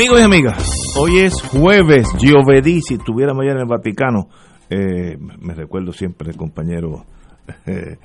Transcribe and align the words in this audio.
Amigos 0.00 0.20
y 0.20 0.22
amigas, 0.22 0.96
hoy 0.98 1.18
es 1.18 1.42
jueves, 1.42 2.08
Giovedì, 2.16 2.80
si 2.80 2.94
estuviéramos 2.94 3.42
allá 3.42 3.52
en 3.52 3.58
el 3.58 3.66
Vaticano, 3.66 4.28
eh, 4.70 5.18
me 5.18 5.52
recuerdo 5.52 5.92
siempre 5.92 6.30
el 6.30 6.38
compañero, 6.38 7.04
eh, 7.66 7.98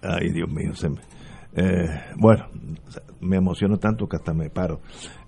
ay 0.00 0.30
Dios 0.32 0.48
mío, 0.48 0.74
se 0.74 0.88
me, 0.88 1.00
eh, 1.54 1.84
bueno, 2.16 2.46
me 3.20 3.36
emociono 3.36 3.76
tanto 3.76 4.06
que 4.06 4.16
hasta 4.16 4.32
me 4.32 4.48
paro. 4.48 4.80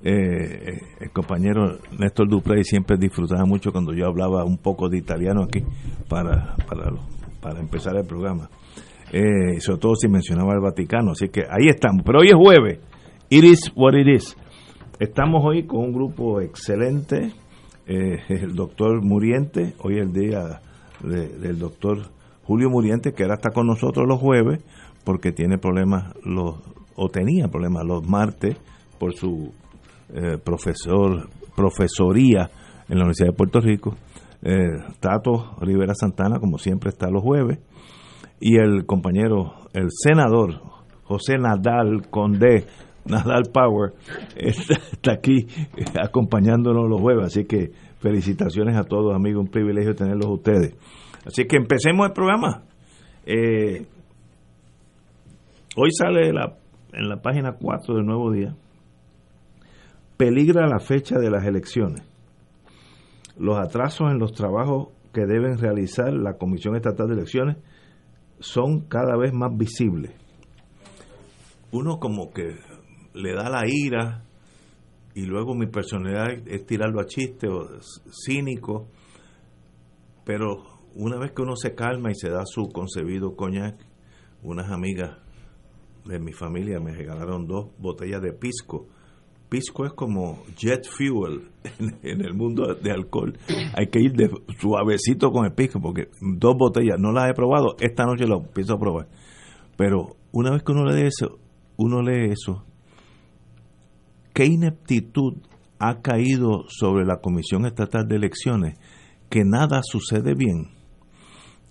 el 0.02 1.10
compañero 1.12 1.80
Néstor 1.98 2.30
Duprey 2.30 2.64
siempre 2.64 2.96
disfrutaba 2.96 3.44
mucho 3.44 3.72
cuando 3.72 3.92
yo 3.92 4.06
hablaba 4.06 4.42
un 4.42 4.56
poco 4.56 4.88
de 4.88 4.96
italiano 4.96 5.42
aquí 5.42 5.62
para, 6.08 6.56
para, 6.66 6.92
para 7.42 7.60
empezar 7.60 7.94
el 7.94 8.06
programa. 8.06 8.48
sobre 9.58 9.80
todo 9.80 9.96
si 9.96 10.08
mencionaba 10.08 10.54
el 10.54 10.62
Vaticano, 10.62 11.10
así 11.10 11.28
que 11.28 11.42
ahí 11.42 11.68
estamos, 11.68 12.02
pero 12.06 12.20
hoy 12.20 12.28
es 12.28 12.36
jueves, 12.36 12.78
it 13.28 13.44
is 13.44 13.70
what 13.76 13.92
it 13.92 14.08
is. 14.08 14.34
Estamos 14.98 15.44
hoy 15.44 15.64
con 15.66 15.80
un 15.80 15.92
grupo 15.92 16.40
excelente, 16.40 17.30
eh, 17.86 18.16
el 18.30 18.54
doctor 18.54 19.04
Muriente, 19.04 19.74
hoy 19.80 19.98
el 19.98 20.10
día 20.10 20.62
del 21.02 21.58
doctor 21.58 22.08
Julio 22.44 22.70
Muriente, 22.70 23.12
que 23.12 23.24
ahora 23.24 23.34
está 23.34 23.50
con 23.50 23.66
nosotros 23.66 24.06
los 24.08 24.18
jueves, 24.18 24.64
porque 25.04 25.32
tiene 25.32 25.58
problemas, 25.58 26.14
los, 26.24 26.62
o 26.94 27.10
tenía 27.10 27.48
problemas 27.48 27.84
los 27.84 28.08
martes 28.08 28.56
por 28.98 29.12
su 29.14 29.52
eh, 30.14 30.38
profesor, 30.42 31.28
profesoría 31.54 32.48
en 32.88 32.96
la 32.96 33.04
Universidad 33.04 33.32
de 33.32 33.36
Puerto 33.36 33.60
Rico. 33.60 33.96
Eh, 34.40 34.78
Tato 34.98 35.56
Rivera 35.60 35.94
Santana, 35.94 36.38
como 36.38 36.56
siempre, 36.56 36.88
está 36.88 37.10
los 37.10 37.22
jueves. 37.22 37.58
Y 38.40 38.56
el 38.56 38.86
compañero, 38.86 39.52
el 39.74 39.88
senador 39.90 40.62
José 41.02 41.36
Nadal 41.36 42.08
Condé, 42.08 42.64
Nadal 43.08 43.44
Power 43.52 43.92
está, 44.36 45.12
aquí 45.12 45.46
acompañándonos 46.00 46.88
los 46.88 47.00
jueves, 47.00 47.26
así 47.26 47.44
que 47.44 47.70
felicitaciones 48.00 48.76
a 48.76 48.84
todos 48.84 49.14
amigos, 49.14 49.44
un 49.44 49.50
privilegio 49.50 49.94
tenerlos 49.94 50.26
ustedes. 50.26 50.74
Así 51.24 51.46
que 51.46 51.56
empecemos 51.56 52.06
el 52.06 52.12
programa. 52.12 52.62
Eh, 53.24 53.86
hoy 55.76 55.90
sale 55.90 56.28
en 56.28 57.08
la 57.08 57.20
página 57.20 57.56
4 57.60 57.94
del 57.96 58.06
Nuevo 58.06 58.30
Día, 58.30 58.54
peligra 60.16 60.66
la 60.66 60.78
fecha 60.78 61.18
de 61.18 61.30
las 61.30 61.44
elecciones. 61.44 62.02
Los 63.38 63.58
atrasos 63.58 64.10
en 64.10 64.18
los 64.18 64.32
trabajos 64.32 64.88
que 65.12 65.26
deben 65.26 65.58
realizar 65.58 66.12
la 66.12 66.34
Comisión 66.34 66.76
Estatal 66.76 67.08
de 67.08 67.14
Elecciones 67.14 67.56
son 68.38 68.80
cada 68.82 69.16
vez 69.16 69.32
más 69.32 69.56
visibles. 69.56 70.12
Uno 71.72 71.98
como 71.98 72.32
que 72.32 72.56
le 73.16 73.32
da 73.34 73.48
la 73.48 73.62
ira 73.66 74.24
y 75.14 75.22
luego 75.22 75.54
mi 75.54 75.66
personalidad 75.66 76.46
es 76.46 76.66
tirarlo 76.66 77.00
a 77.00 77.06
chiste 77.06 77.48
o 77.48 77.66
cínico, 78.26 78.86
pero 80.24 80.62
una 80.94 81.18
vez 81.18 81.32
que 81.32 81.42
uno 81.42 81.56
se 81.56 81.74
calma 81.74 82.10
y 82.10 82.14
se 82.14 82.28
da 82.28 82.42
su 82.44 82.68
concebido 82.68 83.34
coñac, 83.34 83.76
unas 84.42 84.70
amigas 84.70 85.18
de 86.04 86.18
mi 86.18 86.32
familia 86.32 86.80
me 86.80 86.92
regalaron 86.92 87.46
dos 87.46 87.70
botellas 87.78 88.20
de 88.20 88.32
pisco. 88.34 88.86
Pisco 89.48 89.86
es 89.86 89.92
como 89.92 90.44
jet 90.56 90.84
fuel 90.86 91.48
en, 92.02 92.20
el 92.20 92.34
mundo 92.34 92.74
de 92.74 92.90
alcohol. 92.90 93.38
Hay 93.74 93.86
que 93.86 94.00
ir 94.00 94.12
de 94.12 94.28
suavecito 94.60 95.30
con 95.30 95.46
el 95.46 95.52
pisco 95.52 95.80
porque 95.80 96.08
dos 96.20 96.56
botellas 96.58 96.98
no 96.98 97.12
las 97.12 97.30
he 97.30 97.34
probado. 97.34 97.76
Esta 97.80 98.04
noche 98.04 98.26
lo 98.26 98.38
empiezo 98.38 98.74
a 98.74 98.78
probar. 98.78 99.08
Pero 99.78 100.16
una 100.32 100.50
vez 100.50 100.62
que 100.62 100.72
uno 100.72 100.84
lee 100.84 101.06
eso, 101.06 101.38
uno 101.78 102.02
lee 102.02 102.32
eso 102.32 102.65
qué 104.36 104.44
ineptitud 104.44 105.38
ha 105.78 106.02
caído 106.02 106.66
sobre 106.68 107.06
la 107.06 107.22
Comisión 107.22 107.64
Estatal 107.64 108.06
de 108.06 108.16
Elecciones 108.16 108.78
que 109.30 109.44
nada 109.46 109.80
sucede 109.82 110.34
bien. 110.34 110.68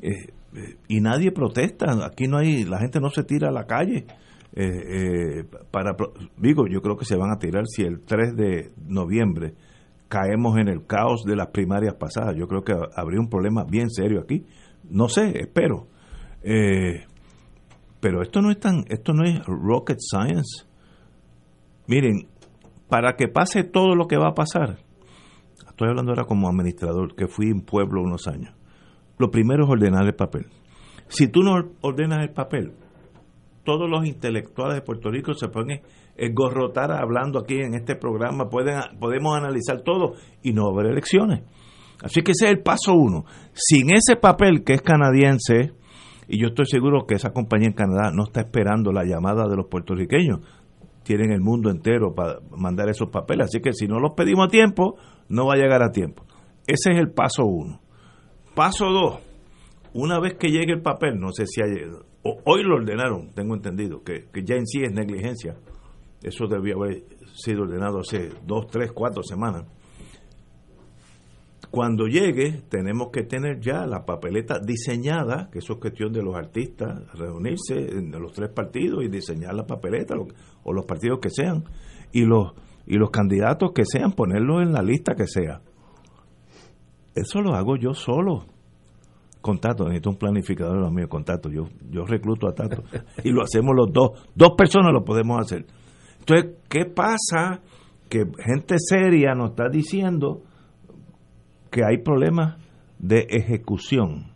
Eh, 0.01 0.09
eh, 0.55 0.77
y 0.87 0.99
nadie 0.99 1.31
protesta, 1.31 2.03
aquí 2.03 2.27
no 2.27 2.39
hay, 2.39 2.63
la 2.63 2.79
gente 2.79 2.99
no 2.99 3.11
se 3.11 3.23
tira 3.23 3.49
a 3.49 3.51
la 3.51 3.65
calle. 3.65 4.07
Eh, 4.55 5.43
para 5.69 5.95
digo, 6.37 6.65
yo 6.67 6.81
creo 6.81 6.97
que 6.97 7.05
se 7.05 7.15
van 7.15 7.29
a 7.29 7.37
tirar 7.37 7.65
si 7.67 7.83
el 7.83 8.01
3 8.01 8.35
de 8.35 8.71
noviembre 8.87 9.53
caemos 10.07 10.57
en 10.57 10.67
el 10.67 10.87
caos 10.87 11.23
de 11.23 11.35
las 11.35 11.49
primarias 11.49 11.93
pasadas. 11.93 12.35
Yo 12.35 12.47
creo 12.47 12.63
que 12.63 12.73
habría 12.95 13.19
un 13.19 13.29
problema 13.29 13.63
bien 13.63 13.91
serio 13.91 14.21
aquí. 14.21 14.43
No 14.89 15.07
sé, 15.07 15.39
espero. 15.39 15.87
pero 17.99 18.23
esto 18.23 18.41
no 18.41 18.49
es 18.49 18.59
tan, 18.59 18.85
esto 18.89 19.13
no 19.13 19.23
es 19.23 19.45
rocket 19.45 19.99
science. 19.99 20.65
Miren, 21.87 22.27
para 22.95 23.17
que 23.17 23.27
pase 23.27 23.65
todo 23.65 23.93
lo 23.93 24.07
que 24.07 24.15
va 24.15 24.29
a 24.29 24.33
pasar, 24.33 24.77
estoy 25.67 25.89
hablando 25.89 26.13
ahora 26.13 26.23
como 26.23 26.47
administrador, 26.47 27.13
que 27.13 27.27
fui 27.27 27.49
en 27.49 27.59
pueblo 27.59 28.01
unos 28.01 28.25
años, 28.25 28.55
lo 29.17 29.31
primero 29.31 29.65
es 29.65 29.69
ordenar 29.69 30.05
el 30.05 30.15
papel. 30.15 30.45
Si 31.09 31.27
tú 31.27 31.41
no 31.41 31.55
ordenas 31.81 32.19
el 32.21 32.31
papel, 32.31 32.71
todos 33.65 33.89
los 33.89 34.05
intelectuales 34.05 34.75
de 34.75 34.81
Puerto 34.81 35.11
Rico 35.11 35.33
se 35.33 35.49
pueden 35.49 35.81
engorrotar 36.15 36.93
hablando 36.93 37.39
aquí 37.39 37.55
en 37.55 37.73
este 37.73 37.97
programa, 37.97 38.47
pueden, 38.47 38.79
podemos 38.97 39.35
analizar 39.35 39.81
todo 39.81 40.13
y 40.41 40.53
no 40.53 40.69
haber 40.69 40.85
elecciones. 40.85 41.41
Así 42.01 42.21
que 42.21 42.31
ese 42.31 42.45
es 42.45 42.51
el 42.51 42.63
paso 42.63 42.93
uno. 42.93 43.25
Sin 43.51 43.93
ese 43.93 44.15
papel 44.15 44.63
que 44.63 44.71
es 44.71 44.81
canadiense, 44.81 45.73
y 46.29 46.39
yo 46.39 46.47
estoy 46.47 46.65
seguro 46.65 47.05
que 47.05 47.15
esa 47.15 47.33
compañía 47.33 47.67
en 47.67 47.73
Canadá 47.73 48.11
no 48.13 48.23
está 48.23 48.39
esperando 48.39 48.93
la 48.93 49.03
llamada 49.03 49.49
de 49.49 49.57
los 49.57 49.65
puertorriqueños, 49.67 50.39
tienen 51.05 51.31
el 51.31 51.39
mundo 51.39 51.69
entero 51.69 52.13
para 52.13 52.39
mandar 52.57 52.89
esos 52.89 53.09
papeles. 53.09 53.45
Así 53.45 53.61
que 53.61 53.71
si 53.71 53.87
no 53.87 53.99
los 53.99 54.11
pedimos 54.17 54.47
a 54.47 54.49
tiempo, 54.49 54.97
no 55.29 55.45
va 55.45 55.53
a 55.53 55.57
llegar 55.57 55.83
a 55.83 55.91
tiempo. 55.91 56.25
Ese 56.67 56.91
es 56.91 56.97
el 56.97 57.11
paso 57.11 57.45
uno. 57.45 57.79
Paso 58.55 58.87
dos, 58.87 59.19
una 59.93 60.19
vez 60.19 60.33
que 60.33 60.49
llegue 60.49 60.73
el 60.73 60.81
papel, 60.81 61.19
no 61.19 61.31
sé 61.31 61.45
si 61.45 61.61
hay, 61.61 61.71
hoy 62.23 62.63
lo 62.63 62.75
ordenaron, 62.75 63.33
tengo 63.33 63.53
entendido, 63.53 64.01
que, 64.03 64.25
que 64.33 64.43
ya 64.43 64.55
en 64.55 64.65
sí 64.65 64.81
es 64.81 64.91
negligencia. 64.91 65.55
Eso 66.23 66.47
debió 66.47 66.77
haber 66.81 67.03
sido 67.33 67.63
ordenado 67.63 67.99
hace 67.99 68.29
dos, 68.45 68.67
tres, 68.67 68.91
cuatro 68.93 69.21
semanas. 69.23 69.65
Cuando 71.75 72.07
llegue, 72.07 72.61
tenemos 72.69 73.09
que 73.11 73.23
tener 73.23 73.59
ya 73.59 73.85
la 73.85 74.05
papeleta 74.05 74.59
diseñada, 74.59 75.49
que 75.51 75.59
eso 75.59 75.73
es 75.73 75.79
cuestión 75.79 76.13
de 76.13 76.23
los 76.23 76.33
artistas, 76.33 77.01
reunirse 77.15 77.97
en 77.97 78.11
los 78.11 78.31
tres 78.31 78.49
partidos 78.49 79.03
y 79.03 79.09
diseñar 79.09 79.53
la 79.55 79.67
papeleta, 79.67 80.15
o 80.63 80.71
los 80.71 80.85
partidos 80.85 81.19
que 81.21 81.29
sean, 81.29 81.65
y 82.13 82.21
los, 82.21 82.53
y 82.87 82.95
los 82.95 83.09
candidatos 83.09 83.73
que 83.75 83.83
sean, 83.83 84.13
ponerlos 84.13 84.61
en 84.61 84.71
la 84.71 84.81
lista 84.81 85.15
que 85.15 85.27
sea. 85.27 85.59
Eso 87.13 87.41
lo 87.41 87.55
hago 87.55 87.75
yo 87.75 87.93
solo. 87.93 88.45
Contacto, 89.41 89.83
necesito 89.83 90.11
un 90.11 90.17
planificador 90.17 90.77
lo 90.77 90.89
mío, 90.91 91.09
contacto. 91.09 91.49
Yo, 91.49 91.67
yo 91.89 92.05
recluto 92.05 92.47
a 92.47 92.53
Tato 92.53 92.83
y 93.21 93.31
lo 93.31 93.43
hacemos 93.43 93.75
los 93.75 93.91
dos. 93.91 94.29
Dos 94.33 94.51
personas 94.57 94.93
lo 94.93 95.03
podemos 95.03 95.41
hacer. 95.41 95.65
Entonces, 96.19 96.55
¿qué 96.69 96.85
pasa? 96.85 97.59
Que 98.07 98.23
gente 98.39 98.75
seria 98.79 99.33
nos 99.33 99.49
está 99.49 99.67
diciendo 99.67 100.43
que 101.75 101.83
hay 101.83 101.97
problemas 101.97 102.55
de 102.99 103.27
ejecución. 103.29 104.31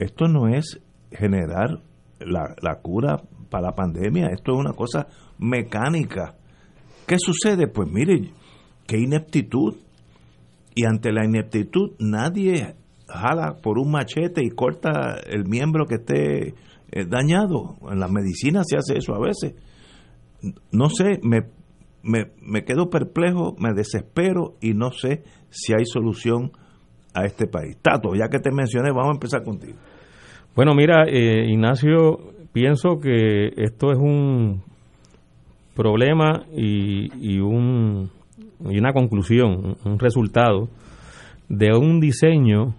Esto 0.00 0.26
no 0.26 0.48
es 0.48 0.80
generar 1.12 1.80
la, 2.18 2.80
cura 2.82 3.22
para 3.50 3.68
la 3.68 3.76
pandemia, 3.76 4.30
esto 4.32 4.54
es 4.54 4.58
una 4.58 4.72
cosa 4.72 5.06
mecánica. 5.38 6.34
¿Qué 7.06 7.18
sucede? 7.20 7.68
Pues 7.68 7.88
mire, 7.88 8.32
qué 8.84 8.98
ineptitud. 8.98 9.76
Y 10.74 10.84
ante 10.86 11.12
la 11.12 11.24
ineptitud 11.24 11.92
nadie 12.00 12.74
jala 13.06 13.58
por 13.62 13.78
un 13.78 13.92
machete 13.92 14.44
y 14.44 14.50
corta 14.50 15.20
el 15.24 15.44
miembro 15.44 15.86
que 15.86 15.94
esté 15.94 16.48
eh, 16.48 17.04
dañado. 17.08 17.76
En 17.88 18.00
la 18.00 18.08
medicina 18.08 18.62
se 18.66 18.76
hace 18.76 18.98
eso 18.98 19.14
a 19.14 19.20
veces. 19.20 19.54
No 20.72 20.90
sé, 20.90 21.20
me, 21.22 21.44
me, 22.06 22.30
me 22.40 22.64
quedo 22.64 22.88
perplejo, 22.88 23.56
me 23.58 23.74
desespero 23.74 24.54
y 24.60 24.74
no 24.74 24.92
sé 24.92 25.24
si 25.50 25.72
hay 25.72 25.84
solución 25.84 26.52
a 27.12 27.24
este 27.24 27.46
país. 27.46 27.76
Tato, 27.82 28.14
ya 28.14 28.28
que 28.28 28.38
te 28.38 28.50
mencioné, 28.52 28.90
vamos 28.90 29.08
a 29.08 29.14
empezar 29.14 29.42
contigo. 29.42 29.76
Bueno, 30.54 30.74
mira, 30.74 31.04
eh, 31.06 31.50
Ignacio, 31.50 32.18
pienso 32.52 32.98
que 33.00 33.48
esto 33.56 33.90
es 33.90 33.98
un 33.98 34.62
problema 35.74 36.44
y, 36.56 37.10
y, 37.20 37.40
un, 37.40 38.10
y 38.70 38.78
una 38.78 38.92
conclusión, 38.92 39.76
un 39.84 39.98
resultado 39.98 40.68
de 41.48 41.76
un 41.76 42.00
diseño 42.00 42.74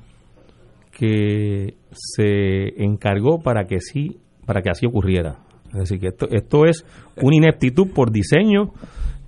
que 0.92 1.76
se 1.92 2.84
encargó 2.84 3.42
para 3.42 3.66
que 3.66 3.80
sí, 3.80 4.18
para 4.46 4.62
que 4.62 4.70
así 4.70 4.88
ocurriera. 4.88 5.38
Es 5.68 5.82
decir, 5.82 6.00
que 6.00 6.08
esto, 6.08 6.28
esto 6.32 6.66
es 6.66 6.86
una 7.22 7.36
ineptitud 7.36 7.90
por 7.94 8.12
diseño 8.12 8.72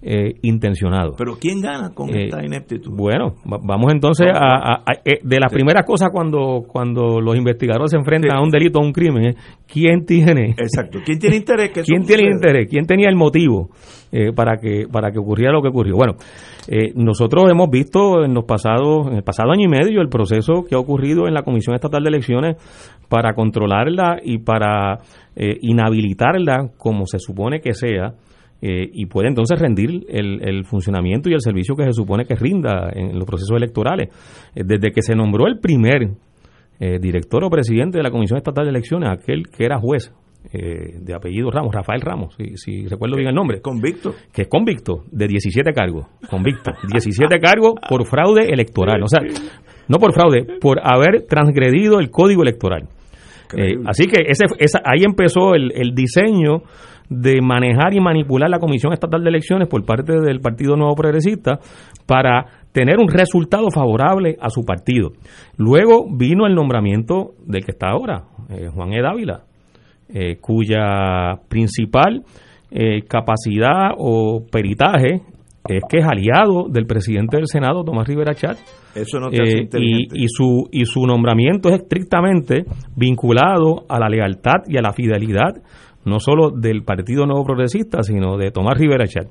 eh, 0.02 0.36
intencionado. 0.44 1.12
Pero 1.18 1.36
¿quién 1.38 1.60
gana 1.60 1.90
con 1.94 2.10
eh, 2.10 2.28
esta 2.28 2.42
ineptitud? 2.42 2.90
Bueno, 2.96 3.36
vamos 3.44 3.92
entonces 3.92 4.28
a, 4.34 4.82
eh, 5.04 5.20
de 5.22 5.40
las 5.42 5.52
primeras 5.52 5.86
cosas 5.86 6.08
cuando 6.10 6.64
cuando 6.66 7.20
los 7.20 7.36
investigadores 7.36 7.92
se 7.92 7.98
enfrentan 7.98 8.38
a 8.38 8.42
un 8.42 8.50
delito 8.50 8.80
o 8.80 8.82
un 8.82 8.94
crimen, 8.94 9.36
¿quién 9.68 10.06
tiene? 10.06 10.52
Exacto, 10.52 11.00
¿quién 11.06 11.20
tiene 11.20 11.36
interés? 11.36 11.72
Que 11.72 11.82
¿Quién 11.84 12.06
tiene 12.06 12.32
interés? 12.32 12.70
¿Quién 12.70 12.86
tenía 12.86 13.10
el 13.10 13.18
motivo 13.18 13.72
para 14.38 14.56
que 14.56 14.88
para 14.90 15.12
que 15.12 15.20
ocurriera 15.20 15.52
lo 15.52 15.62
que 15.62 15.68
ocurrió? 15.68 15.98
Bueno, 15.98 16.14
nosotros 16.96 17.52
hemos 17.52 17.70
visto 17.70 18.24
en 18.24 18.34
los 18.34 18.46
pasados 18.46 19.06
en 19.08 19.18
el 19.18 19.24
pasado 19.24 19.52
año 19.52 19.66
y 19.66 19.68
medio 19.68 20.00
el 20.00 20.08
proceso 20.08 20.64
que 20.64 20.76
ha 20.76 20.80
ocurrido 20.80 21.28
en 21.28 21.34
la 21.34 21.44
Comisión 21.44 21.76
Estatal 21.76 22.04
de 22.04 22.10
Elecciones 22.10 22.56
para 23.10 23.34
controlarla 23.34 24.22
y 24.24 24.38
para 24.38 25.00
inhabilitarla 25.36 26.70
como 26.78 27.06
se 27.06 27.20
supone 27.20 27.60
que 27.60 27.74
sea 27.74 28.14
eh, 28.62 28.90
y 28.92 29.06
puede 29.06 29.30
entonces 29.30 29.58
rendir 29.58 30.06
el, 30.10 30.66
funcionamiento 30.66 31.30
y 31.30 31.34
el 31.34 31.40
servicio 31.40 31.76
que 31.76 31.86
se 31.86 31.94
supone 31.94 32.26
que 32.26 32.36
rinda 32.36 32.90
en 32.94 33.18
los 33.18 33.26
procesos 33.26 33.56
electorales. 33.56 34.10
Eh, 34.54 34.64
desde 34.66 34.92
que 34.92 35.02
se 35.02 35.16
nombró 35.16 35.48
el 35.48 35.60
primer 35.60 36.10
eh, 36.80 37.00
director 37.00 37.44
o 37.44 37.50
presidente 37.50 37.98
de 37.98 38.04
la 38.04 38.12
Comisión 38.12 38.38
Estatal 38.38 38.66
de 38.66 38.72
Elecciones, 38.72 39.10
aquel 39.10 39.48
que 39.48 39.66
era 39.66 39.80
juez, 39.80 40.14
de 40.52 41.14
apellido 41.14 41.52
Ramos, 41.52 41.76
Rafael 41.76 42.00
Ramos, 42.00 42.34
si, 42.36 42.56
si 42.56 42.88
recuerdo 42.88 43.18
bien 43.18 43.28
el 43.28 43.36
nombre. 43.36 43.62
Convicto. 43.62 44.16
Que 44.34 44.44
es 44.44 44.48
convicto 44.48 45.04
de 45.12 45.28
17 45.28 45.74
cargos. 45.74 46.08
Convicto. 46.30 46.72
17 46.92 47.40
cargos 47.40 47.74
por 47.88 48.08
fraude 48.08 48.46
electoral. 48.46 49.04
O 49.04 49.08
sea, 49.08 49.20
no 49.90 49.98
por 49.98 50.14
fraude, 50.14 50.48
por 50.62 50.80
haber 50.82 51.26
transgredido 51.28 52.00
el 52.00 52.10
código 52.10 52.42
electoral. 52.42 52.88
así 53.86 54.08
que 54.08 54.22
ese, 54.28 54.46
esa, 54.60 54.80
ahí 54.86 55.04
empezó 55.06 55.56
el, 55.56 55.74
el 55.76 55.94
diseño 55.94 56.64
de 57.10 57.42
manejar 57.42 57.94
y 57.94 58.00
manipular 58.00 58.50
la 58.50 58.60
Comisión 58.60 58.94
Estatal 58.94 59.24
de 59.24 59.30
Elecciones 59.30 59.68
por 59.68 59.84
parte 59.84 60.14
del 60.20 60.42
Partido 60.42 60.76
Nuevo 60.76 60.96
Progresista 60.96 61.60
para 62.06 62.46
tener 62.72 62.98
un 63.00 63.08
resultado 63.08 63.72
favorable 63.72 64.38
a 64.40 64.50
su 64.50 64.64
partido. 64.64 65.12
Luego 65.58 66.06
vino 66.12 66.46
el 66.46 66.54
nombramiento 66.54 67.32
del 67.46 67.66
que 67.66 67.72
está 67.72 67.90
ahora, 67.90 68.24
eh, 68.50 68.68
Juan 68.74 68.94
E. 68.94 69.02
Dávila, 69.02 69.42
eh, 70.14 70.38
cuya 70.40 71.40
principal 71.48 72.24
eh, 72.72 73.02
capacidad 73.08 73.92
o 73.98 74.46
peritaje 74.52 75.22
es 75.68 75.84
que 75.88 75.98
es 76.00 76.06
aliado 76.06 76.68
del 76.70 76.86
presidente 76.86 77.38
del 77.38 77.48
Senado, 77.48 77.84
Tomás 77.84 78.08
Rivera 78.08 78.34
Chat. 78.34 78.58
Eso 78.96 79.20
no 79.20 79.30
te 79.30 79.42
hace 79.42 79.70
y, 79.78 80.24
y, 80.24 80.28
su, 80.28 80.68
y 80.72 80.86
su 80.86 81.06
nombramiento 81.06 81.70
es 81.70 81.82
estrictamente 81.82 82.66
vinculado 82.96 83.86
a 83.88 84.00
la 84.00 84.10
lealtad 84.10 84.64
y 84.68 84.78
a 84.78 84.82
la 84.82 84.94
fidelidad 84.94 85.54
no 86.06 86.20
solo 86.20 86.52
del 86.52 86.84
Partido 86.84 87.26
Nuevo 87.26 87.46
Progresista, 87.46 88.04
sino 88.04 88.38
de 88.38 88.52
Tomás 88.52 88.78
Rivera 88.78 89.08
Chat. 89.08 89.28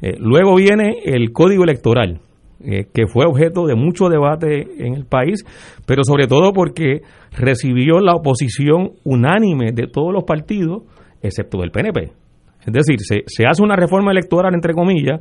Eh, 0.00 0.16
luego 0.18 0.54
viene 0.56 0.98
el 1.04 1.32
Código 1.32 1.64
Electoral, 1.64 2.20
eh, 2.60 2.86
que 2.92 3.06
fue 3.06 3.26
objeto 3.26 3.66
de 3.66 3.74
mucho 3.74 4.08
debate 4.08 4.66
en 4.78 4.94
el 4.94 5.06
país, 5.06 5.44
pero 5.86 6.02
sobre 6.04 6.26
todo 6.26 6.52
porque 6.52 7.02
recibió 7.36 8.00
la 8.00 8.14
oposición 8.14 8.92
unánime 9.04 9.72
de 9.72 9.86
todos 9.86 10.12
los 10.12 10.24
partidos, 10.24 10.82
excepto 11.22 11.58
del 11.58 11.70
PNP. 11.70 12.10
Es 12.66 12.72
decir, 12.72 12.98
se, 13.00 13.22
se 13.26 13.46
hace 13.46 13.62
una 13.62 13.76
reforma 13.76 14.10
electoral, 14.10 14.54
entre 14.54 14.74
comillas, 14.74 15.20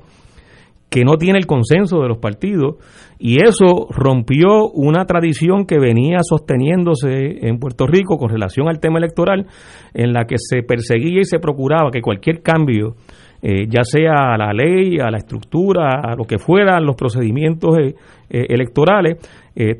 que 0.89 1.03
no 1.03 1.17
tiene 1.17 1.37
el 1.37 1.45
consenso 1.45 2.01
de 2.01 2.07
los 2.07 2.19
partidos 2.19 2.75
y 3.19 3.43
eso 3.43 3.87
rompió 3.89 4.69
una 4.71 5.05
tradición 5.05 5.65
que 5.65 5.79
venía 5.79 6.19
sosteniéndose 6.21 7.47
en 7.47 7.59
Puerto 7.59 7.87
Rico 7.87 8.17
con 8.17 8.29
relación 8.29 8.69
al 8.69 8.79
tema 8.79 8.99
electoral 8.99 9.47
en 9.93 10.13
la 10.13 10.25
que 10.25 10.35
se 10.37 10.63
perseguía 10.63 11.21
y 11.21 11.25
se 11.25 11.39
procuraba 11.39 11.91
que 11.91 12.01
cualquier 12.01 12.41
cambio 12.41 12.95
eh, 13.41 13.67
ya 13.69 13.83
sea 13.83 14.33
a 14.33 14.37
la 14.37 14.51
ley, 14.51 14.97
a 14.99 15.11
la 15.11 15.17
estructura, 15.17 16.01
a 16.01 16.15
lo 16.15 16.23
que 16.23 16.39
fueran 16.39 16.85
los 16.85 16.95
procedimientos 16.95 17.77
eh, 17.77 17.95
eh, 18.29 18.45
electorales, 18.49 19.17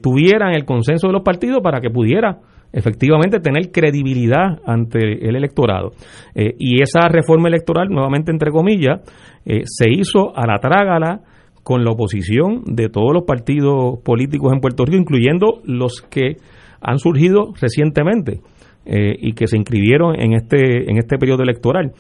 tuvieran 0.01 0.56
el 0.56 0.65
consenso 0.65 1.06
de 1.07 1.13
los 1.13 1.21
partidos 1.21 1.62
para 1.62 1.80
que 1.80 1.92
pudiera 1.92 2.39
efectivamente 2.71 3.39
tener 3.39 3.71
credibilidad 3.71 4.59
ante 4.65 5.27
el 5.27 5.35
electorado. 5.35 5.91
Eh, 6.35 6.55
y 6.57 6.81
esa 6.81 7.07
reforma 7.07 7.47
electoral, 7.47 7.89
nuevamente 7.89 8.31
entre 8.31 8.51
comillas, 8.51 9.01
eh, 9.45 9.61
se 9.65 9.89
hizo 9.89 10.35
a 10.35 10.45
la 10.45 10.59
trágala 10.59 11.21
con 11.63 11.83
la 11.83 11.91
oposición 11.91 12.63
de 12.65 12.89
todos 12.89 13.13
los 13.13 13.23
partidos 13.23 13.99
políticos 14.03 14.53
en 14.53 14.59
Puerto 14.59 14.85
Rico, 14.85 14.97
incluyendo 14.97 15.61
los 15.65 16.01
que 16.01 16.37
han 16.81 16.99
surgido 16.99 17.53
recientemente 17.59 18.41
eh, 18.85 19.15
y 19.19 19.33
que 19.33 19.47
se 19.47 19.57
inscribieron 19.57 20.15
en 20.19 20.33
este, 20.33 20.89
en 20.89 20.97
este 20.97 21.17
periodo 21.17 21.43
electoral. 21.43 21.91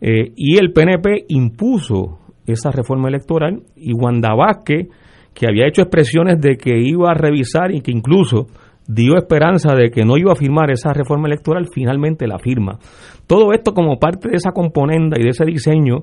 y 0.00 0.58
el 0.58 0.72
PNP 0.72 1.26
impuso 1.28 2.18
esa 2.46 2.72
reforma 2.72 3.08
electoral 3.08 3.62
y 3.76 3.92
Wanda 3.92 4.34
Vázquez, 4.34 4.88
que 5.32 5.46
había 5.46 5.68
hecho 5.68 5.82
expresiones 5.82 6.40
de 6.40 6.56
que 6.56 6.76
iba 6.76 7.10
a 7.10 7.14
revisar 7.14 7.72
y 7.72 7.80
que 7.80 7.92
incluso 7.92 8.48
dio 8.94 9.16
esperanza 9.16 9.74
de 9.74 9.90
que 9.90 10.04
no 10.04 10.16
iba 10.16 10.32
a 10.32 10.36
firmar 10.36 10.70
esa 10.70 10.92
reforma 10.92 11.28
electoral, 11.28 11.66
finalmente 11.72 12.26
la 12.26 12.38
firma. 12.38 12.78
Todo 13.26 13.52
esto 13.52 13.72
como 13.72 13.98
parte 13.98 14.28
de 14.28 14.36
esa 14.36 14.52
componenda 14.52 15.16
y 15.18 15.22
de 15.22 15.30
ese 15.30 15.44
diseño 15.44 15.98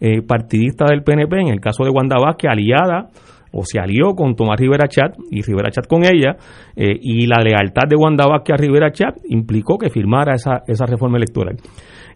eh, 0.00 0.22
partidista 0.22 0.86
del 0.86 1.02
PNP, 1.02 1.40
en 1.40 1.48
el 1.48 1.60
caso 1.60 1.84
de 1.84 1.90
Wanda 1.90 2.16
Vázquez, 2.20 2.50
aliada 2.50 3.08
o 3.50 3.62
se 3.64 3.78
alió 3.80 4.14
con 4.14 4.36
Tomás 4.36 4.60
Rivera 4.60 4.88
Chat 4.88 5.16
y 5.30 5.42
Rivera 5.42 5.70
Chat 5.70 5.86
con 5.86 6.04
ella, 6.04 6.36
eh, 6.76 6.98
y 7.00 7.26
la 7.26 7.42
lealtad 7.42 7.88
de 7.88 7.96
Wanda 7.96 8.26
Vázquez 8.26 8.54
a 8.54 8.56
Rivera 8.56 8.92
Chat 8.92 9.16
implicó 9.28 9.78
que 9.78 9.88
firmara 9.88 10.34
esa, 10.34 10.62
esa 10.66 10.84
reforma 10.86 11.16
electoral. 11.16 11.56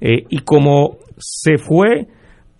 Eh, 0.00 0.24
y 0.28 0.38
como 0.40 0.98
se 1.16 1.56
fue 1.58 2.06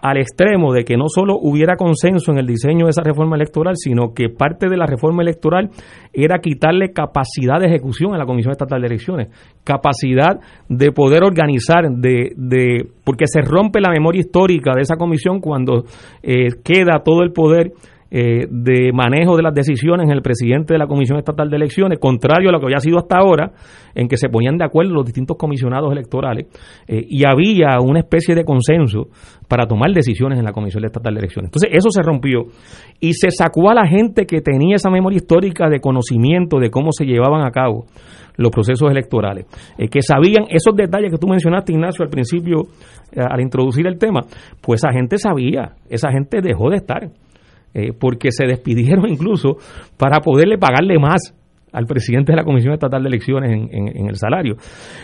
al 0.02 0.19
extremo 0.19 0.72
de 0.72 0.84
que 0.84 0.96
no 0.96 1.04
solo 1.08 1.38
hubiera 1.40 1.76
consenso 1.76 2.32
en 2.32 2.38
el 2.38 2.46
diseño 2.46 2.87
de 2.87 2.90
esa 2.90 3.02
reforma 3.02 3.37
electoral, 3.37 3.76
sino 3.76 4.12
que 4.12 4.28
parte 4.28 4.69
de 4.69 4.76
la 4.76 4.84
reforma 4.84 5.22
electoral 5.22 5.70
era 6.12 6.40
quitarle 6.40 6.93
capacidad 6.93 7.60
de 7.60 7.66
ejecución 7.66 8.12
a 8.12 8.19
la 8.19 8.26
Comisión 8.26 8.50
Estatal 8.50 8.81
de 8.81 8.88
Elecciones, 8.88 9.29
capacidad 9.62 10.41
de 10.69 10.91
poder 10.91 11.22
organizar, 11.22 11.88
de, 11.88 12.32
de 12.36 12.84
porque 13.05 13.26
se 13.29 13.43
rompe 13.43 13.81
la 13.81 13.91
memoria 13.91 14.20
histórica 14.20 14.72
de 14.74 14.82
esa 14.82 14.96
comisión 14.96 15.41
cuando 15.41 15.84
eh, 16.22 16.48
queda 16.65 17.03
todo 17.05 17.22
el 17.22 17.32
poder 17.32 17.72
eh, 18.14 18.46
de 18.50 18.92
manejo 18.92 19.38
de 19.38 19.42
las 19.42 19.54
decisiones 19.54 20.04
en 20.04 20.12
el 20.12 20.20
presidente 20.20 20.74
de 20.74 20.78
la 20.78 20.86
Comisión 20.86 21.16
Estatal 21.16 21.48
de 21.48 21.56
Elecciones, 21.56 21.98
contrario 21.98 22.50
a 22.50 22.52
lo 22.52 22.60
que 22.60 22.66
había 22.66 22.78
sido 22.78 22.98
hasta 22.98 23.16
ahora, 23.16 23.52
en 23.94 24.06
que 24.06 24.19
se 24.19 24.28
ponían 24.28 24.58
de 24.58 24.66
acuerdo 24.66 24.92
los 24.92 25.06
distintos 25.06 25.38
comisionados 25.38 25.90
electorales 25.90 26.48
eh, 26.86 27.02
y 27.08 27.24
había 27.24 27.81
una 27.81 28.00
especie 28.00 28.34
de 28.34 28.44
consenso 28.44 29.08
para 29.48 29.66
tomar 29.66 29.92
decisiones 29.92 30.38
en 30.38 30.44
la 30.44 30.52
Comisión 30.52 30.84
Estatal 30.84 31.14
de 31.14 31.20
Elecciones. 31.20 31.48
Entonces, 31.48 31.70
eso 31.72 31.88
se 31.90 32.02
rompió 32.02 32.42
y 33.00 33.14
se 33.14 33.31
sacó 33.31 33.70
a 33.70 33.74
la 33.74 33.86
gente 33.86 34.26
que 34.26 34.42
tenía 34.42 34.76
esa 34.76 34.90
memoria 34.90 35.16
histórica 35.16 35.70
de 35.70 35.81
conocimiento 35.81 36.58
de 36.58 36.69
cómo 36.69 36.92
se 36.92 37.06
llevaban 37.06 37.46
a 37.46 37.50
cabo 37.50 37.86
los 38.36 38.50
procesos 38.50 38.90
electorales, 38.90 39.46
eh, 39.78 39.88
que 39.88 40.02
sabían 40.02 40.44
esos 40.50 40.76
detalles 40.76 41.10
que 41.10 41.19
tú 41.19 41.28
mencionaste, 41.28 41.72
Ignacio, 41.72 42.04
al 42.04 42.10
principio, 42.10 42.64
al 43.16 43.40
introducir 43.40 43.86
el 43.86 43.98
tema, 43.98 44.20
pues 44.60 44.84
esa 44.84 44.92
gente 44.92 45.16
sabía, 45.16 45.76
esa 45.88 46.10
gente 46.10 46.42
dejó 46.42 46.69
de 46.69 46.76
estar. 46.76 47.10
Eh, 47.74 47.93
porque 47.98 48.31
se 48.31 48.46
despidieron 48.46 49.08
incluso 49.08 49.56
para 49.96 50.20
poderle 50.20 50.58
pagarle 50.58 50.98
más 50.98 51.34
al 51.72 51.86
presidente 51.86 52.32
de 52.32 52.36
la 52.36 52.44
Comisión 52.44 52.74
Estatal 52.74 53.02
de 53.02 53.08
Elecciones 53.08 53.50
en, 53.50 54.08
el 54.08 54.17
salario. 54.17 54.56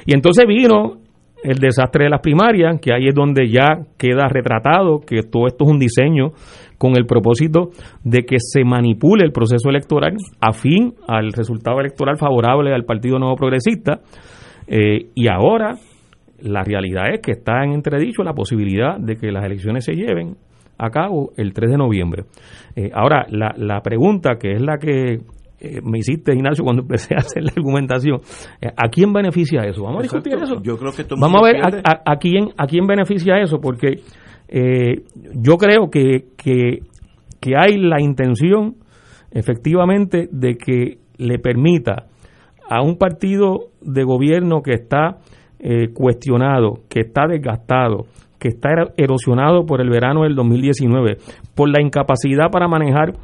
Y 0.04 0.14
entonces 0.14 0.44
vino 0.46 0.98
el 1.42 1.58
desastre 1.58 2.04
de 2.04 2.10
las 2.10 2.20
primarias, 2.20 2.78
que 2.80 2.92
ahí 2.92 3.08
es 3.08 3.14
donde 3.14 3.48
ya 3.48 3.78
queda 3.96 4.28
retratado 4.28 5.00
que 5.00 5.22
todo 5.22 5.46
esto 5.46 5.64
es 5.64 5.70
un 5.70 5.78
diseño 5.78 6.32
con 6.76 6.96
el 6.96 7.06
propósito 7.06 7.70
de 8.04 8.22
que 8.22 8.37
se 8.38 8.64
manipule 8.64 9.25
el 9.25 9.32
proceso 9.32 9.70
electoral 9.70 10.16
a 10.40 10.52
fin 10.52 10.94
al 11.06 11.32
resultado 11.32 11.80
electoral 11.80 12.18
favorable 12.18 12.75
al 12.75 12.84
Partido 12.84 13.18
Nuevo 13.18 13.37
Progresista. 13.37 14.00
Eh, 14.66 15.06
y 15.14 15.28
ahora 15.28 15.76
la 16.40 16.62
realidad 16.64 17.14
es 17.14 17.20
que 17.20 17.32
está 17.32 17.64
en 17.64 17.72
entredicho 17.72 18.22
la 18.22 18.34
posibilidad 18.34 18.98
de 18.98 19.16
que 19.16 19.32
las 19.32 19.44
elecciones 19.44 19.84
se 19.84 19.94
lleven 19.94 20.37
a 20.78 20.90
cabo 20.90 21.32
el 21.37 21.52
3 21.52 21.73
de 21.73 21.76
noviembre. 21.76 22.25
Eh, 22.76 22.90
ahora, 22.94 23.26
la, 23.30 23.52
la 23.56 23.80
pregunta 23.80 24.37
que 24.38 24.52
es 24.52 24.62
la 24.62 24.78
que 24.78 25.20
eh, 25.61 25.80
me 25.82 25.99
hiciste, 25.99 26.32
Ignacio, 26.32 26.64
cuando 26.64 26.82
empecé 26.88 27.14
a 27.14 27.18
hacer 27.18 27.42
la 27.42 27.52
argumentación. 27.56 28.20
Eh, 28.61 28.68
¿A 28.76 28.88
quién 28.88 29.12
beneficia 29.12 29.62
eso? 29.62 29.82
Vamos 29.82 30.00
a 30.00 30.02
discutir 30.02 30.35
eso. 30.35 30.62
Yo 30.62 30.78
creo 30.78 30.92
que 30.92 31.04
Vamos 31.18 31.42
a 31.42 31.44
ver 31.44 31.56
a, 31.85 32.16
quién, 32.16 32.50
a 32.56 32.66
quién 32.66 32.87
beneficia 32.87 33.38
eso, 33.40 33.58
porque 33.61 34.02
yo 35.35 35.56
creo 35.58 35.90
que, 35.90 36.28
que, 36.37 36.78
que 37.40 37.52
hay 37.56 37.76
la 37.76 38.00
intención, 38.00 38.76
efectivamente, 39.30 40.28
de 40.32 40.56
que 40.56 40.99
le 41.18 41.38
permita 41.38 42.06
a 42.68 42.82
un 42.82 42.97
partido 42.97 43.70
de 43.80 44.04
gobierno 44.04 44.62
que 44.62 44.75
está 44.75 45.18
eh, 45.58 45.88
cuestionado, 45.92 46.85
que 46.88 47.00
está 47.00 47.26
desgastado, 47.26 48.06
que 48.38 48.49
está 48.49 48.71
erosionado 48.97 49.66
por 49.66 49.80
el 49.80 49.90
verano 49.90 50.23
del 50.23 50.35
2019, 50.35 51.18
por 51.54 51.68
la 51.68 51.83
incapacidad 51.83 52.50
para 52.50 52.68
manejar 52.68 53.14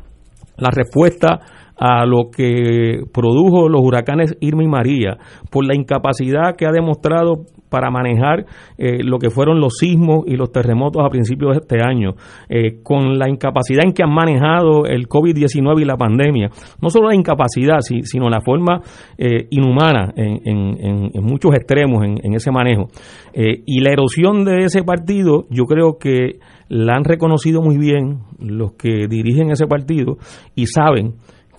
la 0.56 0.71
respuesta 0.71 1.40
a 1.76 2.06
lo 2.06 2.30
que 2.30 3.00
produjo 3.12 3.68
los 3.68 3.80
huracanes 3.82 4.36
Irma 4.40 4.62
y 4.62 4.68
María, 4.68 5.18
por 5.50 5.66
la 5.66 5.74
incapacidad 5.74 6.56
que 6.56 6.66
ha 6.66 6.72
demostrado 6.72 7.44
para 7.74 7.90
manejar 7.90 8.46
eh, 8.78 9.02
lo 9.02 9.18
que 9.18 9.30
fueron 9.30 9.58
los 9.58 9.78
sismos 9.78 10.24
y 10.28 10.36
los 10.36 10.52
terremotos 10.52 11.02
a 11.04 11.08
principios 11.08 11.56
de 11.56 11.58
este 11.62 11.82
año, 11.82 12.14
eh, 12.48 12.80
con 12.84 13.18
la 13.18 13.28
incapacidad 13.28 13.84
en 13.84 13.92
que 13.92 14.04
han 14.04 14.14
manejado 14.14 14.86
el 14.86 15.08
COVID-19 15.08 15.82
y 15.82 15.84
la 15.84 15.96
pandemia, 15.96 16.50
no 16.80 16.88
solo 16.88 17.08
la 17.08 17.16
incapacidad, 17.16 17.78
sino 17.80 18.30
la 18.30 18.40
forma 18.40 18.80
eh, 19.18 19.48
inhumana 19.50 20.12
en, 20.14 21.10
muchos 21.20 21.52
extremos 21.54 22.04
en, 22.04 22.34
ese 22.34 22.52
manejo. 22.52 22.88
y 23.34 23.80
la 23.80 23.90
erosión 23.90 24.44
de 24.44 24.66
ese 24.66 24.84
partido, 24.84 25.46
yo 25.50 25.64
creo 25.64 25.98
que 25.98 26.38
la 26.68 26.94
han 26.94 27.04
reconocido 27.04 27.60
muy 27.60 27.76
bien 27.76 28.20
los 28.38 28.74
que 28.74 29.08
dirigen 29.08 29.50
ese 29.50 29.66
partido 29.66 30.16
y 30.54 30.66
saben 30.66 31.14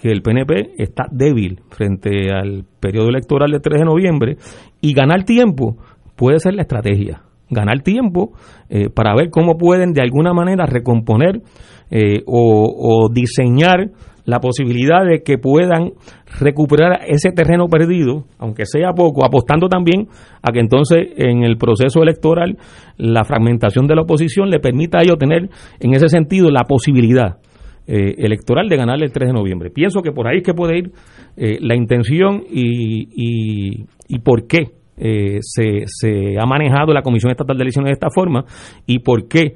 que 0.06 0.12
el 0.12 0.22
PNP 0.22 0.74
está 0.78 1.08
débil 1.10 1.62
frente 1.72 2.32
al 2.32 2.64
periodo 2.80 3.10
electoral 3.10 3.50
del 3.50 3.60
3 3.60 3.80
de 3.80 3.86
noviembre 3.86 4.38
y 4.80 4.94
ganar 4.94 5.24
tiempo 5.24 5.78
puede 6.16 6.38
ser 6.38 6.54
la 6.54 6.62
estrategia. 6.62 7.24
Ganar 7.50 7.82
tiempo 7.82 8.34
eh, 8.70 8.90
para 8.92 9.16
ver 9.16 9.32
cómo 9.32 9.58
pueden 9.58 9.94
de 9.94 10.04
alguna 10.04 10.32
manera 10.32 10.68
recomponer 10.68 11.42
eh, 11.90 12.22
o, 12.28 13.10
diseñar 13.12 13.90
la 14.26 14.40
posibilidad 14.40 15.04
de 15.04 15.24
que 15.24 15.40
puedan 15.40 15.94
recuperar 16.40 17.00
ese 17.08 17.32
terreno 17.32 17.68
perdido, 17.68 18.26
aunque 18.38 18.68
sea 18.68 18.94
poco, 18.94 19.26
apostando 19.26 19.70
también 19.70 20.08
a 20.44 20.52
que 20.52 20.60
entonces 20.60 21.00
en 21.18 21.44
el 21.44 21.58
proceso 21.58 22.04
electoral 22.04 22.60
la 22.98 23.24
fragmentación 23.24 23.88
de 23.88 23.96
la 23.96 24.04
oposición 24.04 24.52
le 24.52 24.60
permita 24.60 25.00
a 25.00 25.02
ellos 25.02 25.18
tener 25.18 25.50
en 25.80 25.94
ese 25.96 26.10
sentido 26.10 26.52
la 26.52 26.66
posibilidad 26.68 27.38
eh, 27.88 28.16
electoral 28.18 28.68
de 28.68 28.78
ganar 28.78 29.02
el 29.04 29.12
3 29.12 29.28
de 29.28 29.34
noviembre. 29.34 29.70
Pienso 29.70 30.02
que 30.02 30.12
por 30.12 30.28
ahí 30.28 30.38
es 30.38 30.44
que 30.44 30.56
puede 30.56 30.80
ir 30.80 30.92
eh, 31.38 31.60
la 31.62 31.76
intención 31.76 32.44
y, 32.50 33.86
y, 34.08 34.20
por 34.20 34.48
qué 34.48 34.72
eh, 34.98 35.38
se, 35.42 35.84
se, 35.86 36.40
ha 36.40 36.48
manejado 36.48 36.94
la 36.94 37.04
Comisión 37.04 37.32
Estatal 37.32 37.56
de 37.56 37.62
Elecciones 37.62 37.90
de 37.90 37.94
esta 37.94 38.10
forma 38.10 38.46
y 38.88 39.00
por 39.00 39.28
qué 39.28 39.56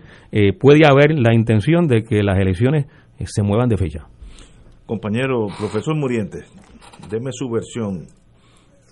puede 0.60 0.86
haber 0.86 1.18
la 1.18 1.34
intención 1.34 1.88
de 1.88 2.04
que 2.04 2.22
las 2.22 2.38
elecciones 2.38 2.86
se 3.26 3.42
muevan 3.42 3.68
de 3.68 3.78
fecha. 3.78 4.06
Compañero 4.86 5.48
profesor 5.58 5.96
Murientes, 5.96 6.46
deme 7.10 7.32
su 7.32 7.50
versión. 7.50 8.06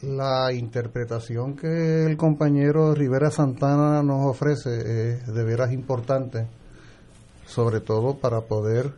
La 0.01 0.51
interpretación 0.51 1.55
que 1.55 2.05
el 2.05 2.17
compañero 2.17 2.95
Rivera 2.95 3.29
Santana 3.29 4.01
nos 4.01 4.25
ofrece 4.25 5.11
es 5.11 5.27
de 5.31 5.43
veras 5.43 5.71
importante, 5.71 6.47
sobre 7.45 7.81
todo 7.81 8.17
para 8.17 8.41
poder 8.41 8.93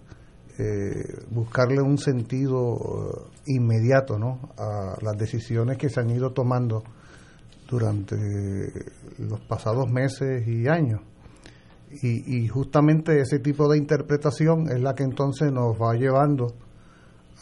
eh, 0.61 1.23
buscarle 1.29 1.81
un 1.81 1.97
sentido 1.97 2.75
eh, 2.75 3.53
inmediato 3.53 4.19
¿no? 4.19 4.49
a 4.57 4.97
las 5.01 5.17
decisiones 5.17 5.77
que 5.77 5.87
se 5.87 6.01
han 6.01 6.09
ido 6.09 6.31
tomando 6.31 6.83
durante 7.69 8.17
los 9.19 9.39
pasados 9.39 9.89
meses 9.89 10.45
y 10.45 10.67
años. 10.67 10.99
Y, 12.01 12.47
justamente 12.49 13.21
ese 13.21 13.39
tipo 13.39 13.71
de 13.71 13.77
interpretación 13.77 14.69
es 14.69 14.81
la 14.81 14.95
que 14.95 15.03
entonces 15.03 15.49
nos 15.51 15.81
va 15.81 15.95
llevando 15.95 16.53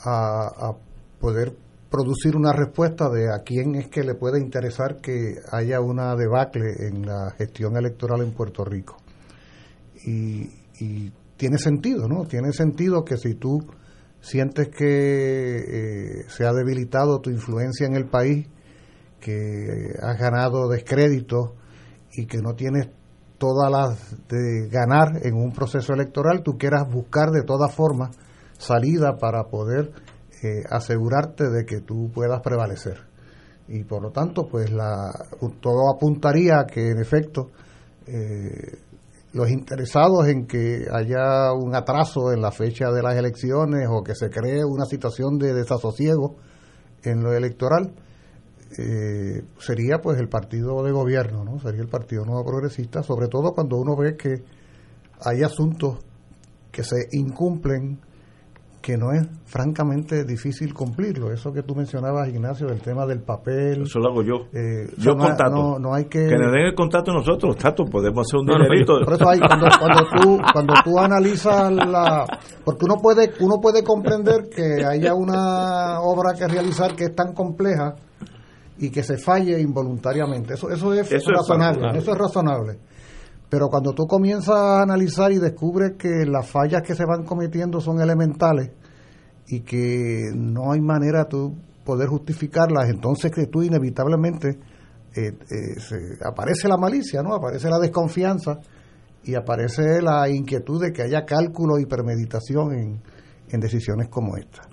a, 0.05 0.75
poder 1.19 1.57
producir 1.89 2.35
una 2.35 2.53
respuesta 2.53 3.09
de 3.09 3.33
a 3.33 3.39
quién 3.39 3.73
es 3.75 3.87
que 3.87 4.03
le 4.03 4.13
puede 4.13 4.39
interesar 4.39 5.01
que 5.01 5.39
haya 5.51 5.81
una 5.81 6.15
debacle 6.15 6.87
en 6.87 7.05
la 7.07 7.31
gestión 7.31 7.75
electoral 7.77 8.21
en 8.21 8.31
Puerto 8.31 8.63
Rico. 8.63 8.97
Y, 10.05 10.51
y 10.79 11.11
tiene 11.37 11.57
sentido, 11.57 12.07
¿no? 12.07 12.25
Tiene 12.25 12.51
sentido 12.51 13.05
que 13.05 13.17
si 13.17 13.35
tú 13.35 13.59
sientes 14.19 14.69
que 14.69 15.57
eh, 15.57 16.25
se 16.27 16.45
ha 16.45 16.51
debilitado 16.51 17.19
tu 17.21 17.29
influencia 17.29 17.85
en 17.87 17.95
el 17.95 18.05
país, 18.05 18.47
que 19.19 19.93
has 20.01 20.19
ganado 20.19 20.67
descrédito 20.67 21.55
y 22.13 22.25
que 22.25 22.39
no 22.39 22.53
tienes 22.55 22.89
todas 23.37 23.71
las 23.71 24.27
de 24.27 24.67
ganar 24.69 25.25
en 25.25 25.35
un 25.35 25.51
proceso 25.51 25.93
electoral, 25.93 26.41
tú 26.43 26.57
quieras 26.57 26.87
buscar 26.91 27.29
de 27.29 27.43
todas 27.43 27.73
formas 27.73 28.17
salida 28.57 29.17
para 29.17 29.43
poder 29.45 29.91
eh, 30.43 30.63
asegurarte 30.69 31.49
de 31.49 31.65
que 31.65 31.81
tú 31.81 32.11
puedas 32.13 32.41
prevalecer. 32.41 32.97
Y 33.67 33.83
por 33.83 34.01
lo 34.01 34.11
tanto, 34.11 34.47
pues 34.47 34.71
la, 34.71 35.11
todo 35.59 35.93
apuntaría 35.93 36.59
a 36.59 36.65
que 36.65 36.89
en 36.89 36.99
efecto 36.99 37.51
eh, 38.07 38.79
los 39.37 39.51
interesados 39.51 40.27
en 40.27 40.47
que 40.47 40.87
haya 40.91 41.53
un 41.53 41.75
atraso 41.75 42.33
en 42.33 42.41
la 42.41 42.51
fecha 42.51 42.89
de 42.91 43.03
las 43.03 43.15
elecciones 43.15 43.87
o 43.89 44.03
que 44.03 44.15
se 44.15 44.29
cree 44.29 44.65
una 44.65 44.85
situación 44.85 45.37
de 45.37 45.53
desasosiego 45.53 46.37
en 47.03 47.21
lo 47.21 47.31
electoral, 47.33 47.93
eh, 48.79 49.43
sería 49.59 49.99
pues 49.99 50.19
el 50.19 50.27
partido 50.27 50.83
de 50.83 50.91
gobierno, 50.91 51.43
¿no? 51.43 51.59
Sería 51.59 51.81
el 51.81 51.87
Partido 51.87 52.25
Nuevo 52.25 52.43
Progresista, 52.43 53.03
sobre 53.03 53.27
todo 53.27 53.53
cuando 53.53 53.77
uno 53.77 53.95
ve 53.95 54.17
que 54.17 54.43
hay 55.21 55.43
asuntos 55.43 55.99
que 56.71 56.83
se 56.83 57.07
incumplen 57.11 57.99
que 58.87 58.95
no 58.95 59.11
es 59.11 59.27
francamente 59.43 60.23
difícil 60.23 60.73
cumplirlo. 60.73 61.33
Eso 61.33 61.51
que 61.51 61.61
tú 61.61 61.75
mencionabas, 61.75 62.29
Ignacio, 62.29 62.67
del 62.67 62.79
tema 62.79 63.05
del 63.05 63.19
papel. 63.19 63.81
Eso 63.81 63.99
lo 63.99 64.11
hago 64.11 64.23
yo. 64.23 64.45
Eh, 64.53 64.87
yo 64.97 65.11
no, 65.11 65.25
contato. 65.25 65.77
No, 65.77 65.93
hay 65.93 66.05
que... 66.05 66.25
Que 66.25 66.37
nos 66.37 66.53
den 66.53 66.67
el 66.67 66.73
contacto 66.73 67.11
nosotros, 67.11 67.57
Tato, 67.57 67.83
podemos 67.83 68.25
hacer 68.25 68.39
un 68.39 68.45
dinerito. 68.45 68.93
Por 69.03 69.15
eso 69.15 69.27
hay, 69.27 69.39
cuando, 69.41 69.67
tú, 70.21 70.39
cuando 70.53 70.73
tú 70.85 70.97
analizas 70.97 71.69
la... 71.73 72.25
Porque 72.63 72.85
uno 72.85 72.95
puede, 73.01 73.33
uno 73.41 73.59
puede 73.61 73.83
comprender 73.83 74.47
que 74.47 74.85
haya 74.85 75.13
una 75.13 75.99
obra 75.99 76.33
que 76.33 76.47
realizar 76.47 76.95
que 76.95 77.07
es 77.07 77.13
tan 77.13 77.33
compleja 77.33 77.93
y 78.77 78.89
que 78.89 79.03
se 79.03 79.17
falle 79.17 79.59
involuntariamente. 79.59 80.53
Eso, 80.53 80.69
eso 80.69 80.93
es 80.93 81.09
razonable. 81.27 81.89
eso 81.97 82.13
es 82.13 82.17
razonable. 82.17 82.79
Pero 83.49 83.69
cuando 83.69 83.93
tú 83.93 84.07
comienzas 84.07 84.55
a 84.55 84.81
analizar 84.81 85.31
y 85.31 85.37
descubres 85.37 85.93
que 85.97 86.25
las 86.25 86.49
fallas 86.49 86.81
que 86.81 86.95
se 86.95 87.05
van 87.05 87.23
cometiendo 87.23 87.79
son 87.79 88.01
elementales 88.01 88.71
y 89.47 89.61
que 89.61 90.31
no 90.35 90.73
hay 90.73 90.81
manera 90.81 91.23
de 91.23 91.29
tú 91.29 91.55
poder 91.85 92.09
justificarlas, 92.09 92.89
entonces 92.89 93.31
que 93.31 93.47
tú 93.47 93.63
inevitablemente 93.63 94.59
eh, 95.15 95.31
eh, 95.49 96.17
aparece 96.25 96.67
la 96.67 96.77
malicia, 96.77 97.23
¿no? 97.23 97.33
Aparece 97.33 97.69
la 97.69 97.79
desconfianza 97.79 98.59
y 99.23 99.35
aparece 99.35 100.01
la 100.01 100.27
inquietud 100.29 100.81
de 100.81 100.91
que 100.91 101.03
haya 101.03 101.25
cálculo 101.25 101.79
y 101.79 101.85
premeditación 101.85 102.73
en, 102.73 103.01
en 103.49 103.59
decisiones 103.61 104.09
como 104.09 104.35
esta. 104.35 104.63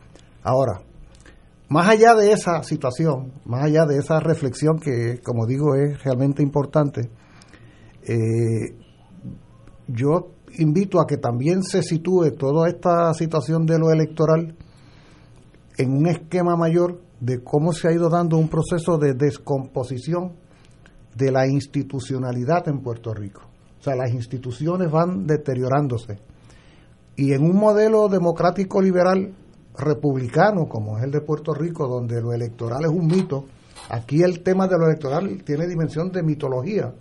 Ahora, 0.42 0.80
más 1.68 1.88
allá 1.88 2.14
de 2.14 2.32
esa 2.32 2.62
situación, 2.62 3.32
más 3.44 3.64
allá 3.64 3.86
de 3.86 3.98
esa 3.98 4.20
reflexión 4.20 4.78
que, 4.78 5.20
como 5.22 5.46
digo, 5.46 5.74
es 5.74 6.02
realmente 6.02 6.42
importante, 6.42 7.08
eh, 8.06 8.76
yo 9.88 10.30
invito 10.58 11.00
a 11.00 11.06
que 11.06 11.16
también 11.16 11.62
se 11.62 11.82
sitúe 11.82 12.32
toda 12.32 12.68
esta 12.68 13.12
situación 13.14 13.66
de 13.66 13.78
lo 13.78 13.90
electoral 13.90 14.54
en 15.76 15.92
un 15.92 16.06
esquema 16.06 16.56
mayor 16.56 17.00
de 17.20 17.42
cómo 17.42 17.72
se 17.72 17.88
ha 17.88 17.92
ido 17.92 18.08
dando 18.08 18.36
un 18.36 18.48
proceso 18.48 18.98
de 18.98 19.14
descomposición 19.14 20.32
de 21.16 21.32
la 21.32 21.46
institucionalidad 21.46 22.68
en 22.68 22.80
Puerto 22.80 23.14
Rico. 23.14 23.42
O 23.80 23.82
sea, 23.82 23.96
las 23.96 24.12
instituciones 24.12 24.90
van 24.90 25.26
deteriorándose. 25.26 26.18
Y 27.16 27.32
en 27.32 27.42
un 27.42 27.56
modelo 27.56 28.08
democrático 28.08 28.80
liberal 28.80 29.32
republicano 29.76 30.68
como 30.68 30.98
es 30.98 31.04
el 31.04 31.10
de 31.10 31.20
Puerto 31.20 31.54
Rico, 31.54 31.88
donde 31.88 32.20
lo 32.20 32.32
electoral 32.32 32.84
es 32.84 32.90
un 32.90 33.06
mito, 33.06 33.46
aquí 33.90 34.22
el 34.22 34.42
tema 34.42 34.66
de 34.66 34.78
lo 34.78 34.86
electoral 34.86 35.42
tiene 35.44 35.66
dimensión 35.66 36.10
de 36.10 36.22
mitología 36.22 36.92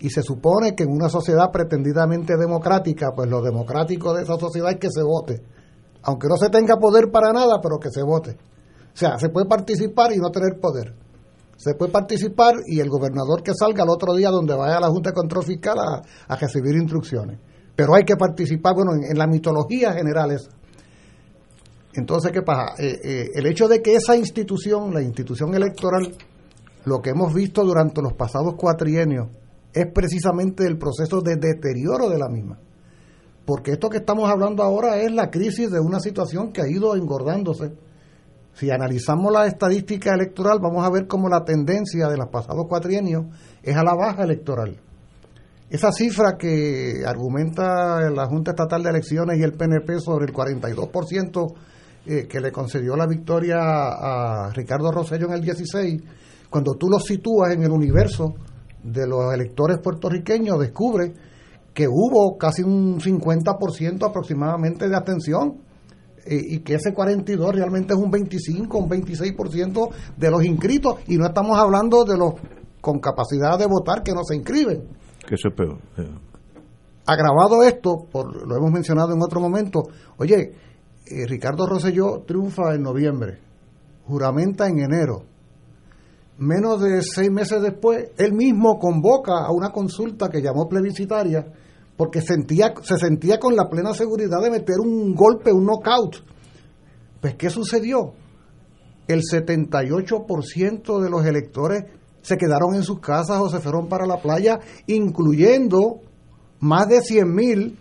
y 0.00 0.10
se 0.10 0.22
supone 0.22 0.74
que 0.74 0.84
en 0.84 0.90
una 0.90 1.08
sociedad 1.08 1.50
pretendidamente 1.50 2.36
democrática, 2.36 3.12
pues 3.14 3.28
lo 3.30 3.40
democrático 3.42 4.14
de 4.14 4.22
esa 4.22 4.36
sociedad 4.36 4.72
es 4.72 4.78
que 4.78 4.90
se 4.90 5.02
vote, 5.02 5.42
aunque 6.02 6.28
no 6.28 6.36
se 6.36 6.50
tenga 6.50 6.76
poder 6.76 7.10
para 7.10 7.32
nada, 7.32 7.60
pero 7.62 7.78
que 7.78 7.90
se 7.90 8.02
vote. 8.02 8.36
O 8.94 8.96
sea, 8.96 9.18
se 9.18 9.28
puede 9.28 9.46
participar 9.46 10.12
y 10.12 10.18
no 10.18 10.30
tener 10.30 10.60
poder. 10.60 10.94
Se 11.56 11.74
puede 11.74 11.92
participar 11.92 12.54
y 12.66 12.80
el 12.80 12.88
gobernador 12.88 13.42
que 13.42 13.52
salga 13.54 13.84
el 13.84 13.90
otro 13.90 14.14
día 14.14 14.30
donde 14.30 14.54
vaya 14.54 14.76
a 14.76 14.80
la 14.80 14.88
Junta 14.88 15.10
de 15.10 15.14
Control 15.14 15.44
Fiscal 15.44 15.76
a, 15.78 16.36
recibir 16.36 16.74
instrucciones. 16.74 17.38
Pero 17.76 17.94
hay 17.94 18.04
que 18.04 18.16
participar, 18.16 18.74
bueno, 18.74 18.92
en, 18.92 19.16
la 19.16 19.26
mitología 19.26 19.92
general 19.92 20.30
esa. 20.32 20.50
Entonces, 21.94 22.32
¿qué 22.32 22.42
pasa? 22.42 22.74
Eh, 22.78 23.00
eh, 23.04 23.30
el 23.34 23.46
hecho 23.46 23.68
de 23.68 23.80
que 23.80 23.94
esa 23.94 24.16
institución, 24.16 24.92
la 24.92 25.00
institución 25.00 25.54
electoral, 25.54 26.14
lo 26.84 27.00
que 27.00 27.10
hemos 27.10 27.32
visto 27.32 27.64
durante 27.64 28.02
los 28.02 28.12
pasados 28.14 28.54
cuatrienios, 28.56 29.28
es 29.74 29.86
precisamente 29.92 30.64
el 30.66 30.78
proceso 30.78 31.20
de 31.20 31.36
deterioro 31.36 32.08
de 32.08 32.18
la 32.18 32.28
misma. 32.28 32.58
Porque 33.44 33.72
esto 33.72 33.90
que 33.90 33.98
estamos 33.98 34.30
hablando 34.30 34.62
ahora 34.62 34.98
es 34.98 35.12
la 35.12 35.30
crisis 35.30 35.70
de 35.70 35.80
una 35.80 36.00
situación 36.00 36.52
que 36.52 36.62
ha 36.62 36.68
ido 36.68 36.96
engordándose 36.96 37.72
Si 38.54 38.70
analizamos 38.70 39.32
la 39.32 39.46
estadística 39.46 40.14
electoral, 40.14 40.60
vamos 40.62 40.86
a 40.86 40.90
ver 40.90 41.08
cómo 41.08 41.28
la 41.28 41.44
tendencia 41.44 42.08
de 42.08 42.16
los 42.16 42.28
pasados 42.28 42.66
cuatrienios 42.68 43.26
es 43.62 43.76
a 43.76 43.82
la 43.82 43.94
baja 43.94 44.22
electoral. 44.22 44.80
Esa 45.68 45.90
cifra 45.90 46.36
que 46.38 47.02
argumenta 47.04 48.08
la 48.10 48.26
Junta 48.26 48.52
Estatal 48.52 48.82
de 48.84 48.90
Elecciones 48.90 49.38
y 49.40 49.42
el 49.42 49.54
PNP 49.54 49.98
sobre 49.98 50.26
el 50.26 50.32
42% 50.32 51.54
eh, 52.06 52.28
que 52.28 52.38
le 52.38 52.52
concedió 52.52 52.94
la 52.94 53.08
victoria 53.08 53.56
a 53.58 54.50
Ricardo 54.52 54.92
Rosello 54.92 55.26
en 55.26 55.32
el 55.32 55.40
16, 55.40 56.02
cuando 56.48 56.74
tú 56.74 56.88
lo 56.88 57.00
sitúas 57.00 57.52
en 57.54 57.64
el 57.64 57.72
universo 57.72 58.34
de 58.84 59.06
los 59.06 59.32
electores 59.32 59.78
puertorriqueños, 59.78 60.60
descubre 60.60 61.12
que 61.72 61.88
hubo 61.88 62.38
casi 62.38 62.62
un 62.62 63.00
50% 63.00 64.08
aproximadamente 64.08 64.88
de 64.88 64.94
abstención 64.94 65.58
eh, 66.24 66.38
y 66.40 66.58
que 66.60 66.74
ese 66.74 66.94
42 66.94 67.54
realmente 67.54 67.94
es 67.94 67.98
un 67.98 68.10
25, 68.10 68.78
un 68.78 68.88
26% 68.88 69.90
de 70.16 70.30
los 70.30 70.44
inscritos 70.44 71.00
y 71.08 71.16
no 71.16 71.26
estamos 71.26 71.58
hablando 71.58 72.04
de 72.04 72.16
los 72.16 72.34
con 72.80 73.00
capacidad 73.00 73.58
de 73.58 73.66
votar 73.66 74.02
que 74.02 74.12
no 74.12 74.22
se 74.24 74.36
inscriben. 74.36 74.86
Que 75.26 75.36
eso 75.36 75.48
es 75.48 75.54
peor. 75.54 75.78
Agravado 77.06 77.62
esto, 77.62 78.06
por, 78.12 78.46
lo 78.46 78.56
hemos 78.56 78.70
mencionado 78.70 79.14
en 79.14 79.22
otro 79.22 79.40
momento, 79.40 79.84
oye, 80.18 80.52
eh, 81.06 81.26
Ricardo 81.26 81.66
Rosselló 81.66 82.22
triunfa 82.26 82.74
en 82.74 82.82
noviembre, 82.82 83.38
juramenta 84.06 84.68
en 84.68 84.80
enero. 84.80 85.24
Menos 86.38 86.80
de 86.80 87.00
seis 87.02 87.30
meses 87.30 87.62
después, 87.62 88.10
él 88.18 88.32
mismo 88.32 88.78
convoca 88.78 89.44
a 89.46 89.52
una 89.52 89.70
consulta 89.70 90.28
que 90.28 90.42
llamó 90.42 90.68
plebiscitaria 90.68 91.46
porque 91.96 92.20
sentía, 92.20 92.74
se 92.82 92.98
sentía 92.98 93.38
con 93.38 93.54
la 93.54 93.68
plena 93.68 93.94
seguridad 93.94 94.40
de 94.42 94.50
meter 94.50 94.76
un 94.80 95.14
golpe, 95.14 95.52
un 95.52 95.64
knockout. 95.64 96.24
Pues, 97.20 97.36
¿qué 97.36 97.50
sucedió? 97.50 98.14
El 99.06 99.20
78% 99.22 101.00
de 101.00 101.10
los 101.10 101.24
electores 101.24 101.84
se 102.22 102.36
quedaron 102.36 102.74
en 102.74 102.82
sus 102.82 103.00
casas 103.00 103.38
o 103.40 103.48
se 103.48 103.60
fueron 103.60 103.88
para 103.88 104.06
la 104.06 104.20
playa, 104.20 104.58
incluyendo 104.86 106.00
más 106.60 106.88
de 106.88 107.00
100 107.00 107.34
mil 107.34 107.78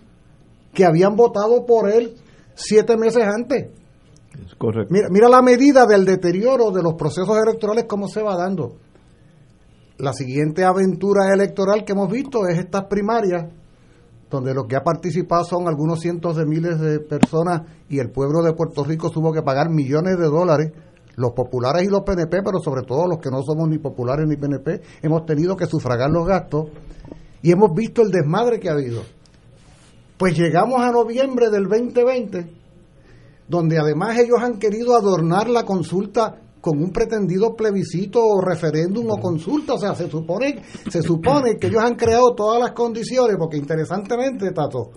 que 0.73 0.85
habían 0.85 1.15
votado 1.15 1.65
por 1.65 1.89
él 1.89 2.15
siete 2.55 2.97
meses 2.97 3.23
antes. 3.23 3.69
Correcto. 4.57 4.93
Mira, 4.93 5.07
mira 5.09 5.29
la 5.29 5.41
medida 5.41 5.85
del 5.85 6.05
deterioro 6.05 6.71
de 6.71 6.83
los 6.83 6.93
procesos 6.93 7.37
electorales, 7.37 7.85
cómo 7.85 8.07
se 8.07 8.21
va 8.21 8.35
dando. 8.35 8.77
La 9.97 10.13
siguiente 10.13 10.63
aventura 10.63 11.33
electoral 11.33 11.85
que 11.85 11.93
hemos 11.93 12.11
visto 12.11 12.47
es 12.47 12.57
estas 12.57 12.85
primarias, 12.85 13.45
donde 14.29 14.53
lo 14.53 14.65
que 14.65 14.75
ha 14.75 14.83
participado 14.83 15.43
son 15.43 15.67
algunos 15.67 15.99
cientos 15.99 16.35
de 16.35 16.45
miles 16.45 16.79
de 16.79 16.99
personas 16.99 17.61
y 17.89 17.99
el 17.99 18.09
pueblo 18.09 18.41
de 18.41 18.53
Puerto 18.53 18.83
Rico 18.83 19.09
tuvo 19.11 19.31
que 19.31 19.43
pagar 19.43 19.69
millones 19.69 20.17
de 20.17 20.25
dólares 20.25 20.71
los 21.15 21.31
populares 21.33 21.83
y 21.83 21.91
los 21.91 22.01
PNP, 22.01 22.41
pero 22.43 22.59
sobre 22.59 22.83
todo 22.83 23.07
los 23.07 23.19
que 23.19 23.29
no 23.29 23.41
somos 23.43 23.69
ni 23.69 23.77
populares 23.77 24.27
ni 24.27 24.35
PNP, 24.35 24.81
hemos 25.01 25.25
tenido 25.25 25.55
que 25.55 25.67
sufragar 25.67 26.09
los 26.09 26.25
gastos 26.25 26.69
y 27.41 27.51
hemos 27.51 27.73
visto 27.75 28.01
el 28.01 28.09
desmadre 28.09 28.59
que 28.59 28.69
ha 28.69 28.73
habido. 28.73 29.01
Pues 30.17 30.37
llegamos 30.37 30.81
a 30.81 30.91
noviembre 30.91 31.49
del 31.49 31.67
2020, 31.67 32.62
donde 33.53 33.77
además 33.77 34.17
ellos 34.17 34.39
han 34.41 34.57
querido 34.57 34.95
adornar 34.95 35.47
la 35.47 35.63
consulta 35.63 36.41
con 36.59 36.79
un 36.81 36.91
pretendido 36.91 37.55
plebiscito 37.55 38.19
o 38.19 38.41
referéndum 38.41 39.11
o 39.11 39.19
consulta, 39.19 39.73
o 39.73 39.77
sea, 39.77 39.93
se 39.93 40.09
supone, 40.09 40.63
se 40.89 41.03
supone 41.03 41.57
que 41.57 41.67
ellos 41.67 41.83
han 41.83 41.93
creado 41.93 42.33
todas 42.33 42.59
las 42.59 42.71
condiciones, 42.71 43.35
porque 43.37 43.57
interesantemente, 43.57 44.51
Tato, 44.51 44.89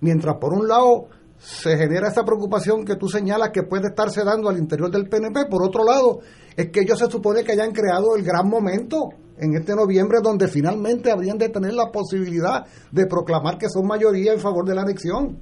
mientras 0.00 0.38
por 0.40 0.54
un 0.54 0.66
lado 0.66 1.06
se 1.38 1.76
genera 1.76 2.08
esa 2.08 2.24
preocupación 2.24 2.84
que 2.84 2.96
tú 2.96 3.08
señalas 3.08 3.50
que 3.50 3.62
puede 3.62 3.88
estarse 3.88 4.24
dando 4.24 4.48
al 4.48 4.58
interior 4.58 4.90
del 4.90 5.08
PNP. 5.08 5.46
Por 5.48 5.62
otro 5.62 5.84
lado, 5.84 6.18
es 6.56 6.70
que 6.70 6.80
ellos 6.80 6.98
se 6.98 7.08
supone 7.08 7.44
que 7.44 7.52
hayan 7.52 7.70
creado 7.70 8.16
el 8.16 8.24
gran 8.24 8.48
momento 8.48 9.10
en 9.38 9.54
este 9.54 9.74
noviembre 9.74 10.18
donde 10.20 10.48
finalmente 10.48 11.12
habrían 11.12 11.38
de 11.38 11.48
tener 11.48 11.74
la 11.74 11.92
posibilidad 11.92 12.66
de 12.90 13.06
proclamar 13.06 13.56
que 13.56 13.68
son 13.70 13.86
mayoría 13.86 14.32
en 14.32 14.40
favor 14.40 14.66
de 14.66 14.74
la 14.74 14.82
anexión. 14.82 15.38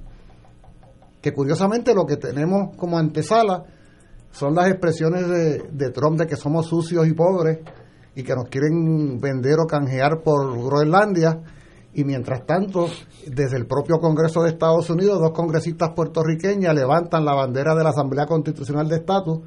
Que 1.21 1.33
curiosamente 1.33 1.93
lo 1.93 2.05
que 2.05 2.17
tenemos 2.17 2.75
como 2.77 2.97
antesala 2.97 3.65
son 4.31 4.55
las 4.55 4.69
expresiones 4.69 5.27
de, 5.27 5.89
Trump 5.91 6.19
de 6.19 6.27
que 6.27 6.35
somos 6.35 6.67
sucios 6.67 7.07
y 7.07 7.13
pobres 7.13 7.59
y 8.15 8.23
que 8.23 8.35
nos 8.35 8.47
quieren 8.49 9.19
vender 9.19 9.59
o 9.59 9.67
canjear 9.67 10.21
por 10.23 10.57
Groenlandia. 10.57 11.41
Y 11.93 12.03
mientras 12.03 12.45
tanto, 12.45 12.87
desde 13.27 13.57
el 13.57 13.65
propio 13.65 13.97
Congreso 13.99 14.43
de 14.43 14.49
Estados 14.49 14.89
Unidos, 14.89 15.19
dos 15.19 15.31
congresistas 15.31 15.91
puertorriqueñas 15.95 16.75
levantan 16.75 17.25
la 17.25 17.33
bandera 17.33 17.75
de 17.75 17.83
la 17.83 17.89
Asamblea 17.89 18.25
Constitucional 18.25 18.87
de 18.87 18.97
Estatus, 18.97 19.39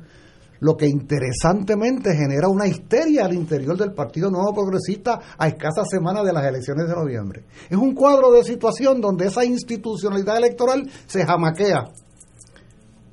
lo 0.63 0.77
que 0.77 0.87
interesantemente 0.87 2.15
genera 2.15 2.49
una 2.49 2.69
histeria 2.69 3.25
al 3.25 3.35
interior 3.35 3.77
del 3.77 3.93
Partido 3.93 4.31
Nuevo 4.31 4.55
Progresista 4.55 5.21
a 5.37 5.49
escasas 5.49 5.89
semanas 5.91 6.25
de 6.25 6.33
las 6.33 6.47
elecciones 6.47 6.87
de 6.87 6.95
noviembre. 6.95 7.45
Es 7.69 7.77
un 7.77 7.95
cuadro 7.95 8.31
de 8.31 8.45
situación 8.45 9.01
donde 9.01 9.27
esa 9.27 9.45
institucionalidad 9.45 10.37
electoral 10.37 10.89
se 11.07 11.27
jamaquea 11.27 11.91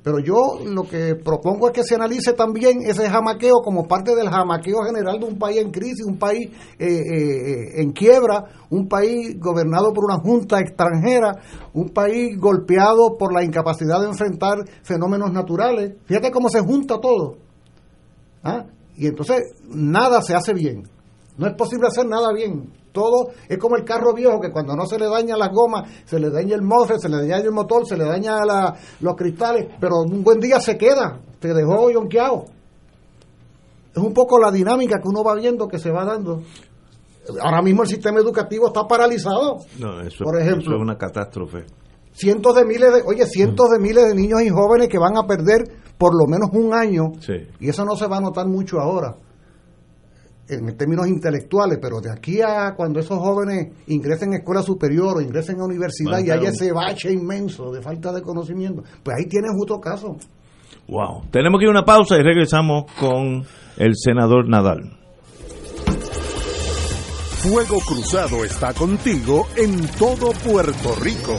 pero 0.02 0.18
yo 0.18 0.34
lo 0.64 0.84
que 0.84 1.14
propongo 1.14 1.68
es 1.68 1.74
que 1.74 1.84
se 1.84 1.94
analice 1.94 2.32
también 2.32 2.80
ese 2.82 3.08
jamaqueo 3.08 3.56
como 3.62 3.86
parte 3.86 4.14
del 4.14 4.30
jamaqueo 4.30 4.82
general 4.84 5.20
de 5.20 5.26
un 5.26 5.38
país 5.38 5.58
en 5.58 5.70
crisis, 5.70 6.06
un 6.06 6.18
país 6.18 6.50
eh, 6.78 6.86
eh, 6.86 7.82
en 7.82 7.92
quiebra, 7.92 8.44
un 8.70 8.88
país 8.88 9.38
gobernado 9.38 9.92
por 9.92 10.04
una 10.04 10.18
junta 10.18 10.58
extranjera, 10.60 11.32
un 11.74 11.90
país 11.90 12.38
golpeado 12.38 13.18
por 13.18 13.34
la 13.34 13.44
incapacidad 13.44 14.00
de 14.00 14.06
enfrentar 14.06 14.58
fenómenos 14.82 15.32
naturales. 15.32 15.92
Fíjate 16.06 16.30
cómo 16.30 16.48
se 16.48 16.60
junta 16.60 16.98
todo. 16.98 17.36
¿Ah? 18.42 18.64
Y 18.96 19.06
entonces 19.06 19.42
nada 19.68 20.22
se 20.22 20.34
hace 20.34 20.54
bien. 20.54 20.84
No 21.36 21.46
es 21.46 21.54
posible 21.54 21.88
hacer 21.88 22.06
nada 22.06 22.32
bien. 22.34 22.79
Todo 22.92 23.30
es 23.48 23.58
como 23.58 23.76
el 23.76 23.84
carro 23.84 24.12
viejo 24.14 24.40
que 24.40 24.50
cuando 24.50 24.74
no 24.74 24.86
se 24.86 24.98
le 24.98 25.06
daña 25.06 25.36
las 25.36 25.50
gomas, 25.52 25.88
se 26.04 26.18
le 26.18 26.30
daña 26.30 26.56
el 26.56 26.62
mofre, 26.62 26.98
se 26.98 27.08
le 27.08 27.18
daña 27.18 27.36
el 27.38 27.52
motor, 27.52 27.86
se 27.86 27.96
le 27.96 28.04
daña 28.04 28.38
los 29.00 29.14
cristales, 29.16 29.68
pero 29.80 30.00
un 30.00 30.24
buen 30.24 30.40
día 30.40 30.60
se 30.60 30.76
queda, 30.76 31.20
te 31.38 31.54
dejó 31.54 31.90
yonqueado. 31.90 32.46
Es 33.94 34.02
un 34.02 34.12
poco 34.12 34.38
la 34.38 34.50
dinámica 34.50 34.98
que 35.00 35.08
uno 35.08 35.22
va 35.22 35.34
viendo 35.34 35.68
que 35.68 35.78
se 35.78 35.90
va 35.90 36.04
dando. 36.04 36.42
Ahora 37.40 37.62
mismo 37.62 37.82
el 37.82 37.88
sistema 37.88 38.20
educativo 38.20 38.68
está 38.68 38.86
paralizado. 38.86 39.58
No, 39.78 40.00
eso, 40.00 40.24
por 40.24 40.40
ejemplo, 40.40 40.76
es 40.76 40.82
una 40.82 40.96
catástrofe. 40.96 41.64
Cientos 42.12 42.54
de 42.54 42.64
miles 42.64 42.92
de, 42.92 43.02
oye, 43.06 43.24
cientos 43.26 43.68
de 43.70 43.78
miles 43.78 44.08
de 44.08 44.14
niños 44.14 44.42
y 44.42 44.48
jóvenes 44.48 44.88
que 44.88 44.98
van 44.98 45.16
a 45.16 45.26
perder 45.26 45.64
por 45.96 46.12
lo 46.14 46.26
menos 46.26 46.50
un 46.52 46.74
año. 46.74 47.12
Y 47.60 47.68
eso 47.68 47.84
no 47.84 47.94
se 47.94 48.06
va 48.06 48.16
a 48.16 48.20
notar 48.20 48.46
mucho 48.46 48.80
ahora 48.80 49.16
en 50.50 50.76
términos 50.76 51.06
intelectuales, 51.06 51.78
pero 51.80 52.00
de 52.00 52.10
aquí 52.12 52.40
a 52.40 52.74
cuando 52.76 53.00
esos 53.00 53.18
jóvenes 53.18 53.72
ingresen 53.86 54.32
a 54.32 54.36
escuela 54.38 54.62
superior 54.62 55.18
o 55.18 55.20
ingresen 55.20 55.60
a 55.60 55.64
universidad 55.64 56.18
y 56.24 56.30
haya 56.30 56.50
ese 56.50 56.72
bache 56.72 57.12
inmenso 57.12 57.70
de 57.70 57.82
falta 57.82 58.12
de 58.12 58.22
conocimiento, 58.22 58.82
pues 59.02 59.16
ahí 59.16 59.26
tienes 59.26 59.50
otro 59.60 59.80
caso. 59.80 60.16
Wow. 60.88 61.24
Tenemos 61.30 61.58
que 61.58 61.64
ir 61.64 61.68
a 61.68 61.72
una 61.72 61.84
pausa 61.84 62.16
y 62.16 62.22
regresamos 62.22 62.90
con 62.98 63.44
el 63.76 63.92
senador 63.94 64.48
Nadal. 64.48 64.96
Fuego 67.42 67.78
Cruzado 67.86 68.44
está 68.44 68.74
contigo 68.74 69.46
en 69.56 69.86
todo 69.98 70.32
Puerto 70.44 70.94
Rico. 71.00 71.38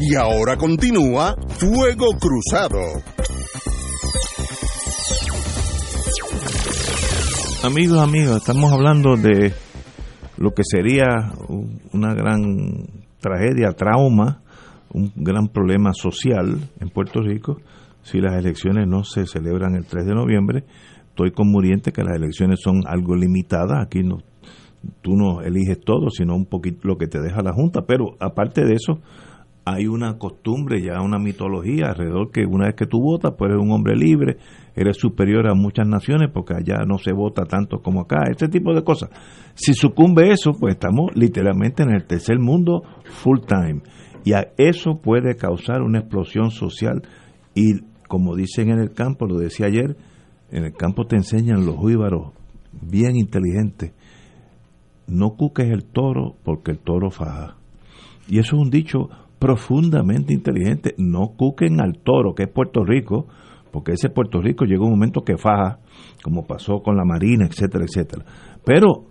Y 0.00 0.14
ahora 0.14 0.56
continúa 0.56 1.34
Fuego 1.48 2.06
Cruzado. 2.20 2.78
Amigos, 7.64 7.98
amigos, 7.98 8.36
estamos 8.36 8.72
hablando 8.72 9.16
de 9.16 9.52
lo 10.36 10.52
que 10.52 10.62
sería 10.62 11.32
una 11.92 12.14
gran 12.14 12.86
tragedia, 13.20 13.72
trauma, 13.72 14.40
un 14.92 15.12
gran 15.16 15.48
problema 15.48 15.92
social 15.92 16.60
en 16.78 16.88
Puerto 16.90 17.20
Rico 17.20 17.56
si 18.02 18.20
las 18.20 18.36
elecciones 18.36 18.86
no 18.86 19.02
se 19.02 19.26
celebran 19.26 19.74
el 19.74 19.84
3 19.84 20.06
de 20.06 20.14
noviembre. 20.14 20.64
Estoy 21.08 21.32
con 21.32 21.50
Muriente 21.50 21.90
que 21.90 22.04
las 22.04 22.14
elecciones 22.14 22.60
son 22.62 22.82
algo 22.86 23.16
limitadas, 23.16 23.84
aquí 23.84 24.04
no 24.04 24.18
tú 25.02 25.16
no 25.16 25.42
eliges 25.42 25.80
todo, 25.80 26.10
sino 26.10 26.34
un 26.34 26.46
poquito 26.46 26.86
lo 26.86 26.96
que 26.96 27.06
te 27.08 27.20
deja 27.20 27.42
la 27.42 27.52
Junta, 27.52 27.82
pero 27.82 28.14
aparte 28.20 28.64
de 28.64 28.74
eso, 28.74 29.00
hay 29.74 29.86
una 29.86 30.18
costumbre, 30.18 30.82
ya 30.82 31.00
una 31.02 31.18
mitología 31.18 31.88
alrededor 31.88 32.30
que 32.30 32.44
una 32.46 32.66
vez 32.66 32.74
que 32.74 32.86
tú 32.86 33.00
votas, 33.00 33.32
pues 33.36 33.50
eres 33.50 33.62
un 33.62 33.72
hombre 33.72 33.96
libre, 33.96 34.38
eres 34.74 34.96
superior 34.96 35.48
a 35.48 35.54
muchas 35.54 35.86
naciones 35.86 36.30
porque 36.32 36.54
allá 36.54 36.84
no 36.86 36.98
se 36.98 37.12
vota 37.12 37.44
tanto 37.44 37.78
como 37.78 38.02
acá, 38.02 38.24
este 38.30 38.48
tipo 38.48 38.74
de 38.74 38.84
cosas. 38.84 39.10
Si 39.54 39.74
sucumbe 39.74 40.30
eso, 40.30 40.52
pues 40.58 40.74
estamos 40.74 41.10
literalmente 41.14 41.82
en 41.82 41.90
el 41.90 42.06
tercer 42.06 42.38
mundo 42.38 42.82
full 43.04 43.40
time. 43.46 43.82
Y 44.24 44.32
a 44.32 44.48
eso 44.56 45.00
puede 45.00 45.36
causar 45.36 45.82
una 45.82 46.00
explosión 46.00 46.50
social. 46.50 47.02
Y 47.54 47.80
como 48.08 48.36
dicen 48.36 48.70
en 48.70 48.78
el 48.78 48.92
campo, 48.92 49.26
lo 49.26 49.38
decía 49.38 49.66
ayer, 49.66 49.96
en 50.50 50.64
el 50.64 50.72
campo 50.72 51.06
te 51.06 51.16
enseñan 51.16 51.66
los 51.66 51.76
jíbaros 51.76 52.32
bien 52.72 53.16
inteligentes. 53.16 53.92
No 55.06 55.30
cuques 55.30 55.68
el 55.70 55.84
toro 55.84 56.36
porque 56.44 56.72
el 56.72 56.78
toro 56.78 57.10
faja. 57.10 57.56
Y 58.28 58.38
eso 58.38 58.56
es 58.56 58.62
un 58.62 58.70
dicho 58.70 59.08
profundamente 59.38 60.32
inteligente. 60.32 60.94
No 60.98 61.34
cuquen 61.36 61.80
al 61.80 61.98
toro, 62.02 62.34
que 62.34 62.44
es 62.44 62.48
Puerto 62.48 62.84
Rico, 62.84 63.26
porque 63.70 63.92
ese 63.92 64.08
Puerto 64.10 64.40
Rico 64.40 64.64
llegó 64.64 64.84
un 64.84 64.92
momento 64.92 65.22
que 65.22 65.36
faja, 65.36 65.78
como 66.22 66.46
pasó 66.46 66.80
con 66.80 66.96
la 66.96 67.04
Marina, 67.04 67.46
etcétera, 67.46 67.84
etcétera. 67.84 68.24
Pero, 68.64 69.06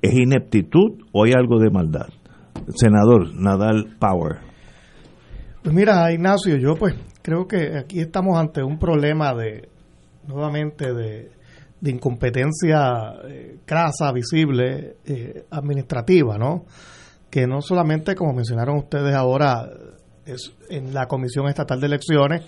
¿es 0.00 0.14
ineptitud 0.14 1.04
o 1.12 1.24
hay 1.24 1.32
algo 1.32 1.58
de 1.58 1.70
maldad? 1.70 2.08
Senador 2.74 3.34
Nadal 3.34 3.96
Power. 3.98 4.38
Pues 5.62 5.74
mira, 5.74 6.12
Ignacio, 6.12 6.56
yo 6.56 6.74
pues 6.74 6.94
creo 7.22 7.46
que 7.46 7.78
aquí 7.78 8.00
estamos 8.00 8.38
ante 8.38 8.62
un 8.62 8.78
problema 8.78 9.32
de, 9.34 9.68
nuevamente, 10.26 10.92
de, 10.92 11.30
de 11.80 11.90
incompetencia 11.90 13.14
eh, 13.28 13.58
crasa, 13.64 14.12
visible, 14.12 14.96
eh, 15.04 15.44
administrativa, 15.50 16.38
¿no? 16.38 16.64
Que 17.32 17.46
no 17.46 17.62
solamente, 17.62 18.14
como 18.14 18.34
mencionaron 18.34 18.76
ustedes 18.76 19.14
ahora, 19.14 19.66
es 20.26 20.52
en 20.68 20.92
la 20.92 21.06
Comisión 21.06 21.48
Estatal 21.48 21.80
de 21.80 21.86
Elecciones, 21.86 22.42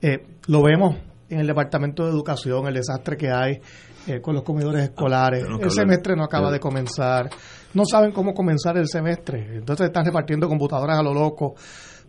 eh, 0.00 0.24
lo 0.46 0.62
vemos 0.62 0.96
en 1.28 1.40
el 1.40 1.46
Departamento 1.48 2.04
de 2.04 2.10
Educación, 2.10 2.68
el 2.68 2.74
desastre 2.74 3.16
que 3.16 3.30
hay 3.30 3.60
eh, 4.06 4.20
con 4.20 4.34
los 4.34 4.44
comedores 4.44 4.84
escolares. 4.84 5.44
el 5.60 5.70
semestre 5.72 6.14
no 6.14 6.22
acaba 6.22 6.52
de 6.52 6.60
comenzar. 6.60 7.30
No 7.74 7.84
saben 7.84 8.12
cómo 8.12 8.32
comenzar 8.32 8.76
el 8.76 8.86
semestre. 8.86 9.56
Entonces 9.56 9.86
están 9.86 10.04
repartiendo 10.04 10.48
computadoras 10.48 11.00
a 11.00 11.02
lo 11.02 11.12
loco. 11.12 11.54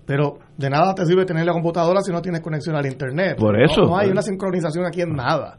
Pero 0.06 0.38
de 0.56 0.70
nada 0.70 0.94
te 0.94 1.06
sirve 1.06 1.26
tener 1.26 1.46
la 1.46 1.54
computadora 1.54 2.02
si 2.02 2.12
no 2.12 2.22
tienes 2.22 2.42
conexión 2.42 2.76
al 2.76 2.86
Internet. 2.86 3.38
Por 3.38 3.60
eso. 3.60 3.82
No, 3.82 3.98
hay 3.98 4.10
una 4.10 4.22
sincronización 4.22 4.86
aquí 4.86 5.02
en 5.02 5.14
nada. 5.16 5.58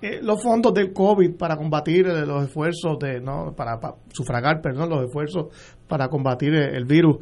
Eh, 0.00 0.20
los 0.22 0.42
fondos 0.42 0.72
del 0.74 0.92
COVID 0.92 1.36
para 1.36 1.56
combatir 1.56 2.06
los 2.06 2.44
esfuerzos 2.44 2.98
de, 3.00 3.20
no, 3.20 3.52
para, 3.56 3.78
sufragar, 4.12 4.60
perdón, 4.60 4.90
los 4.90 5.04
esfuerzos 5.04 5.46
para 5.88 6.08
combatir 6.08 6.54
el 6.54 6.84
virus 6.84 7.18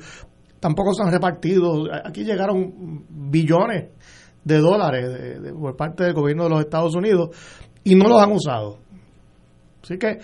tampoco 0.61 0.93
se 0.95 1.03
han 1.03 1.12
repartido. 1.12 1.85
Aquí 2.05 2.25
llegaron 2.25 3.05
billones 3.09 3.91
de 4.45 4.59
dólares 4.59 5.41
por 5.59 5.77
parte 5.77 6.05
del 6.05 6.15
gobierno 6.15 6.45
de 6.45 6.51
los 6.51 6.61
Estados 6.61 6.95
Unidos 6.95 7.31
y 7.85 7.95
no 7.95 8.09
los 8.09 8.21
han 8.21 8.33
usado. 8.33 8.79
Así 9.83 9.99
que 9.99 10.09
eh, 10.09 10.19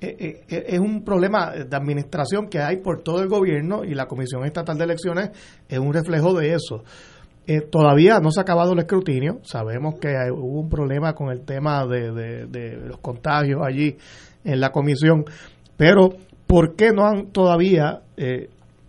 eh, 0.00 0.44
eh, 0.48 0.64
es 0.68 0.78
un 0.78 1.04
problema 1.04 1.50
de 1.50 1.76
administración 1.76 2.48
que 2.48 2.60
hay 2.60 2.76
por 2.76 3.02
todo 3.02 3.20
el 3.20 3.28
gobierno 3.28 3.82
y 3.84 3.94
la 3.94 4.06
Comisión 4.06 4.44
Estatal 4.44 4.78
de 4.78 4.84
Elecciones 4.84 5.30
es 5.68 5.78
un 5.78 5.92
reflejo 5.92 6.34
de 6.34 6.54
eso. 6.54 6.84
Todavía 7.70 8.20
no 8.20 8.30
se 8.30 8.40
ha 8.40 8.42
acabado 8.42 8.74
el 8.74 8.80
escrutinio, 8.80 9.40
sabemos 9.42 9.94
que 9.98 10.08
hubo 10.30 10.60
un 10.60 10.68
problema 10.68 11.14
con 11.14 11.30
el 11.30 11.44
tema 11.44 11.86
de, 11.86 12.12
de 12.46 12.76
los 12.76 12.98
contagios 12.98 13.60
allí 13.64 13.96
en 14.44 14.60
la 14.60 14.70
comisión, 14.70 15.24
pero 15.76 16.10
¿por 16.46 16.76
qué 16.76 16.92
no 16.92 17.06
han 17.06 17.32
todavía 17.32 18.02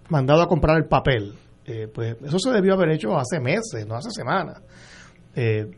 mandado 0.10 0.42
a 0.42 0.48
comprar 0.48 0.78
el 0.78 0.88
papel? 0.88 1.36
Eh, 1.72 1.88
pues 1.88 2.18
eso 2.24 2.40
se 2.40 2.50
debió 2.50 2.74
haber 2.74 2.90
hecho 2.90 3.16
hace 3.16 3.40
meses, 3.40 3.86
no 3.88 3.94
hace 3.94 4.10
semanas. 4.10 4.60
Eh, 5.36 5.70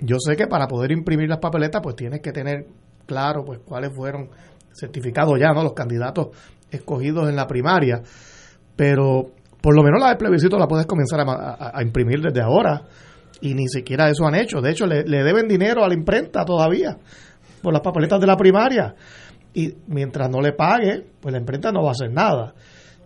yo 0.00 0.16
sé 0.18 0.36
que 0.36 0.46
para 0.46 0.66
poder 0.66 0.92
imprimir 0.92 1.30
las 1.30 1.38
papeletas, 1.38 1.80
pues 1.82 1.96
tienes 1.96 2.20
que 2.20 2.30
tener 2.30 2.66
claro 3.06 3.42
pues 3.42 3.60
cuáles 3.64 3.94
fueron 3.96 4.28
certificados 4.78 5.40
ya, 5.40 5.54
¿no? 5.54 5.62
Los 5.62 5.72
candidatos 5.72 6.28
escogidos 6.70 7.30
en 7.30 7.36
la 7.36 7.46
primaria. 7.46 8.02
Pero 8.76 9.30
por 9.64 9.74
lo 9.74 9.82
menos 9.82 9.98
la 9.98 10.08
del 10.08 10.18
plebiscito 10.18 10.58
la 10.58 10.68
puedes 10.68 10.84
comenzar 10.84 11.24
a, 11.26 11.82
imprimir 11.82 12.20
desde 12.20 12.42
ahora. 12.42 12.82
Y 13.40 13.54
ni 13.54 13.66
siquiera 13.66 14.10
eso 14.10 14.26
han 14.26 14.34
hecho. 14.34 14.60
De 14.60 14.70
hecho, 14.70 14.86
le, 14.86 15.04
deben 15.04 15.48
dinero 15.48 15.82
a 15.82 15.88
la 15.88 15.94
imprenta 15.94 16.44
todavía 16.44 16.98
por 17.62 17.72
las 17.72 17.80
papeletas 17.80 18.20
de 18.20 18.26
la 18.26 18.36
primaria. 18.36 18.94
Y 19.54 19.72
mientras 19.86 20.28
no 20.28 20.42
le 20.42 20.52
pague, 20.52 21.06
pues 21.18 21.32
la 21.32 21.38
imprenta 21.38 21.72
no 21.72 21.82
va 21.82 21.88
a 21.88 21.92
hacer 21.92 22.12
nada. 22.12 22.52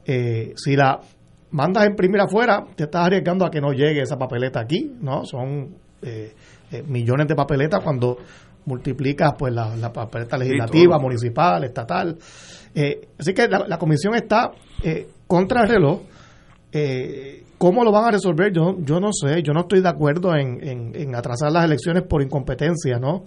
Eh, 0.05 0.53
si 0.57 0.75
la 0.75 0.99
mandas 1.53 1.85
a 1.85 1.87
imprimir 1.87 2.21
afuera, 2.23 2.65
te 2.75 2.85
estás 2.85 3.07
arriesgando 3.07 3.47
a 3.47 3.51
que 3.51 3.61
no 3.61 3.71
llegue 3.71 4.03
esa 4.03 4.17
papeleta 4.19 4.59
aquí, 4.59 4.97
¿no? 5.01 5.25
Son 5.27 5.77
eh, 6.03 6.35
eh, 6.73 6.83
millones 6.89 7.29
de 7.29 7.37
papeletas 7.37 7.85
cuando 7.85 8.17
multiplicas 8.65 9.35
pues 9.39 9.55
la, 9.55 9.77
la 9.77 9.93
papeleta 9.93 10.37
legislativa, 10.37 10.99
municipal, 10.99 11.63
estatal. 11.63 12.19
Eh, 12.75 13.11
así 13.17 13.33
que 13.33 13.47
la, 13.47 13.79
comisión 13.79 14.17
está 14.17 14.51
contra 15.29 15.63
el 15.63 15.69
reloj. 15.69 16.01
¿Cómo 17.59 17.83
lo 17.83 17.93
van 17.93 18.05
a 18.05 18.11
resolver? 18.13 18.53
Yo, 18.53 18.77
yo 18.81 19.01
no 19.01 19.13
sé, 19.13 19.43
yo 19.43 19.53
no 19.53 19.61
estoy 19.61 19.81
de 19.81 19.89
acuerdo 19.89 20.35
en, 20.37 20.95
en, 20.95 21.15
atrasar 21.15 21.51
las 21.51 21.65
elecciones 21.65 22.03
por 22.03 22.23
incompetencia, 22.23 22.99
¿no? 22.99 23.25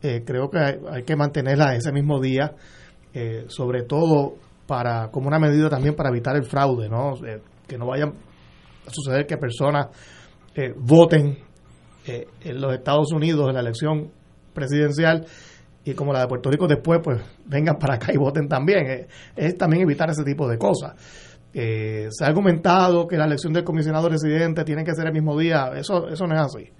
creo 0.00 0.50
que 0.50 0.58
hay, 0.58 1.02
que 1.04 1.16
mantenerla 1.16 1.74
ese 1.74 1.92
mismo 1.92 2.20
día, 2.20 2.54
sobre 3.46 3.84
todo 3.84 4.34
para 4.66 5.10
como 5.10 5.28
una 5.28 5.38
medida 5.38 5.68
también 5.68 5.94
para 5.94 6.10
evitar 6.10 6.36
el 6.36 6.44
fraude, 6.44 6.88
¿no? 6.88 7.14
que 7.66 7.78
no 7.78 7.86
vayan 7.86 8.10
a 8.86 8.90
suceder 8.90 9.26
que 9.26 9.36
personas 9.36 9.88
eh, 10.54 10.74
voten 10.76 11.38
eh, 12.06 12.26
en 12.42 12.60
los 12.60 12.74
Estados 12.74 13.12
Unidos 13.12 13.48
en 13.48 13.54
la 13.54 13.60
elección 13.60 14.10
presidencial 14.52 15.24
y 15.84 15.94
como 15.94 16.12
la 16.12 16.20
de 16.20 16.26
Puerto 16.28 16.50
Rico 16.50 16.66
después, 16.68 17.00
pues 17.02 17.20
vengan 17.46 17.76
para 17.76 17.94
acá 17.94 18.12
y 18.12 18.16
voten 18.16 18.48
también. 18.48 18.86
Eh, 18.86 19.06
es 19.34 19.56
también 19.56 19.82
evitar 19.82 20.10
ese 20.10 20.22
tipo 20.22 20.48
de 20.48 20.58
cosas. 20.58 20.94
Se 21.52 22.24
ha 22.24 22.26
argumentado 22.26 23.06
que 23.06 23.16
la 23.16 23.26
elección 23.26 23.52
del 23.52 23.64
comisionado 23.64 24.08
residente 24.08 24.64
tiene 24.64 24.84
que 24.84 24.94
ser 24.94 25.06
el 25.06 25.12
mismo 25.12 25.38
día. 25.38 25.70
Eso, 25.76 26.08
eso 26.08 26.26
no 26.26 26.34
es 26.34 26.40
así. 26.40 26.70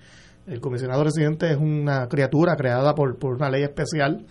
El 0.46 0.61
comisionado 0.61 1.04
residente 1.04 1.50
es 1.50 1.56
una 1.56 2.08
criatura 2.08 2.56
creada 2.56 2.94
por, 2.94 3.18
por 3.18 3.35
una 3.35 3.50
ley 3.50 3.62
especial 3.62 4.24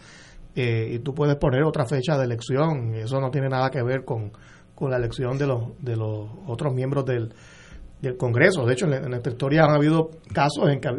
y 0.53 0.99
tú 0.99 1.13
puedes 1.13 1.37
poner 1.37 1.63
otra 1.63 1.85
fecha 1.85 2.17
de 2.17 2.25
elección. 2.25 2.95
Eso 2.95 3.19
no 3.21 3.29
tiene 3.29 3.49
nada 3.49 3.69
que 3.69 3.81
ver 3.83 4.03
con, 4.03 4.31
con 4.75 4.89
la 4.89 4.97
elección 4.97 5.37
de 5.37 5.47
los, 5.47 5.77
de 5.79 5.95
los 5.95 6.27
otros 6.47 6.73
miembros 6.73 7.05
del, 7.05 7.31
del 8.01 8.17
Congreso. 8.17 8.65
De 8.65 8.73
hecho, 8.73 8.87
en, 8.87 9.09
nuestra 9.09 9.31
historia 9.31 9.63
han 9.63 9.75
habido 9.75 10.09
casos 10.33 10.69
en 10.69 10.81
que 10.81 10.89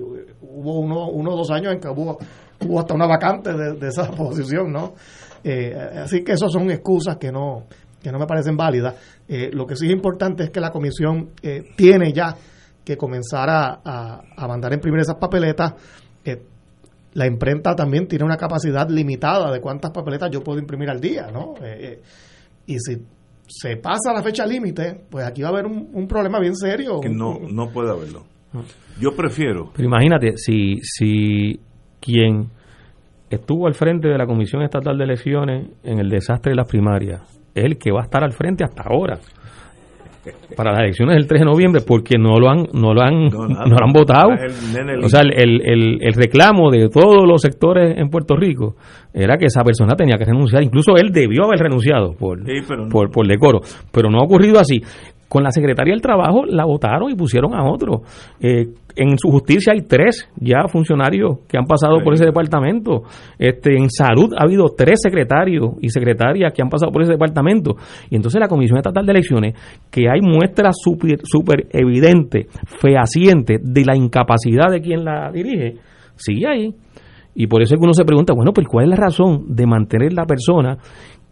hubo 0.41 0.79
uno, 0.79 1.09
uno 1.09 1.33
o 1.33 1.37
dos 1.37 1.51
años 1.51 1.73
en 1.73 1.81
que 1.81 1.89
hubo, 1.89 2.19
hubo 2.65 2.81
hasta 2.81 2.95
una 2.95 3.07
vacante 3.07 3.53
de, 3.53 3.89
esa 3.89 4.11
posición, 4.17 4.73
¿no? 4.73 4.95
Eh, 5.45 5.75
así 6.05 6.23
que 6.23 6.33
esas 6.33 6.53
son 6.53 6.71
excusas 6.71 7.17
que 7.17 7.33
no, 7.33 7.67
que 8.03 8.11
no 8.11 8.19
me 8.19 8.27
parecen 8.27 8.57
válidas. 8.57 9.23
Eh, 9.29 9.51
lo 9.53 9.67
que 9.67 9.77
sí 9.77 9.87
es 9.87 9.93
importante 9.93 10.45
es 10.45 10.51
que 10.51 10.61
la 10.61 10.71
comisión 10.71 11.31
eh, 11.43 11.63
tiene 11.77 12.13
ya 12.13 12.37
que 12.85 12.97
comenzar 12.97 13.49
a, 13.49 13.81
a, 14.37 14.49
mandar 14.49 14.73
a 14.73 14.75
imprimir 14.75 15.01
esas 15.01 15.17
papeletas. 15.17 15.75
la 17.15 17.27
imprenta 17.27 17.77
también 17.77 18.09
tiene 18.09 18.25
una 18.25 18.37
capacidad 18.37 18.89
limitada 18.89 19.53
de 19.53 19.61
cuántas 19.61 19.93
papeletas 19.93 20.31
yo 20.33 20.43
puedo 20.43 20.59
imprimir 20.59 20.91
al 20.91 21.01
día, 21.01 21.31
¿no? 21.31 21.55
y 22.67 22.79
si 22.79 22.97
se 23.47 23.77
pasa 23.77 24.13
la 24.15 24.23
fecha 24.23 24.47
límite, 24.47 25.05
pues 25.11 25.27
aquí 25.27 25.43
va 25.43 25.49
a 25.49 25.53
haber 25.53 25.67
un, 25.67 26.09
problema 26.09 26.41
bien 26.41 26.57
serio. 26.57 27.01
Que 27.01 27.11
no, 27.11 27.39
no 27.51 27.71
puede 27.71 27.91
haberlo. 27.91 28.25
Yo 29.01 29.15
prefiero. 29.15 29.71
Pero 29.75 29.89
imagínate, 29.89 30.37
si, 30.37 30.79
si 30.83 31.61
quien 32.01 32.51
estuvo 33.31 33.67
al 33.67 33.75
frente 33.75 34.09
de 34.09 34.19
la 34.19 34.27
Comisión 34.27 34.63
Estatal 34.63 34.97
de 34.97 35.05
Elecciones 35.05 35.71
en 35.83 35.99
el 35.99 36.09
desastre 36.09 36.51
de 36.51 36.57
las 36.57 36.69
primarias 36.69 37.21
es 37.55 37.65
el 37.65 37.79
que 37.79 37.93
va 37.93 38.01
a 38.01 38.05
estar 38.05 38.23
al 38.25 38.33
frente 38.33 38.65
hasta 38.65 38.83
ahora. 38.83 39.19
Para 40.57 40.71
las 40.71 40.83
elecciones 40.83 41.17
del 41.17 41.27
3 41.27 41.41
de 41.41 41.45
noviembre 41.47 41.81
porque 41.85 42.17
no 42.17 42.39
lo 42.39 42.49
han 42.49 42.69
no 42.75 42.95
lo 42.95 43.03
han 43.03 43.25
no, 43.25 43.49
lo 43.49 43.85
han 43.85 43.93
votado. 43.93 44.31
O 45.03 45.09
sea 45.09 45.23
el, 45.23 45.61
el, 45.65 45.99
el, 46.01 46.15
reclamo 46.15 46.71
de 46.71 46.89
todos 46.91 47.27
los 47.27 47.43
sectores 47.43 47.99
en 47.99 48.09
Puerto 48.09 48.37
Rico 48.37 48.77
era 49.13 49.37
que 49.37 49.47
esa 49.47 49.65
persona 49.65 49.97
tenía 49.97 50.17
que 50.19 50.25
renunciar. 50.25 50.63
Incluso 50.63 50.95
él 50.97 51.11
debió 51.11 51.47
haber 51.47 51.59
renunciado 51.59 52.13
por, 52.13 52.39
por, 52.89 53.11
por 53.11 53.27
decoro. 53.27 53.63
Pero 53.91 54.11
no 54.11 54.21
ha 54.21 54.25
ocurrido 54.25 54.61
así 54.61 54.81
con 55.33 55.43
la 55.43 55.51
secretaria 55.51 55.95
del 55.95 56.03
Trabajo 56.03 56.45
la 56.45 56.67
votaron 56.67 57.11
y 57.11 57.15
pusieron 57.15 57.55
a 57.55 57.65
otro. 57.65 58.03
Eh, 58.39 58.67
en 58.95 59.17
su 59.17 59.31
justicia 59.31 59.73
hay 59.73 59.81
tres 59.81 60.29
ya 60.37 60.69
funcionarios 60.69 61.39
que 61.49 61.57
han 61.57 61.65
pasado 61.65 62.03
por 62.05 62.13
ese 62.13 62.27
departamento. 62.27 63.05
Este, 63.39 63.79
en 63.79 63.89
salud 63.89 64.35
ha 64.37 64.45
habido 64.45 64.67
tres 64.77 65.01
secretarios 65.03 65.71
y 65.81 65.89
secretarias 65.89 66.53
que 66.53 66.61
han 66.61 66.69
pasado 66.69 66.93
por 66.93 67.01
ese 67.01 67.13
departamento. 67.13 67.77
Y 68.11 68.17
entonces 68.17 68.39
la 68.43 68.47
Comisión 68.47 68.77
Estatal 68.77 69.07
de 69.07 69.13
Elecciones, 69.13 69.55
que 69.91 70.03
hay 70.03 70.21
muestras 70.21 70.77
súper 70.79 71.21
super 71.23 71.67
evidentes, 71.71 72.49
fehacientes 72.83 73.59
de 73.63 73.85
la 73.87 73.97
incapacidad 73.97 74.71
de 74.71 74.83
quien 74.83 75.03
la 75.03 75.31
dirige, 75.33 75.79
sigue 76.15 76.47
ahí. 76.47 76.75
Y 77.35 77.47
por 77.47 77.63
eso 77.63 77.73
es 77.73 77.81
que 77.81 77.85
uno 77.85 77.95
se 77.95 78.05
pregunta, 78.05 78.35
bueno, 78.35 78.53
pero 78.53 78.69
¿cuál 78.69 78.85
es 78.85 78.91
la 78.91 78.97
razón 78.97 79.47
de 79.49 79.67
mantener 79.67 80.13
la 80.13 80.27
persona 80.27 80.77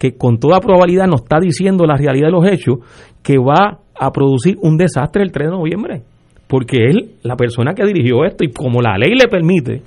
que 0.00 0.16
con 0.16 0.38
toda 0.38 0.60
probabilidad 0.60 1.06
nos 1.06 1.20
está 1.20 1.38
diciendo 1.38 1.84
la 1.84 1.98
realidad 1.98 2.28
de 2.28 2.32
los 2.32 2.46
hechos 2.46 2.78
que 3.22 3.36
va 3.36 3.80
a 4.00 4.10
producir 4.12 4.56
un 4.62 4.78
desastre 4.78 5.22
el 5.22 5.30
3 5.30 5.50
de 5.50 5.56
noviembre, 5.56 6.02
porque 6.48 6.86
él, 6.86 7.16
la 7.22 7.36
persona 7.36 7.74
que 7.74 7.84
dirigió 7.84 8.24
esto, 8.24 8.44
y 8.44 8.50
como 8.50 8.80
la 8.80 8.96
ley 8.96 9.10
le 9.14 9.28
permite 9.28 9.82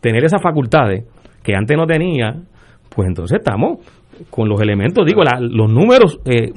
tener 0.00 0.24
esas 0.24 0.42
facultades 0.42 1.04
que 1.44 1.54
antes 1.54 1.76
no 1.76 1.86
tenía, 1.86 2.34
pues 2.94 3.06
entonces 3.06 3.38
estamos 3.38 3.78
con 4.30 4.48
los 4.48 4.60
elementos, 4.60 5.06
digo, 5.06 5.22
los 5.22 5.70
números 5.70 6.18
eh, 6.24 6.52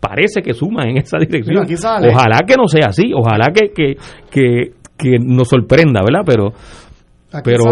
parece 0.00 0.42
que 0.42 0.52
suman 0.52 0.88
en 0.88 0.96
esa 0.96 1.18
dirección. 1.18 1.58
Ojalá 2.12 2.40
que 2.44 2.56
no 2.56 2.66
sea 2.66 2.88
así, 2.88 3.12
ojalá 3.14 3.52
que, 3.54 3.70
que, 3.70 3.94
que, 4.28 4.72
que 4.98 5.18
nos 5.20 5.48
sorprenda, 5.48 6.00
¿verdad? 6.02 6.22
Pero 6.26 6.52
pero 7.42 7.64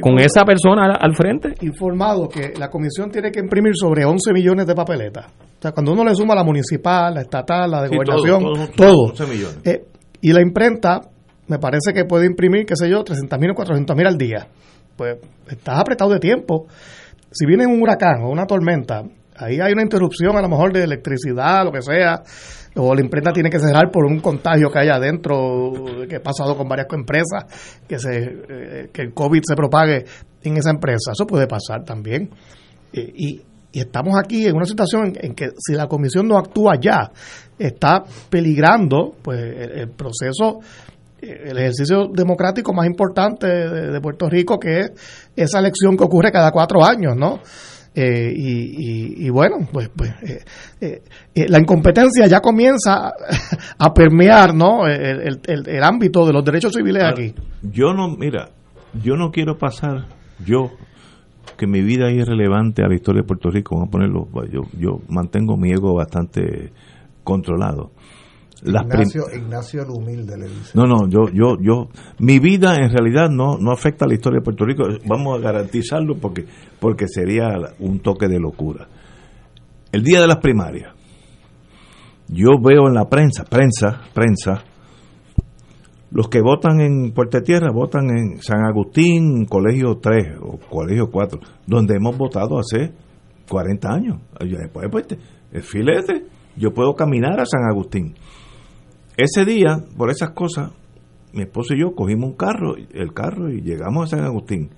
con 0.00 0.18
esa 0.18 0.44
persona 0.44 0.94
al 0.94 1.14
frente. 1.14 1.54
Informado 1.62 2.28
que 2.28 2.52
la 2.58 2.68
comisión 2.68 3.10
tiene 3.10 3.30
que 3.30 3.40
imprimir 3.40 3.72
sobre 3.74 4.04
11 4.04 4.32
millones 4.32 4.66
de 4.66 4.74
papeletas. 4.74 5.26
O 5.26 5.62
sea, 5.62 5.72
cuando 5.72 5.92
uno 5.92 6.04
le 6.04 6.14
suma 6.14 6.34
la 6.34 6.44
municipal, 6.44 7.14
la 7.14 7.22
estatal, 7.22 7.70
la 7.70 7.82
de 7.82 7.88
gobernación, 7.88 8.70
todo. 8.76 9.12
Eh, 9.64 9.84
y 10.20 10.32
la 10.32 10.40
imprenta, 10.40 11.00
me 11.48 11.58
parece 11.58 11.92
que 11.92 12.04
puede 12.04 12.26
imprimir, 12.26 12.64
qué 12.66 12.76
sé 12.76 12.88
yo, 12.88 13.02
300 13.02 13.38
mil 13.38 13.50
o 13.50 13.54
400 13.54 13.96
mil 13.96 14.06
al 14.06 14.16
día. 14.16 14.46
Pues 14.96 15.18
estás 15.48 15.78
apretado 15.78 16.10
de 16.10 16.18
tiempo. 16.18 16.66
Si 17.32 17.46
viene 17.46 17.66
un 17.66 17.82
huracán 17.82 18.22
o 18.22 18.30
una 18.30 18.46
tormenta, 18.46 19.02
ahí 19.40 19.60
hay 19.60 19.72
una 19.72 19.82
interrupción 19.82 20.36
a 20.36 20.42
lo 20.42 20.48
mejor 20.48 20.72
de 20.72 20.84
electricidad, 20.84 21.64
lo 21.64 21.72
que 21.72 21.82
sea 21.82 22.22
o 22.76 22.94
la 22.94 23.00
imprenta 23.00 23.32
tiene 23.32 23.50
que 23.50 23.58
cerrar 23.58 23.90
por 23.90 24.04
un 24.04 24.20
contagio 24.20 24.70
que 24.70 24.78
hay 24.78 24.88
adentro, 24.88 25.72
que 26.08 26.16
ha 26.16 26.22
pasado 26.22 26.56
con 26.56 26.68
varias 26.68 26.86
empresas, 26.92 27.80
que, 27.86 27.98
se, 27.98 28.10
eh, 28.16 28.90
que 28.92 29.02
el 29.02 29.12
COVID 29.12 29.40
se 29.44 29.56
propague 29.56 30.04
en 30.42 30.56
esa 30.56 30.70
empresa. 30.70 31.12
Eso 31.12 31.26
puede 31.26 31.46
pasar 31.46 31.84
también. 31.84 32.30
y, 32.92 33.42
estamos 33.72 34.18
aquí 34.18 34.46
en 34.46 34.56
una 34.56 34.64
situación 34.64 35.12
en, 35.14 35.32
que 35.32 35.50
si 35.56 35.74
la 35.74 35.86
comisión 35.86 36.26
no 36.26 36.36
actúa 36.36 36.72
ya, 36.80 37.12
está 37.56 38.02
peligrando 38.28 39.14
pues 39.22 39.38
el, 39.40 39.90
proceso 39.90 40.58
el 41.20 41.56
ejercicio 41.56 42.08
democrático 42.12 42.72
más 42.72 42.86
importante 42.86 43.46
de, 43.46 43.92
de, 43.92 44.00
Puerto 44.00 44.28
Rico, 44.28 44.58
que 44.58 44.80
es 44.80 44.90
esa 45.36 45.60
elección 45.60 45.96
que 45.96 46.02
ocurre 46.02 46.32
cada 46.32 46.50
cuatro 46.50 46.84
años, 46.84 47.14
¿no? 47.16 47.38
Eh, 47.92 48.32
y, 48.36 49.28
bueno, 49.30 49.56
pues, 49.72 49.88
pues 49.88 50.10
eh, 50.22 51.02
eh, 51.34 51.46
la 51.48 51.58
incompetencia 51.58 52.28
ya 52.28 52.40
comienza 52.40 53.12
a 53.78 53.92
permear 53.92 54.54
¿no? 54.54 54.86
El, 54.86 55.40
el, 55.44 55.82
ámbito 55.82 56.24
de 56.24 56.32
los 56.32 56.44
derechos 56.44 56.72
civiles 56.72 57.02
aquí. 57.02 57.34
Yo 57.62 57.92
no, 57.92 58.08
mira, 58.16 58.50
yo 59.02 59.16
no 59.16 59.30
quiero 59.32 59.58
pasar, 59.58 60.06
yo, 60.44 60.70
que 61.56 61.66
mi 61.66 61.82
vida 61.82 62.08
es 62.08 62.16
irrelevante 62.16 62.82
a 62.84 62.88
la 62.88 62.94
historia 62.94 63.22
de 63.22 63.26
Puerto 63.26 63.50
Rico, 63.50 63.74
vamos 63.74 63.88
a 63.88 63.90
ponerlo, 63.90 64.28
yo, 64.52 64.62
yo 64.78 65.00
mantengo 65.08 65.56
mi 65.56 65.72
ego 65.72 65.94
bastante 65.94 66.72
controlado. 67.24 67.90
Ignacio, 68.62 69.24
Ignacio 69.34 69.82
el 69.82 69.90
humilde 69.90 70.36
le 70.36 70.46
dice. 70.46 70.72
No, 70.74 70.84
no, 70.84 71.08
yo, 71.08 71.32
yo, 71.32 71.56
yo, 71.60 71.88
mi 72.18 72.38
vida 72.38 72.76
en 72.76 72.90
realidad 72.90 73.30
no, 73.30 73.56
no 73.58 73.72
afecta 73.72 74.04
a 74.04 74.08
la 74.08 74.14
historia 74.14 74.40
de 74.40 74.44
Puerto 74.44 74.64
Rico. 74.64 74.84
Vamos 75.06 75.38
a 75.38 75.42
garantizarlo 75.42 76.16
porque, 76.16 76.44
porque 76.78 77.06
sería 77.08 77.48
un 77.78 78.00
toque 78.00 78.28
de 78.28 78.38
locura. 78.38 78.86
El 79.92 80.02
día 80.02 80.20
de 80.20 80.26
las 80.26 80.38
primarias, 80.38 80.94
yo 82.28 82.60
veo 82.62 82.86
en 82.86 82.94
la 82.94 83.08
prensa, 83.08 83.44
prensa, 83.44 84.02
prensa, 84.12 84.62
los 86.12 86.28
que 86.28 86.40
votan 86.40 86.80
en 86.80 87.12
Puerto 87.12 87.40
Tierra 87.40 87.70
votan 87.72 88.10
en 88.10 88.42
San 88.42 88.64
Agustín, 88.64 89.46
Colegio 89.46 89.98
3 90.00 90.38
o 90.42 90.58
Colegio 90.58 91.08
4, 91.10 91.40
donde 91.66 91.94
hemos 91.96 92.18
votado 92.18 92.58
hace 92.58 92.92
40 93.48 93.88
años. 93.88 94.20
Después, 94.40 94.88
pues, 94.90 95.06
el 95.52 95.62
filete, 95.62 96.26
yo 96.56 96.72
puedo 96.72 96.94
caminar 96.94 97.40
a 97.40 97.46
San 97.46 97.62
Agustín 97.70 98.14
ese 99.22 99.44
día, 99.44 99.78
por 99.96 100.10
esas 100.10 100.30
cosas, 100.30 100.72
mi 101.32 101.42
esposo 101.42 101.74
y 101.74 101.80
yo 101.80 101.94
cogimos 101.94 102.30
un 102.30 102.36
carro, 102.36 102.74
el 102.76 103.12
carro 103.12 103.50
y 103.50 103.60
llegamos 103.60 104.12
a 104.12 104.16
San 104.16 104.24
Agustín. 104.24 104.70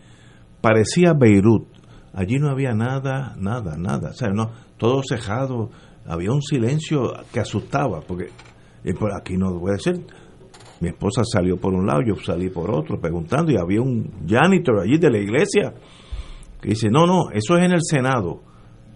Parecía 0.61 1.13
Beirut. 1.15 1.69
Allí 2.15 2.39
no 2.39 2.51
había 2.51 2.73
nada, 2.75 3.35
nada, 3.39 3.77
nada. 3.77 4.11
O 4.11 4.15
sea, 4.15 4.29
no, 4.29 4.51
todo 4.77 5.03
cejado. 5.03 5.71
Había 6.07 6.31
un 6.31 6.43
silencio 6.43 7.13
que 7.33 7.41
asustaba, 7.41 8.01
porque 8.01 8.29
por 8.99 9.13
aquí 9.15 9.37
no 9.37 9.59
puede 9.59 9.79
ser. 9.79 10.01
Mi 10.81 10.89
esposa 10.89 11.23
salió 11.25 11.57
por 11.57 11.73
un 11.73 11.87
lado, 11.87 12.01
yo 12.07 12.17
salí 12.17 12.51
por 12.51 12.71
otro, 12.71 13.01
preguntando, 13.01 13.53
y 13.53 13.57
había 13.57 13.81
un 13.81 14.11
janitor 14.27 14.81
allí 14.81 14.99
de 14.99 15.11
la 15.11 15.19
iglesia 15.19 15.73
que 16.61 16.71
dice, 16.71 16.89
no, 16.91 17.07
no, 17.07 17.31
eso 17.33 17.57
es 17.57 17.65
en 17.65 17.73
el 17.73 17.83
Senado 17.83 18.43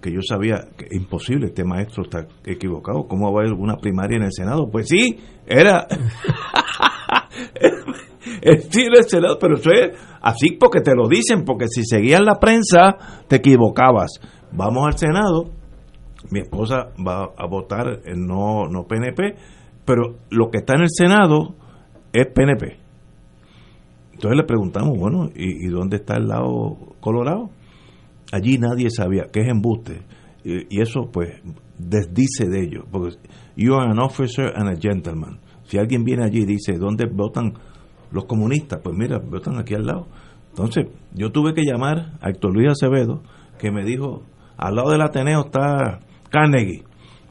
que 0.01 0.13
yo 0.13 0.21
sabía 0.23 0.69
que 0.77 0.89
imposible, 0.93 1.47
este 1.47 1.65
maestro 1.65 2.05
está 2.05 2.27
equivocado, 2.45 3.07
¿cómo 3.07 3.33
va 3.33 3.41
a 3.41 3.45
haber 3.45 3.55
una 3.55 3.77
primaria 3.77 4.17
en 4.17 4.25
el 4.25 4.33
Senado? 4.33 4.69
Pues 4.71 4.89
sí, 4.89 5.19
era... 5.47 5.87
en 8.43 8.53
el 8.63 9.05
Senado, 9.09 9.39
pero 9.41 9.57
eso 9.57 9.71
es 9.71 9.99
así 10.21 10.53
porque 10.59 10.81
te 10.81 10.95
lo 10.95 11.09
dicen, 11.09 11.45
porque 11.45 11.69
si 11.69 11.85
seguías 11.85 12.21
la 12.21 12.39
prensa 12.39 12.97
te 13.29 13.37
equivocabas. 13.37 14.21
Vamos 14.53 14.87
al 14.87 14.99
Senado, 14.99 15.51
mi 16.31 16.41
esposa 16.41 16.89
va 17.07 17.31
a 17.37 17.47
votar 17.47 18.01
no, 18.17 18.69
no 18.69 18.85
PNP, 18.85 19.37
pero 19.85 20.17
lo 20.31 20.51
que 20.51 20.59
está 20.59 20.75
en 20.75 20.83
el 20.83 20.91
Senado 20.91 21.55
es 22.13 22.27
PNP. 22.27 22.79
Entonces 24.13 24.37
le 24.37 24.45
preguntamos, 24.45 24.99
bueno, 24.99 25.29
¿y, 25.35 25.67
y 25.67 25.69
dónde 25.69 25.97
está 25.97 26.17
el 26.17 26.29
lado 26.29 26.77
colorado? 27.01 27.51
Allí 28.33 28.59
nadie 28.59 28.91
sabía 28.91 29.25
que 29.33 29.41
es 29.41 29.49
embuste 29.49 30.03
y, 30.45 30.81
eso 30.81 31.11
pues 31.13 31.41
desdice 31.79 32.49
de 32.49 32.63
ellos 32.63 32.85
porque 32.91 33.17
you 33.57 33.75
are 33.75 33.91
an 33.91 33.99
officer 33.99 34.53
and 34.55 34.69
a 34.69 34.81
gentleman 34.81 35.39
si 35.65 35.79
alguien 35.79 36.05
viene 36.05 36.25
allí 36.25 36.43
y 36.43 36.47
dice 36.47 36.79
dónde 36.79 37.07
votan 37.07 37.55
los 38.11 38.25
comunistas 38.27 38.81
pues 38.83 38.97
mira 38.97 39.19
votan 39.19 39.59
aquí 39.59 39.75
al 39.75 39.87
lado 39.87 40.09
entonces 40.51 40.87
yo 41.13 41.31
tuve 41.33 41.55
que 41.55 41.63
llamar 41.63 42.15
a 42.21 42.31
Héctor 42.31 42.55
Luis 42.55 42.69
Acevedo 42.71 43.23
que 43.59 43.71
me 43.71 43.85
dijo 43.85 44.23
al 44.57 44.77
lado 44.77 44.91
del 44.91 45.03
Ateneo 45.03 45.47
está 45.47 46.01
Carnegie 46.31 46.85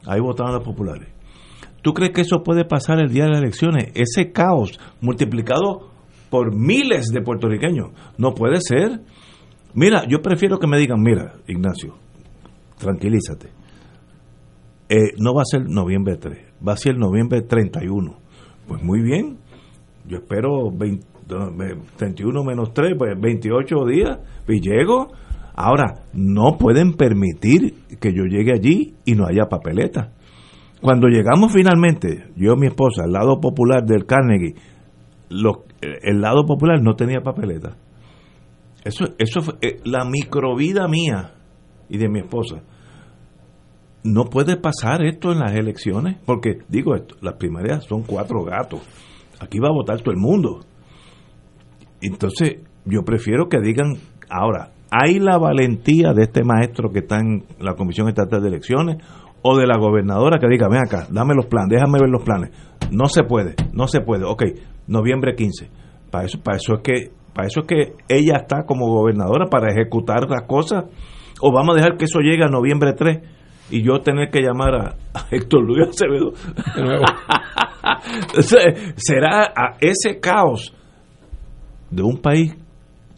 ahí 0.06 0.20
votaban 0.20 0.54
los 0.54 0.64
populares 0.64 1.16
¿Tú 1.86 1.94
crees 1.94 2.10
que 2.12 2.22
eso 2.22 2.42
puede 2.42 2.64
pasar 2.64 2.98
el 2.98 3.12
día 3.12 3.26
de 3.26 3.30
las 3.30 3.38
elecciones? 3.38 3.92
Ese 3.94 4.32
caos 4.32 4.76
multiplicado 5.00 5.92
por 6.30 6.52
miles 6.52 7.10
de 7.12 7.22
puertorriqueños. 7.22 7.92
No 8.18 8.34
puede 8.34 8.56
ser. 8.60 9.02
Mira, 9.76 10.04
yo 10.08 10.22
prefiero 10.22 10.58
que 10.58 10.66
me 10.66 10.78
digan, 10.78 11.02
mira, 11.02 11.34
Ignacio, 11.46 11.96
tranquilízate. 12.78 13.50
Eh, 14.88 15.12
no 15.18 15.34
va 15.34 15.42
a 15.42 15.44
ser 15.44 15.68
noviembre 15.68 16.16
3, 16.16 16.38
va 16.66 16.72
a 16.72 16.76
ser 16.78 16.96
noviembre 16.96 17.42
31. 17.42 18.16
Pues 18.66 18.82
muy 18.82 19.02
bien, 19.02 19.36
yo 20.08 20.16
espero 20.16 20.72
31 21.96 22.42
menos 22.42 22.72
3, 22.72 22.94
pues 22.96 23.20
28 23.20 23.76
días, 23.84 24.18
y 24.48 24.60
llego. 24.60 25.08
Ahora, 25.54 26.04
no 26.14 26.56
pueden 26.56 26.94
permitir 26.94 27.74
que 28.00 28.14
yo 28.14 28.24
llegue 28.24 28.52
allí 28.54 28.94
y 29.04 29.14
no 29.14 29.26
haya 29.26 29.44
papeleta. 29.44 30.12
Cuando 30.80 31.08
llegamos 31.08 31.52
finalmente, 31.52 32.28
yo 32.34 32.54
y 32.54 32.60
mi 32.60 32.66
esposa, 32.68 33.04
al 33.04 33.12
lado 33.12 33.40
popular 33.40 33.84
del 33.84 34.06
Carnegie, 34.06 34.54
el 35.28 36.20
lado 36.22 36.46
popular 36.46 36.82
no 36.82 36.94
tenía 36.94 37.20
papeleta. 37.20 37.76
Eso, 38.86 39.06
eso 39.18 39.40
fue 39.40 39.54
eh, 39.62 39.80
la 39.84 40.04
microvida 40.04 40.86
mía 40.86 41.32
y 41.88 41.98
de 41.98 42.08
mi 42.08 42.20
esposa. 42.20 42.62
No 44.04 44.26
puede 44.26 44.56
pasar 44.56 45.04
esto 45.04 45.32
en 45.32 45.40
las 45.40 45.54
elecciones, 45.54 46.18
porque 46.24 46.58
digo 46.68 46.94
esto, 46.94 47.16
las 47.20 47.34
primarias 47.34 47.84
son 47.84 48.04
cuatro 48.04 48.44
gatos. 48.44 48.80
Aquí 49.40 49.58
va 49.58 49.70
a 49.70 49.72
votar 49.72 50.00
todo 50.02 50.12
el 50.12 50.20
mundo. 50.20 50.60
Entonces, 52.00 52.60
yo 52.84 53.02
prefiero 53.02 53.48
que 53.48 53.58
digan, 53.58 53.96
ahora, 54.30 54.70
¿hay 54.92 55.18
la 55.18 55.36
valentía 55.36 56.12
de 56.12 56.22
este 56.22 56.44
maestro 56.44 56.90
que 56.90 57.00
está 57.00 57.18
en 57.18 57.44
la 57.58 57.74
Comisión 57.74 58.08
Estatal 58.08 58.40
de 58.40 58.48
Elecciones 58.48 58.98
o 59.42 59.56
de 59.56 59.66
la 59.66 59.78
gobernadora 59.78 60.38
que 60.38 60.46
diga, 60.46 60.68
ven 60.68 60.82
acá, 60.86 61.08
dame 61.10 61.34
los 61.34 61.46
planes, 61.46 61.70
déjame 61.70 61.98
ver 61.98 62.10
los 62.10 62.22
planes? 62.22 62.50
No 62.92 63.06
se 63.06 63.24
puede, 63.24 63.56
no 63.72 63.88
se 63.88 64.00
puede. 64.00 64.24
Ok, 64.24 64.44
noviembre 64.86 65.34
15. 65.34 65.68
Para 66.12 66.26
eso, 66.26 66.38
para 66.40 66.58
eso 66.58 66.74
es 66.74 66.82
que 66.82 67.25
para 67.36 67.48
eso 67.48 67.60
es 67.60 67.66
que 67.66 67.92
ella 68.08 68.38
está 68.38 68.64
como 68.64 68.86
gobernadora 68.86 69.44
para 69.50 69.70
ejecutar 69.70 70.26
las 70.26 70.44
cosas 70.46 70.84
o 71.42 71.52
vamos 71.52 71.74
a 71.74 71.76
dejar 71.76 71.98
que 71.98 72.06
eso 72.06 72.20
llegue 72.20 72.42
a 72.42 72.48
noviembre 72.48 72.94
3 72.94 73.18
y 73.70 73.82
yo 73.82 74.00
tener 74.00 74.30
que 74.30 74.40
llamar 74.40 74.74
a, 74.74 74.96
Héctor 75.30 75.62
Luis 75.66 75.88
Acevedo. 75.88 76.32
Será 78.96 79.52
a 79.54 79.76
ese 79.82 80.18
caos 80.18 80.74
de 81.90 82.02
un 82.02 82.22
país 82.22 82.56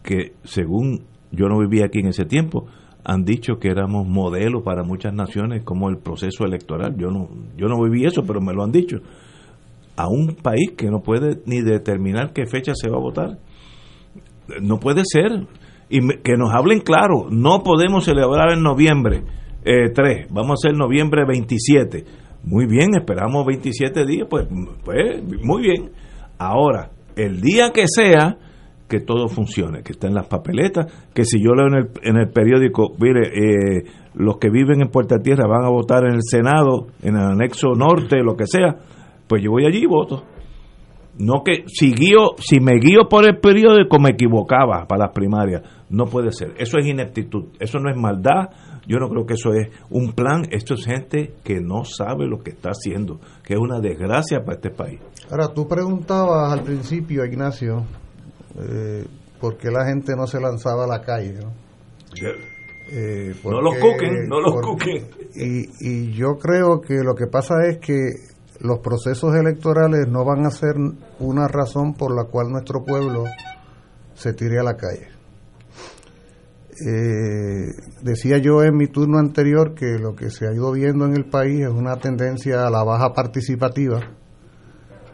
que, 0.02 0.32
según 0.42 1.04
yo 1.30 1.46
no 1.46 1.60
vivía 1.60 1.84
aquí 1.84 2.00
en 2.00 2.08
ese 2.08 2.24
tiempo, 2.24 2.66
han 3.04 3.24
dicho 3.24 3.60
que 3.60 3.68
éramos 3.68 4.08
modelo 4.08 4.64
para 4.64 4.82
muchas 4.82 5.14
naciones 5.14 5.62
como 5.62 5.90
el 5.90 5.98
proceso 5.98 6.44
electoral. 6.44 6.96
Yo 6.98 7.10
no, 7.10 7.28
yo 7.56 7.68
no 7.68 7.80
viví 7.84 8.04
eso, 8.04 8.24
pero 8.26 8.40
me 8.40 8.52
lo 8.52 8.64
han 8.64 8.72
dicho. 8.72 8.96
A 9.96 10.08
un 10.08 10.34
país 10.34 10.72
que 10.76 10.90
no 10.90 11.02
puede 11.02 11.40
ni 11.46 11.60
determinar 11.60 12.32
qué 12.32 12.46
fecha 12.46 12.72
se 12.74 12.90
va 12.90 12.96
a 12.96 13.00
votar. 13.00 13.38
No 14.62 14.78
puede 14.78 15.02
ser. 15.04 15.46
Y 15.90 16.06
que 16.18 16.36
nos 16.36 16.54
hablen 16.54 16.80
claro, 16.80 17.28
no 17.30 17.62
podemos 17.62 18.04
celebrar 18.04 18.52
en 18.52 18.62
noviembre 18.62 19.24
eh, 19.64 19.90
3, 19.92 20.28
vamos 20.30 20.50
a 20.50 20.68
hacer 20.68 20.78
noviembre 20.78 21.24
27. 21.26 22.04
Muy 22.44 22.66
bien, 22.66 22.94
esperamos 22.94 23.44
27 23.44 24.06
días, 24.06 24.26
pues, 24.30 24.46
pues 24.84 25.22
muy 25.42 25.62
bien. 25.62 25.90
Ahora, 26.38 26.90
el 27.16 27.40
día 27.40 27.70
que 27.74 27.84
sea, 27.86 28.38
que 28.88 29.00
todo 29.00 29.28
funcione, 29.28 29.82
que 29.82 29.92
está 29.92 30.06
en 30.06 30.14
las 30.14 30.26
papeletas, 30.26 30.86
que 31.12 31.24
si 31.24 31.42
yo 31.42 31.52
leo 31.52 31.66
en 31.66 31.74
el, 31.74 31.90
en 32.02 32.16
el 32.16 32.30
periódico, 32.30 32.94
mire, 32.98 33.28
eh, 33.28 33.84
los 34.14 34.38
que 34.38 34.48
viven 34.48 34.80
en 34.80 34.88
Puerta 34.88 35.18
Tierra 35.18 35.46
van 35.46 35.64
a 35.64 35.68
votar 35.68 36.04
en 36.04 36.14
el 36.14 36.22
Senado, 36.22 36.86
en 37.02 37.16
el 37.16 37.22
anexo 37.22 37.74
norte, 37.74 38.22
lo 38.22 38.36
que 38.36 38.46
sea, 38.46 38.76
pues 39.26 39.42
yo 39.42 39.50
voy 39.50 39.66
allí 39.66 39.82
y 39.82 39.86
voto. 39.86 40.24
No 41.18 41.42
que 41.44 41.64
si 41.66 41.92
guío, 41.92 42.36
si 42.38 42.60
me 42.60 42.78
guío 42.78 43.08
por 43.10 43.26
el 43.26 43.38
periódico 43.40 43.98
me 43.98 44.10
equivocaba 44.10 44.86
para 44.86 45.06
las 45.06 45.12
primarias. 45.12 45.62
No 45.90 46.04
puede 46.04 46.30
ser. 46.30 46.54
Eso 46.58 46.78
es 46.78 46.86
ineptitud. 46.86 47.46
Eso 47.58 47.78
no 47.78 47.90
es 47.90 47.96
maldad. 47.96 48.50
Yo 48.86 48.98
no 48.98 49.08
creo 49.08 49.26
que 49.26 49.34
eso 49.34 49.52
es 49.52 49.68
un 49.90 50.12
plan. 50.12 50.44
Esto 50.50 50.74
es 50.74 50.84
gente 50.84 51.34
que 51.42 51.60
no 51.60 51.84
sabe 51.84 52.26
lo 52.26 52.38
que 52.38 52.50
está 52.50 52.70
haciendo, 52.70 53.18
que 53.42 53.54
es 53.54 53.60
una 53.60 53.80
desgracia 53.80 54.40
para 54.44 54.54
este 54.54 54.70
país. 54.70 55.00
Ahora, 55.30 55.48
tú 55.52 55.66
preguntabas 55.66 56.52
al 56.52 56.62
principio, 56.62 57.24
Ignacio, 57.24 57.84
eh, 58.56 59.04
por 59.40 59.56
qué 59.56 59.70
la 59.70 59.86
gente 59.86 60.14
no 60.16 60.26
se 60.26 60.40
lanzaba 60.40 60.84
a 60.84 60.86
la 60.86 61.00
calle. 61.00 61.34
¿no? 61.34 61.50
Eh, 62.92 63.34
no 63.44 63.60
los 63.60 63.74
cuquen, 63.74 64.28
no 64.28 64.40
los 64.40 64.54
cuquen. 64.62 65.08
Y, 65.34 65.66
y 65.80 66.12
yo 66.12 66.38
creo 66.38 66.80
que 66.80 66.94
lo 67.02 67.14
que 67.14 67.26
pasa 67.26 67.54
es 67.68 67.78
que 67.78 68.37
los 68.60 68.78
procesos 68.80 69.34
electorales 69.34 70.08
no 70.08 70.24
van 70.24 70.46
a 70.46 70.50
ser 70.50 70.76
una 71.18 71.48
razón 71.48 71.94
por 71.94 72.14
la 72.14 72.24
cual 72.24 72.50
nuestro 72.50 72.84
pueblo 72.84 73.24
se 74.14 74.32
tire 74.32 74.58
a 74.58 74.64
la 74.64 74.76
calle. 74.76 75.08
Eh, 76.86 77.72
decía 78.02 78.38
yo 78.38 78.62
en 78.62 78.76
mi 78.76 78.86
turno 78.86 79.18
anterior 79.18 79.74
que 79.74 79.98
lo 79.98 80.14
que 80.14 80.30
se 80.30 80.46
ha 80.46 80.52
ido 80.52 80.70
viendo 80.72 81.06
en 81.06 81.14
el 81.14 81.24
país 81.24 81.62
es 81.62 81.70
una 81.70 81.96
tendencia 81.96 82.66
a 82.66 82.70
la 82.70 82.84
baja 82.84 83.12
participativa 83.12 84.00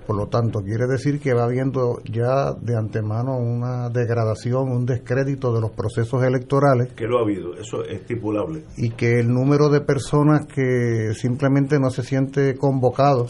por 0.06 0.16
lo 0.16 0.28
tanto, 0.28 0.60
quiere 0.62 0.86
decir 0.86 1.18
que 1.18 1.32
va 1.32 1.44
habiendo 1.44 1.98
ya 2.04 2.52
de 2.52 2.76
antemano 2.76 3.38
una 3.38 3.88
degradación, 3.88 4.70
un 4.70 4.84
descrédito 4.84 5.52
de 5.54 5.62
los 5.62 5.70
procesos 5.70 6.22
electorales. 6.22 6.92
Que 6.92 7.06
lo 7.06 7.18
ha 7.18 7.22
habido, 7.22 7.54
eso 7.54 7.82
es 7.84 8.00
estipulable. 8.00 8.64
Y 8.76 8.90
que 8.90 9.20
el 9.20 9.28
número 9.28 9.70
de 9.70 9.80
personas 9.80 10.46
que 10.46 11.12
simplemente 11.14 11.78
no 11.78 11.88
se 11.88 12.02
siente 12.02 12.54
convocado, 12.56 13.28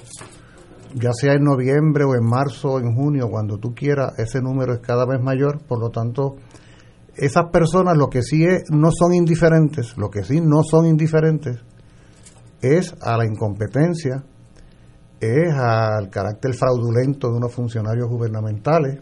ya 0.95 1.13
sea 1.13 1.35
en 1.35 1.45
noviembre 1.45 2.05
o 2.05 2.15
en 2.15 2.25
marzo 2.25 2.73
o 2.73 2.81
en 2.81 2.95
junio, 2.95 3.29
cuando 3.31 3.59
tú 3.59 3.73
quieras, 3.75 4.19
ese 4.19 4.41
número 4.41 4.75
es 4.75 4.81
cada 4.81 5.07
vez 5.07 5.21
mayor. 5.23 5.61
Por 5.67 5.79
lo 5.81 5.91
tanto, 5.91 6.37
esas 7.15 7.51
personas 7.53 7.97
lo 7.97 8.09
que 8.09 8.23
sí 8.23 8.45
es, 8.45 8.65
no 8.71 8.91
son 8.91 9.15
indiferentes, 9.15 9.97
lo 9.97 10.11
que 10.11 10.25
sí 10.25 10.41
no 10.41 10.63
son 10.65 10.87
indiferentes 10.87 11.61
es 12.61 12.97
a 13.01 13.17
la 13.19 13.27
incompetencia 13.27 14.25
es 15.25 15.55
al 15.55 16.11
carácter 16.11 16.55
fraudulento 16.55 17.31
de 17.31 17.37
unos 17.37 17.53
funcionarios 17.53 18.09
gubernamentales, 18.09 19.01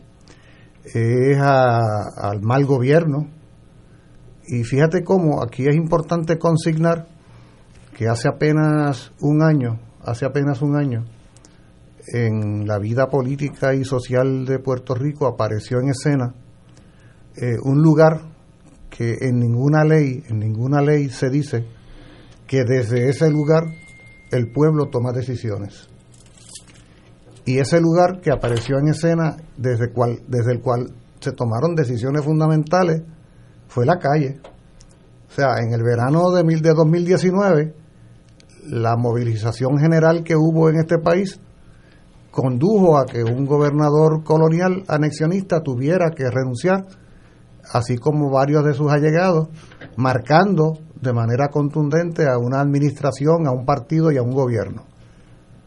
es 0.85 1.39
al 1.39 2.41
mal 2.43 2.65
gobierno. 2.65 3.29
Y 4.47 4.65
fíjate 4.65 5.05
cómo 5.05 5.43
aquí 5.43 5.67
es 5.67 5.75
importante 5.75 6.39
consignar 6.39 7.07
que 7.97 8.09
hace 8.09 8.29
apenas 8.29 9.13
un 9.21 9.43
año, 9.43 9.79
hace 10.05 10.25
apenas 10.25 10.63
un 10.63 10.77
año, 10.77 11.05
en 12.09 12.67
la 12.67 12.79
vida 12.79 13.09
política 13.09 13.75
y 13.75 13.85
social 13.85 14.45
de 14.45 14.59
Puerto 14.59 14.95
Rico 14.95 15.27
apareció 15.27 15.79
en 15.79 15.91
escena 15.91 16.35
eh, 17.37 17.57
un 17.63 17.81
lugar 17.81 18.23
que 18.91 19.19
en 19.21 19.39
ninguna 19.39 19.85
ley, 19.85 20.23
en 20.29 20.41
ninguna 20.41 20.83
ley 20.83 21.09
se 21.09 21.31
dice 21.31 21.65
que 22.47 22.65
desde 22.65 23.09
ese 23.09 23.31
lugar 23.31 23.65
el 24.33 24.51
pueblo 24.51 24.89
toma 24.91 25.13
decisiones 25.13 25.92
y 27.45 27.59
ese 27.59 27.81
lugar 27.81 28.21
que 28.21 28.31
apareció 28.31 28.79
en 28.79 28.89
escena 28.89 29.37
desde, 29.57 29.87
el 29.87 30.61
cual 30.61 30.93
se 31.21 31.33
tomaron 31.33 31.75
decisiones 31.75 32.25
fundamentales 32.25 33.03
fue 33.67 33.85
la 33.85 33.99
calle. 33.99 34.41
O 35.29 35.35
sea, 35.35 35.59
en 35.61 35.73
el 35.73 35.83
verano 35.83 36.31
de, 36.31 36.45
mil, 36.45 36.61
de 36.61 36.73
2019, 36.75 37.75
la 38.69 38.97
movilización 38.97 39.79
general 39.79 40.23
que 40.23 40.37
hubo 40.37 40.69
en 40.69 40.77
este 40.77 40.99
país 40.99 41.41
condujo 42.31 42.97
a 42.97 43.07
que 43.07 43.25
un 43.25 43.45
gobernador 43.45 44.23
colonial 44.23 44.85
anexionista 44.89 45.63
tuviera 45.63 46.11
que 46.11 46.31
renunciar, 46.31 46.87
así 47.73 47.99
como 47.99 48.31
varios 48.31 48.65
de 48.65 48.75
sus 48.75 48.91
allegados, 48.91 49.49
marcando 49.97 50.79
de 51.01 51.13
manera 51.13 51.49
contundente 51.49 52.29
a 52.29 52.39
una 52.39 52.61
administración, 52.61 53.47
a 53.47 53.51
un 53.51 53.67
partido 53.67 54.13
y 54.13 54.17
a 54.17 54.23
un 54.23 54.31
gobierno. 54.31 54.92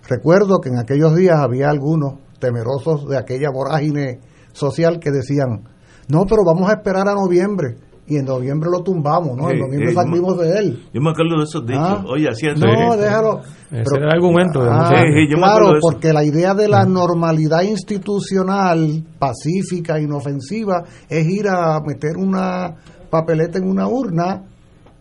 Recuerdo 0.08 0.60
que 0.60 0.70
en 0.70 0.78
aquellos 0.78 1.16
días 1.16 1.40
había 1.40 1.70
algunos 1.70 2.16
temerosos 2.40 3.08
de 3.08 3.18
aquella 3.18 3.50
vorágine 3.52 4.20
social 4.54 5.00
que 5.00 5.12
decían, 5.12 5.64
no, 6.08 6.26
pero 6.30 6.44
vamos 6.46 6.70
a 6.70 6.74
esperar 6.74 7.08
a 7.08 7.16
noviembre. 7.16 7.78
Y 8.08 8.18
en 8.18 8.26
noviembre 8.26 8.70
lo 8.72 8.84
tumbamos, 8.84 9.36
¿no? 9.36 9.50
en 9.50 9.58
noviembre 9.58 9.92
salimos 9.92 10.38
de 10.38 10.60
él. 10.60 10.84
Yo 10.94 11.02
me 11.02 11.10
acuerdo 11.10 11.40
de 11.40 11.44
esos 11.44 11.66
dichos. 11.66 11.82
Ah. 11.84 12.06
Oye, 12.08 12.28
así 12.30 12.46
es. 12.46 12.60
No, 12.60 12.96
déjalo. 12.96 13.42
Ese 13.72 13.96
era 13.96 14.06
el 14.06 14.12
argumento. 14.12 14.62
Ah, 14.62 14.92
claro, 15.36 15.72
porque 15.82 16.14
la 16.14 16.24
idea 16.24 16.54
de 16.54 16.68
la 16.68 16.86
normalidad 16.86 17.64
institucional, 17.64 19.04
pacífica, 19.18 20.00
inofensiva, 20.00 20.84
es 21.10 21.26
ir 21.26 21.48
a 21.48 21.80
meter 21.84 22.18
una 22.18 22.76
papeleta 23.10 23.58
en 23.58 23.68
una 23.68 23.88
urna. 23.88 24.44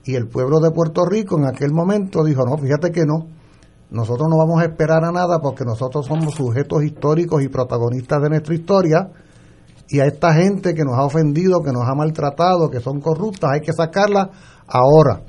Y 0.06 0.14
el 0.14 0.26
pueblo 0.26 0.58
de 0.60 0.70
Puerto 0.70 1.02
Rico 1.04 1.36
en 1.36 1.44
aquel 1.44 1.72
momento 1.72 2.24
dijo, 2.24 2.46
no, 2.46 2.56
fíjate 2.56 2.90
que 2.90 3.04
no 3.04 3.33
nosotros 3.90 4.28
no 4.28 4.38
vamos 4.38 4.60
a 4.60 4.64
esperar 4.64 5.04
a 5.04 5.12
nada 5.12 5.38
porque 5.40 5.64
nosotros 5.64 6.06
somos 6.06 6.34
sujetos 6.34 6.82
históricos 6.82 7.42
y 7.42 7.48
protagonistas 7.48 8.22
de 8.22 8.28
nuestra 8.28 8.54
historia 8.54 9.10
y 9.88 10.00
a 10.00 10.06
esta 10.06 10.32
gente 10.34 10.74
que 10.74 10.84
nos 10.84 10.94
ha 10.94 11.04
ofendido, 11.04 11.62
que 11.62 11.72
nos 11.72 11.86
ha 11.86 11.94
maltratado, 11.94 12.70
que 12.70 12.80
son 12.80 13.00
corruptas, 13.00 13.50
hay 13.52 13.60
que 13.60 13.72
sacarla 13.72 14.30
ahora. 14.66 15.22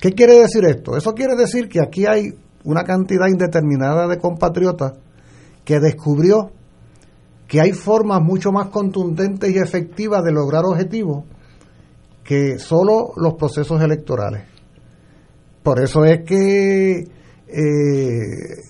¿Qué 0.00 0.12
quiere 0.12 0.38
decir 0.38 0.64
esto? 0.64 0.96
Eso 0.96 1.12
quiere 1.12 1.36
decir 1.36 1.68
que 1.68 1.80
aquí 1.80 2.06
hay 2.06 2.32
una 2.64 2.84
cantidad 2.84 3.28
indeterminada 3.28 4.06
de 4.06 4.18
compatriotas 4.18 4.94
que 5.64 5.80
descubrió 5.80 6.50
que 7.46 7.60
hay 7.60 7.72
formas 7.72 8.22
mucho 8.22 8.52
más 8.52 8.68
contundentes 8.68 9.50
y 9.50 9.58
efectivas 9.58 10.22
de 10.22 10.32
lograr 10.32 10.64
objetivos 10.64 11.24
que 12.22 12.58
solo 12.58 13.12
los 13.16 13.34
procesos 13.34 13.80
electorales. 13.80 14.42
Por 15.62 15.80
eso 15.80 16.04
es 16.04 16.24
que 16.26 17.08
eh, 17.48 18.62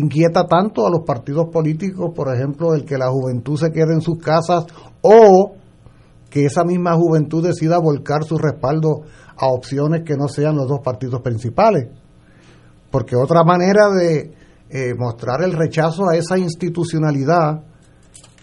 inquieta 0.00 0.46
tanto 0.46 0.86
a 0.86 0.90
los 0.90 1.02
partidos 1.06 1.46
políticos, 1.52 2.10
por 2.14 2.34
ejemplo, 2.34 2.74
el 2.74 2.84
que 2.84 2.98
la 2.98 3.10
juventud 3.10 3.56
se 3.56 3.70
quede 3.70 3.94
en 3.94 4.00
sus 4.00 4.18
casas 4.18 4.66
o 5.02 5.54
que 6.30 6.46
esa 6.46 6.64
misma 6.64 6.94
juventud 6.94 7.46
decida 7.46 7.78
volcar 7.78 8.24
su 8.24 8.36
respaldo 8.38 9.02
a 9.36 9.46
opciones 9.46 10.02
que 10.04 10.16
no 10.16 10.28
sean 10.28 10.56
los 10.56 10.68
dos 10.68 10.80
partidos 10.80 11.20
principales. 11.20 11.88
Porque 12.90 13.16
otra 13.16 13.44
manera 13.44 13.88
de 13.90 14.32
eh, 14.68 14.94
mostrar 14.98 15.42
el 15.42 15.52
rechazo 15.52 16.08
a 16.08 16.16
esa 16.16 16.38
institucionalidad 16.38 17.62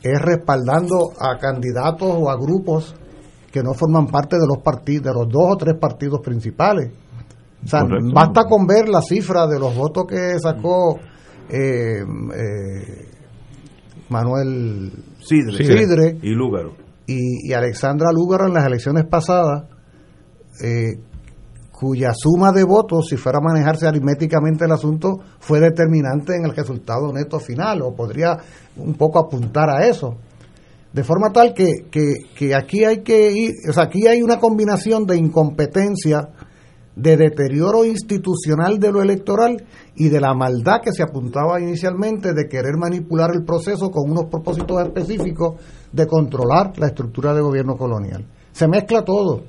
es 0.04 0.22
respaldando 0.22 1.12
a 1.20 1.38
candidatos 1.38 2.10
o 2.10 2.30
a 2.30 2.38
grupos 2.38 2.96
que 3.52 3.62
no 3.62 3.74
forman 3.74 4.08
parte 4.08 4.38
de 4.38 4.48
los 4.48 4.64
partidos, 4.64 5.04
de 5.04 5.14
los 5.14 5.28
dos 5.28 5.54
o 5.54 5.58
tres 5.58 5.76
partidos 5.80 6.22
principales. 6.22 6.92
O 7.64 7.68
sea, 7.68 7.84
basta 8.14 8.46
con 8.46 8.66
ver 8.66 8.90
la 8.90 9.02
cifra 9.02 9.46
de 9.48 9.60
los 9.60 9.76
votos 9.76 10.06
que 10.08 10.40
sacó 10.40 11.00
eh, 11.50 12.02
eh, 12.02 13.08
Manuel 14.10 14.92
Sidre, 15.20 16.18
y 16.22 16.34
Lúgaro. 16.34 16.76
Y, 17.08 17.52
Alexandra 17.54 18.12
Lúgaro 18.12 18.48
en 18.48 18.54
las 18.54 18.66
elecciones 18.66 19.06
pasadas, 19.06 19.66
eh, 20.64 21.00
cuya 21.72 22.12
suma 22.14 22.52
de 22.52 22.64
votos, 22.64 23.08
si 23.10 23.18
fuera 23.18 23.40
a 23.40 23.42
manejarse 23.42 23.88
aritméticamente 23.88 24.66
el 24.66 24.72
asunto, 24.72 25.20
fue 25.40 25.60
determinante 25.60 26.36
en 26.36 26.46
el 26.46 26.56
resultado 26.56 27.12
neto 27.12 27.40
final, 27.40 27.82
o 27.82 27.96
podría 27.96 28.38
un 28.78 28.94
poco 28.94 29.20
apuntar 29.20 29.70
a 29.70 29.88
eso. 29.88 30.16
De 30.94 31.04
forma 31.04 31.32
tal 31.32 31.54
que, 31.54 31.88
que, 31.90 32.54
aquí 32.54 32.84
hay 32.84 33.02
que 33.02 33.32
ir, 33.32 33.52
o 33.70 33.74
sea, 33.74 33.84
aquí 33.84 34.08
hay 34.08 34.22
una 34.22 34.40
combinación 34.40 35.06
de 35.06 35.18
incompetencia, 35.18 36.30
de 37.02 37.18
deterioro 37.18 37.86
institucional 37.86 38.80
de 38.80 38.92
lo 38.92 39.02
electoral 39.02 39.66
y 39.96 40.10
de 40.10 40.22
la 40.22 40.34
maldad 40.34 40.82
que 40.84 40.92
se 40.92 41.04
apuntaba 41.04 41.60
inicialmente 41.60 42.34
de 42.34 42.48
querer 42.48 42.78
manipular 42.78 43.32
el 43.34 43.44
proceso 43.44 43.90
con 43.92 44.12
unos 44.12 44.26
propósitos 44.26 44.82
específicos 44.82 45.56
de 45.92 46.08
controlar 46.08 46.78
la 46.78 46.88
estructura 46.88 47.34
de 47.34 47.42
gobierno 47.42 47.76
colonial. 47.76 48.26
Se 48.52 48.68
mezcla 48.68 49.04
todo, 49.04 49.44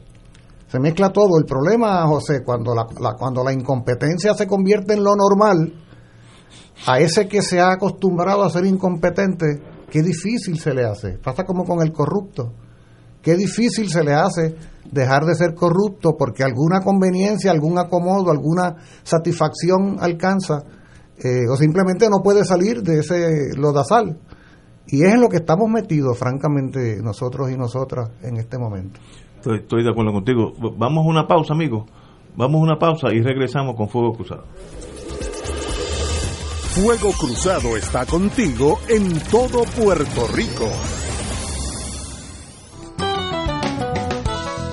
se 0.69 0.79
mezcla 0.81 1.11
todo. 1.11 1.39
El 1.39 1.45
problema, 1.45 2.07
José, 2.07 2.43
cuando 2.45 2.75
la, 2.75 2.87
cuando 3.19 3.45
la 3.45 3.53
incompetencia 3.53 4.35
se 4.35 4.47
convierte 4.47 4.95
en 4.95 5.05
lo 5.05 5.15
normal, 5.17 5.75
a 6.87 6.99
ese 6.99 7.29
que 7.29 7.43
se 7.43 7.61
ha 7.61 7.73
acostumbrado 7.73 8.43
a 8.43 8.51
ser 8.51 8.65
incompetente, 8.67 9.61
Qué 9.93 10.01
difícil 10.01 10.59
se 10.59 10.73
le 10.73 10.87
hace. 10.87 11.19
Pasa 11.19 11.45
como 11.45 11.67
con 11.67 11.83
el 11.83 11.93
corrupto. 11.93 12.55
Qué 13.21 13.37
difícil 13.37 13.91
se 13.91 14.03
le 14.03 14.15
hace 14.15 14.57
dejar 14.93 15.25
de 15.25 15.35
ser 15.35 15.55
corrupto 15.55 16.17
porque 16.17 16.45
alguna 16.45 16.81
conveniencia, 16.81 17.51
algún 17.51 17.79
acomodo, 17.79 18.31
alguna 18.31 18.77
satisfacción 19.03 19.97
alcanza 19.99 20.63
eh, 21.19 21.49
o 21.51 21.57
simplemente 21.57 22.09
no 22.09 22.23
puede 22.23 22.45
salir 22.45 22.83
de 22.83 23.01
ese 23.01 23.57
lodazal. 23.57 24.21
Y 24.87 25.05
es 25.05 25.15
en 25.15 25.21
lo 25.21 25.29
que 25.29 25.37
estamos 25.37 25.69
metidos, 25.71 26.19
francamente, 26.19 27.01
nosotros 27.03 27.51
y 27.51 27.57
nosotras 27.57 28.11
en 28.23 28.37
este 28.37 28.59
momento. 28.59 29.01
Estoy, 29.37 29.61
estoy 29.61 29.85
de 29.85 29.91
acuerdo 29.91 30.13
contigo. 30.13 30.53
Vamos 30.77 31.07
a 31.07 31.09
una 31.09 31.27
pausa, 31.27 31.55
amigos. 31.55 31.85
Vamos 32.37 32.61
a 32.61 32.65
una 32.65 32.79
pausa 32.79 33.09
y 33.13 33.23
regresamos 33.23 33.75
con 33.77 33.89
Fuego 33.89 34.13
Cruzado. 34.13 34.45
Fuego 36.75 37.13
Cruzado 37.13 37.77
está 37.77 38.07
contigo 38.07 38.79
en 38.89 39.21
todo 39.31 39.65
Puerto 39.77 40.27
Rico. 40.35 40.69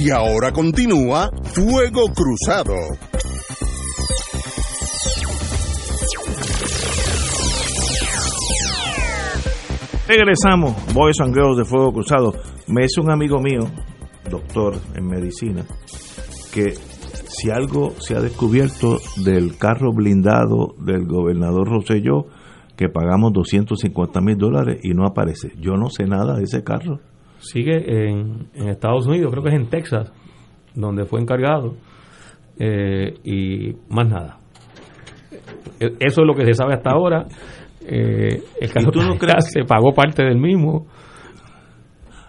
Y 0.00 0.10
ahora 0.10 0.52
continúa 0.52 1.28
Fuego 1.42 2.04
Cruzado. 2.14 2.74
Regresamos, 10.06 10.94
Boys 10.94 11.20
and 11.20 11.34
Girls 11.34 11.56
de 11.56 11.64
Fuego 11.64 11.92
Cruzado. 11.92 12.32
Me 12.68 12.84
es 12.84 12.96
un 12.96 13.10
amigo 13.10 13.40
mío, 13.40 13.68
doctor 14.30 14.76
en 14.94 15.08
medicina, 15.08 15.64
que 16.54 16.74
si 17.26 17.50
algo 17.50 17.94
se 17.98 18.14
ha 18.14 18.20
descubierto 18.20 18.98
del 19.24 19.58
carro 19.58 19.92
blindado 19.92 20.76
del 20.78 21.06
gobernador 21.06 21.68
Rosselló, 21.68 22.26
que 22.76 22.88
pagamos 22.88 23.32
250 23.32 24.20
mil 24.20 24.36
dólares 24.38 24.78
y 24.84 24.90
no 24.90 25.04
aparece. 25.04 25.54
Yo 25.58 25.72
no 25.72 25.90
sé 25.90 26.04
nada 26.04 26.36
de 26.36 26.44
ese 26.44 26.62
carro 26.62 27.00
sigue 27.38 28.08
en, 28.08 28.48
Estados 28.68 29.06
Unidos, 29.06 29.30
creo 29.30 29.42
que 29.42 29.50
es 29.50 29.56
en 29.56 29.68
Texas, 29.68 30.12
donde 30.74 31.04
fue 31.04 31.20
encargado, 31.20 31.74
eh, 32.58 33.14
y 33.24 33.74
más 33.88 34.08
nada. 34.08 34.38
E, 35.80 35.86
eso 36.00 36.20
es 36.22 36.26
lo 36.26 36.34
que 36.34 36.44
se 36.44 36.54
sabe 36.54 36.74
hasta 36.74 36.90
ahora. 36.90 37.26
Eh, 37.80 38.42
el 38.60 38.72
caso 38.72 38.90
tú 38.90 39.00
no 39.02 39.16
crees? 39.16 39.50
se 39.52 39.64
pagó 39.64 39.94
parte 39.94 40.22
del 40.22 40.38
mismo. 40.38 40.86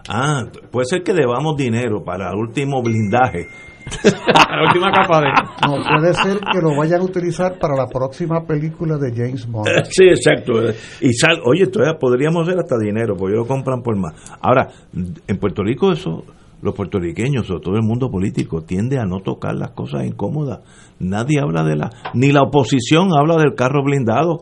Ah, 0.08 0.44
puede 0.70 0.86
ser 0.86 1.02
que 1.02 1.12
debamos 1.12 1.56
dinero 1.56 2.02
para 2.02 2.30
el 2.30 2.36
último 2.36 2.82
blindaje 2.82 3.46
la 4.04 4.62
última 4.62 4.90
capa 4.92 5.20
de... 5.20 5.28
No, 5.66 5.82
puede 5.82 6.14
ser 6.14 6.38
que 6.38 6.60
lo 6.60 6.76
vayan 6.76 7.00
a 7.00 7.04
utilizar 7.04 7.58
para 7.58 7.74
la 7.74 7.86
próxima 7.86 8.44
película 8.44 8.96
de 8.98 9.12
James 9.14 9.46
Bond. 9.46 9.68
Sí, 9.90 10.04
exacto. 10.04 10.52
Y 11.00 11.12
sal, 11.12 11.40
oye, 11.44 11.66
todavía 11.66 11.98
podríamos 11.98 12.46
hacer 12.46 12.58
hasta 12.58 12.76
dinero, 12.78 13.14
porque 13.16 13.34
ellos 13.34 13.46
compran 13.46 13.82
por 13.82 13.96
más. 13.96 14.14
Ahora, 14.40 14.68
en 14.94 15.38
Puerto 15.38 15.62
Rico 15.62 15.92
eso 15.92 16.24
los 16.62 16.74
puertorriqueños 16.74 17.50
o 17.50 17.60
todo 17.60 17.76
el 17.76 17.82
mundo 17.82 18.10
político 18.10 18.62
tiende 18.62 18.98
a 18.98 19.06
no 19.06 19.20
tocar 19.20 19.54
las 19.54 19.70
cosas 19.70 20.04
incómodas. 20.04 20.60
Nadie 20.98 21.40
habla 21.40 21.64
de 21.64 21.76
la, 21.76 21.90
ni 22.14 22.32
la 22.32 22.42
oposición 22.42 23.08
habla 23.16 23.36
del 23.36 23.54
carro 23.54 23.82
blindado, 23.82 24.40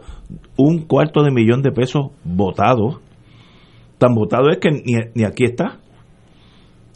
un 0.56 0.86
cuarto 0.86 1.22
de 1.22 1.30
millón 1.30 1.62
de 1.62 1.70
pesos 1.70 2.10
votados. 2.24 3.00
Tan 3.98 4.14
votado 4.14 4.50
es 4.50 4.58
que 4.58 4.70
ni, 4.70 4.94
ni 5.14 5.24
aquí 5.24 5.44
está. 5.44 5.78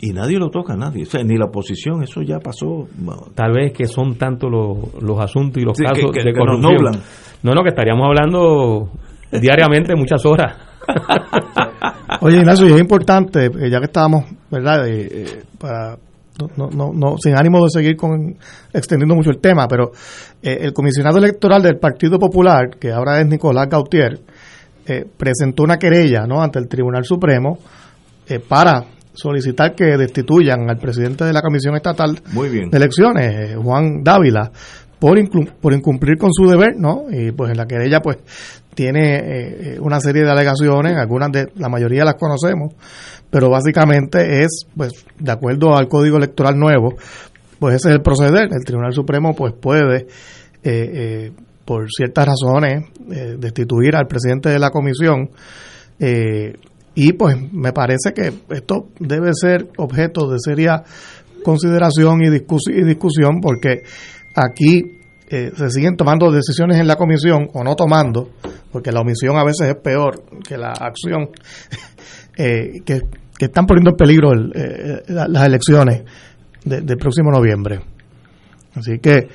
Y 0.05 0.13
nadie 0.13 0.37
lo 0.37 0.51
toca, 0.51 0.75
nadie. 0.75 1.05
ni 1.25 1.37
la 1.37 1.45
oposición, 1.45 2.03
eso 2.03 2.23
ya 2.23 2.41
pasó. 2.41 2.89
Tal 3.37 3.53
vez 3.53 3.73
que 3.73 3.87
son 3.87 4.17
tanto 4.17 4.51
los, 4.51 5.01
los 5.01 5.21
asuntos 5.21 5.63
y 5.63 5.65
los 5.65 5.79
casos 5.79 6.11
de 6.13 6.33
corrupción. 6.33 7.01
No, 7.45 7.53
no, 7.53 7.63
que 7.63 7.69
estaríamos 7.69 8.09
hablando 8.09 8.91
diariamente 9.31 9.95
muchas 9.95 10.27
horas. 10.27 10.57
Oye, 12.21 12.39
Ignacio, 12.39 12.67
y 12.67 12.73
es 12.73 12.81
importante, 12.81 13.47
eh, 13.47 13.71
ya 13.71 13.79
que 13.79 13.85
estábamos, 13.85 14.25
¿verdad? 14.51 14.89
Eh, 14.89 15.09
eh, 15.09 15.43
para 15.57 15.97
no, 16.57 16.69
no, 16.69 16.91
no, 16.93 17.17
sin 17.19 17.37
ánimo 17.37 17.63
de 17.63 17.71
seguir 17.71 17.95
con 17.95 18.37
extendiendo 18.73 19.15
mucho 19.15 19.31
el 19.31 19.39
tema, 19.39 19.69
pero 19.69 19.93
el 20.43 20.73
comisionado 20.73 21.19
electoral 21.19 21.63
del 21.63 21.79
Partido 21.79 22.19
Popular, 22.19 22.71
que 22.81 22.91
ahora 22.91 23.21
es 23.21 23.29
Nicolás 23.29 23.69
Gautier, 23.69 24.19
presentó 25.17 25.63
una 25.63 25.77
querella 25.77 26.27
¿no? 26.27 26.43
ante 26.43 26.59
el 26.59 26.67
Tribunal 26.67 27.05
Supremo 27.05 27.59
para 28.49 28.85
solicitar 29.15 29.75
que 29.75 29.97
destituyan 29.97 30.69
al 30.69 30.79
presidente 30.79 31.25
de 31.25 31.33
la 31.33 31.43
Comisión 31.43 31.77
Estatal 31.77 32.21
de 32.71 32.77
Elecciones, 32.77 33.57
Juan 33.57 34.03
Dávila, 34.03 34.51
por, 34.99 35.19
por 35.61 35.73
incumplir 35.73 36.17
con 36.17 36.33
su 36.33 36.47
deber, 36.47 36.77
¿no? 36.79 37.07
Y 37.11 37.33
pues 37.33 37.51
en 37.51 37.57
la 37.57 37.67
querella 37.67 38.01
pues 38.01 38.19
tiene 38.75 39.17
eh, 39.17 39.81
una 39.81 40.01
serie 40.01 40.23
de 40.23 40.31
alegaciones, 40.31 40.97
algunas 40.97 41.31
de 41.33 41.49
la 41.57 41.69
mayoría 41.69 42.05
las 42.05 42.15
conocemos, 42.15 42.75
pero 43.29 43.51
básicamente 43.51 44.43
es 44.43 44.67
pues 44.77 44.93
de 45.19 45.33
acuerdo 45.33 45.77
al 45.77 45.89
Código 45.89 46.17
Electoral 46.17 46.57
nuevo, 46.57 46.95
pues 47.59 47.77
ese 47.77 47.89
es 47.89 47.95
el 47.97 48.03
proceder, 48.03 48.49
el 48.53 48.65
Tribunal 48.65 48.93
Supremo 48.93 49.35
pues 49.35 49.53
puede 49.61 50.07
eh, 50.07 50.07
eh, 50.63 51.33
por 51.65 51.87
ciertas 51.91 52.27
razones 52.27 52.85
destituir 53.39 53.95
al 53.97 54.07
presidente 54.07 54.49
de 54.49 54.59
la 54.59 54.71
comisión 54.71 55.31
y 56.95 57.13
pues 57.15 57.37
me 57.53 57.73
parece 57.73 58.13
que 58.15 58.33
esto 58.55 58.89
debe 58.99 59.31
ser 59.35 59.69
objeto 59.79 60.29
de 60.29 60.37
seria 60.39 60.83
consideración 61.43 62.21
y, 62.23 62.31
discusión 62.31 63.41
porque 63.41 63.83
aquí 64.35 65.01
eh, 65.29 65.51
se 65.55 65.71
siguen 65.71 65.97
tomando 65.97 66.31
decisiones 66.31 66.79
en 66.79 66.87
la 66.87 66.97
comisión 66.97 67.49
o 67.55 67.65
no 67.65 67.75
tomando, 67.75 68.31
porque 68.71 68.93
la 68.93 69.01
omisión 69.01 69.37
a 69.39 69.45
veces 69.45 69.69
es 69.69 69.77
peor 69.77 70.25
que 70.47 70.59
la 70.59 70.73
acción, 70.73 71.31
eh, 72.37 72.83
que, 72.85 73.01
están 73.39 73.67
poniendo 73.67 73.91
en 73.91 73.97
peligro 73.97 74.31
eh, 74.35 75.03
las 75.09 75.47
elecciones 75.47 76.05
del 76.65 76.97
próximo 76.97 77.33
noviembre. 77.33 77.81
Así 78.77 79.01
que 79.01 79.27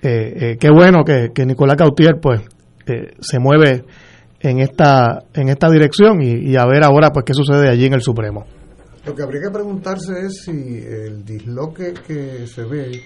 qué 0.00 0.70
bueno 0.72 1.02
que, 1.02 1.44
Nicolás 1.44 1.76
Cautier 1.76 2.20
pues 2.22 2.40
se 3.18 3.40
mueve 3.40 3.82
en 4.40 4.60
esta 4.60 5.24
en 5.34 5.48
esta 5.48 5.68
dirección 5.68 6.20
y, 6.22 6.56
a 6.56 6.64
ver 6.66 6.84
ahora 6.84 7.10
pues 7.10 7.24
qué 7.24 7.34
sucede 7.34 7.68
allí 7.68 7.86
en 7.86 7.94
el 7.94 8.02
Supremo. 8.02 8.44
Lo 9.04 9.14
que 9.14 9.22
habría 9.22 9.40
que 9.40 9.50
preguntarse 9.50 10.26
es 10.26 10.42
si 10.44 10.50
el 10.50 11.24
disloque 11.24 11.94
que 12.06 12.46
se 12.46 12.64
ve 12.64 13.00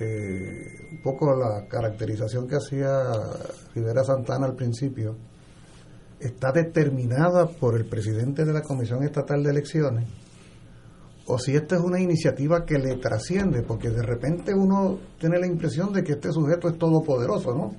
eh, 0.00 0.74
un 0.90 1.02
poco 1.02 1.34
la 1.36 1.66
caracterización 1.68 2.48
que 2.48 2.56
hacía 2.56 2.88
Rivera 3.74 4.02
Santana 4.02 4.46
al 4.46 4.56
principio, 4.56 5.16
está 6.18 6.50
determinada 6.52 7.46
por 7.46 7.76
el 7.76 7.84
presidente 7.84 8.44
de 8.44 8.52
la 8.52 8.62
Comisión 8.62 9.04
Estatal 9.04 9.42
de 9.42 9.50
Elecciones, 9.50 10.08
o 11.26 11.38
si 11.38 11.54
esta 11.54 11.76
es 11.76 11.82
una 11.82 12.00
iniciativa 12.00 12.64
que 12.64 12.78
le 12.78 12.96
trasciende, 12.96 13.62
porque 13.62 13.90
de 13.90 14.02
repente 14.02 14.52
uno 14.54 14.98
tiene 15.18 15.38
la 15.38 15.46
impresión 15.46 15.92
de 15.92 16.02
que 16.02 16.12
este 16.12 16.32
sujeto 16.32 16.68
es 16.68 16.78
todopoderoso, 16.78 17.54
¿no? 17.54 17.70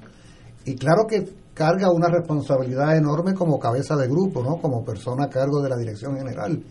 Y 0.66 0.76
claro 0.76 1.06
que 1.08 1.26
carga 1.56 1.90
una 1.90 2.10
responsabilidad 2.10 2.96
enorme 2.98 3.34
como 3.34 3.58
cabeza 3.58 3.96
de 3.96 4.08
grupo, 4.08 4.44
¿no? 4.44 4.58
Como 4.58 4.84
persona 4.84 5.24
a 5.24 5.30
cargo 5.30 5.62
de 5.64 5.70
la 5.70 5.78
dirección 5.78 6.18
general. 6.18 6.62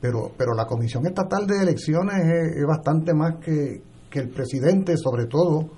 Pero, 0.00 0.32
pero 0.36 0.54
la 0.54 0.66
Comisión 0.66 1.06
Estatal 1.06 1.46
de 1.46 1.62
Elecciones 1.62 2.16
es 2.56 2.66
bastante 2.66 3.14
más 3.14 3.36
que, 3.36 3.80
que 4.10 4.18
el 4.18 4.28
presidente, 4.28 4.96
sobre 4.96 5.26
todo, 5.26 5.70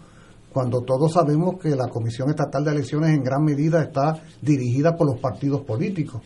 cuando 0.53 0.81
todos 0.81 1.13
sabemos 1.13 1.61
que 1.61 1.77
la 1.77 1.89
Comisión 1.89 2.31
Estatal 2.31 2.65
de 2.65 2.73
Elecciones 2.73 3.11
en 3.11 3.23
gran 3.23 3.45
medida 3.45 3.83
está 3.83 4.21
dirigida 4.41 4.97
por 4.97 5.07
los 5.07 5.21
partidos 5.21 5.61
políticos. 5.61 6.23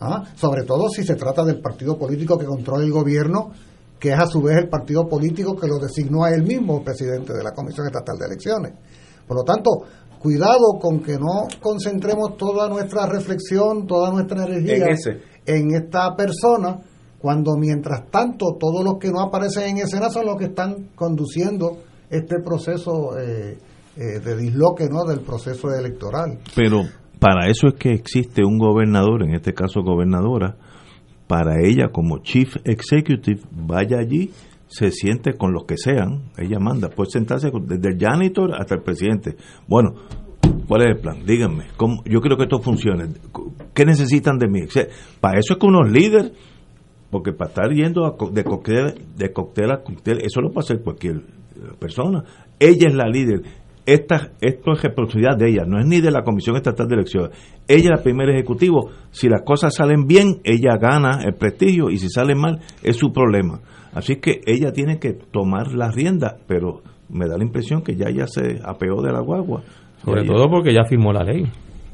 ¿ah? 0.00 0.24
Sobre 0.34 0.64
todo 0.64 0.88
si 0.88 1.04
se 1.04 1.16
trata 1.16 1.44
del 1.44 1.60
partido 1.60 1.98
político 1.98 2.38
que 2.38 2.46
controla 2.46 2.82
el 2.82 2.92
gobierno, 2.92 3.50
que 4.00 4.12
es 4.12 4.18
a 4.18 4.26
su 4.26 4.40
vez 4.40 4.56
el 4.56 4.68
partido 4.68 5.06
político 5.06 5.54
que 5.54 5.68
lo 5.68 5.78
designó 5.78 6.24
a 6.24 6.30
él 6.30 6.42
mismo, 6.42 6.82
presidente 6.82 7.34
de 7.34 7.42
la 7.44 7.52
Comisión 7.52 7.86
Estatal 7.86 8.16
de 8.18 8.26
Elecciones. 8.26 8.72
Por 9.26 9.36
lo 9.36 9.44
tanto, 9.44 9.70
cuidado 10.22 10.78
con 10.80 11.00
que 11.00 11.14
no 11.18 11.48
concentremos 11.60 12.36
toda 12.36 12.68
nuestra 12.68 13.06
reflexión, 13.06 13.86
toda 13.88 14.12
nuestra 14.12 14.44
energía 14.44 14.86
en 15.44 15.74
esta 15.74 16.14
persona, 16.14 16.78
cuando 17.18 17.56
mientras 17.58 18.08
tanto 18.08 18.56
todos 18.58 18.84
los 18.84 18.98
que 18.98 19.10
no 19.10 19.20
aparecen 19.20 19.76
en 19.76 19.78
escena 19.78 20.10
son 20.10 20.26
los 20.26 20.36
que 20.36 20.44
están 20.44 20.90
conduciendo 20.94 21.78
este 22.08 22.36
proceso 22.38 23.18
eh, 23.18 23.58
eh, 23.96 24.20
de 24.20 24.36
disloque 24.36 24.88
¿no? 24.88 25.04
del 25.04 25.20
proceso 25.20 25.68
electoral. 25.74 26.38
Pero 26.54 26.82
para 27.18 27.48
eso 27.48 27.66
es 27.68 27.74
que 27.74 27.92
existe 27.92 28.44
un 28.44 28.58
gobernador, 28.58 29.24
en 29.24 29.34
este 29.34 29.52
caso 29.52 29.82
gobernadora, 29.82 30.56
para 31.26 31.60
ella 31.64 31.88
como 31.92 32.18
chief 32.18 32.56
executive 32.64 33.40
vaya 33.50 33.98
allí, 33.98 34.30
se 34.72 34.90
siente 34.90 35.34
con 35.34 35.52
los 35.52 35.64
que 35.64 35.76
sean, 35.76 36.30
ella 36.38 36.58
manda, 36.58 36.88
puede 36.88 37.10
sentarse 37.10 37.50
desde 37.50 37.90
el 37.90 37.98
janitor 37.98 38.54
hasta 38.58 38.74
el 38.74 38.82
presidente. 38.82 39.36
Bueno, 39.68 39.94
¿cuál 40.66 40.82
es 40.82 40.96
el 40.96 41.00
plan? 41.00 41.26
Díganme, 41.26 41.66
¿cómo? 41.76 42.02
yo 42.06 42.20
quiero 42.20 42.38
que 42.38 42.44
esto 42.44 42.58
funcione. 42.60 43.08
¿Qué 43.74 43.84
necesitan 43.84 44.38
de 44.38 44.48
mí? 44.48 44.60
para 45.20 45.38
eso 45.38 45.54
es 45.54 45.58
que 45.60 45.66
unos 45.66 45.90
líderes 45.90 46.32
porque 47.10 47.34
para 47.34 47.50
estar 47.50 47.70
yendo 47.70 48.16
de, 48.32 48.42
cóctel, 48.42 48.94
de 49.18 49.32
cóctel 49.34 49.70
a 49.70 49.82
cóctel, 49.82 50.20
eso 50.22 50.40
lo 50.40 50.50
puede 50.50 50.64
hacer 50.64 50.82
cualquier 50.82 51.20
persona. 51.78 52.24
Ella 52.58 52.88
es 52.88 52.94
la 52.94 53.06
líder. 53.06 53.42
Esta, 53.84 54.30
esto 54.40 54.72
es 54.72 54.82
responsabilidad 54.82 55.36
de 55.36 55.50
ella, 55.50 55.64
no 55.66 55.78
es 55.78 55.86
ni 55.86 56.00
de 56.00 56.10
la 56.10 56.22
Comisión 56.22 56.56
Estatal 56.56 56.86
de 56.86 56.94
Elecciones. 56.94 57.36
Ella 57.68 57.90
es 57.92 57.98
la 57.98 58.02
primera 58.02 58.32
ejecutivo. 58.32 58.90
Si 59.10 59.28
las 59.28 59.42
cosas 59.42 59.74
salen 59.74 60.06
bien, 60.06 60.40
ella 60.42 60.78
gana 60.80 61.20
el 61.22 61.34
prestigio 61.34 61.90
y 61.90 61.98
si 61.98 62.08
salen 62.08 62.38
mal, 62.38 62.60
es 62.82 62.96
su 62.96 63.12
problema. 63.12 63.60
Así 63.92 64.16
que 64.16 64.40
ella 64.46 64.72
tiene 64.72 64.98
que 64.98 65.12
tomar 65.12 65.72
la 65.72 65.90
rienda, 65.90 66.38
pero 66.46 66.82
me 67.10 67.28
da 67.28 67.36
la 67.36 67.44
impresión 67.44 67.82
que 67.82 67.94
ya 67.94 68.06
ella 68.08 68.26
se 68.26 68.58
apeó 68.64 69.02
de 69.02 69.12
la 69.12 69.20
guagua. 69.20 69.62
Sobre 70.04 70.24
todo 70.24 70.48
porque 70.50 70.72
ya 70.72 70.84
firmó 70.84 71.12
la 71.12 71.22
ley. 71.22 71.44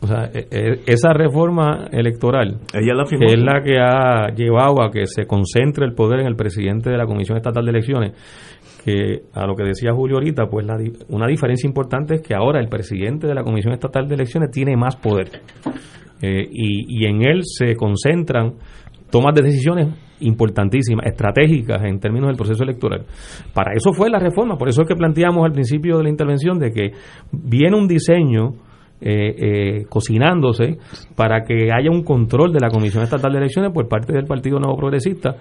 O 0.00 0.06
sea, 0.06 0.30
e, 0.32 0.46
e, 0.50 0.80
esa 0.86 1.12
reforma 1.12 1.88
electoral, 1.90 2.60
Ella 2.72 2.94
la 2.94 3.04
que 3.04 3.24
es 3.24 3.38
la 3.38 3.60
que 3.62 3.78
ha 3.78 4.28
llevado 4.32 4.80
a 4.80 4.92
que 4.92 5.06
se 5.06 5.26
concentre 5.26 5.84
el 5.84 5.94
poder 5.94 6.20
en 6.20 6.26
el 6.26 6.36
presidente 6.36 6.88
de 6.88 6.96
la 6.96 7.04
Comisión 7.04 7.36
Estatal 7.36 7.64
de 7.64 7.70
Elecciones, 7.70 8.12
que 8.84 9.22
a 9.34 9.44
lo 9.44 9.56
que 9.56 9.64
decía 9.64 9.92
Julio 9.92 10.18
ahorita, 10.18 10.46
pues 10.46 10.64
la, 10.64 10.76
una 11.08 11.26
diferencia 11.26 11.66
importante 11.66 12.14
es 12.14 12.22
que 12.22 12.34
ahora 12.34 12.60
el 12.60 12.68
presidente 12.68 13.26
de 13.26 13.34
la 13.34 13.42
Comisión 13.42 13.74
Estatal 13.74 14.06
de 14.06 14.14
Elecciones 14.14 14.52
tiene 14.52 14.76
más 14.76 14.94
poder. 14.94 15.30
Eh, 16.22 16.48
y, 16.50 17.02
y 17.02 17.06
en 17.06 17.22
él 17.22 17.42
se 17.44 17.74
concentran 17.74 18.54
tomas 19.10 19.34
de 19.34 19.42
decisiones 19.42 19.88
importantísimas, 20.20 21.06
estratégicas 21.06 21.82
en 21.84 21.98
términos 22.00 22.28
del 22.28 22.36
proceso 22.36 22.62
electoral. 22.62 23.06
Para 23.54 23.72
eso 23.74 23.92
fue 23.92 24.10
la 24.10 24.18
reforma, 24.18 24.56
por 24.56 24.68
eso 24.68 24.82
es 24.82 24.88
que 24.88 24.96
planteamos 24.96 25.44
al 25.44 25.52
principio 25.52 25.98
de 25.98 26.04
la 26.04 26.10
intervención 26.10 26.58
de 26.58 26.72
que 26.72 26.92
viene 27.32 27.76
un 27.76 27.86
diseño 27.86 28.54
eh, 29.00 29.34
eh, 29.80 29.86
cocinándose 29.88 30.78
para 31.14 31.44
que 31.44 31.70
haya 31.72 31.88
un 31.88 32.02
control 32.02 32.52
de 32.52 32.58
la 32.60 32.68
Comisión 32.68 33.04
Estatal 33.04 33.30
de 33.30 33.38
Elecciones 33.38 33.70
por 33.72 33.86
parte 33.86 34.12
del 34.12 34.24
Partido 34.24 34.58
Nuevo 34.58 34.76
Progresista, 34.76 35.36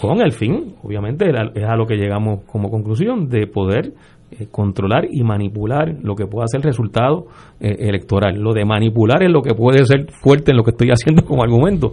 con 0.00 0.20
el 0.20 0.30
fin, 0.30 0.76
obviamente, 0.84 1.28
es 1.28 1.64
a 1.64 1.74
lo 1.74 1.86
que 1.86 1.96
llegamos 1.96 2.44
como 2.46 2.70
conclusión, 2.70 3.28
de 3.28 3.48
poder 3.48 3.92
eh, 4.30 4.46
controlar 4.48 5.08
y 5.10 5.24
manipular 5.24 5.92
lo 6.02 6.14
que 6.14 6.26
pueda 6.26 6.46
ser 6.46 6.60
el 6.60 6.64
resultado 6.64 7.26
electoral. 7.58 8.40
Lo 8.40 8.52
de 8.52 8.64
manipular 8.64 9.24
es 9.24 9.30
lo 9.30 9.42
que 9.42 9.54
puede 9.54 9.84
ser 9.86 10.06
fuerte 10.22 10.52
en 10.52 10.56
lo 10.56 10.62
que 10.62 10.70
estoy 10.70 10.88
haciendo 10.92 11.24
como 11.24 11.42
argumento, 11.42 11.92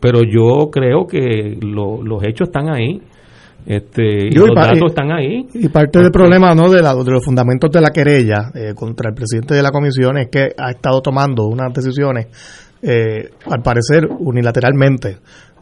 pero 0.00 0.20
yo 0.22 0.70
creo 0.70 1.08
que 1.08 1.58
los 1.60 2.22
hechos 2.24 2.48
están 2.48 2.72
ahí 2.72 3.02
este, 3.66 4.28
y 4.28 4.30
los 4.30 4.54
datos 4.54 4.90
están 4.90 5.10
ahí. 5.10 5.44
Y 5.54 5.68
parte 5.68 5.98
del 5.98 6.12
problema 6.12 6.54
¿no? 6.54 6.70
de, 6.70 6.76
de 6.80 7.10
los 7.10 7.24
fundamentos 7.24 7.68
de 7.70 7.80
la 7.80 7.90
querella 7.90 8.52
eh, 8.54 8.74
contra 8.74 9.10
el 9.10 9.14
presidente 9.14 9.54
de 9.54 9.62
la 9.62 9.72
comisión 9.72 10.18
es 10.18 10.28
que 10.30 10.54
ha 10.56 10.70
estado 10.70 11.02
tomando 11.02 11.46
unas 11.46 11.74
decisiones, 11.74 12.28
eh, 12.80 13.30
al 13.50 13.62
parecer 13.62 14.06
unilateralmente, 14.06 15.18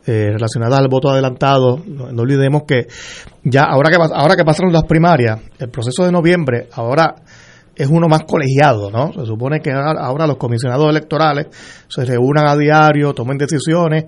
eh, 0.07 0.33
relacionadas 0.33 0.81
al 0.81 0.89
voto 0.89 1.09
adelantado. 1.09 1.83
No, 1.87 2.23
olvidemos 2.23 2.65
que 2.69 2.89
ya 3.43 3.63
ahora 3.63 3.91
que 3.91 3.97
ahora 3.97 4.37
que 4.37 4.45
pasaron 4.45 4.71
las 4.71 4.85
primarias, 4.85 5.41
el 5.59 5.71
proceso 5.71 6.05
de 6.05 6.13
noviembre 6.13 6.69
ahora 6.73 7.15
es 7.75 7.89
uno 7.89 8.07
más 8.07 8.25
colegiado, 8.25 8.91
¿no? 8.91 9.15
Se 9.15 9.25
supone 9.25 9.61
que 9.61 9.73
ahora 9.73 10.27
los 10.27 10.37
comisionados 10.37 10.91
electorales 10.91 11.47
se 11.89 12.05
reúnan 12.05 12.47
a 12.47 12.55
diario, 12.55 13.15
tomen 13.15 13.39
decisiones 13.39 14.05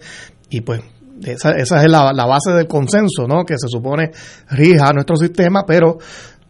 y 0.51 0.61
pues 0.61 0.83
esa, 1.25 1.57
es 1.57 1.91
la, 1.91 2.27
base 2.27 2.53
del 2.53 2.67
consenso, 2.67 3.27
¿no? 3.27 3.45
Que 3.45 3.55
se 3.57 3.69
supone 3.69 4.11
rija 4.51 4.93
nuestro 4.93 5.17
sistema, 5.17 5.65
pero 5.67 5.99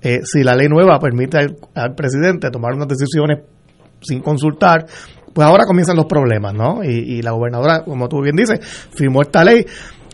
eh, 0.00 0.20
si 0.24 0.42
la 0.42 0.54
ley 0.54 0.68
nueva 0.68 0.98
permite 0.98 1.38
al, 1.74 1.94
presidente 1.94 2.50
tomar 2.50 2.74
unas 2.74 2.88
decisiones 2.88 3.40
sin 4.00 4.20
consultar, 4.20 4.86
pues 5.32 5.46
ahora 5.46 5.64
comienzan 5.66 5.96
los 5.96 6.06
problemas, 6.06 6.54
¿no? 6.54 6.82
Y, 6.82 7.20
la 7.22 7.32
gobernadora, 7.32 7.84
como 7.84 8.08
tú 8.08 8.22
bien 8.22 8.36
dices, 8.36 8.60
firmó 8.94 9.22
esta 9.22 9.44
ley. 9.44 9.64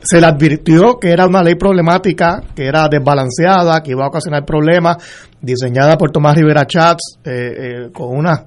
Se 0.05 0.21
le 0.21 0.27
advirtió 0.27 0.99
que 0.99 1.11
era 1.13 1.27
una 1.27 1.45
ley 1.45 1.55
problemática, 1.55 2.43
que 2.57 2.67
era 2.67 2.89
desbalanceada, 2.89 3.83
que 3.85 3.93
iba 3.93 4.05
a 4.05 4.09
ocasionar 4.09 4.45
problemas, 4.45 4.97
diseñada 5.41 5.97
por 5.97 6.11
Tomás 6.11 6.35
Rivera 6.35 6.67
Chats, 6.67 7.19
eh, 7.25 7.31
eh, 7.31 7.91
con 7.93 8.17
unas 8.17 8.43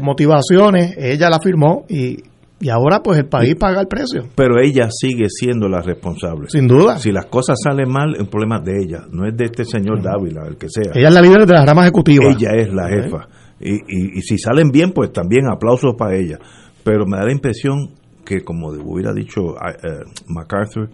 motivaciones. 0.00 0.96
Ella 0.96 1.28
la 1.28 1.38
firmó 1.38 1.84
y 1.88 2.16
y 2.58 2.70
ahora 2.70 3.02
pues 3.02 3.18
el 3.18 3.26
país 3.26 3.54
paga 3.54 3.80
el 3.80 3.86
precio. 3.86 4.28
Pero 4.34 4.60
ella 4.60 4.88
sigue 4.90 5.26
siendo 5.28 5.68
la 5.68 5.82
responsable. 5.82 6.48
Sin 6.48 6.66
duda. 6.66 6.98
Si 6.98 7.12
las 7.12 7.26
cosas 7.26 7.58
salen 7.62 7.90
mal, 7.90 8.16
el 8.18 8.28
problema 8.28 8.58
es 8.58 8.64
de 8.64 8.82
ella, 8.82 9.04
no 9.10 9.26
es 9.26 9.36
de 9.36 9.44
este 9.44 9.64
señor 9.64 10.02
Dávila, 10.02 10.46
el 10.46 10.56
que 10.56 10.68
sea. 10.68 10.92
Ella 10.94 11.08
es 11.08 11.14
la 11.14 11.20
líder 11.20 11.46
de 11.46 11.52
la 11.52 11.66
rama 11.66 11.82
ejecutiva. 11.82 12.24
Ella 12.30 12.50
es 12.54 12.72
la 12.72 12.88
jefa. 12.88 13.28
Y, 13.60 14.18
y, 14.18 14.20
si 14.20 14.38
salen 14.38 14.70
bien, 14.70 14.92
pues 14.92 15.12
también 15.12 15.48
aplausos 15.50 15.94
para 15.96 16.16
ella. 16.16 16.38
Pero 16.84 17.06
me 17.06 17.16
da 17.16 17.24
la 17.24 17.32
impresión 17.32 17.94
que, 18.24 18.42
como 18.42 18.68
hubiera 18.68 19.12
dicho 19.12 19.40
uh, 19.42 20.32
MacArthur, 20.32 20.90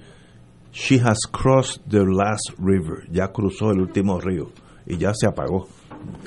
she 0.72 1.00
has 1.00 1.18
crossed 1.30 1.82
the 1.88 2.04
last 2.04 2.50
river, 2.58 3.04
ya 3.10 3.28
cruzó 3.28 3.72
el 3.72 3.80
último 3.80 4.20
río 4.20 4.50
y 4.86 4.96
ya 4.96 5.12
se 5.14 5.26
apagó 5.26 5.66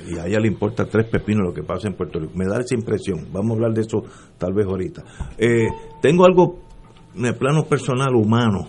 y 0.06 0.18
a 0.18 0.26
ella 0.26 0.40
le 0.40 0.48
importa 0.48 0.84
tres 0.84 1.06
pepinos 1.08 1.44
lo 1.46 1.54
que 1.54 1.62
pasa 1.62 1.88
en 1.88 1.94
Puerto 1.94 2.18
Rico. 2.18 2.32
Me 2.36 2.46
da 2.46 2.60
esa 2.60 2.74
impresión. 2.74 3.26
Vamos 3.32 3.52
a 3.52 3.54
hablar 3.54 3.72
de 3.72 3.80
eso 3.82 4.02
tal 4.38 4.52
vez 4.52 4.66
ahorita. 4.66 5.02
Eh, 5.38 5.66
tengo 6.00 6.24
algo 6.24 6.60
en 7.14 7.26
el 7.26 7.34
plano 7.34 7.64
personal 7.64 8.14
humano 8.14 8.68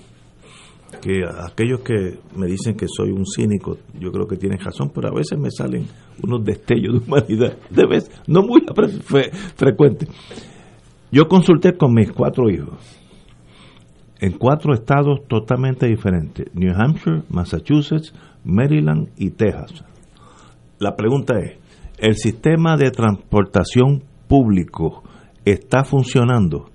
que 1.02 1.22
aquellos 1.26 1.82
que 1.82 2.18
me 2.36 2.48
dicen 2.48 2.76
que 2.76 2.88
soy 2.88 3.12
un 3.12 3.26
cínico, 3.26 3.78
yo 4.00 4.10
creo 4.12 4.26
que 4.26 4.38
tienen 4.38 4.60
razón, 4.60 4.90
pero 4.94 5.10
a 5.10 5.14
veces 5.14 5.38
me 5.38 5.52
salen 5.52 5.86
unos 6.24 6.44
destellos 6.44 6.94
de 6.94 7.06
humanidad, 7.06 7.58
de 7.70 7.86
vez, 7.86 8.10
no 8.26 8.42
muy 8.42 8.64
frecuente. 9.56 10.08
Yo 11.12 11.28
consulté 11.28 11.78
con 11.78 11.94
mis 11.94 12.12
cuatro 12.12 12.50
hijos 12.50 12.80
en 14.20 14.32
cuatro 14.32 14.74
estados 14.74 15.20
totalmente 15.28 15.88
diferentes, 15.88 16.48
New 16.56 16.74
Hampshire, 16.74 17.22
Massachusetts, 17.30 18.14
Maryland 18.44 19.10
y 19.18 19.30
Texas 19.30 19.84
la 20.80 20.96
pregunta 20.96 21.40
es, 21.40 21.58
¿el 21.98 22.16
sistema 22.16 22.78
de 22.78 22.92
transportación 22.92 24.04
público 24.28 25.04
está 25.44 25.84
funcionando? 25.84 26.70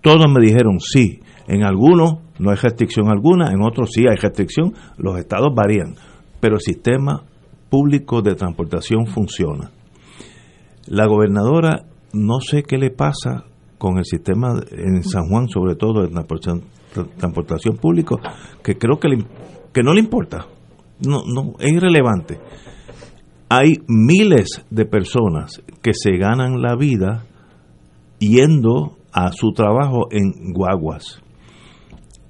Todos 0.00 0.26
me 0.32 0.44
dijeron 0.44 0.80
sí. 0.80 1.20
En 1.46 1.62
algunos 1.62 2.18
no 2.40 2.50
hay 2.50 2.56
restricción 2.56 3.08
alguna, 3.08 3.52
en 3.52 3.62
otros 3.62 3.90
sí 3.92 4.04
hay 4.08 4.16
restricción. 4.16 4.74
Los 4.98 5.18
estados 5.18 5.54
varían, 5.54 5.94
pero 6.40 6.56
el 6.56 6.60
sistema 6.60 7.22
público 7.70 8.20
de 8.20 8.34
transportación 8.34 9.06
funciona. 9.06 9.70
La 10.88 11.06
gobernadora, 11.06 11.84
no 12.12 12.40
sé 12.40 12.64
qué 12.64 12.78
le 12.78 12.90
pasa 12.90 13.44
con 13.78 13.98
el 13.98 14.04
sistema 14.04 14.54
en 14.72 15.04
San 15.04 15.28
Juan, 15.28 15.48
sobre 15.48 15.76
todo 15.76 16.02
de 16.02 16.08
transportación, 16.08 16.62
transportación 17.16 17.76
pública, 17.76 18.16
que 18.62 18.76
creo 18.76 18.98
que, 18.98 19.08
que 19.72 19.82
no 19.82 19.92
le 19.92 20.00
importa. 20.00 20.46
No, 21.00 21.22
no, 21.26 21.54
es 21.60 21.72
irrelevante 21.72 22.38
hay 23.48 23.74
miles 23.86 24.64
de 24.70 24.86
personas 24.86 25.62
que 25.82 25.92
se 25.94 26.16
ganan 26.16 26.60
la 26.60 26.74
vida 26.76 27.26
yendo 28.18 28.96
a 29.12 29.30
su 29.32 29.52
trabajo 29.52 30.08
en 30.10 30.52
guaguas. 30.52 31.22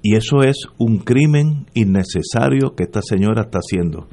Y 0.03 0.15
eso 0.15 0.41
es 0.41 0.67
un 0.77 0.99
crimen 0.99 1.65
innecesario 1.73 2.75
que 2.75 2.83
esta 2.83 3.01
señora 3.01 3.43
está 3.43 3.59
haciendo. 3.59 4.07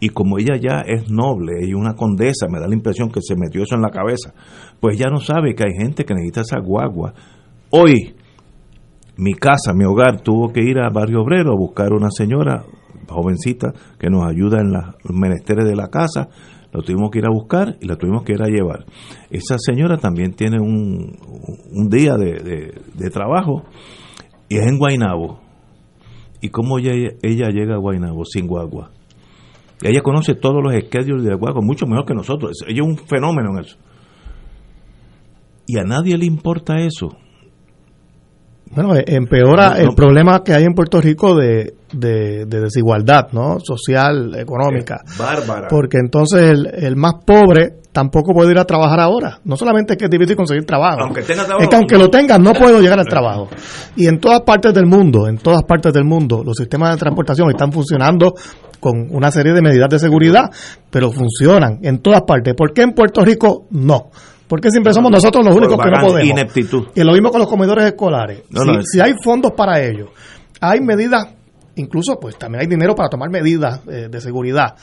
Y 0.00 0.10
como 0.10 0.38
ella 0.38 0.56
ya 0.60 0.80
es 0.80 1.10
noble 1.10 1.66
y 1.66 1.74
una 1.74 1.94
condesa, 1.94 2.46
me 2.50 2.60
da 2.60 2.68
la 2.68 2.74
impresión 2.74 3.10
que 3.10 3.20
se 3.22 3.34
metió 3.36 3.62
eso 3.62 3.74
en 3.74 3.82
la 3.82 3.90
cabeza, 3.90 4.32
pues 4.80 4.98
ya 4.98 5.08
no 5.08 5.18
sabe 5.18 5.54
que 5.54 5.64
hay 5.64 5.74
gente 5.76 6.04
que 6.04 6.14
necesita 6.14 6.42
esa 6.42 6.60
guagua. 6.60 7.14
Hoy, 7.70 8.14
mi 9.16 9.34
casa, 9.34 9.72
mi 9.74 9.84
hogar, 9.84 10.20
tuvo 10.20 10.52
que 10.52 10.62
ir 10.62 10.78
a 10.78 10.90
Barrio 10.90 11.22
Obrero 11.22 11.52
a 11.52 11.58
buscar 11.58 11.92
una 11.92 12.10
señora 12.10 12.64
jovencita 13.08 13.72
que 13.98 14.10
nos 14.10 14.26
ayuda 14.26 14.60
en 14.60 14.72
los 14.72 15.16
menesteres 15.16 15.64
de 15.64 15.76
la 15.76 15.88
casa, 15.88 16.28
lo 16.72 16.82
tuvimos 16.82 17.10
que 17.10 17.18
ir 17.18 17.26
a 17.26 17.30
buscar 17.30 17.76
y 17.80 17.86
la 17.86 17.96
tuvimos 17.96 18.24
que 18.24 18.32
ir 18.32 18.42
a 18.42 18.48
llevar. 18.48 18.84
Esa 19.30 19.56
señora 19.58 19.96
también 19.96 20.34
tiene 20.34 20.60
un, 20.60 21.88
día 21.88 22.14
de, 22.16 23.10
trabajo 23.10 23.64
y 24.48 24.56
es 24.56 24.66
en 24.66 24.78
Guainabo. 24.78 25.40
¿Y 26.40 26.50
cómo 26.50 26.78
ella, 26.78 26.92
ella 27.22 27.48
llega 27.48 27.74
a 27.74 27.78
Guainabo 27.78 28.24
sin 28.24 28.46
guagua? 28.46 28.90
Y 29.82 29.88
ella 29.88 30.02
conoce 30.02 30.34
todos 30.34 30.62
los 30.62 30.72
schedules 30.74 31.24
de 31.24 31.34
guagua, 31.34 31.62
mucho 31.62 31.86
mejor 31.86 32.04
que 32.04 32.14
nosotros. 32.14 32.52
Ella 32.66 32.82
es 32.82 32.86
un 32.86 32.96
fenómeno 32.96 33.50
en 33.52 33.64
eso. 33.64 33.76
Y 35.66 35.78
a 35.78 35.84
nadie 35.84 36.16
le 36.16 36.26
importa 36.26 36.80
eso. 36.80 37.16
Bueno, 38.74 38.94
eh, 38.94 39.04
empeora 39.06 39.78
el 39.78 39.94
problema 39.94 40.42
que 40.42 40.52
hay 40.52 40.64
en 40.64 40.74
Puerto 40.74 41.00
Rico 41.00 41.34
de, 41.34 41.74
de, 41.92 42.44
desigualdad, 42.46 43.28
¿no? 43.32 43.58
Social, 43.60 44.34
económica. 44.36 45.02
bárbara. 45.18 45.68
Porque 45.68 45.98
entonces 45.98 46.56
el, 46.74 46.96
más 46.96 47.14
pobre 47.24 47.76
tampoco 47.92 48.32
puede 48.32 48.52
ir 48.52 48.58
a 48.58 48.64
trabajar 48.64 49.00
ahora. 49.00 49.40
No 49.44 49.56
solamente 49.56 49.94
es 49.94 49.98
que 49.98 50.04
es 50.04 50.10
difícil 50.10 50.36
conseguir 50.36 50.64
trabajo. 50.64 51.00
Aunque 51.02 51.22
tenga 51.22 51.44
trabajo. 51.44 51.62
Es 51.62 51.68
que 51.68 51.76
aunque 51.76 51.98
lo 51.98 52.08
tenga, 52.08 52.38
no 52.38 52.52
puedo 52.52 52.80
llegar 52.80 52.98
al 52.98 53.06
trabajo. 53.06 53.48
Y 53.96 54.06
en 54.06 54.20
todas 54.20 54.42
partes 54.42 54.74
del 54.74 54.86
mundo, 54.86 55.28
en 55.28 55.38
todas 55.38 55.62
partes 55.64 55.92
del 55.92 56.04
mundo, 56.04 56.42
los 56.44 56.56
sistemas 56.56 56.92
de 56.92 56.98
transportación 56.98 57.48
están 57.50 57.72
funcionando 57.72 58.34
con 58.80 59.08
una 59.10 59.30
serie 59.30 59.52
de 59.52 59.62
medidas 59.62 59.88
de 59.88 59.98
seguridad, 59.98 60.50
pero 60.90 61.10
funcionan 61.10 61.80
en 61.82 61.98
todas 61.98 62.22
partes. 62.22 62.54
¿Por 62.54 62.72
qué 62.72 62.82
en 62.82 62.92
Puerto 62.92 63.24
Rico 63.24 63.66
no? 63.70 64.10
Porque 64.48 64.70
siempre 64.70 64.92
somos 64.92 65.10
nosotros 65.10 65.44
los 65.44 65.54
únicos 65.54 65.76
que 65.78 65.90
no 65.90 66.00
podemos. 66.00 66.30
Ineptitud. 66.30 66.88
Y 66.94 67.02
lo 67.02 67.12
mismo 67.12 67.30
con 67.30 67.40
los 67.40 67.48
comedores 67.48 67.84
escolares. 67.84 68.42
si, 68.90 69.00
hay 69.00 69.12
fondos 69.22 69.52
para 69.52 69.80
ello, 69.82 70.06
hay 70.60 70.80
medidas, 70.80 71.34
incluso 71.76 72.18
pues 72.18 72.36
también 72.38 72.62
hay 72.62 72.66
dinero 72.66 72.94
para 72.94 73.08
tomar 73.08 73.30
medidas 73.30 73.82
eh, 73.86 74.08
de 74.10 74.20
seguridad. 74.20 74.74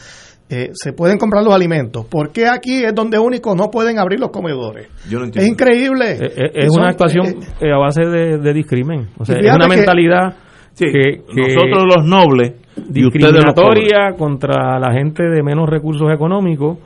Eh, 0.48 0.70
se 0.74 0.94
pueden 0.94 1.18
comprar 1.18 1.44
los 1.44 1.56
alimentos. 1.56 2.06
¿Por 2.06 2.32
qué 2.32 2.48
aquí 2.48 2.84
es 2.84 2.94
donde 2.94 3.18
único 3.18 3.56
no 3.56 3.72
pueden 3.72 3.98
abrir 3.98 4.20
los 4.20 4.30
comedores? 4.30 4.88
es 5.34 5.48
increibleeh, 5.48 6.20
Es, 6.54 6.70
una 6.70 6.90
actuación 6.90 7.40
a 7.60 7.78
base 7.80 8.02
de, 8.06 8.54
discrimen. 8.54 9.10
O 9.18 9.26
sea, 9.26 9.38
es 9.40 9.52
una 9.52 9.68
mentalidad 9.68 10.36
que, 10.78 11.24
nosotros 11.36 11.86
los 11.96 12.06
nobles 12.06 12.54
discriminatoria 12.88 14.14
contra 14.16 14.80
la 14.80 14.94
gente 14.94 15.24
de 15.24 15.42
menos 15.42 15.68
recursos 15.68 16.12
económicos, 16.14 16.78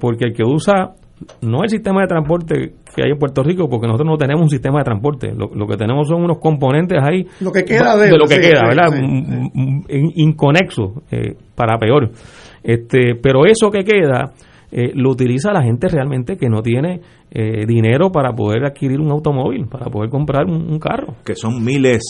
porque 0.00 0.24
el 0.24 0.34
que 0.34 0.42
usa 0.42 0.94
no 1.40 1.62
el 1.62 1.70
sistema 1.70 2.02
de 2.02 2.08
transporte 2.08 2.74
que 2.94 3.02
hay 3.02 3.10
en 3.10 3.18
Puerto 3.18 3.42
Rico, 3.42 3.68
porque 3.68 3.86
nosotros 3.86 4.08
no 4.08 4.16
tenemos 4.16 4.42
un 4.42 4.50
sistema 4.50 4.78
de 4.78 4.84
transporte. 4.84 5.32
Lo, 5.34 5.66
que 5.66 5.76
tenemos 5.76 6.08
son 6.08 6.22
unos 6.22 6.38
componentes 6.38 6.98
ahí. 7.02 7.26
Lo 7.40 7.52
que 7.52 7.64
queda 7.64 7.96
de, 7.96 8.16
lo 8.16 8.26
que 8.26 8.38
queda, 8.38 8.62
¿verdad? 8.68 8.88
Inconexo, 10.16 11.02
eh, 11.10 11.36
para 11.54 11.78
peor. 11.78 12.10
Este, 12.62 13.14
pero 13.14 13.46
eso 13.46 13.70
que 13.70 13.84
queda 13.84 14.32
eh, 14.70 14.92
lo 14.94 15.10
utiliza 15.10 15.52
la 15.52 15.62
gente 15.62 15.88
realmente 15.88 16.36
que 16.36 16.48
no 16.48 16.60
tiene 16.60 17.00
eh, 17.28 17.66
dinero 17.66 18.12
para 18.12 18.32
poder 18.32 18.64
adquirir 18.64 19.00
un 19.00 19.10
automóvil, 19.10 19.66
para 19.66 19.86
poder 19.86 20.08
comprar 20.08 20.46
un, 20.46 20.78
carro. 20.78 21.16
Que 21.24 21.34
son 21.34 21.62
miles, 21.62 22.00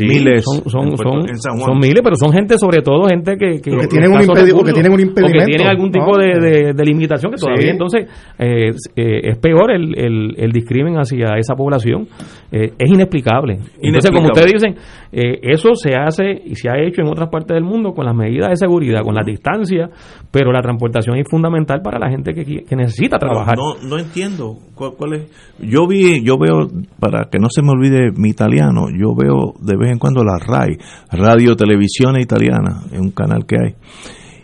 miles. 0.00 0.44
Son, 0.44 0.96
son, 0.96 1.78
miles, 1.78 2.02
pero 2.04 2.14
son 2.14 2.30
gente, 2.30 2.58
sobre 2.58 2.82
todo, 2.82 3.08
gente 3.08 3.36
que, 3.38 3.60
que, 3.62 3.70
tienen, 3.88 4.12
un 4.12 4.20
que 4.64 4.72
tienen 4.72 4.92
un 4.92 5.00
impedimento. 5.00 5.38
que 5.38 5.44
tienen 5.46 5.66
algún 5.66 5.90
tipo 5.90 6.18
de, 6.18 6.74
de, 6.74 6.84
limitación 6.84 7.32
que 7.32 7.38
todavía 7.38 7.70
entonces 7.72 8.06
eh, 8.38 8.70
es 8.94 9.38
peor 9.38 9.70
el, 9.70 9.98
el, 9.98 10.34
el, 10.36 10.52
discrimen 10.52 10.96
hacia 10.96 11.38
esa 11.38 11.54
población. 11.54 12.06
es 12.52 12.90
inexplicable. 12.90 13.58
Entonces, 13.80 14.10
como 14.10 14.26
ustedes 14.26 14.52
dicen, 14.52 14.76
eso 15.10 15.74
se 15.74 15.94
hace 15.96 16.30
y 16.44 16.54
se 16.54 16.68
ha 16.68 16.78
hecho 16.78 17.00
en 17.00 17.08
otras 17.08 17.30
partes 17.30 17.54
del 17.54 17.64
mundo 17.64 17.92
con 17.92 18.04
las 18.04 18.14
medidas 18.14 18.50
de 18.50 18.56
seguridad, 18.56 19.00
con 19.02 19.14
la 19.14 19.22
distancia, 19.24 19.88
pero 20.30 20.52
la 20.52 20.60
transportación 20.60 21.16
es 21.16 21.26
fundamental 21.28 21.80
para 21.82 21.98
la 21.98 22.10
gente 22.10 22.34
que, 22.34 22.44
que 22.44 22.76
necesita 22.76 23.18
trabajar. 23.18 23.56
No, 23.56 23.74
no 23.82 23.98
entiendo 23.98 24.58
¿Cuál, 24.76 25.14
es? 25.14 25.30
Yo 25.58 25.86
vi, 25.88 26.22
yo 26.22 26.36
veo, 26.38 26.68
para 27.00 27.30
que 27.30 27.38
no 27.38 27.48
se 27.48 27.62
me 27.62 27.70
olvide 27.70 28.12
mi 28.14 28.28
italiano, 28.28 28.88
yo 28.90 29.14
veo 29.16 29.54
de 29.58 29.74
vez 29.74 29.90
en 29.90 29.98
cuando 29.98 30.22
la 30.22 30.38
RAI, 30.38 30.76
Radio 31.10 31.56
Televisión 31.56 32.20
Italiana, 32.20 32.82
en 32.92 33.00
un 33.00 33.10
canal 33.10 33.46
que 33.46 33.56
hay. 33.56 33.74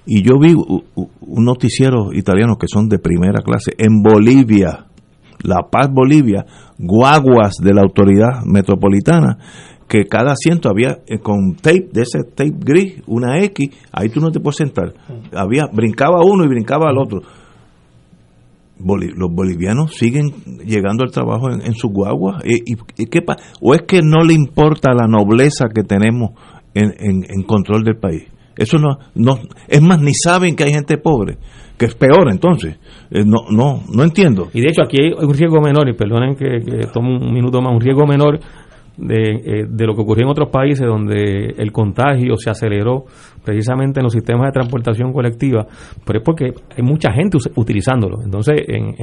Y 0.06 0.22
yo 0.22 0.38
vi 0.38 0.54
un 0.54 1.44
noticiero 1.44 2.14
italiano 2.14 2.56
que 2.56 2.66
son 2.66 2.88
de 2.88 2.98
primera 2.98 3.42
clase 3.42 3.72
en 3.76 4.02
Bolivia, 4.02 4.86
La 5.42 5.68
Paz, 5.70 5.90
Bolivia, 5.92 6.46
guaguas 6.78 7.56
de 7.62 7.74
la 7.74 7.82
autoridad 7.82 8.42
metropolitana 8.46 9.36
que 9.86 10.06
cada 10.06 10.32
asiento 10.32 10.70
había 10.70 11.00
eh, 11.06 11.18
con 11.18 11.56
tape, 11.56 11.90
de 11.92 12.00
ese 12.00 12.20
tape 12.24 12.56
gris, 12.58 13.02
una 13.06 13.38
X, 13.44 13.68
ahí 13.92 14.08
tú 14.08 14.20
no 14.20 14.30
te 14.30 14.40
puedes 14.40 14.56
sentar. 14.56 14.94
Había, 15.36 15.66
brincaba 15.70 16.24
uno 16.24 16.44
y 16.44 16.48
brincaba 16.48 16.88
al 16.88 16.96
otro. 16.96 17.20
Los 18.84 19.30
bolivianos 19.32 19.94
siguen 19.94 20.30
llegando 20.64 21.04
al 21.04 21.10
trabajo 21.10 21.50
en, 21.50 21.74
su 21.74 21.88
guagua. 21.88 22.40
¿Y, 22.44 22.76
qué 23.06 23.24
¿O 23.60 23.74
es 23.74 23.82
que 23.82 24.00
no 24.02 24.22
le 24.24 24.34
importa 24.34 24.92
la 24.92 25.06
nobleza 25.06 25.68
que 25.74 25.82
tenemos 25.82 26.30
en, 26.74 26.92
en, 27.28 27.42
control 27.44 27.84
del 27.84 27.96
país? 27.96 28.24
Eso 28.56 28.78
no, 28.78 28.98
no, 29.14 29.38
es 29.66 29.80
más, 29.80 30.00
ni 30.00 30.12
saben 30.12 30.54
que 30.54 30.64
hay 30.64 30.72
gente 30.72 30.98
pobre, 30.98 31.38
que 31.78 31.86
es 31.86 31.94
peor 31.94 32.30
entonces. 32.30 32.76
Eh, 33.10 33.24
no, 33.24 33.46
no, 33.50 33.82
no 33.92 34.02
entiendo. 34.02 34.48
Y 34.52 34.60
de 34.60 34.68
hecho 34.68 34.82
aquí 34.82 34.98
hay 35.00 35.12
un 35.12 35.34
riesgo 35.34 35.60
menor, 35.60 35.88
y 35.88 35.94
perdonen 35.94 36.36
que, 36.36 36.60
que 36.60 36.86
tome 36.92 37.16
un 37.16 37.32
minuto 37.32 37.62
más, 37.62 37.72
un 37.72 37.80
riesgo 37.80 38.06
menor 38.06 38.40
de, 38.96 39.16
eh, 39.16 39.66
de, 39.68 39.86
lo 39.86 39.94
que 39.94 40.02
ocurrió 40.02 40.26
en 40.26 40.30
otros 40.30 40.50
países 40.50 40.86
donde 40.86 41.54
el 41.56 41.72
contagio 41.72 42.36
se 42.36 42.50
aceleró 42.50 43.04
precisamente 43.44 44.00
en 44.00 44.04
los 44.04 44.12
sistemas 44.12 44.46
de 44.46 44.52
transportación 44.52 45.12
colectiva, 45.12 45.66
pero 46.04 46.18
es 46.20 46.24
porque 46.24 46.52
hay 46.76 46.82
mucha 46.82 47.12
gente 47.12 47.38
utilizándolo. 47.56 48.22
Entonces, 48.24 48.62
en, 48.68 48.94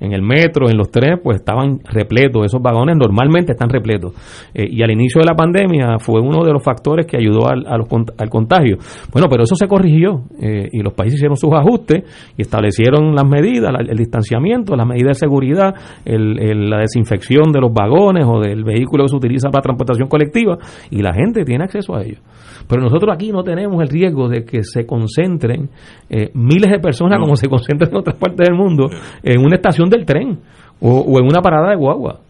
en, 0.00 0.12
el 0.12 0.22
metro, 0.22 0.68
en 0.68 0.76
los 0.76 0.90
trenes, 0.90 1.20
pues 1.22 1.38
estaban 1.38 1.80
repletos, 1.84 2.44
esos 2.44 2.60
vagones 2.60 2.96
normalmente 2.96 3.52
están 3.52 3.68
repletos. 3.68 4.12
Eh, 4.54 4.66
y 4.70 4.82
al 4.82 4.90
inicio 4.90 5.20
de 5.20 5.26
la 5.26 5.34
pandemia 5.34 5.98
fue 5.98 6.20
uno 6.20 6.44
de 6.44 6.52
los 6.52 6.62
factores 6.62 7.06
que 7.06 7.16
ayudó 7.16 7.48
al, 7.48 7.64
al 7.66 8.28
contagio. 8.28 8.76
Bueno, 9.12 9.28
pero 9.28 9.44
eso 9.44 9.54
se 9.54 9.66
corrigió 9.66 10.24
eh, 10.40 10.68
y 10.72 10.82
los 10.82 10.94
países 10.94 11.18
hicieron 11.18 11.36
sus 11.36 11.52
ajustes 11.52 12.04
y 12.36 12.42
establecieron 12.42 13.14
las 13.14 13.24
medidas, 13.24 13.70
el 13.88 13.96
distanciamiento, 13.96 14.76
las 14.76 14.86
medidas 14.86 15.18
de 15.18 15.26
seguridad, 15.26 15.74
el, 16.04 16.70
la 16.70 16.78
desinfección 16.78 17.52
de 17.52 17.60
los 17.60 17.72
vagones 17.72 18.24
o 18.26 18.40
del 18.40 18.64
vehículo 18.64 19.04
que 19.04 19.08
se 19.08 19.16
utiliza 19.16 19.50
para 19.50 19.62
transportación 19.62 20.08
colectiva 20.08 20.58
y 20.90 21.02
la 21.02 21.12
gente 21.12 21.44
tiene 21.44 21.64
acceso 21.64 21.94
a 21.94 22.02
ello. 22.02 22.18
Pero 22.70 22.82
nosotros 22.82 23.12
aquí 23.12 23.32
no 23.32 23.42
tenemos 23.42 23.82
el 23.82 23.88
riesgo 23.88 24.28
de 24.28 24.44
que 24.44 24.62
se 24.62 24.86
concentren 24.86 25.68
eh, 26.08 26.30
miles 26.34 26.70
de 26.70 26.78
personas 26.78 27.18
como 27.18 27.34
se 27.34 27.48
concentran 27.48 27.90
en 27.90 27.96
otras 27.96 28.16
partes 28.16 28.48
del 28.48 28.56
mundo 28.56 28.88
en 29.24 29.40
una 29.44 29.56
estación 29.56 29.90
del 29.90 30.06
tren 30.06 30.38
o, 30.80 31.18
en 31.18 31.26
una 31.26 31.42
parada 31.42 31.70
de 31.70 31.76
guagua. 31.76 32.20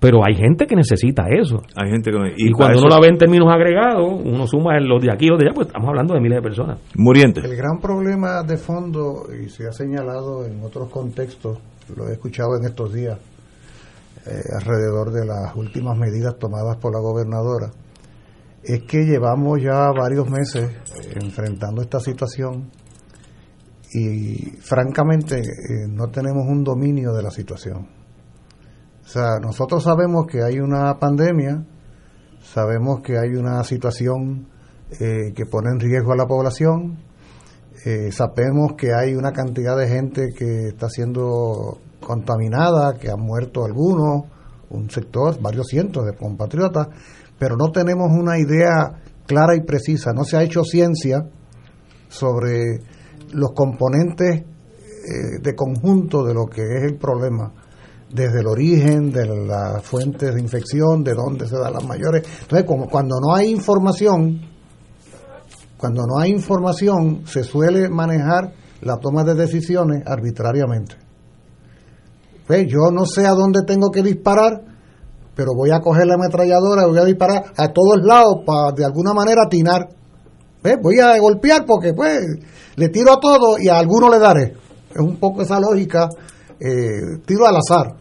Pero 0.00 0.24
hay 0.24 0.36
gente 0.36 0.66
que 0.66 0.74
necesita 0.74 1.24
eso. 1.28 1.60
Hay 1.76 1.90
gente 1.90 2.10
y, 2.36 2.52
cuando 2.52 2.78
uno 2.78 2.88
la 2.88 3.00
ve 3.00 3.08
en 3.08 3.18
términos 3.18 3.48
agregados, 3.52 4.08
uno 4.24 4.46
suma 4.46 4.78
los 4.80 5.02
de 5.02 5.12
aquí 5.12 5.26
y 5.26 5.28
los 5.28 5.38
de 5.38 5.46
allá, 5.46 5.54
pues 5.54 5.66
estamos 5.66 5.88
hablando 5.88 6.14
de 6.14 6.20
miles 6.20 6.36
de 6.36 6.42
personas. 6.42 6.78
Murientes. 6.94 7.44
El 7.44 7.56
gran 7.56 7.78
problema 7.78 8.42
de 8.44 8.56
fondo, 8.56 9.24
y 9.34 9.48
se 9.50 9.66
ha 9.66 9.72
señalado 9.72 10.46
en 10.46 10.62
otros 10.62 10.88
contextos, 10.88 11.58
lo 11.94 12.08
he 12.08 12.12
escuchado 12.12 12.56
en 12.58 12.66
estos 12.66 12.94
días, 12.94 13.18
eh, 14.24 14.30
alrededor 14.54 15.10
de 15.10 15.26
las 15.26 15.54
últimas 15.56 15.98
medidas 15.98 16.38
tomadas 16.38 16.76
por 16.76 16.92
la 16.92 17.00
gobernadora, 17.00 17.70
es 18.68 18.82
que 18.82 19.06
llevamos 19.06 19.62
ya 19.62 19.90
varios 19.92 20.28
meses 20.28 20.70
enfrentando 21.14 21.80
esta 21.80 22.00
situación 22.00 22.70
y 23.94 24.50
francamente 24.60 25.38
eh, 25.38 25.88
no 25.88 26.08
tenemos 26.08 26.46
un 26.46 26.64
dominio 26.64 27.14
de 27.14 27.22
la 27.22 27.30
situación. 27.30 27.88
O 29.02 29.08
sea, 29.08 29.38
nosotros 29.40 29.82
sabemos 29.82 30.26
que 30.26 30.42
hay 30.42 30.60
una 30.60 30.98
pandemia, 30.98 31.64
sabemos 32.42 33.00
que 33.00 33.16
hay 33.18 33.30
una 33.36 33.64
situación 33.64 34.48
eh, 35.00 35.32
que 35.34 35.46
pone 35.46 35.70
en 35.70 35.80
riesgo 35.80 36.12
a 36.12 36.16
la 36.16 36.26
población, 36.26 36.98
eh, 37.86 38.12
sabemos 38.12 38.74
que 38.76 38.92
hay 38.92 39.14
una 39.14 39.32
cantidad 39.32 39.78
de 39.78 39.88
gente 39.88 40.34
que 40.36 40.68
está 40.68 40.90
siendo 40.90 41.78
contaminada, 42.00 42.98
que 42.98 43.08
han 43.10 43.20
muerto 43.20 43.64
algunos, 43.64 44.24
un 44.70 44.90
sector, 44.90 45.40
varios 45.40 45.66
cientos 45.68 46.04
de 46.04 46.16
compatriotas, 46.16 46.88
pero 47.38 47.56
no 47.56 47.70
tenemos 47.70 48.08
una 48.10 48.38
idea 48.38 49.00
clara 49.26 49.54
y 49.56 49.60
precisa, 49.60 50.12
no 50.12 50.24
se 50.24 50.36
ha 50.36 50.42
hecho 50.42 50.64
ciencia 50.64 51.28
sobre 52.08 52.78
los 53.32 53.52
componentes 53.52 54.40
eh, 54.40 55.40
de 55.40 55.54
conjunto 55.54 56.24
de 56.24 56.34
lo 56.34 56.46
que 56.46 56.62
es 56.62 56.84
el 56.84 56.96
problema, 56.96 57.52
desde 58.10 58.40
el 58.40 58.46
origen, 58.46 59.12
de 59.12 59.26
las 59.26 59.82
fuentes 59.82 60.34
de 60.34 60.40
infección, 60.40 61.04
de 61.04 61.14
dónde 61.14 61.46
se 61.46 61.56
dan 61.58 61.74
las 61.74 61.84
mayores. 61.84 62.26
Entonces, 62.42 62.66
como 62.66 62.88
cuando 62.88 63.16
no 63.20 63.34
hay 63.34 63.50
información, 63.50 64.40
cuando 65.76 66.06
no 66.06 66.18
hay 66.18 66.30
información, 66.30 67.26
se 67.26 67.44
suele 67.44 67.88
manejar 67.88 68.52
la 68.80 68.96
toma 68.96 69.24
de 69.24 69.34
decisiones 69.34 70.02
arbitrariamente. 70.06 71.07
Pues 72.48 72.66
yo 72.66 72.90
no 72.90 73.04
sé 73.04 73.26
a 73.26 73.32
dónde 73.32 73.60
tengo 73.66 73.90
que 73.90 74.02
disparar, 74.02 74.62
pero 75.36 75.50
voy 75.54 75.70
a 75.70 75.80
coger 75.80 76.06
la 76.06 76.14
ametralladora 76.14 76.86
voy 76.86 76.98
a 76.98 77.04
disparar 77.04 77.44
a 77.54 77.68
todos 77.68 78.02
lados 78.02 78.38
para 78.46 78.72
de 78.72 78.86
alguna 78.86 79.12
manera 79.12 79.42
atinar. 79.44 79.86
Voy 80.82 80.98
a 80.98 81.18
golpear 81.18 81.66
porque 81.66 81.92
pues 81.92 82.20
le 82.76 82.88
tiro 82.88 83.12
a 83.12 83.20
todo 83.20 83.58
y 83.60 83.68
a 83.68 83.78
alguno 83.78 84.08
le 84.08 84.18
daré. 84.18 84.54
Es 84.90 84.98
un 84.98 85.16
poco 85.16 85.42
esa 85.42 85.60
lógica, 85.60 86.08
eh, 86.58 87.20
tiro 87.26 87.46
al 87.46 87.56
azar. 87.56 87.96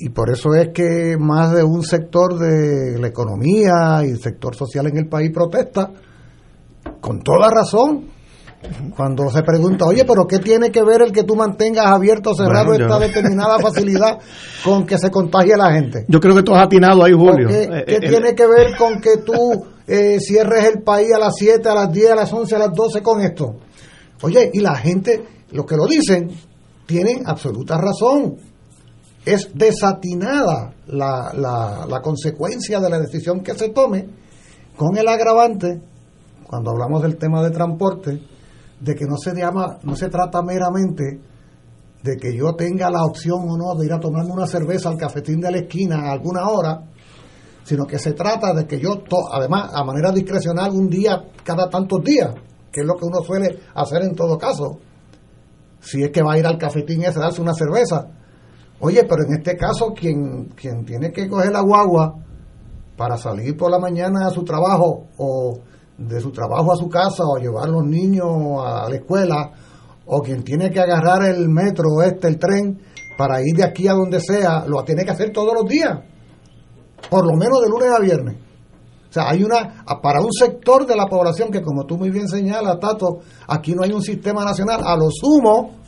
Y 0.00 0.10
por 0.10 0.30
eso 0.30 0.54
es 0.54 0.68
que 0.74 1.16
más 1.18 1.54
de 1.54 1.64
un 1.64 1.82
sector 1.82 2.38
de 2.38 3.00
la 3.00 3.08
economía 3.08 4.02
y 4.04 4.10
el 4.10 4.20
sector 4.20 4.54
social 4.54 4.86
en 4.86 4.98
el 4.98 5.08
país 5.08 5.30
protesta, 5.32 5.90
con 7.00 7.22
toda 7.22 7.50
razón, 7.50 8.17
cuando 8.96 9.30
se 9.30 9.42
pregunta, 9.42 9.84
oye, 9.86 10.04
pero 10.04 10.26
¿qué 10.26 10.40
tiene 10.40 10.70
que 10.70 10.82
ver 10.82 11.02
el 11.02 11.12
que 11.12 11.22
tú 11.22 11.36
mantengas 11.36 11.86
abierto 11.86 12.30
o 12.30 12.34
cerrado 12.34 12.74
esta 12.74 12.98
determinada 12.98 13.58
facilidad 13.62 14.18
con 14.64 14.84
que 14.84 14.98
se 14.98 15.10
contagie 15.10 15.56
la 15.56 15.72
gente? 15.72 16.04
Yo 16.08 16.18
creo 16.18 16.34
que 16.34 16.42
tú 16.42 16.54
has 16.54 16.66
atinado 16.66 17.04
ahí, 17.04 17.12
Julio. 17.12 17.48
¿Qué, 17.48 17.62
eh, 17.62 17.84
eh, 17.86 18.00
tiene 18.00 18.34
que 18.34 18.46
ver 18.46 18.76
con 18.76 19.00
que 19.00 19.18
tú 19.18 19.64
eh, 19.86 20.18
cierres 20.20 20.64
el 20.64 20.82
país 20.82 21.12
a 21.14 21.18
las 21.18 21.34
7, 21.36 21.68
a 21.68 21.74
las 21.74 21.92
10, 21.92 22.10
a 22.10 22.14
las 22.16 22.32
11, 22.32 22.56
a 22.56 22.58
las 22.58 22.72
12 22.72 23.02
con 23.02 23.20
esto? 23.20 23.56
Oye, 24.22 24.50
y 24.52 24.60
la 24.60 24.76
gente, 24.76 25.24
los 25.52 25.64
que 25.64 25.76
lo 25.76 25.86
dicen, 25.86 26.28
tienen 26.86 27.22
absoluta 27.26 27.78
razón. 27.78 28.36
Es 29.24 29.50
desatinada 29.54 30.72
la, 30.88 31.32
la, 31.34 31.86
la 31.88 32.00
consecuencia 32.00 32.80
de 32.80 32.90
la 32.90 32.98
decisión 32.98 33.40
que 33.40 33.54
se 33.54 33.68
tome 33.68 34.08
con 34.76 34.96
el 34.96 35.06
agravante, 35.06 35.80
cuando 36.44 36.70
hablamos 36.70 37.02
del 37.02 37.18
tema 37.18 37.42
de 37.42 37.50
transporte, 37.50 38.20
de 38.80 38.94
que 38.94 39.06
no 39.06 39.16
se 39.16 39.34
llama, 39.34 39.78
no 39.82 39.96
se 39.96 40.08
trata 40.08 40.42
meramente 40.42 41.20
de 42.02 42.16
que 42.16 42.36
yo 42.36 42.54
tenga 42.54 42.90
la 42.90 43.04
opción 43.04 43.40
o 43.48 43.56
no 43.56 43.74
de 43.74 43.86
ir 43.86 43.92
a 43.92 43.98
tomarme 43.98 44.32
una 44.32 44.46
cerveza 44.46 44.88
al 44.88 44.96
cafetín 44.96 45.40
de 45.40 45.50
la 45.50 45.58
esquina 45.58 46.08
a 46.08 46.12
alguna 46.12 46.48
hora, 46.48 46.84
sino 47.64 47.86
que 47.86 47.98
se 47.98 48.12
trata 48.12 48.54
de 48.54 48.66
que 48.66 48.78
yo, 48.78 49.02
además, 49.32 49.70
a 49.74 49.84
manera 49.84 50.12
discrecional, 50.12 50.70
un 50.70 50.88
día 50.88 51.24
cada 51.44 51.68
tantos 51.68 52.02
días, 52.02 52.34
que 52.72 52.80
es 52.80 52.86
lo 52.86 52.94
que 52.94 53.04
uno 53.04 53.20
suele 53.22 53.60
hacer 53.74 54.02
en 54.02 54.14
todo 54.14 54.38
caso, 54.38 54.78
si 55.80 56.02
es 56.02 56.10
que 56.10 56.22
va 56.22 56.34
a 56.34 56.38
ir 56.38 56.46
al 56.46 56.58
cafetín 56.58 57.02
ese 57.02 57.18
a 57.18 57.22
darse 57.22 57.42
una 57.42 57.54
cerveza. 57.54 58.08
Oye, 58.80 59.04
pero 59.04 59.24
en 59.24 59.34
este 59.34 59.56
caso, 59.56 59.92
quien, 59.92 60.50
quien 60.54 60.84
tiene 60.84 61.12
que 61.12 61.28
coger 61.28 61.50
la 61.50 61.62
guagua 61.62 62.14
para 62.96 63.16
salir 63.16 63.56
por 63.56 63.70
la 63.70 63.78
mañana 63.78 64.26
a 64.26 64.30
su 64.30 64.44
trabajo 64.44 65.06
o 65.16 65.58
de 65.98 66.20
su 66.20 66.30
trabajo 66.30 66.72
a 66.72 66.76
su 66.76 66.88
casa 66.88 67.24
o 67.26 67.38
llevar 67.38 67.64
a 67.64 67.72
los 67.72 67.84
niños 67.84 68.26
a 68.64 68.88
la 68.88 68.96
escuela 68.96 69.50
o 70.06 70.22
quien 70.22 70.42
tiene 70.42 70.70
que 70.70 70.80
agarrar 70.80 71.24
el 71.24 71.48
metro 71.48 72.02
este, 72.02 72.28
el 72.28 72.38
tren, 72.38 72.80
para 73.18 73.42
ir 73.42 73.56
de 73.56 73.64
aquí 73.64 73.88
a 73.88 73.92
donde 73.92 74.20
sea, 74.20 74.64
lo 74.66 74.82
tiene 74.84 75.04
que 75.04 75.10
hacer 75.10 75.32
todos 75.32 75.52
los 75.52 75.68
días, 75.68 75.98
por 77.10 77.26
lo 77.26 77.36
menos 77.36 77.60
de 77.60 77.68
lunes 77.68 77.90
a 77.90 78.00
viernes. 78.00 78.36
O 79.10 79.12
sea, 79.12 79.28
hay 79.28 79.42
una, 79.42 79.84
para 80.00 80.20
un 80.20 80.32
sector 80.32 80.86
de 80.86 80.94
la 80.94 81.06
población 81.06 81.50
que 81.50 81.60
como 81.60 81.84
tú 81.84 81.98
muy 81.98 82.10
bien 82.10 82.28
señalas, 82.28 82.78
Tato, 82.78 83.18
aquí 83.48 83.74
no 83.74 83.82
hay 83.82 83.92
un 83.92 84.02
sistema 84.02 84.44
nacional, 84.44 84.80
a 84.84 84.96
lo 84.96 85.10
sumo 85.10 85.78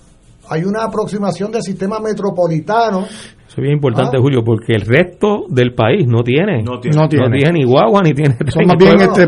hay 0.48 0.64
una 0.64 0.84
aproximación 0.84 1.52
del 1.52 1.62
sistema 1.62 2.00
metropolitano 2.00 3.06
eso 3.50 3.60
es 3.60 3.62
bien 3.64 3.74
importante, 3.74 4.16
ah. 4.16 4.20
Julio, 4.22 4.44
porque 4.44 4.74
el 4.74 4.82
resto 4.82 5.46
del 5.48 5.74
país 5.74 6.06
no 6.06 6.22
tiene. 6.22 6.62
No 6.62 6.78
tiene, 6.78 6.96
no 6.96 7.08
tiene. 7.08 7.50
ni 7.50 7.64
guagua 7.64 8.00
ni 8.00 8.14
tiene. 8.14 8.36
Son 8.46 8.64
más 8.64 8.76
bien 8.78 8.94
este 9.00 9.26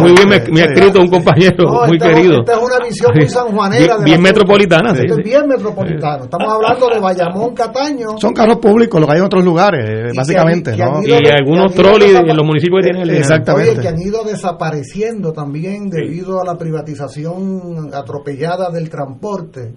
Muy 0.00 0.12
bien 0.12 0.28
me, 0.30 0.62
ha 0.62 0.64
escrito 0.64 0.98
un 0.98 1.08
compañero 1.08 1.68
muy 1.86 1.98
querido. 1.98 2.40
Esta 2.40 2.54
es 2.54 2.58
una 2.58 2.78
visión 2.82 3.10
muy 3.14 3.28
sanjuanera. 3.28 3.96
Bien, 3.96 4.04
bien 4.04 4.22
metropolitana. 4.22 4.92
es 4.92 5.14
bien 5.18 5.46
metropolitano. 5.46 6.24
Estamos 6.24 6.54
hablando 6.54 6.88
de 6.88 7.00
Bayamón, 7.00 7.52
Cataño. 7.54 8.16
Son 8.16 8.32
carros 8.32 8.56
públicos, 8.60 8.98
lo 8.98 9.06
que 9.06 9.12
hay 9.12 9.18
en 9.18 9.24
otros 9.26 9.44
lugares, 9.44 10.10
básicamente. 10.16 10.74
y 10.74 11.28
algunos 11.28 11.74
trolleys 11.74 12.14
en 12.14 12.34
los 12.34 12.46
municipios 12.46 12.80
que 12.80 12.92
tienen 12.92 13.10
el 13.10 13.16
Exactamente. 13.18 13.72
Oye, 13.72 13.80
que 13.82 13.88
han 13.88 14.00
ido 14.00 14.24
desapareciendo 14.24 15.34
también 15.34 15.90
debido 15.90 16.40
a 16.40 16.46
la 16.46 16.56
privatización 16.56 17.90
atropellada 17.92 18.70
del 18.70 18.88
transporte 18.88 19.74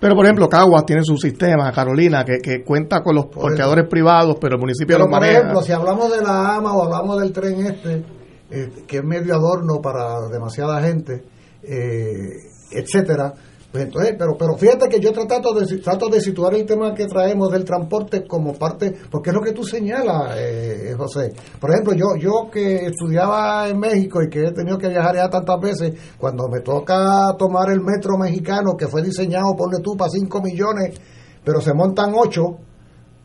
pero, 0.00 0.14
por 0.14 0.24
ejemplo, 0.24 0.48
Caguas 0.48 0.84
tiene 0.86 1.02
su 1.04 1.16
sistema, 1.16 1.70
Carolina, 1.72 2.24
que, 2.24 2.38
que 2.38 2.64
cuenta 2.64 3.02
con 3.02 3.14
los 3.14 3.26
porteadores 3.26 3.88
privados, 3.88 4.36
pero 4.40 4.56
el 4.56 4.60
municipio 4.60 4.96
pero 4.96 5.04
los 5.04 5.10
maneja. 5.10 5.32
Por 5.32 5.42
ejemplo, 5.42 5.62
si 5.62 5.72
hablamos 5.72 6.16
de 6.16 6.22
la 6.22 6.56
AMA 6.56 6.72
o 6.72 6.84
hablamos 6.84 7.20
del 7.20 7.32
tren 7.32 7.66
este, 7.66 8.04
eh, 8.50 8.84
que 8.86 8.98
es 8.98 9.04
medio 9.04 9.34
adorno 9.34 9.80
para 9.82 10.28
demasiada 10.28 10.80
gente, 10.82 11.24
eh, 11.62 12.50
etcétera, 12.70 13.34
Pues 13.74 13.86
entonces, 13.86 14.14
pero, 14.16 14.36
pero 14.38 14.54
fíjate 14.56 14.88
que 14.88 15.00
yo 15.00 15.10
trato 15.10 15.52
de, 15.52 15.66
trato 15.78 16.08
de 16.08 16.20
situar 16.20 16.54
el 16.54 16.64
tema 16.64 16.94
que 16.94 17.08
traemos 17.08 17.50
del 17.50 17.64
transporte 17.64 18.24
como 18.24 18.54
parte, 18.54 18.94
porque 19.10 19.30
es 19.30 19.34
lo 19.34 19.42
que 19.42 19.50
tú 19.50 19.64
señalas, 19.64 20.36
eh, 20.36 20.94
José. 20.96 21.32
Por 21.58 21.72
ejemplo, 21.72 21.92
yo, 21.92 22.14
yo 22.16 22.48
que 22.52 22.86
estudiaba 22.86 23.68
en 23.68 23.80
México 23.80 24.22
y 24.22 24.30
que 24.30 24.44
he 24.44 24.52
tenido 24.52 24.78
que 24.78 24.86
viajar 24.86 25.16
ya 25.16 25.28
tantas 25.28 25.58
veces, 25.60 25.92
cuando 26.18 26.46
me 26.46 26.60
toca 26.60 27.34
tomar 27.36 27.72
el 27.72 27.80
metro 27.80 28.16
mexicano, 28.16 28.76
que 28.78 28.86
fue 28.86 29.02
diseñado, 29.02 29.56
ponle 29.56 29.80
tú, 29.82 29.96
para 29.96 30.08
5 30.08 30.40
millones, 30.40 30.96
pero 31.44 31.60
se 31.60 31.74
montan 31.74 32.12
8, 32.14 32.42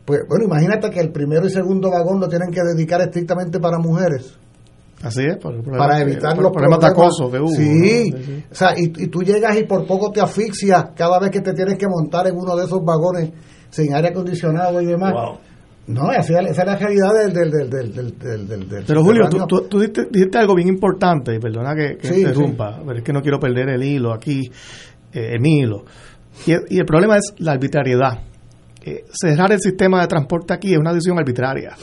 pues 0.04 0.22
bueno, 0.28 0.46
imagínate 0.46 0.90
que 0.90 0.98
el 0.98 1.12
primero 1.12 1.46
y 1.46 1.50
segundo 1.50 1.92
vagón 1.92 2.18
lo 2.18 2.28
tienen 2.28 2.50
que 2.50 2.62
dedicar 2.64 3.00
estrictamente 3.02 3.60
para 3.60 3.78
mujeres. 3.78 4.36
Así 5.02 5.22
es, 5.24 5.38
para 5.38 6.00
evitar 6.00 6.36
los 6.36 6.52
problemas, 6.52 6.78
de 6.80 6.86
acoso 6.86 7.30
que 7.30 7.38
hubo. 7.38 7.48
Sí, 7.48 8.12
o 8.50 8.54
sea, 8.54 8.74
y, 8.76 8.88
tú 9.06 9.22
llegas 9.22 9.58
y 9.58 9.64
por 9.64 9.86
poco 9.86 10.10
te 10.10 10.20
asfixias 10.20 10.90
cada 10.94 11.18
vez 11.18 11.30
que 11.30 11.40
te 11.40 11.54
tienes 11.54 11.78
que 11.78 11.86
montar 11.88 12.26
en 12.26 12.36
uno 12.36 12.54
de 12.54 12.66
esos 12.66 12.80
vagones 12.84 13.30
sin 13.70 13.94
aire 13.94 14.08
acondicionado 14.08 14.80
y 14.80 14.86
demás. 14.86 15.14
No, 15.86 16.12
esa, 16.12 16.40
es 16.40 16.56
la 16.56 16.76
realidad 16.76 17.14
del... 17.14 17.32
del, 17.32 17.50
del, 17.50 18.18
del, 18.18 18.68
del 18.68 18.84
Pero 18.86 19.02
Julio, 19.02 19.28
tú, 19.28 19.62
tú, 19.68 19.80
dijiste, 19.80 20.38
algo 20.38 20.54
bien 20.54 20.68
importante, 20.68 21.34
y 21.34 21.38
perdona 21.40 21.74
que, 21.74 21.96
que 21.96 22.20
interrumpa, 22.20 22.80
pero 22.86 22.98
es 22.98 23.02
que 23.02 23.12
no 23.12 23.22
quiero 23.22 23.40
perder 23.40 23.70
el 23.70 23.82
hilo 23.82 24.12
aquí, 24.12 24.50
eh, 25.12 25.38
mi 25.40 25.60
hilo. 25.60 25.84
Y, 26.46 26.76
y, 26.76 26.78
el 26.78 26.84
problema 26.84 27.16
es 27.16 27.34
la 27.38 27.52
arbitrariedad. 27.52 28.20
Eh, 28.84 29.04
cerrar 29.10 29.50
el 29.50 29.60
sistema 29.60 30.00
de 30.02 30.06
transporte 30.06 30.54
aquí 30.54 30.72
es 30.72 30.78
una 30.78 30.92
decisión 30.92 31.18
arbitraria. 31.18 31.74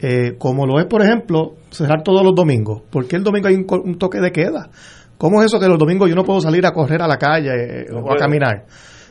Eh, 0.00 0.36
como 0.38 0.64
lo 0.64 0.78
es, 0.78 0.86
por 0.86 1.02
ejemplo, 1.02 1.54
cerrar 1.70 2.02
todos 2.02 2.22
los 2.22 2.34
domingos. 2.34 2.82
porque 2.90 3.16
el 3.16 3.24
domingo 3.24 3.48
hay 3.48 3.56
un, 3.56 3.98
toque 3.98 4.20
de 4.20 4.30
queda? 4.30 4.70
¿Cómo 5.16 5.40
es 5.40 5.46
eso 5.46 5.58
que 5.58 5.66
los 5.66 5.78
domingos 5.78 6.08
yo 6.08 6.14
no 6.14 6.22
puedo 6.24 6.40
salir 6.40 6.64
a 6.64 6.72
correr 6.72 7.02
a 7.02 7.08
la 7.08 7.16
calle 7.16 7.50
eh, 7.50 7.86
o 7.92 8.12
a 8.12 8.16
caminar? 8.16 8.66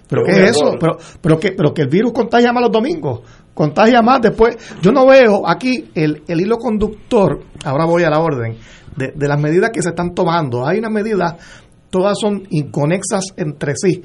¿Pero 0.07 0.23
qué 0.23 0.31
es 0.31 0.51
eso? 0.51 0.75
Pero, 0.79 0.97
pero, 1.19 1.37
que, 1.37 1.51
pero 1.51 1.73
que 1.73 1.81
el 1.81 1.89
virus 1.89 2.13
contagia 2.13 2.53
más 2.53 2.63
los 2.63 2.71
domingos, 2.71 3.21
contagia 3.53 4.01
más 4.01 4.21
después. 4.21 4.55
Yo 4.81 4.93
no 4.93 5.05
veo 5.05 5.45
aquí 5.45 5.89
el, 5.93 6.23
el 6.27 6.39
hilo 6.39 6.57
conductor, 6.57 7.41
ahora 7.65 7.83
voy 7.83 8.03
a 8.03 8.09
la 8.09 8.19
orden, 8.19 8.55
de, 8.95 9.11
de 9.13 9.27
las 9.27 9.39
medidas 9.39 9.71
que 9.71 9.81
se 9.81 9.89
están 9.89 10.15
tomando. 10.15 10.65
Hay 10.65 10.79
unas 10.79 10.91
medidas, 10.91 11.35
todas 11.89 12.17
son 12.17 12.43
inconexas 12.49 13.33
entre 13.35 13.73
sí. 13.75 14.01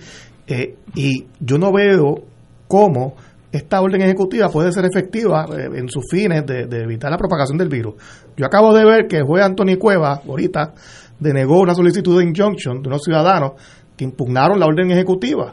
Eh, 0.48 0.74
y 0.96 1.26
yo 1.38 1.58
no 1.58 1.72
veo 1.72 2.24
cómo 2.66 3.14
esta 3.52 3.82
orden 3.82 4.00
ejecutiva 4.00 4.48
puede 4.48 4.72
ser 4.72 4.86
efectiva 4.86 5.46
eh, 5.52 5.68
en 5.74 5.88
sus 5.88 6.04
fines 6.10 6.44
de, 6.46 6.62
evitar 6.62 7.10
la 7.10 7.18
propagación 7.18 7.58
del 7.58 7.68
virus. 7.68 7.94
Yo 8.36 8.46
acabo 8.46 8.72
de 8.72 8.84
ver 8.84 9.06
que 9.06 9.18
el 9.18 9.24
juez 9.24 9.44
Anthony 9.44 9.76
Cueva, 9.78 10.22
ahorita, 10.26 10.72
denegó 11.20 11.60
una 11.60 11.74
solicitud 11.74 12.18
de 12.18 12.24
injunction 12.24 12.82
de 12.82 12.88
unos 12.88 13.02
ciudadanos 13.02 13.52
que 13.94 14.04
impugnaron 14.04 14.58
la 14.58 14.66
orden 14.66 14.90
ejecutiva. 14.90 15.52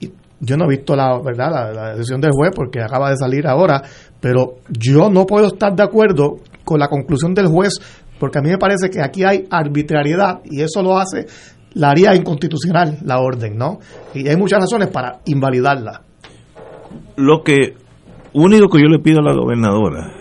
Y 0.00 0.10
yo 0.40 0.56
no 0.56 0.64
he 0.64 0.76
visto 0.76 0.96
la 0.96 1.18
verdad 1.22 1.72
la, 1.72 1.94
decisión 1.94 2.20
del 2.20 2.32
juez 2.32 2.50
porque 2.54 2.82
acaba 2.82 3.10
de 3.10 3.16
salir 3.16 3.46
ahora, 3.46 3.82
pero 4.20 4.56
yo 4.68 5.08
no 5.08 5.26
puedo 5.26 5.46
estar 5.46 5.74
de 5.76 5.84
acuerdo 5.84 6.38
con 6.64 6.80
la 6.80 6.88
conclusión 6.88 7.34
del 7.34 7.46
juez 7.46 7.74
porque 8.18 8.38
a 8.38 8.42
mí 8.42 8.50
me 8.50 8.58
parece 8.58 8.90
que 8.90 9.00
aquí 9.00 9.22
hay 9.22 9.46
arbitrariedad 9.48 10.40
y 10.44 10.62
eso 10.62 10.82
lo 10.82 10.98
hace 10.98 11.26
la 11.74 11.90
haría 11.90 12.14
inconstitucional 12.14 12.98
la 13.04 13.20
orden, 13.20 13.58
¿no? 13.58 13.78
Y 14.14 14.26
hay 14.26 14.36
muchas 14.36 14.60
razones 14.60 14.88
para 14.88 15.20
invalidarla 15.26 16.05
lo 17.16 17.42
que 17.42 17.74
único 18.32 18.68
que 18.68 18.82
yo 18.82 18.88
le 18.88 18.98
pido 18.98 19.20
a 19.20 19.24
la 19.24 19.34
gobernadora 19.34 20.12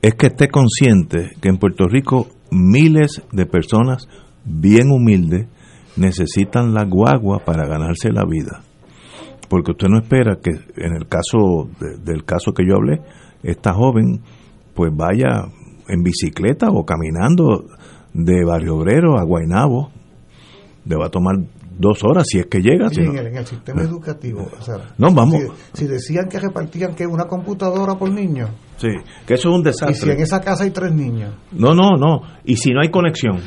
es 0.00 0.14
que 0.14 0.28
esté 0.28 0.48
consciente 0.48 1.32
que 1.40 1.48
en 1.48 1.58
Puerto 1.58 1.86
Rico 1.86 2.28
miles 2.50 3.22
de 3.32 3.46
personas 3.46 4.08
bien 4.44 4.90
humildes 4.90 5.48
necesitan 5.96 6.72
la 6.72 6.84
guagua 6.84 7.40
para 7.44 7.66
ganarse 7.66 8.10
la 8.12 8.24
vida. 8.24 8.62
Porque 9.48 9.72
usted 9.72 9.88
no 9.88 9.98
espera 9.98 10.38
que 10.42 10.50
en 10.76 10.94
el 10.94 11.08
caso 11.08 11.68
del 12.04 12.24
caso 12.24 12.52
que 12.52 12.64
yo 12.66 12.76
hablé, 12.76 13.00
esta 13.42 13.72
joven 13.72 14.20
pues 14.74 14.92
vaya 14.94 15.48
en 15.88 16.02
bicicleta 16.02 16.68
o 16.70 16.84
caminando 16.84 17.64
de 18.12 18.44
Barrio 18.44 18.76
Obrero 18.76 19.18
a 19.18 19.24
Guaynabo. 19.24 19.90
Le 20.84 20.96
va 20.96 21.06
a 21.06 21.10
tomar 21.10 21.36
dos 21.78 22.02
horas 22.04 22.24
si 22.26 22.38
es 22.38 22.46
que 22.46 22.60
llega. 22.60 22.88
en, 22.88 23.36
el, 23.36 23.46
sistema 23.46 23.82
educativo, 23.82 24.48
no, 24.98 25.12
vamos. 25.12 25.42
Si, 25.72 25.86
decían 25.86 26.28
que 26.28 26.38
repartían 26.38 26.94
que 26.94 27.06
una 27.06 27.24
computadora 27.24 27.94
por 27.94 28.10
niño. 28.10 28.48
Sí, 28.76 28.88
que 29.26 29.34
eso 29.34 29.48
es 29.48 29.54
un 29.54 29.62
desastre. 29.62 29.96
Y 29.96 30.00
si 30.00 30.10
en 30.10 30.20
esa 30.20 30.40
casa 30.40 30.64
hay 30.64 30.70
tres 30.70 30.92
niños. 30.92 31.34
No, 31.52 31.74
no, 31.74 31.96
no. 31.96 32.22
Y 32.44 32.56
si 32.56 32.72
no 32.72 32.80
hay 32.82 32.90
conexión. 32.90 33.38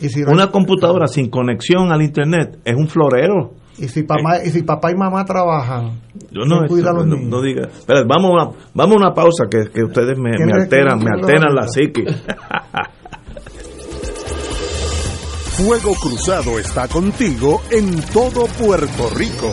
¿Y 0.00 0.08
si 0.08 0.22
una 0.22 0.50
computadora 0.50 1.06
sin 1.06 1.28
conexión 1.28 1.92
al 1.92 2.02
internet 2.02 2.58
es 2.64 2.74
un 2.74 2.88
florero. 2.88 3.54
Y 3.78 3.88
si 3.88 4.02
papá, 4.02 4.44
y 4.44 4.50
si 4.50 4.62
papá 4.62 4.90
y 4.90 4.94
mamá 4.94 5.24
trabajan, 5.24 6.00
yo 6.30 6.44
no, 6.44 6.66
no, 6.66 7.40
diga. 7.40 7.68
vamos 8.06 8.32
a, 8.38 8.50
vamos 8.74 8.96
a 8.96 8.98
una 8.98 9.14
pausa 9.14 9.44
que, 9.50 9.70
que 9.72 9.84
ustedes 9.84 10.18
me, 10.18 10.32
me 10.44 10.52
alteran, 10.52 10.98
me 10.98 11.10
alteran 11.10 11.54
la 11.54 11.66
psique. 11.66 12.04
Fuego 15.62 15.92
Cruzado 15.94 16.58
está 16.58 16.88
contigo 16.88 17.60
en 17.70 18.00
todo 18.00 18.46
Puerto 18.46 19.10
Rico. 19.10 19.52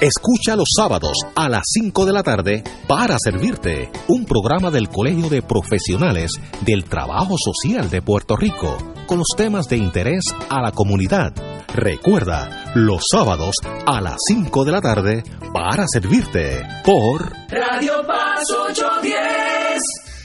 Escucha 0.00 0.56
los 0.56 0.70
sábados 0.76 1.16
a 1.36 1.48
las 1.48 1.62
5 1.66 2.04
de 2.04 2.12
la 2.12 2.24
tarde 2.24 2.64
para 2.88 3.16
servirte 3.20 3.92
un 4.08 4.24
programa 4.24 4.72
del 4.72 4.88
Colegio 4.88 5.28
de 5.28 5.40
Profesionales 5.42 6.32
del 6.62 6.82
Trabajo 6.82 7.36
Social 7.38 7.88
de 7.88 8.02
Puerto 8.02 8.36
Rico 8.36 8.76
con 9.06 9.18
los 9.18 9.28
temas 9.36 9.68
de 9.68 9.76
interés 9.76 10.24
a 10.48 10.60
la 10.60 10.72
comunidad. 10.72 11.32
Recuerda, 11.72 12.72
los 12.74 13.04
sábados 13.08 13.54
a 13.86 14.00
las 14.00 14.16
5 14.26 14.64
de 14.64 14.72
la 14.72 14.80
tarde 14.80 15.22
para 15.52 15.86
servirte 15.86 16.60
por 16.84 17.32
Radio 17.48 18.04
Paz 18.04 18.42
810. 18.50 20.03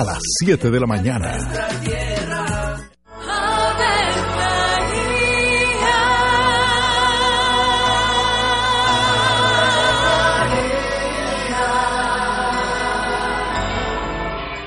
a 0.00 0.04
las 0.04 0.18
7 0.42 0.70
de 0.70 0.80
la 0.80 0.86
mañana. 0.86 1.30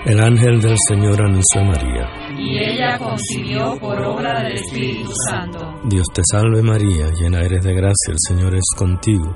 El 0.05 0.19
ángel 0.19 0.61
del 0.61 0.75
Señor 0.87 1.19
anunció 1.23 1.61
a 1.61 1.63
María. 1.63 2.09
Y 2.37 2.59
ella 2.59 2.99
concibió 2.99 3.75
por 3.79 3.99
obra 4.03 4.43
del 4.43 4.53
Espíritu 4.53 5.11
Santo. 5.27 5.59
Dios 5.85 6.05
te 6.13 6.21
salve 6.29 6.61
María, 6.61 7.09
llena 7.19 7.39
eres 7.39 7.63
de 7.63 7.73
gracia, 7.73 8.11
el 8.11 8.17
Señor 8.19 8.53
es 8.53 8.65
contigo. 8.77 9.35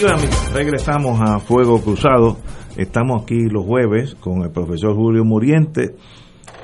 Amigos 0.00 0.22
y 0.22 0.24
amigas, 0.24 0.52
regresamos 0.54 1.20
a 1.20 1.38
Fuego 1.40 1.78
Cruzado. 1.82 2.38
Estamos 2.76 3.22
aquí 3.22 3.38
los 3.50 3.66
jueves 3.66 4.14
con 4.14 4.42
el 4.42 4.50
profesor 4.50 4.94
Julio 4.94 5.24
Muriente, 5.24 5.94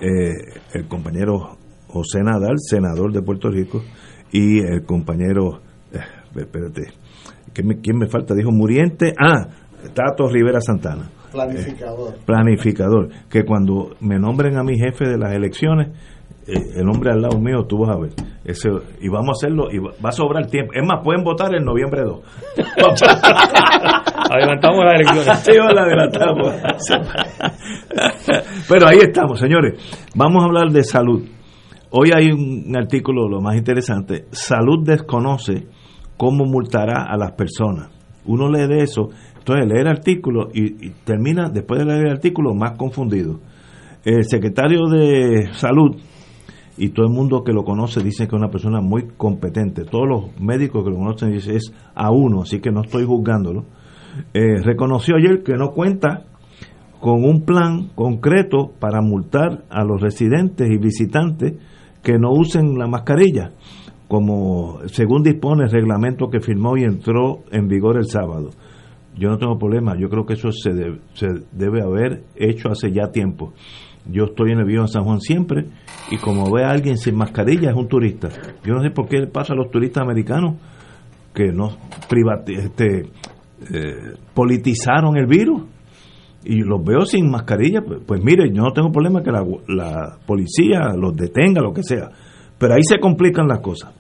eh, 0.00 0.32
el 0.72 0.88
compañero 0.88 1.58
José 1.86 2.22
Nadal, 2.22 2.54
senador 2.58 3.12
de 3.12 3.20
Puerto 3.20 3.50
Rico, 3.50 3.82
y 4.32 4.60
el 4.60 4.84
compañero, 4.86 5.60
eh, 5.92 5.98
espérate, 6.34 6.94
¿quién 7.52 7.66
me, 7.66 7.80
quién 7.80 7.98
me 7.98 8.08
falta? 8.08 8.34
Dijo 8.34 8.50
Muriente, 8.52 9.12
ah, 9.20 9.48
Tato 9.92 10.28
Rivera 10.28 10.62
Santana. 10.62 11.10
Planificador. 11.30 12.14
Eh, 12.14 12.18
planificador, 12.24 13.08
que 13.28 13.44
cuando 13.44 13.96
me 14.00 14.18
nombren 14.18 14.56
a 14.56 14.62
mi 14.62 14.78
jefe 14.78 15.06
de 15.06 15.18
las 15.18 15.34
elecciones, 15.34 15.88
eh, 16.48 16.74
el 16.76 16.88
hombre 16.88 17.10
al 17.10 17.22
lado 17.22 17.40
mío, 17.40 17.64
tú 17.68 17.78
vas 17.78 17.96
a 17.96 17.98
ver. 17.98 18.12
Ese, 18.44 18.68
y 19.00 19.08
vamos 19.08 19.30
a 19.30 19.32
hacerlo, 19.32 19.66
y 19.72 19.78
va, 19.78 19.90
va 20.04 20.10
a 20.10 20.12
sobrar 20.12 20.46
tiempo. 20.46 20.72
Es 20.74 20.86
más, 20.86 21.02
pueden 21.02 21.24
votar 21.24 21.52
en 21.54 21.64
noviembre 21.64 22.02
2. 22.02 22.20
Adelantamos 24.30 24.84
las 24.84 24.94
elecciones. 24.94 25.38
Sí, 25.40 25.52
la 25.56 25.82
adelantamos. 25.82 26.48
Pero 28.68 28.86
ahí 28.86 28.98
estamos, 28.98 29.40
señores. 29.40 29.74
Vamos 30.14 30.42
a 30.42 30.46
hablar 30.46 30.70
de 30.70 30.84
salud. 30.84 31.24
Hoy 31.90 32.10
hay 32.14 32.30
un 32.30 32.76
artículo, 32.76 33.28
lo 33.28 33.40
más 33.40 33.56
interesante. 33.56 34.26
Salud 34.30 34.84
desconoce 34.84 35.66
cómo 36.16 36.44
multará 36.44 37.06
a 37.08 37.16
las 37.16 37.32
personas. 37.32 37.90
Uno 38.24 38.48
lee 38.50 38.66
de 38.66 38.82
eso, 38.82 39.08
entonces 39.38 39.66
lee 39.66 39.80
el 39.80 39.86
artículo 39.86 40.48
y, 40.52 40.86
y 40.86 40.90
termina, 41.04 41.48
después 41.48 41.78
de 41.78 41.86
leer 41.86 42.06
el 42.06 42.12
artículo, 42.12 42.54
más 42.54 42.76
confundido. 42.76 43.38
El 44.04 44.24
secretario 44.24 44.88
de 44.88 45.52
Salud, 45.52 45.96
y 46.78 46.90
todo 46.90 47.06
el 47.06 47.12
mundo 47.12 47.42
que 47.42 47.52
lo 47.52 47.64
conoce 47.64 48.02
dice 48.02 48.26
que 48.26 48.36
es 48.36 48.40
una 48.40 48.50
persona 48.50 48.80
muy 48.80 49.08
competente. 49.16 49.84
Todos 49.84 50.08
los 50.08 50.40
médicos 50.40 50.84
que 50.84 50.90
lo 50.90 50.96
conocen 50.96 51.32
dicen 51.32 51.56
es 51.56 51.72
a 51.94 52.10
uno, 52.10 52.42
así 52.42 52.60
que 52.60 52.70
no 52.70 52.82
estoy 52.82 53.04
juzgándolo. 53.04 53.64
Eh, 54.34 54.62
reconoció 54.62 55.16
ayer 55.16 55.42
que 55.42 55.54
no 55.54 55.70
cuenta 55.70 56.24
con 57.00 57.24
un 57.24 57.44
plan 57.44 57.88
concreto 57.94 58.72
para 58.78 59.00
multar 59.00 59.64
a 59.70 59.84
los 59.84 60.00
residentes 60.00 60.68
y 60.70 60.78
visitantes 60.78 61.54
que 62.02 62.18
no 62.18 62.30
usen 62.32 62.78
la 62.78 62.86
mascarilla, 62.86 63.52
como 64.08 64.78
según 64.86 65.22
dispone 65.22 65.64
el 65.64 65.70
reglamento 65.70 66.28
que 66.28 66.40
firmó 66.40 66.76
y 66.76 66.84
entró 66.84 67.40
en 67.50 67.68
vigor 67.68 67.96
el 67.96 68.06
sábado. 68.06 68.50
Yo 69.18 69.30
no 69.30 69.38
tengo 69.38 69.58
problema, 69.58 69.94
yo 69.98 70.08
creo 70.08 70.26
que 70.26 70.34
eso 70.34 70.52
se, 70.52 70.72
debe, 70.72 71.00
se 71.14 71.26
debe 71.52 71.82
haber 71.82 72.24
hecho 72.36 72.68
hace 72.68 72.92
ya 72.92 73.10
tiempo. 73.10 73.54
Yo 74.10 74.24
estoy 74.24 74.52
en 74.52 74.60
el 74.60 74.64
Viejo 74.66 74.86
San 74.86 75.04
Juan 75.04 75.20
siempre 75.20 75.66
y 76.10 76.18
como 76.18 76.50
ve 76.52 76.64
a 76.64 76.70
alguien 76.70 76.96
sin 76.96 77.16
mascarilla 77.16 77.70
es 77.70 77.76
un 77.76 77.88
turista. 77.88 78.28
Yo 78.64 78.74
no 78.74 78.82
sé 78.82 78.90
por 78.90 79.08
qué 79.08 79.26
pasa 79.26 79.52
a 79.52 79.56
los 79.56 79.70
turistas 79.70 80.02
americanos 80.02 80.54
que 81.34 81.52
no 81.52 81.76
este, 82.48 83.00
eh, 83.00 84.14
politizaron 84.32 85.16
el 85.16 85.26
virus 85.26 85.62
y 86.44 86.62
los 86.62 86.84
veo 86.84 87.04
sin 87.04 87.30
mascarilla. 87.30 87.82
Pues, 87.82 88.00
pues 88.06 88.22
mire, 88.22 88.48
yo 88.52 88.62
no 88.62 88.72
tengo 88.72 88.92
problema 88.92 89.22
que 89.22 89.32
la 89.32 90.18
policía 90.24 90.94
los 90.96 91.16
detenga, 91.16 91.60
lo 91.60 91.72
que 91.72 91.82
sea. 91.82 92.08
Pero 92.58 92.74
ahí 92.74 92.82
se 92.82 92.98
complican 92.98 93.48
las 93.48 93.60
cosas. 93.60 93.92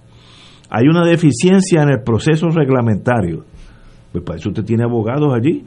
Hay 0.70 0.86
una 0.88 1.04
deficiencia 1.04 1.82
en 1.82 1.90
el 1.90 2.02
proceso 2.02 2.48
reglamentario. 2.48 3.44
Pues 4.12 4.24
para 4.24 4.38
eso 4.38 4.48
usted 4.48 4.64
tiene 4.64 4.84
abogados 4.84 5.34
allí 5.34 5.64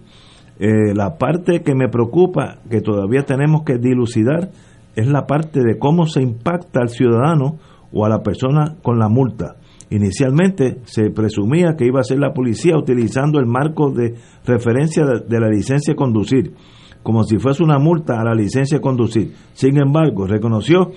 eh, 0.59 0.93
la 0.93 1.17
parte 1.17 1.61
que 1.61 1.73
me 1.73 1.87
preocupa, 1.87 2.57
que 2.69 2.81
todavía 2.81 3.23
tenemos 3.23 3.63
que 3.63 3.77
dilucidar, 3.77 4.51
es 4.95 5.07
la 5.07 5.25
parte 5.25 5.61
de 5.61 5.79
cómo 5.79 6.05
se 6.05 6.21
impacta 6.21 6.81
al 6.81 6.89
ciudadano 6.89 7.57
o 7.93 8.05
a 8.05 8.09
la 8.09 8.21
persona 8.21 8.75
con 8.81 8.99
la 8.99 9.07
multa. 9.07 9.55
Inicialmente 9.89 10.81
se 10.83 11.09
presumía 11.11 11.75
que 11.77 11.85
iba 11.85 12.01
a 12.01 12.03
ser 12.03 12.19
la 12.19 12.33
policía 12.33 12.77
utilizando 12.77 13.39
el 13.39 13.45
marco 13.45 13.89
de 13.89 14.15
referencia 14.45 15.03
de, 15.05 15.39
la 15.39 15.47
licencia 15.47 15.93
de 15.93 15.97
conducir, 15.97 16.53
como 17.01 17.23
si 17.23 17.39
fuese 17.39 17.63
una 17.63 17.79
multa 17.79 18.19
a 18.19 18.23
la 18.25 18.35
licencia 18.35 18.77
de 18.77 18.81
conducir. 18.81 19.33
Sin 19.53 19.77
embargo, 19.77 20.27
reconoció 20.27 20.91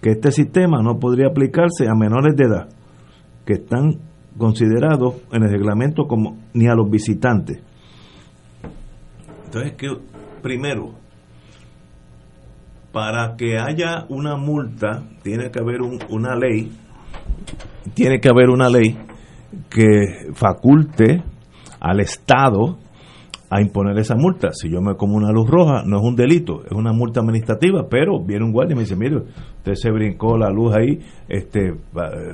que 0.00 0.10
este 0.10 0.30
sistema 0.30 0.80
no 0.80 0.98
podría 0.98 1.26
aplicarse 1.26 1.88
a 1.88 1.94
menores 1.94 2.36
de 2.36 2.44
edad, 2.44 2.68
que 3.44 3.54
están 3.54 3.98
considerados 4.38 5.16
en 5.32 5.42
el 5.42 5.50
reglamento 5.50 6.04
como 6.06 6.38
ni 6.54 6.68
a 6.68 6.74
los 6.74 6.88
visitantes. 6.88 7.67
Entonces, 9.48 9.72
que 9.78 9.88
primero, 10.42 10.92
para 12.92 13.34
que 13.34 13.56
haya 13.58 14.04
una 14.10 14.36
multa, 14.36 15.04
tiene 15.22 15.50
que 15.50 15.58
haber 15.58 15.80
una 15.80 16.36
ley, 16.36 16.70
tiene 17.94 18.20
que 18.20 18.28
haber 18.28 18.50
una 18.50 18.68
ley 18.68 18.98
que 19.70 20.34
faculte 20.34 21.22
al 21.80 22.00
Estado 22.00 22.76
a 23.48 23.62
imponer 23.62 23.98
esa 23.98 24.16
multa. 24.16 24.50
Si 24.52 24.68
yo 24.68 24.82
me 24.82 24.96
como 24.96 25.16
una 25.16 25.32
luz 25.32 25.48
roja, 25.48 25.82
no 25.86 25.96
es 25.96 26.04
un 26.04 26.14
delito, 26.14 26.66
es 26.66 26.72
una 26.72 26.92
multa 26.92 27.20
administrativa, 27.20 27.86
pero 27.88 28.22
viene 28.22 28.44
un 28.44 28.52
guardia 28.52 28.74
y 28.74 28.76
me 28.76 28.82
dice, 28.82 28.96
mire, 28.96 29.16
usted 29.16 29.72
se 29.76 29.90
brincó 29.90 30.36
la 30.36 30.50
luz 30.50 30.74
ahí, 30.76 30.98
este, 31.26 31.72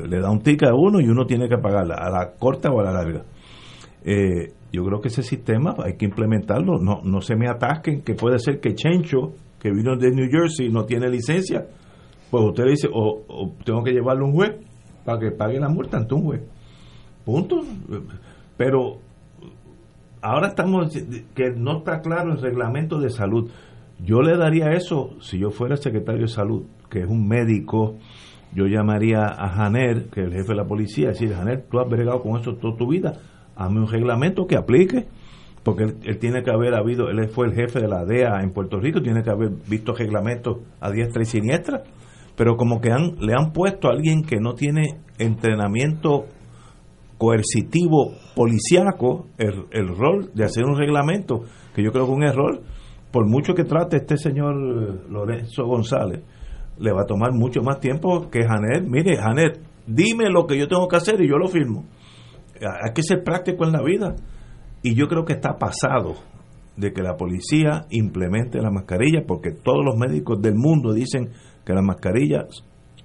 le 0.09 0.21
da 0.21 0.33
un 0.33 0.41
ticket 0.41 0.69
a 0.69 0.75
uno 0.75 1.01
y 1.01 1.07
uno 1.07 1.27
tiene 1.27 1.49
que 1.49 1.59
pagarla, 1.59 1.95
a 1.95 2.11
la 2.11 2.33
corta 2.37 2.71
o 2.73 2.81
a 2.81 2.83
la 2.83 2.93
larga. 2.93 3.23
Eh, 4.05 4.53
yo 4.75 4.85
creo 4.85 5.01
que 5.01 5.09
ese 5.09 5.23
sistema 5.23 5.75
hay 5.79 5.97
que 5.97 6.05
implementarlo, 6.05 6.79
no, 6.79 7.01
no 7.05 7.21
se 7.21 7.37
me 7.37 7.49
atasquen, 7.49 8.03
que 8.03 8.15
puede 8.15 8.39
ser 8.39 8.61
que 8.61 8.75
Chencho, 8.75 9.33
que 9.61 9.71
vino 9.71 9.97
de 9.97 10.11
New 10.11 10.29
Jersey, 10.31 10.69
no 10.69 10.85
tiene 10.85 11.09
licencia, 11.09 11.67
pues 12.31 12.45
usted 12.47 12.65
dice, 12.65 12.89
o, 12.93 13.53
tengo 13.65 13.85
que 13.85 13.93
llevarlo 13.93 14.25
a 14.25 14.29
un 14.29 14.35
juez 14.35 14.53
para 15.05 15.21
que 15.21 15.31
pague 15.31 15.61
la 15.61 15.69
multa 15.69 15.99
ante 15.99 16.15
un 16.15 16.25
juez. 16.25 16.43
Punto. 17.25 17.61
Pero 18.57 18.99
ahora 20.21 20.49
estamos 20.49 20.93
que 21.35 21.51
no 21.57 21.79
está 21.79 22.01
claro 22.01 22.33
el 22.33 22.41
reglamento 22.41 22.99
de 22.99 23.11
salud. 23.11 23.51
Yo 24.01 24.21
le 24.21 24.37
daría 24.37 24.73
eso 24.73 25.11
si 25.21 25.39
yo 25.39 25.51
fuera 25.51 25.77
secretario 25.77 26.23
de 26.23 26.29
salud, 26.29 26.65
que 26.91 27.03
es 27.03 27.09
un 27.09 27.29
médico. 27.29 27.97
Yo 28.53 28.67
llamaría 28.67 29.27
a 29.27 29.49
Janer, 29.51 30.07
que 30.11 30.23
es 30.23 30.27
el 30.27 30.33
jefe 30.33 30.49
de 30.49 30.57
la 30.57 30.67
policía, 30.67 31.05
y 31.05 31.09
decir, 31.09 31.33
Janer, 31.33 31.67
tú 31.71 31.79
has 31.79 31.89
bregado 31.89 32.21
con 32.21 32.41
eso 32.41 32.55
toda 32.55 32.77
tu 32.77 32.89
vida, 32.89 33.13
hazme 33.57 33.81
un 33.81 33.89
reglamento 33.89 34.47
que 34.47 34.57
aplique, 34.57 35.07
porque 35.63 35.85
él, 35.85 36.19
tiene 36.19 36.43
que 36.43 36.51
haber 36.51 36.75
habido, 36.75 37.09
él 37.09 37.29
fue 37.29 37.47
el 37.47 37.55
jefe 37.55 37.81
de 37.81 37.89
la 37.89 38.05
DEA 38.05 38.43
en 38.43 38.53
Puerto 38.53 38.79
Rico, 38.79 39.01
tiene 39.01 39.23
que 39.23 39.31
haber 39.31 39.51
visto 39.69 39.95
reglamentos 39.95 40.59
a 40.81 40.91
diestra 40.91 41.23
y 41.23 41.27
siniestra, 41.27 41.83
pero 42.37 42.57
como 42.57 42.81
que 42.81 42.91
han, 42.91 43.17
le 43.21 43.33
han 43.33 43.53
puesto 43.53 43.89
a 43.89 43.93
alguien 43.93 44.23
que 44.23 44.37
no 44.37 44.55
tiene 44.55 45.01
entrenamiento 45.19 46.27
coercitivo 47.17 48.13
policiaco 48.35 49.27
el, 49.39 49.65
el 49.71 49.89
rol 49.97 50.31
de 50.35 50.45
hacer 50.45 50.65
un 50.65 50.77
reglamento, 50.77 51.45
que 51.75 51.83
yo 51.83 51.93
creo 51.93 52.07
que 52.07 52.13
es 52.13 52.17
un 52.17 52.25
error, 52.25 52.61
por 53.15 53.29
mucho 53.29 53.55
que 53.55 53.63
trate 53.63 53.99
este 53.99 54.17
señor 54.17 54.55
eh, 54.57 55.09
Lorenzo 55.09 55.65
González, 55.67 56.21
le 56.79 56.93
va 56.93 57.03
a 57.03 57.07
tomar 57.07 57.33
mucho 57.33 57.63
más 57.63 57.79
tiempo 57.79 58.29
que 58.29 58.43
Janet. 58.43 58.85
Mire, 58.89 59.17
Janet, 59.17 59.61
dime 59.87 60.29
lo 60.31 60.47
que 60.47 60.59
yo 60.59 60.67
tengo 60.67 60.89
que 60.89 60.97
hacer 60.97 61.21
y 61.23 61.29
yo 61.29 61.37
lo 61.37 61.47
firmo. 61.47 61.85
Hay 62.61 62.93
que 62.95 63.03
ser 63.03 63.23
práctico 63.23 63.65
en 63.65 63.73
la 63.73 63.83
vida. 63.83 64.15
Y 64.83 64.95
yo 64.95 65.07
creo 65.09 65.25
que 65.25 65.33
está 65.33 65.57
pasado 65.59 66.15
de 66.77 66.93
que 66.93 67.03
la 67.03 67.17
policía 67.17 67.87
implemente 67.91 68.61
la 68.61 68.71
mascarilla, 68.71 69.25
porque 69.27 69.53
todos 69.53 69.85
los 69.85 69.97
médicos 69.97 70.43
del 70.43 70.55
mundo 70.57 70.93
dicen 70.93 71.31
que 71.65 71.73
la 71.73 71.83
mascarilla 71.83 72.47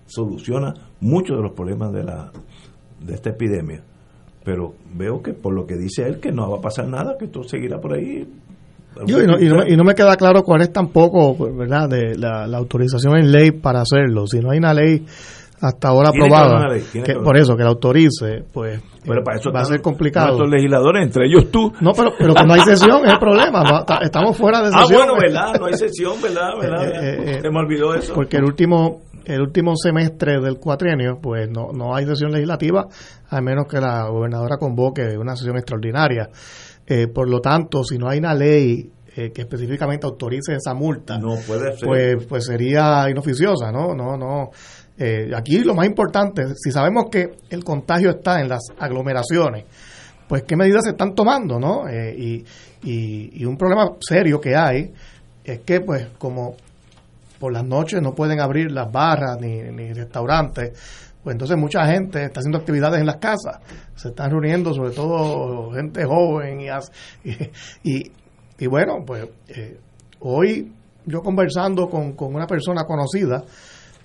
soluciona 0.05 0.73
muchos 0.99 1.37
de 1.37 1.43
los 1.43 1.53
problemas 1.53 1.93
de, 1.93 2.03
la, 2.03 2.31
de 2.99 3.13
esta 3.13 3.29
epidemia 3.29 3.83
pero 4.43 4.73
veo 4.95 5.21
que 5.21 5.33
por 5.33 5.53
lo 5.53 5.67
que 5.67 5.75
dice 5.75 6.07
él 6.07 6.19
que 6.19 6.31
no 6.31 6.49
va 6.49 6.57
a 6.57 6.61
pasar 6.61 6.87
nada, 6.87 7.15
que 7.19 7.25
esto 7.25 7.43
seguirá 7.43 7.79
por 7.79 7.93
ahí. 7.93 8.27
y, 9.05 9.75
no, 9.75 9.83
me, 9.83 9.93
queda 9.93 10.15
claro 10.15 10.43
cuál 10.43 10.61
es 10.61 10.73
tampoco, 10.73 11.35
¿verdad?, 11.55 11.87
de 11.87 12.17
la, 12.17 12.45
autorización 12.57 13.17
en 13.17 13.31
ley 13.31 13.51
para 13.51 13.81
hacerlo. 13.81 14.25
Si 14.25 14.39
no 14.39 14.51
hay 14.51 14.57
una 14.57 14.73
ley 14.73 15.05
hasta 15.61 15.89
ahora 15.89 16.09
aprobada, 16.09 16.67
que, 16.91 17.15
por 17.15 17.37
eso 17.37 17.55
que 17.55 17.63
la 17.63 17.69
autorice, 17.69 18.43
pues 18.51 18.81
va 19.07 19.61
a 19.61 19.65
ser 19.65 19.81
complicado. 19.81 20.27
Nuestros 20.27 20.49
legisladores, 20.49 21.03
entre 21.03 21.27
ellos 21.27 21.51
tú. 21.51 21.71
No, 21.81 21.91
pero, 21.93 22.11
pero 22.17 22.33
no 22.45 22.53
hay 22.53 22.61
sesión 22.61 23.05
es 23.05 23.13
el 23.13 23.19
problema. 23.19 23.85
estamos 24.01 24.37
fuera 24.37 24.61
de 24.61 24.71
sesión. 24.71 25.01
Ah, 25.01 25.05
bueno, 25.05 25.13
¿verdad? 25.19 25.59
No 25.59 25.65
hay 25.65 25.73
sesión, 25.73 26.21
¿verdad? 26.21 26.49
¿verdad? 26.61 27.03
Eh, 27.03 27.31
eh, 27.31 27.39
Se 27.41 27.49
me 27.49 27.59
olvidó 27.59 27.93
eso. 27.93 28.13
Porque 28.13 28.37
el 28.37 28.45
último 28.45 29.01
el 29.25 29.41
último 29.41 29.75
semestre 29.75 30.39
del 30.41 30.57
cuatrienio, 30.57 31.19
pues 31.21 31.47
no, 31.49 31.67
no 31.71 31.95
hay 31.95 32.05
sesión 32.05 32.31
legislativa, 32.31 32.87
a 33.29 33.41
menos 33.41 33.67
que 33.67 33.79
la 33.79 34.07
gobernadora 34.07 34.57
convoque 34.57 35.17
una 35.17 35.35
sesión 35.35 35.55
extraordinaria. 35.55 36.29
Eh, 36.87 37.07
por 37.07 37.29
lo 37.29 37.39
tanto, 37.39 37.83
si 37.83 37.99
no 37.99 38.09
hay 38.09 38.17
una 38.17 38.33
ley 38.33 38.91
eh, 39.15 39.31
que 39.31 39.41
específicamente 39.41 40.07
autorice 40.07 40.55
esa 40.55 40.73
multa, 40.73 41.17
no 41.19 41.35
puede 41.45 41.75
Pues, 41.83 42.25
pues 42.25 42.45
sería 42.45 43.07
inoficiosa, 43.09 43.71
¿no? 43.71 43.93
No, 43.93 44.17
no. 44.17 44.49
Eh, 44.99 45.31
aquí 45.35 45.59
lo 45.59 45.73
más 45.73 45.87
importante, 45.87 46.55
si 46.55 46.71
sabemos 46.71 47.05
que 47.09 47.31
el 47.49 47.63
contagio 47.63 48.09
está 48.09 48.41
en 48.41 48.49
las 48.49 48.61
aglomeraciones, 48.77 49.65
pues 50.27 50.43
qué 50.43 50.55
medidas 50.55 50.83
se 50.83 50.91
están 50.91 51.15
tomando, 51.15 51.57
¿no? 51.57 51.85
y, 51.89 52.45
y, 52.83 53.41
y 53.41 53.45
un 53.45 53.57
problema 53.57 53.93
serio 53.99 54.39
que 54.39 54.55
hay 54.55 54.93
es 55.43 55.59
que, 55.61 55.81
pues, 55.81 56.07
como 56.17 56.55
por 57.39 57.53
las 57.53 57.63
noches 57.63 58.01
no 58.01 58.13
pueden 58.13 58.39
abrir 58.39 58.71
las 58.71 58.91
barras 58.91 59.39
ni, 59.39 59.61
ni 59.71 59.93
restaurantes, 59.93 60.73
pues 61.23 61.33
entonces 61.33 61.57
mucha 61.57 61.85
gente 61.85 62.23
está 62.23 62.39
haciendo 62.39 62.59
actividades 62.59 62.99
en 62.99 63.05
las 63.05 63.17
casas, 63.17 63.59
se 63.95 64.09
están 64.09 64.31
reuniendo 64.31 64.73
sobre 64.73 64.91
todo 64.91 65.71
gente 65.71 66.05
joven 66.05 66.61
y, 66.63 68.11
y, 68.57 68.67
bueno, 68.67 69.03
pues 69.05 69.27
eh, 69.49 69.77
hoy 70.19 70.71
yo 71.05 71.21
conversando 71.21 71.89
con, 71.89 72.15
una 72.19 72.47
persona 72.47 72.83
conocida, 72.83 73.43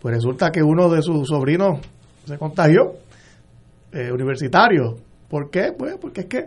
pues 0.05 0.17
resulta 0.17 0.53
que 0.53 0.63
uno 0.63 0.91
de 0.91 1.01
sus 1.01 1.27
sobrinos 1.27 1.81
se 2.27 2.37
contagió, 2.37 2.93
eh, 3.91 4.13
universitario. 4.13 4.99
¿Por 5.31 5.49
qué? 5.49 5.73
Pues 5.73 5.97
porque 5.99 6.21
es 6.21 6.27
que 6.27 6.45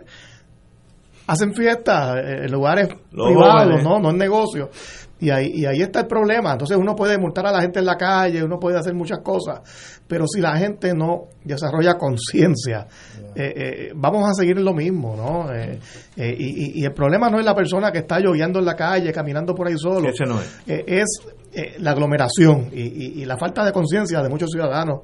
hacen 1.26 1.52
fiestas 1.52 2.18
en 2.24 2.52
lugares 2.52 2.86
privados, 3.10 3.82
¿no? 3.82 3.98
No 3.98 4.10
en 4.10 4.16
negocios. 4.16 5.07
Y 5.20 5.30
ahí, 5.30 5.50
y 5.52 5.66
ahí 5.66 5.80
está 5.82 6.00
el 6.00 6.06
problema. 6.06 6.52
Entonces 6.52 6.76
uno 6.76 6.94
puede 6.94 7.18
multar 7.18 7.46
a 7.46 7.52
la 7.52 7.60
gente 7.60 7.80
en 7.80 7.86
la 7.86 7.96
calle, 7.96 8.42
uno 8.42 8.58
puede 8.58 8.78
hacer 8.78 8.94
muchas 8.94 9.18
cosas, 9.18 9.60
pero 10.06 10.26
si 10.26 10.40
la 10.40 10.56
gente 10.56 10.94
no 10.94 11.24
desarrolla 11.44 11.98
conciencia, 11.98 12.86
eh, 13.34 13.52
eh, 13.56 13.92
vamos 13.96 14.28
a 14.28 14.34
seguir 14.34 14.60
lo 14.60 14.72
mismo, 14.72 15.16
¿no? 15.16 15.52
Eh, 15.52 15.78
y, 16.16 16.80
y, 16.80 16.84
el 16.84 16.92
problema 16.92 17.30
no 17.30 17.38
es 17.38 17.44
la 17.44 17.54
persona 17.54 17.90
que 17.90 17.98
está 17.98 18.20
lloviendo 18.20 18.58
en 18.58 18.64
la 18.64 18.74
calle, 18.74 19.12
caminando 19.12 19.54
por 19.54 19.66
ahí 19.66 19.76
solo. 19.76 20.08
Ese 20.08 20.24
no 20.24 20.40
es. 20.40 20.60
es 20.66 21.78
la 21.80 21.92
aglomeración 21.92 22.70
y, 22.72 23.20
y 23.20 23.24
la 23.24 23.36
falta 23.36 23.64
de 23.64 23.72
conciencia 23.72 24.22
de 24.22 24.28
muchos 24.28 24.50
ciudadanos, 24.50 25.00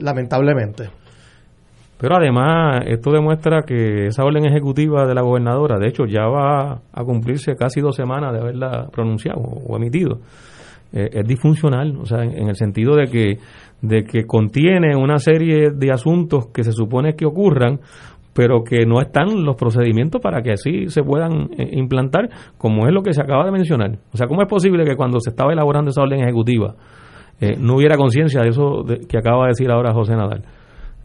lamentablemente. 0.00 1.01
Pero 2.02 2.16
además, 2.16 2.82
esto 2.88 3.12
demuestra 3.12 3.62
que 3.62 4.06
esa 4.06 4.24
orden 4.24 4.44
ejecutiva 4.44 5.06
de 5.06 5.14
la 5.14 5.22
gobernadora, 5.22 5.78
de 5.78 5.86
hecho, 5.86 6.04
ya 6.04 6.26
va 6.26 6.80
a 6.92 7.04
cumplirse 7.04 7.54
casi 7.54 7.80
dos 7.80 7.94
semanas 7.94 8.32
de 8.32 8.40
haberla 8.40 8.88
pronunciado 8.90 9.38
o 9.40 9.76
emitido. 9.76 10.18
Eh, 10.92 11.10
es 11.12 11.28
disfuncional, 11.28 11.96
o 11.96 12.04
sea, 12.04 12.24
en, 12.24 12.48
el 12.48 12.56
sentido 12.56 12.96
de 12.96 13.06
que, 13.06 13.38
de 13.82 14.02
que 14.02 14.26
contiene 14.26 14.96
una 14.96 15.20
serie 15.20 15.70
de 15.70 15.92
asuntos 15.92 16.48
que 16.52 16.64
se 16.64 16.72
supone 16.72 17.14
que 17.14 17.24
ocurran, 17.24 17.78
pero 18.34 18.64
que 18.64 18.84
no 18.84 19.00
están 19.00 19.44
los 19.44 19.54
procedimientos 19.54 20.20
para 20.20 20.42
que 20.42 20.54
así 20.54 20.88
se 20.88 21.04
puedan 21.04 21.50
eh, 21.56 21.68
implantar, 21.70 22.28
como 22.58 22.88
es 22.88 22.92
lo 22.92 23.04
que 23.04 23.12
se 23.12 23.22
acaba 23.22 23.44
de 23.44 23.52
mencionar. 23.52 23.92
O 24.12 24.16
sea, 24.16 24.26
¿cómo 24.26 24.42
es 24.42 24.48
posible 24.48 24.84
que 24.84 24.96
cuando 24.96 25.20
se 25.20 25.30
estaba 25.30 25.52
elaborando 25.52 25.92
esa 25.92 26.02
orden 26.02 26.20
ejecutiva 26.20 26.74
eh, 27.40 27.54
no 27.60 27.76
hubiera 27.76 27.96
conciencia 27.96 28.40
de 28.40 28.48
eso 28.48 28.84
que 29.08 29.18
acaba 29.18 29.44
de 29.44 29.50
decir 29.50 29.70
ahora 29.70 29.94
José 29.94 30.16
Nadal? 30.16 30.42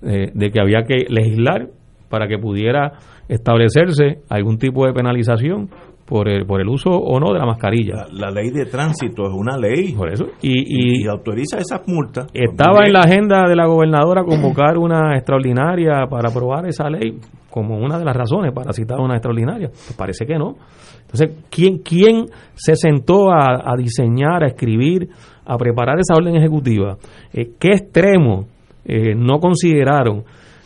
Eh, 0.01 0.31
de 0.33 0.51
que 0.51 0.59
había 0.61 0.83
que 0.83 1.05
legislar 1.09 1.69
para 2.09 2.27
que 2.27 2.37
pudiera 2.37 2.93
establecerse 3.27 4.19
algún 4.29 4.57
tipo 4.57 4.85
de 4.85 4.93
penalización 4.93 5.69
por 6.05 6.29
el, 6.29 6.45
por 6.45 6.61
el 6.61 6.69
uso 6.69 6.89
o 6.89 7.19
no 7.19 7.33
de 7.33 7.39
la 7.39 7.45
mascarilla. 7.45 8.05
La, 8.13 8.31
ley 8.31 8.49
de 8.49 8.65
tránsito 8.65 9.23
es 9.23 9.33
una 9.33 9.57
ley. 9.57 9.93
Por 9.93 10.09
eso. 10.09 10.25
Y, 10.41 11.03
y, 11.03 11.07
autoriza 11.07 11.57
esas 11.57 11.81
multas. 11.87 12.27
Estaba 12.33 12.85
en 12.85 12.93
la 12.93 12.99
agenda 13.01 13.43
de 13.47 13.55
la 13.55 13.65
gobernadora 13.65 14.23
convocar 14.23 14.77
una 14.77 15.15
extraordinaria 15.17 16.05
para 16.09 16.29
aprobar 16.29 16.65
esa 16.67 16.89
ley 16.89 17.19
como 17.49 17.77
una 17.77 17.99
de 17.99 18.05
las 18.05 18.15
razones 18.15 18.53
para 18.53 18.71
citar 18.71 18.99
una 18.99 19.15
extraordinaria. 19.15 19.67
Pues 19.67 19.95
parece 19.97 20.25
que 20.25 20.37
no. 20.37 20.55
Entonces, 21.01 21.43
¿quién, 21.49 21.79
quién 21.79 22.25
se 22.53 22.75
sentó 22.75 23.31
a, 23.31 23.73
diseñar, 23.77 24.43
a 24.43 24.47
escribir, 24.47 25.09
a 25.45 25.57
preparar 25.57 25.97
esa 25.99 26.15
orden 26.15 26.35
ejecutiva? 26.35 26.97
Eh, 27.33 27.51
¿Qué 27.59 27.69
extremo 27.69 28.45
eh, 28.87 29.13
no 29.15 29.39
consideraron, 29.39 30.23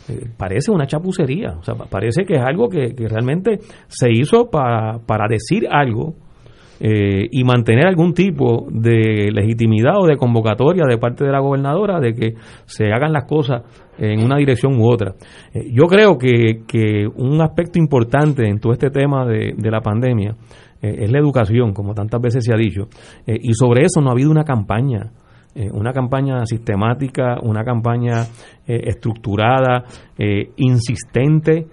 eh, 0.08 0.28
parece 0.36 0.70
una 0.70 0.86
chapucería, 0.86 1.56
o 1.58 1.62
sea, 1.64 1.74
parece 1.74 2.24
que 2.24 2.34
es 2.34 2.40
algo 2.40 2.68
que, 2.68 2.94
realmente 2.96 3.58
se 3.88 4.12
hizo 4.12 4.48
para, 4.48 5.00
para 5.04 5.26
decir 5.28 5.66
algo 5.68 6.14
eh, 6.78 7.26
y 7.32 7.42
mantener 7.42 7.88
algún 7.88 8.14
tipo 8.14 8.68
de 8.70 9.32
legitimidad 9.32 9.98
o 10.00 10.06
de 10.06 10.16
convocatoria 10.16 10.84
de 10.88 10.98
parte 10.98 11.24
de 11.24 11.32
la 11.32 11.40
gobernadora 11.40 11.98
de 11.98 12.14
que 12.14 12.34
se 12.64 12.92
hagan 12.92 13.12
las 13.12 13.24
cosas 13.24 13.62
en 13.98 14.24
una 14.24 14.36
dirección 14.36 14.80
u 14.80 14.88
otra. 14.88 15.14
yo 15.52 15.86
creo 15.86 16.16
que, 16.16 16.62
que, 16.66 17.06
un 17.16 17.40
aspecto 17.42 17.80
importante 17.80 18.48
en 18.48 18.60
todo 18.60 18.72
este 18.72 18.90
tema 18.90 19.26
de, 19.26 19.54
de 19.56 19.70
la 19.70 19.80
pandemia 19.80 20.36
es 20.80 21.10
la 21.12 21.18
educación, 21.18 21.72
como 21.72 21.94
tantas 21.94 22.20
veces 22.20 22.44
se 22.44 22.52
ha 22.52 22.56
dicho, 22.56 22.88
y 23.26 23.52
sobre 23.54 23.84
eso 23.84 24.00
no 24.00 24.08
ha 24.08 24.12
habido 24.12 24.32
una 24.32 24.42
campaña 24.42 25.12
eh, 25.54 25.68
una 25.72 25.92
campaña 25.92 26.44
sistemática, 26.46 27.38
una 27.42 27.64
campaña 27.64 28.24
eh, 28.66 28.80
estructurada, 28.84 29.84
eh, 30.18 30.50
insistente, 30.56 31.66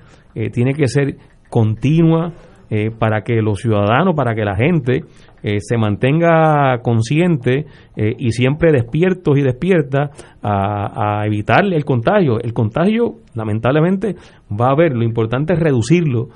tiene 0.54 0.74
que 0.74 0.88
ser 0.88 1.18
continua, 1.50 2.32
eh, 2.72 2.92
para 2.92 3.24
que 3.24 3.42
los 3.42 3.62
ciudadanos, 3.62 4.14
para 4.16 4.36
que 4.36 4.46
la 4.46 4.56
gente 4.56 5.02
eh, 5.42 5.58
se 5.60 5.76
mantenga 5.76 6.78
consciente 6.84 7.66
eh, 7.96 8.14
y 8.16 8.30
siempre 8.30 8.72
despiertos 8.72 9.40
y 9.40 9.42
despiertas 9.42 10.12
a, 10.44 11.22
a, 11.22 11.26
evitar 11.26 11.66
el 11.66 11.84
contagio. 11.84 12.40
El 12.40 12.54
contagio, 12.54 13.16
lamentablemente, 13.34 14.14
va 14.52 14.68
a 14.68 14.74
haber. 14.74 14.96
Lo 14.96 15.04
importante 15.04 15.54
es 15.54 15.60
reducirlo 15.60 16.28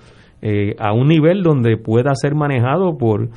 a 0.78 0.92
un 0.92 1.08
nivel 1.08 1.42
donde 1.42 1.78
pueda 1.78 2.14
ser 2.16 2.36
manejado 2.36 2.98
por, 2.98 3.30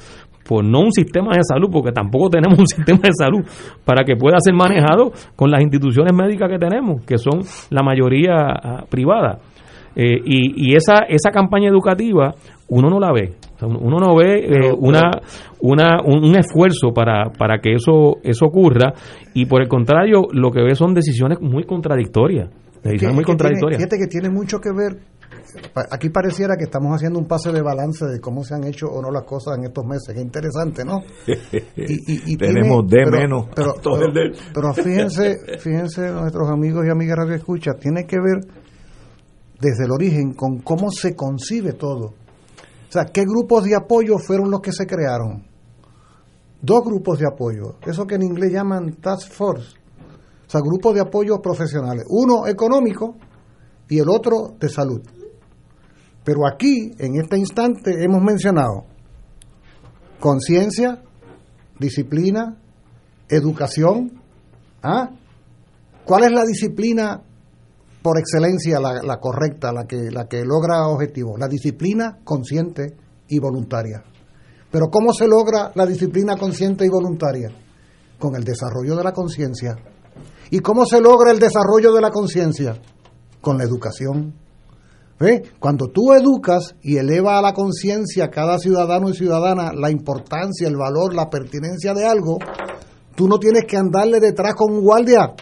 por 0.48 0.64
no 0.64 0.80
un 0.80 0.92
sistema 0.92 1.32
de 1.34 1.40
salud, 1.42 1.68
porque 1.70 1.92
tampoco 1.92 2.30
tenemos 2.30 2.58
un 2.58 2.66
sistema 2.66 3.00
de 3.02 3.12
salud 3.12 3.44
para 3.84 4.04
que 4.04 4.16
pueda 4.16 4.36
ser 4.40 4.54
manejado 4.54 5.12
con 5.34 5.50
las 5.50 5.62
instituciones 5.62 6.12
médicas 6.14 6.50
que 6.50 6.58
tenemos, 6.58 7.04
que 7.04 7.18
son 7.18 7.40
la 7.70 7.82
mayoría 7.82 8.32
ah, 8.50 8.84
privadas. 8.88 9.40
Eh, 9.94 10.20
y, 10.24 10.70
y 10.72 10.76
esa, 10.76 11.06
esa 11.08 11.30
campaña 11.30 11.70
educativa 11.70 12.34
uno 12.68 12.90
no 12.90 12.98
la 12.98 13.12
ve. 13.12 13.32
uno 13.62 13.98
no 13.98 14.16
ve 14.16 14.40
eh, 14.40 14.72
una, 14.78 15.10
una, 15.60 16.00
un, 16.04 16.36
esfuerzo 16.36 16.92
para, 16.92 17.30
para 17.30 17.58
que 17.58 17.74
eso, 17.74 18.16
eso 18.22 18.46
ocurra 18.46 18.92
y 19.34 19.46
por 19.46 19.62
el 19.62 19.68
contrario 19.68 20.22
lo 20.32 20.50
que 20.50 20.62
ve 20.62 20.74
son 20.74 20.94
decisiones 20.94 21.40
muy 21.40 21.64
contradictorias. 21.64 22.50
Decisiones 22.82 23.14
muy 23.14 23.24
contradictorias. 23.24 23.78
fíjate 23.78 23.98
que 23.98 24.06
tiene 24.06 24.30
mucho 24.30 24.60
que 24.60 24.72
ver 24.72 24.98
aquí 25.90 26.10
pareciera 26.10 26.56
que 26.56 26.64
estamos 26.64 26.94
haciendo 26.94 27.18
un 27.18 27.26
pase 27.26 27.52
de 27.52 27.62
balance 27.62 28.06
de 28.06 28.20
cómo 28.20 28.44
se 28.44 28.54
han 28.54 28.64
hecho 28.64 28.86
o 28.86 29.02
no 29.02 29.10
las 29.10 29.24
cosas 29.24 29.58
en 29.58 29.64
estos 29.64 29.84
meses. 29.84 30.14
Qué 30.14 30.20
interesante, 30.20 30.84
¿no? 30.84 31.00
Y, 31.76 32.36
Tenemos 32.36 32.86
de 32.88 33.06
menos. 33.10 33.46
Pero, 33.54 33.74
pero, 33.82 34.74
fíjense, 34.74 35.36
fíjense 35.58 36.10
nuestros 36.10 36.48
amigos 36.50 36.84
y 36.86 36.90
amigas 36.90 37.16
Radio 37.18 37.34
Escucha, 37.34 37.72
tiene 37.74 38.04
que 38.06 38.16
ver 38.16 38.40
desde 39.60 39.84
el 39.84 39.92
origen 39.92 40.34
con 40.34 40.58
cómo 40.58 40.90
se 40.90 41.14
concibe 41.14 41.72
todo. 41.72 42.06
O 42.06 42.92
sea, 42.92 43.04
¿qué 43.06 43.22
grupos 43.22 43.64
de 43.64 43.74
apoyo 43.76 44.18
fueron 44.18 44.50
los 44.50 44.60
que 44.60 44.72
se 44.72 44.86
crearon? 44.86 45.44
Dos 46.60 46.82
grupos 46.84 47.18
de 47.18 47.26
apoyo, 47.26 47.76
eso 47.86 48.06
que 48.06 48.16
en 48.16 48.22
inglés 48.22 48.52
llaman 48.52 48.94
task 48.94 49.30
force, 49.30 49.76
sea, 50.58 50.62
grupos 50.64 50.94
de 50.94 51.00
apoyo 51.00 51.40
profesionales, 51.40 52.04
uno 52.08 52.46
económico 52.46 53.16
y 53.88 53.98
el 53.98 54.08
otro 54.08 54.54
de 54.58 54.68
salud. 54.68 55.00
Pero 56.24 56.46
aquí, 56.46 56.92
en 56.98 57.20
este 57.20 57.38
instante, 57.38 58.02
hemos 58.02 58.22
mencionado 58.22 58.84
conciencia, 60.18 61.02
disciplina, 61.78 62.56
educación. 63.28 64.20
¿Ah? 64.82 65.10
¿Cuál 66.04 66.24
es 66.24 66.32
la 66.32 66.44
disciplina 66.44 67.22
por 68.06 68.20
excelencia 68.20 68.78
la, 68.78 69.18
correcta, 69.18 69.72
la 69.72 69.84
que, 69.84 70.12
la 70.12 70.28
que 70.28 70.44
logra 70.44 70.86
objetivos, 70.86 71.40
la 71.40 71.48
disciplina 71.48 72.20
consciente 72.22 72.94
y 73.26 73.40
voluntaria. 73.40 74.00
Pero 74.70 74.86
¿cómo 74.92 75.12
se 75.12 75.26
logra 75.26 75.72
la 75.74 75.84
disciplina 75.84 76.36
consciente 76.36 76.86
y 76.86 76.88
voluntaria? 76.88 77.50
Con 78.16 78.36
el 78.36 78.44
desarrollo 78.44 78.94
de 78.94 79.02
la 79.02 79.10
conciencia. 79.10 79.74
¿Y 80.50 80.60
cómo 80.60 80.86
se 80.86 81.00
logra 81.00 81.32
el 81.32 81.38
desarrollo 81.38 81.92
de 81.92 82.00
la 82.00 82.10
conciencia? 82.10 82.80
Con 83.40 83.58
la 83.58 83.64
educación. 83.64 84.34
¿Ve? 85.18 85.42
Cuando 85.58 85.88
tú 85.88 86.12
educas 86.12 86.74
y 86.82 86.98
eleva 86.98 87.38
a 87.38 87.42
la 87.42 87.54
conciencia 87.54 88.24
a 88.24 88.30
cada 88.30 88.58
ciudadano 88.58 89.08
y 89.08 89.14
ciudadana 89.14 89.72
la 89.72 89.90
importancia, 89.90 90.68
el 90.68 90.76
valor, 90.76 91.14
la 91.14 91.30
pertinencia 91.30 91.94
de 91.94 92.06
algo, 92.06 92.38
tú 93.14 93.26
no 93.26 93.38
tienes 93.38 93.64
que 93.66 93.76
andarle 93.78 94.20
detrás 94.20 94.54
con 94.54 94.74
un 94.74 94.82
guardia 94.82 95.34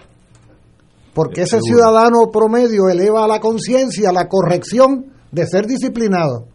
porque 1.14 1.43
ese 1.43 1.60
ciudadano 1.60 2.28
promedio 2.32 2.89
eleva 2.89 3.24
a 3.24 3.28
la 3.28 3.39
conciencia 3.39 4.12
la 4.12 4.28
corrección 4.28 5.12
de 5.31 5.47
ser 5.47 5.66
disciplinado. 5.66 6.48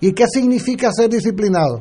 ¿Y 0.00 0.12
qué 0.12 0.26
significa 0.30 0.92
ser 0.92 1.08
disciplinado? 1.08 1.80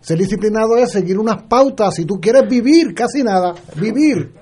Ser 0.00 0.18
disciplinado 0.18 0.76
es 0.76 0.90
seguir 0.90 1.18
unas 1.18 1.44
pautas, 1.44 1.94
si 1.94 2.04
tú 2.04 2.16
quieres 2.20 2.42
vivir, 2.50 2.92
casi 2.92 3.22
nada, 3.22 3.54
vivir. 3.80 4.34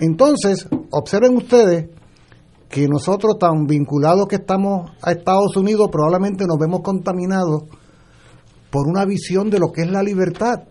Entonces, 0.00 0.66
observen 0.90 1.36
ustedes 1.36 1.88
que 2.68 2.88
nosotros 2.88 3.38
tan 3.38 3.66
vinculados 3.66 4.26
que 4.26 4.36
estamos 4.36 4.90
a 5.02 5.12
Estados 5.12 5.56
Unidos 5.56 5.88
probablemente 5.90 6.46
nos 6.46 6.58
vemos 6.58 6.80
contaminados 6.82 7.64
por 8.70 8.86
una 8.86 9.04
visión 9.04 9.50
de 9.50 9.58
lo 9.58 9.72
que 9.72 9.82
es 9.82 9.90
la 9.90 10.02
libertad 10.02 10.64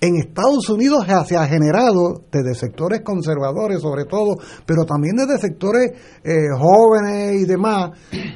en 0.00 0.16
Estados 0.16 0.68
Unidos 0.68 1.04
se 1.26 1.36
ha 1.36 1.46
generado 1.46 2.22
desde 2.30 2.54
sectores 2.54 3.00
conservadores 3.02 3.80
sobre 3.80 4.04
todo, 4.04 4.36
pero 4.64 4.84
también 4.84 5.16
desde 5.16 5.38
sectores 5.38 5.90
eh, 6.22 6.48
jóvenes 6.56 7.42
y 7.42 7.44
demás, 7.46 7.90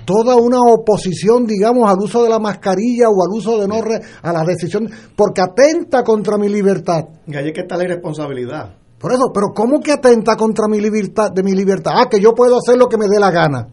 toda 0.04 0.36
una 0.36 0.59
oposición, 0.60 1.46
digamos, 1.46 1.88
al 1.88 1.98
uso 1.98 2.24
de 2.24 2.30
la 2.30 2.38
mascarilla 2.38 3.09
o 3.09 3.22
al 3.22 3.38
uso 3.38 3.60
de 3.60 3.68
no 3.68 3.76
a 4.22 4.32
la 4.32 4.44
decisión, 4.44 4.88
porque 5.16 5.40
atenta 5.40 6.02
contra 6.02 6.36
mi 6.36 6.48
libertad. 6.48 7.04
Y 7.26 7.36
ahí 7.36 7.48
es 7.48 7.54
que 7.54 7.60
está 7.60 7.76
la 7.76 7.84
irresponsabilidad. 7.84 8.81
Por 9.02 9.12
eso, 9.12 9.32
pero 9.34 9.48
¿cómo 9.52 9.80
que 9.80 9.90
atenta 9.90 10.36
contra 10.36 10.68
mi 10.68 10.80
libertad, 10.80 11.32
de 11.32 11.42
mi 11.42 11.50
libertad? 11.54 11.90
Ah, 11.96 12.08
que 12.08 12.20
yo 12.20 12.36
puedo 12.36 12.56
hacer 12.56 12.78
lo 12.78 12.86
que 12.86 12.96
me 12.96 13.08
dé 13.08 13.18
la 13.18 13.32
gana. 13.32 13.66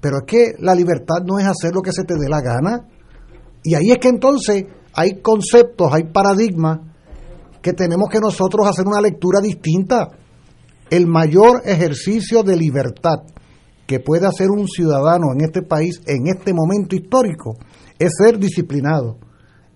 Pero 0.00 0.16
es 0.20 0.24
que 0.26 0.54
la 0.60 0.74
libertad 0.74 1.16
no 1.26 1.38
es 1.38 1.44
hacer 1.44 1.74
lo 1.74 1.82
que 1.82 1.92
se 1.92 2.04
te 2.04 2.14
dé 2.14 2.26
la 2.26 2.40
gana. 2.40 2.88
Y 3.62 3.74
ahí 3.74 3.90
es 3.90 3.98
que 3.98 4.08
entonces 4.08 4.64
hay 4.94 5.20
conceptos, 5.20 5.92
hay 5.92 6.04
paradigmas 6.04 6.80
que 7.60 7.74
tenemos 7.74 8.08
que 8.08 8.18
nosotros 8.18 8.66
hacer 8.66 8.86
una 8.86 9.02
lectura 9.02 9.40
distinta. 9.42 10.08
El 10.88 11.06
mayor 11.06 11.60
ejercicio 11.66 12.42
de 12.42 12.56
libertad 12.56 13.24
que 13.86 14.00
puede 14.00 14.26
hacer 14.26 14.48
un 14.48 14.66
ciudadano 14.66 15.34
en 15.34 15.44
este 15.44 15.60
país 15.60 16.00
en 16.06 16.28
este 16.28 16.54
momento 16.54 16.96
histórico 16.96 17.58
es 17.98 18.10
ser 18.16 18.38
disciplinado, 18.38 19.18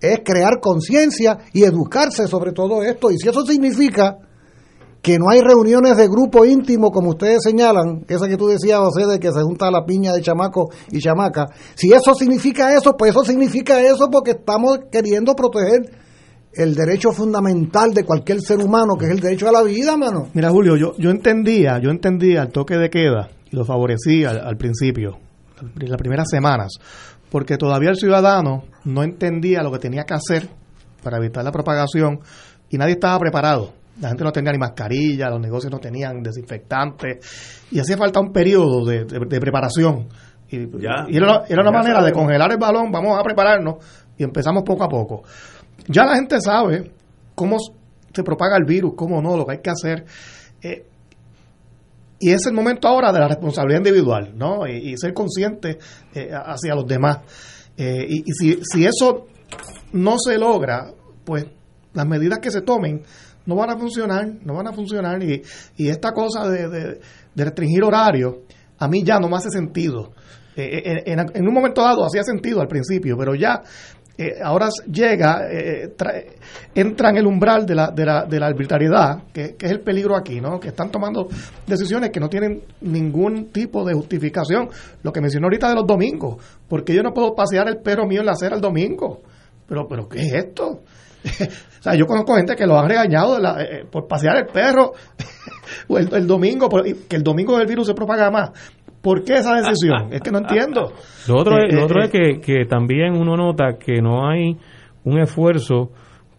es 0.01 0.21
crear 0.25 0.59
conciencia 0.59 1.37
y 1.53 1.65
educarse 1.65 2.25
sobre 2.25 2.51
todo 2.51 2.81
esto. 2.81 3.11
Y 3.11 3.17
si 3.19 3.29
eso 3.29 3.45
significa 3.45 4.17
que 5.01 5.17
no 5.17 5.29
hay 5.29 5.41
reuniones 5.41 5.95
de 5.97 6.07
grupo 6.07 6.45
íntimo, 6.45 6.91
como 6.91 7.11
ustedes 7.11 7.41
señalan, 7.43 8.05
esa 8.07 8.27
que 8.27 8.35
tú 8.35 8.47
decías, 8.47 8.79
José, 8.79 9.05
de 9.05 9.19
que 9.19 9.31
se 9.31 9.41
junta 9.41 9.71
la 9.71 9.85
piña 9.85 10.11
de 10.11 10.21
chamaco 10.21 10.71
y 10.91 10.99
chamaca. 10.99 11.47
Si 11.75 11.91
eso 11.91 12.13
significa 12.13 12.75
eso, 12.75 12.95
pues 12.97 13.11
eso 13.11 13.23
significa 13.23 13.81
eso 13.81 14.09
porque 14.11 14.31
estamos 14.31 14.79
queriendo 14.91 15.35
proteger 15.35 15.89
el 16.53 16.75
derecho 16.75 17.11
fundamental 17.11 17.93
de 17.93 18.03
cualquier 18.03 18.41
ser 18.41 18.59
humano, 18.59 18.95
que 18.97 19.05
es 19.05 19.11
el 19.11 19.19
derecho 19.19 19.47
a 19.47 19.51
la 19.51 19.63
vida, 19.63 19.95
mano. 19.95 20.27
Mira, 20.33 20.49
Julio, 20.49 20.75
yo, 20.75 20.93
yo 20.97 21.09
entendía, 21.11 21.79
yo 21.79 21.91
entendía 21.91 22.41
el 22.41 22.49
toque 22.49 22.75
de 22.75 22.89
queda 22.89 23.29
y 23.49 23.55
lo 23.55 23.63
favorecía 23.63 24.31
al, 24.31 24.57
principio, 24.57 25.19
las 25.77 25.97
primeras 25.97 26.27
semanas, 26.29 26.73
porque 27.31 27.57
todavía 27.57 27.91
el 27.91 27.97
ciudadano 27.97 28.63
no 28.83 29.03
entendía 29.03 29.63
lo 29.63 29.71
que 29.71 29.79
tenía 29.79 30.03
que 30.03 30.15
hacer 30.15 30.49
para 31.03 31.17
evitar 31.17 31.43
la 31.43 31.51
propagación 31.51 32.19
y 32.69 32.77
nadie 32.77 32.93
estaba 32.93 33.17
preparado 33.19 33.78
la 33.99 34.09
gente 34.09 34.23
no 34.23 34.31
tenía 34.31 34.51
ni 34.51 34.57
mascarilla, 34.57 35.29
los 35.29 35.41
negocios 35.41 35.71
no 35.71 35.79
tenían 35.79 36.21
desinfectantes 36.21 37.67
y 37.71 37.79
hacía 37.79 37.97
falta 37.97 38.19
un 38.19 38.31
periodo 38.31 38.85
de, 38.85 39.05
preparación. 39.39 40.07
Y, 40.49 40.57
era, 41.15 41.45
una 41.61 41.71
manera 41.71 42.03
de 42.03 42.11
congelar 42.11 42.51
el 42.51 42.57
balón, 42.57 42.91
vamos 42.91 43.19
a 43.19 43.23
prepararnos 43.23 43.75
y 44.17 44.23
empezamos 44.23 44.63
poco 44.63 44.83
a 44.83 44.87
poco. 44.87 45.23
Ya 45.87 46.05
la 46.05 46.15
gente 46.15 46.39
sabe 46.41 46.91
cómo 47.35 47.57
se 48.13 48.23
propaga 48.23 48.57
el 48.57 48.65
virus, 48.65 48.93
cómo 48.95 49.21
no, 49.21 49.37
lo 49.37 49.45
que 49.45 49.53
hay 49.53 49.61
que 49.61 49.69
hacer. 49.69 50.05
Eh, 50.61 50.85
y 52.19 52.31
es 52.31 52.45
el 52.47 52.53
momento 52.53 52.87
ahora 52.87 53.11
de 53.11 53.19
la 53.19 53.27
responsabilidad 53.27 53.79
individual, 53.79 54.33
¿no? 54.35 54.67
Y, 54.67 54.97
ser 54.97 55.13
consciente 55.13 55.77
eh, 56.13 56.31
hacia 56.33 56.75
los 56.75 56.85
demás. 56.85 57.19
Eh, 57.77 58.05
y, 58.09 58.19
y 58.19 58.33
si, 58.33 58.59
si 58.63 58.85
eso 58.85 59.27
no 59.93 60.17
se 60.17 60.37
logra, 60.37 60.91
pues 61.23 61.45
las 61.93 62.05
medidas 62.05 62.39
que 62.39 62.51
se 62.51 62.61
tomen 62.61 63.03
no 63.45 63.55
van 63.55 63.71
a 63.71 63.77
funcionar, 63.77 64.27
no 64.43 64.53
van 64.55 64.67
a 64.67 64.73
funcionar. 64.73 65.21
Y, 65.23 65.41
y 65.77 65.89
esta 65.89 66.11
cosa 66.11 66.47
de, 66.47 66.67
de, 66.67 66.99
restringir 67.35 67.83
horario, 67.83 68.43
a 68.77 68.87
mí 68.87 69.03
ya 69.03 69.19
no 69.19 69.29
me 69.29 69.37
hace 69.37 69.49
sentido. 69.49 70.11
Eh, 70.55 71.03
eh, 71.05 71.15
en, 71.33 71.47
un 71.47 71.53
momento 71.53 71.81
dado 71.81 72.05
hacía 72.05 72.23
sentido 72.23 72.61
al 72.61 72.67
principio, 72.67 73.15
pero 73.17 73.33
ya 73.33 73.61
eh, 74.17 74.33
ahora 74.43 74.67
llega, 74.91 75.47
entra 76.75 77.09
en 77.09 77.17
el 77.17 77.25
umbral 77.25 77.65
de 77.65 77.75
la, 77.75 77.91
de 77.91 78.05
la, 78.05 78.25
de 78.25 78.39
la 78.39 78.47
arbitrariedad, 78.47 79.23
que, 79.31 79.55
es 79.57 79.71
el 79.71 79.79
peligro 79.79 80.17
aquí, 80.17 80.41
¿no? 80.41 80.59
Que 80.59 80.69
están 80.69 80.91
tomando 80.91 81.29
decisiones 81.65 82.09
que 82.09 82.19
no 82.19 82.27
tienen 82.27 82.61
ningún 82.81 83.51
tipo 83.51 83.85
de 83.85 83.93
justificación. 83.93 84.69
Lo 85.01 85.13
que 85.13 85.21
mencionó 85.21 85.45
ahorita 85.45 85.69
de 85.69 85.75
los 85.75 85.87
domingos, 85.87 86.43
porque 86.67 86.93
yo 86.93 87.01
no 87.01 87.13
puedo 87.13 87.33
pasear 87.33 87.69
el 87.69 87.77
perro 87.77 88.05
mío 88.05 88.19
en 88.19 88.25
la 88.25 88.33
acera 88.33 88.55
el 88.55 88.61
domingo. 88.61 89.21
Pero, 89.65 89.87
pero, 89.87 90.09
¿qué 90.09 90.19
es 90.19 90.33
esto? 90.33 90.81
o 91.79 91.81
sea, 91.83 91.95
yo 91.95 92.05
conozco 92.05 92.35
gente 92.35 92.55
que 92.55 92.65
lo 92.65 92.77
han 92.79 92.87
regañado 92.87 93.37
eh, 93.37 93.63
eh, 93.71 93.85
por 93.89 94.07
pasear 94.07 94.37
el 94.37 94.45
perro 94.47 94.93
o 95.87 95.97
el, 95.97 96.27
domingo, 96.27 96.69
que 97.09 97.15
el 97.15 97.23
domingo 97.23 97.59
el 97.59 97.67
virus 97.67 97.87
se 97.87 97.93
propaga 97.93 98.31
más. 98.31 98.51
¿Por 99.01 99.23
qué 99.23 99.35
esa 99.35 99.55
decisión? 99.55 100.11
Es 100.11 100.21
que 100.21 100.31
no 100.31 100.39
entiendo. 100.39 100.91
Lo 101.27 101.37
otro, 101.37 101.55
es, 101.57 101.73
lo 101.73 101.85
otro 101.85 102.03
es 102.03 102.09
eh, 102.09 102.11
que, 102.11 102.41
que 102.41 102.65
también 102.65 103.15
uno 103.15 103.37
nota 103.37 103.77
que 103.79 104.01
no 104.01 104.27
hay 104.27 104.57
un 105.05 105.19
esfuerzo 105.19 105.91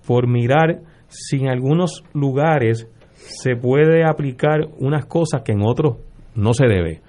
por 0.07 0.28
mirar 0.28 0.81
si 1.09 1.39
en 1.39 1.48
algunos 1.48 2.05
lugares 2.12 2.86
se 3.15 3.57
puede 3.57 4.05
aplicar 4.05 4.66
unas 4.78 5.07
cosas 5.07 5.43
que 5.43 5.52
en 5.52 5.62
otros 5.62 5.97
no 6.35 6.52
se 6.52 6.66
debe. 6.66 7.01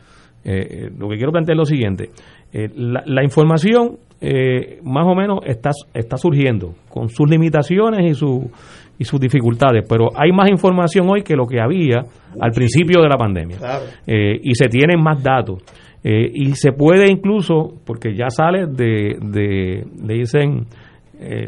lo 0.43 1.09
que 1.09 1.17
quiero 1.17 1.31
plantear 1.31 1.55
es 1.55 1.59
lo 1.59 1.65
siguiente. 1.65 2.11
la, 2.53 3.03
la, 3.05 3.23
información 3.23 3.97
eh, 4.23 4.79
más 4.83 5.07
o 5.07 5.15
menos 5.15 5.39
está, 5.47 5.71
está 5.95 6.15
surgiendo, 6.15 6.75
con 6.89 7.09
sus 7.09 7.27
limitaciones 7.27 8.11
y, 8.11 8.13
su, 8.13 8.51
y 8.99 9.03
sus 9.03 9.19
dificultades, 9.19 9.83
pero 9.89 10.09
hay 10.15 10.31
más 10.31 10.47
información 10.51 11.09
hoy 11.09 11.23
que 11.23 11.35
lo 11.35 11.47
que 11.47 11.59
había 11.59 12.03
al 12.39 12.51
principio 12.51 13.01
de 13.01 13.09
la 13.09 13.17
pandemia. 13.17 13.57
Eh, 14.05 14.39
y 14.43 14.53
se 14.53 14.67
tienen 14.67 15.01
más 15.01 15.23
datos. 15.23 15.63
Eh, 16.03 16.29
y 16.33 16.53
se 16.53 16.71
puede 16.71 17.11
incluso, 17.11 17.73
porque 17.83 18.15
ya 18.15 18.29
sale 18.29 18.67
de, 18.67 19.17
de 19.19 19.85
le 20.05 20.13
dicen 20.13 20.67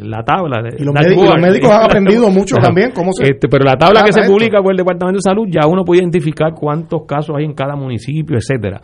la 0.01 0.23
tabla. 0.23 0.61
De, 0.61 0.77
y 0.79 0.83
los, 0.83 0.93
médicos, 0.93 1.71
han 1.71 1.83
aprendido 1.83 2.29
mucho 2.31 2.55
también. 2.57 2.91
¿cómo 2.91 3.11
se 3.11 3.23
este, 3.23 3.47
pero 3.47 3.65
la 3.65 3.75
tabla 3.75 4.03
que 4.03 4.13
se 4.13 4.23
publica 4.23 4.61
por 4.61 4.71
el 4.71 4.77
Departamento 4.77 5.17
de 5.17 5.21
Salud, 5.21 5.47
ya 5.47 5.67
uno 5.67 5.83
puede 5.83 6.01
identificar 6.01 6.53
cuántos 6.53 7.05
casos 7.07 7.35
hay 7.37 7.45
en 7.45 7.53
cada 7.53 7.75
municipio, 7.75 8.37
etcétera. 8.37 8.81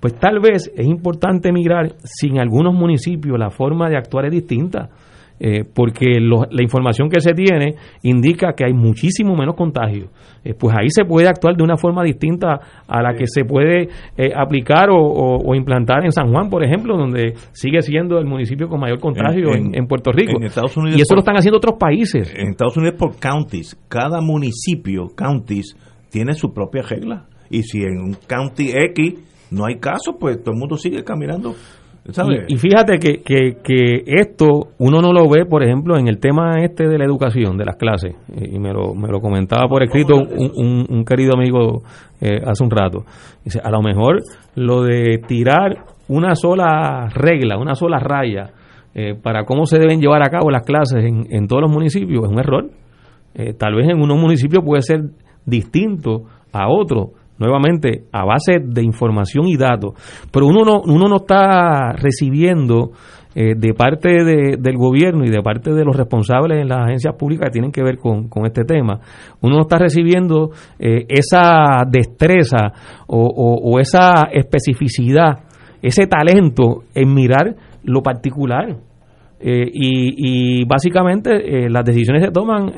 Pues 0.00 0.14
tal 0.14 0.40
vez 0.40 0.72
es 0.74 0.86
importante 0.86 1.52
mirar 1.52 1.94
si 2.02 2.28
en 2.28 2.40
algunos 2.40 2.74
municipios 2.74 3.38
la 3.38 3.50
forma 3.50 3.88
de 3.88 3.96
actuar 3.96 4.26
es 4.26 4.32
distinta. 4.32 4.88
Eh, 5.42 5.64
porque 5.64 6.20
la 6.20 6.62
información 6.62 7.08
que 7.08 7.22
se 7.22 7.32
tiene 7.32 7.74
indica 8.02 8.52
que 8.52 8.66
hay 8.66 8.74
muchísimo 8.74 9.34
menos 9.34 9.56
contagio. 9.56 10.08
Eh, 10.44 10.52
pues 10.52 10.76
ahí 10.78 10.90
se 10.90 11.06
puede 11.06 11.28
actuar 11.28 11.56
de 11.56 11.62
una 11.62 11.78
forma 11.78 12.04
distinta 12.04 12.60
a 12.86 13.02
la 13.02 13.14
que 13.14 13.24
se 13.26 13.46
puede 13.46 13.88
eh, 14.18 14.32
aplicar 14.36 14.88
o, 14.90 15.54
implantar 15.54 16.04
en 16.04 16.12
San 16.12 16.30
Juan, 16.30 16.50
por 16.50 16.62
ejemplo, 16.62 16.94
donde 16.94 17.32
sigue 17.52 17.80
siendo 17.80 18.18
el 18.18 18.26
municipio 18.26 18.68
con 18.68 18.80
mayor 18.80 19.00
contagio 19.00 19.54
en, 19.54 19.86
Puerto 19.86 20.12
Rico. 20.12 20.38
y 20.42 21.00
eso 21.00 21.14
lo 21.14 21.20
están 21.20 21.36
haciendo 21.36 21.56
otros 21.56 21.78
países. 21.80 22.34
En 22.36 22.50
Estados 22.50 22.76
Unidos 22.76 22.96
por 22.98 23.18
counties, 23.18 23.78
cada 23.88 24.20
municipio, 24.20 25.06
counties, 25.16 25.74
tiene 26.10 26.34
su 26.34 26.52
propia 26.52 26.82
regla. 26.82 27.24
Y 27.48 27.62
si 27.62 27.78
en 27.78 27.98
un 27.98 28.16
county 28.28 28.72
X 28.72 29.14
no 29.50 29.66
hay 29.66 29.78
caso, 29.78 30.16
pues 30.18 30.42
todo 30.42 30.52
el 30.54 30.60
mundo 30.60 30.76
sigue 30.76 31.02
caminando. 31.04 31.54
Y, 32.48 32.56
fíjate 32.56 32.98
que, 32.98 33.20
que, 33.22 34.02
esto 34.06 34.68
uno 34.78 35.00
no 35.00 35.12
lo 35.12 35.28
ve, 35.28 35.44
por 35.44 35.62
ejemplo, 35.62 35.98
en 35.98 36.08
el 36.08 36.18
tema 36.18 36.62
este 36.64 36.88
de 36.88 36.98
la 36.98 37.04
educación, 37.04 37.58
de 37.58 37.66
las 37.66 37.76
clases, 37.76 38.16
y 38.34 38.58
me 38.58 38.72
lo, 38.72 38.94
me 38.94 39.08
lo 39.08 39.20
comentaba 39.20 39.68
por 39.68 39.82
escrito 39.82 40.16
un, 40.16 40.86
un, 40.88 41.04
querido 41.04 41.34
amigo 41.36 41.82
eh, 42.20 42.40
hace 42.44 42.64
un 42.64 42.70
rato. 42.70 43.04
Dice, 43.44 43.60
a 43.62 43.70
lo 43.70 43.82
mejor 43.82 44.22
lo 44.54 44.82
de 44.82 45.20
tirar 45.28 45.84
una 46.08 46.34
sola 46.34 47.06
regla, 47.14 47.58
una 47.58 47.74
sola 47.74 47.98
raya 47.98 48.50
eh, 48.94 49.14
para 49.14 49.44
cómo 49.44 49.66
se 49.66 49.78
deben 49.78 50.00
llevar 50.00 50.22
a 50.22 50.30
cabo 50.30 50.50
las 50.50 50.64
clases 50.64 51.04
en, 51.04 51.26
en 51.30 51.46
todos 51.46 51.62
los 51.62 51.70
municipios 51.70 52.24
es 52.24 52.30
un 52.30 52.40
error. 52.40 52.70
Eh, 53.34 53.52
tal 53.52 53.74
vez 53.74 53.88
en 53.88 54.00
unos 54.00 54.18
municipios 54.18 54.64
puede 54.64 54.82
ser 54.82 55.02
distinto 55.46 56.24
a 56.52 56.68
otros, 56.68 57.10
nuevamente 57.40 58.04
a 58.12 58.24
base 58.24 58.60
de 58.62 58.84
información 58.84 59.48
y 59.48 59.56
datos, 59.56 59.94
pero 60.30 60.46
uno 60.46 60.62
no, 60.64 60.82
uno 60.82 61.08
no 61.08 61.16
está 61.16 61.92
recibiendo 61.92 62.92
eh, 63.32 63.54
de 63.56 63.74
parte 63.74 64.24
del 64.24 64.76
gobierno 64.76 65.24
y 65.24 65.30
de 65.30 65.40
parte 65.40 65.72
de 65.72 65.84
los 65.84 65.96
responsables 65.96 66.58
en 66.58 66.68
las 66.68 66.80
agencias 66.80 67.14
públicas 67.14 67.46
que 67.46 67.52
tienen 67.52 67.70
que 67.70 67.80
ver 67.80 67.96
con, 67.96 68.28
este 68.44 68.64
tema, 68.64 68.98
uno 69.40 69.54
no 69.54 69.62
está 69.62 69.78
recibiendo 69.78 70.50
eh, 70.80 71.06
esa 71.08 71.84
destreza 71.88 72.72
o, 73.06 73.78
esa 73.78 74.24
especificidad, 74.32 75.44
ese 75.80 76.08
talento 76.08 76.82
en 76.92 77.14
mirar 77.14 77.54
lo 77.84 78.02
particular. 78.02 78.76
Eh, 79.38 79.70
y, 79.72 80.60
y, 80.60 80.64
básicamente 80.64 81.70
las 81.70 81.84
decisiones 81.84 82.24
se 82.24 82.32
toman 82.32 82.72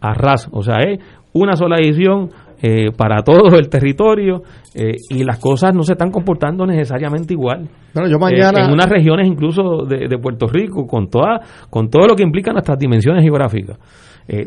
a 0.00 0.12
ras, 0.12 0.48
o 0.50 0.62
sea, 0.62 0.78
es 0.80 0.98
una 1.32 1.54
sola 1.54 1.76
decisión 1.76 2.30
eh, 2.60 2.90
para 2.96 3.22
todo 3.22 3.56
el 3.56 3.68
territorio 3.68 4.42
eh, 4.74 4.96
y 5.10 5.22
las 5.22 5.38
cosas 5.38 5.72
no 5.72 5.84
se 5.84 5.92
están 5.92 6.10
comportando 6.10 6.66
necesariamente 6.66 7.32
igual. 7.32 7.68
Bueno, 7.94 8.10
yo 8.10 8.18
mañana... 8.18 8.62
Eh, 8.62 8.64
en 8.66 8.72
unas 8.72 8.88
regiones 8.88 9.28
incluso 9.28 9.84
de, 9.86 10.18
Puerto 10.18 10.46
Rico, 10.48 10.84
con, 10.84 11.08
toda, 11.08 11.40
con 11.70 11.88
todo 11.88 12.08
lo 12.08 12.16
que 12.16 12.24
implica 12.24 12.52
nuestras 12.52 12.76
dimensiones 12.76 13.22
geográficas. 13.22 13.78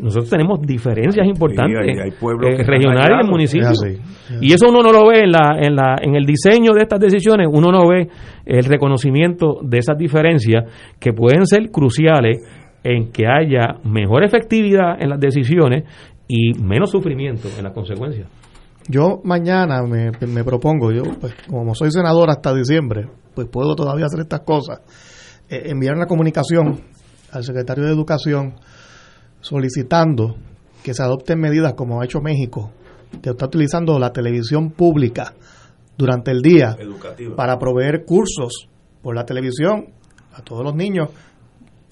nosotros 0.02 0.28
tenemos 0.28 0.60
diferencias 0.60 1.26
importantes 1.26 2.14
regionales 2.66 3.18
en 3.22 3.30
municipios. 3.30 3.82
Y 4.40 4.52
eso 4.52 4.68
uno 4.68 4.82
no 4.82 4.92
lo 4.92 5.08
ve 5.08 5.20
en, 5.20 5.32
la, 5.32 5.56
en, 5.58 5.74
la, 5.74 5.96
en 6.00 6.14
el 6.14 6.26
diseño 6.26 6.72
de 6.74 6.82
estas 6.82 7.00
decisiones, 7.00 7.48
uno 7.50 7.72
no 7.72 7.88
ve 7.88 8.08
el 8.44 8.64
reconocimiento 8.64 9.56
de 9.62 9.78
esas 9.78 9.96
diferencias 9.96 10.64
que 11.00 11.14
pueden 11.14 11.46
ser 11.46 11.70
cruciales 11.70 12.40
en 12.84 13.12
que 13.12 13.26
haya 13.26 13.76
mejor 13.84 14.24
efectividad 14.24 15.00
en 15.00 15.10
las 15.10 15.20
decisiones 15.20 15.84
y 16.28 16.54
menos 16.54 16.90
sufrimiento 16.90 17.48
en 17.56 17.64
las 17.64 17.72
consecuencias. 17.72 18.28
Yo 18.88 19.20
mañana 19.24 19.82
me, 19.82 20.44
propongo, 20.44 20.90
yo 20.92 21.02
pues 21.20 21.34
como 21.48 21.74
soy 21.74 21.90
senador 21.90 22.30
hasta 22.30 22.52
diciembre, 22.52 23.08
pues 23.34 23.46
puedo 23.48 23.76
todavía 23.76 24.06
hacer 24.06 24.20
estas 24.20 24.40
cosas, 24.40 24.80
eh, 25.48 25.62
enviar 25.66 25.96
una 25.96 26.06
comunicación 26.06 26.80
al 27.30 27.44
secretario 27.44 27.84
de 27.84 27.92
Educación 27.92 28.54
solicitando 29.40 30.36
que 30.82 30.94
se 30.94 31.02
adopten 31.02 31.38
medidas 31.38 31.74
como 31.74 32.00
ha 32.00 32.04
hecho 32.04 32.20
México, 32.20 32.72
que 33.22 33.30
está 33.30 33.46
utilizando 33.46 33.98
la 33.98 34.12
televisión 34.12 34.70
pública 34.70 35.34
durante 35.96 36.32
el 36.32 36.42
día 36.42 36.76
para 37.36 37.58
proveer 37.58 38.04
cursos 38.04 38.68
por 39.00 39.14
la 39.14 39.24
televisión 39.24 39.92
a 40.32 40.42
todos 40.42 40.64
los 40.64 40.74
niños 40.74 41.10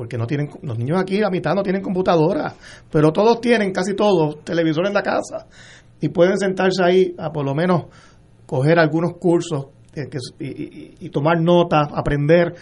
porque 0.01 0.17
no 0.17 0.27
tienen 0.27 0.49
los 0.63 0.79
niños 0.79 0.99
aquí 0.99 1.19
la 1.19 1.29
mitad 1.29 1.55
no 1.55 1.63
tienen 1.63 1.83
computadora 1.83 2.55
pero 2.91 3.13
todos 3.13 3.39
tienen 3.39 3.71
casi 3.71 3.93
todos 3.93 4.43
televisor 4.43 4.87
en 4.87 4.95
la 4.95 5.03
casa 5.03 5.47
y 6.01 6.09
pueden 6.09 6.39
sentarse 6.39 6.83
ahí 6.83 7.15
a 7.19 7.31
por 7.31 7.45
lo 7.45 7.55
menos 7.55 7.83
coger 8.47 8.79
algunos 8.79 9.19
cursos 9.19 9.67
eh, 9.95 10.09
y, 10.99 11.07
tomar 11.11 11.39
notas 11.43 11.89
aprender 11.95 12.55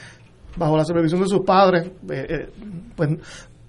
bajo 0.57 0.77
la 0.77 0.85
supervisión 0.85 1.21
de 1.21 1.29
sus 1.29 1.43
padres 1.47 1.87
eh, 2.11 2.27
eh, 2.29 2.51
pues 2.97 3.11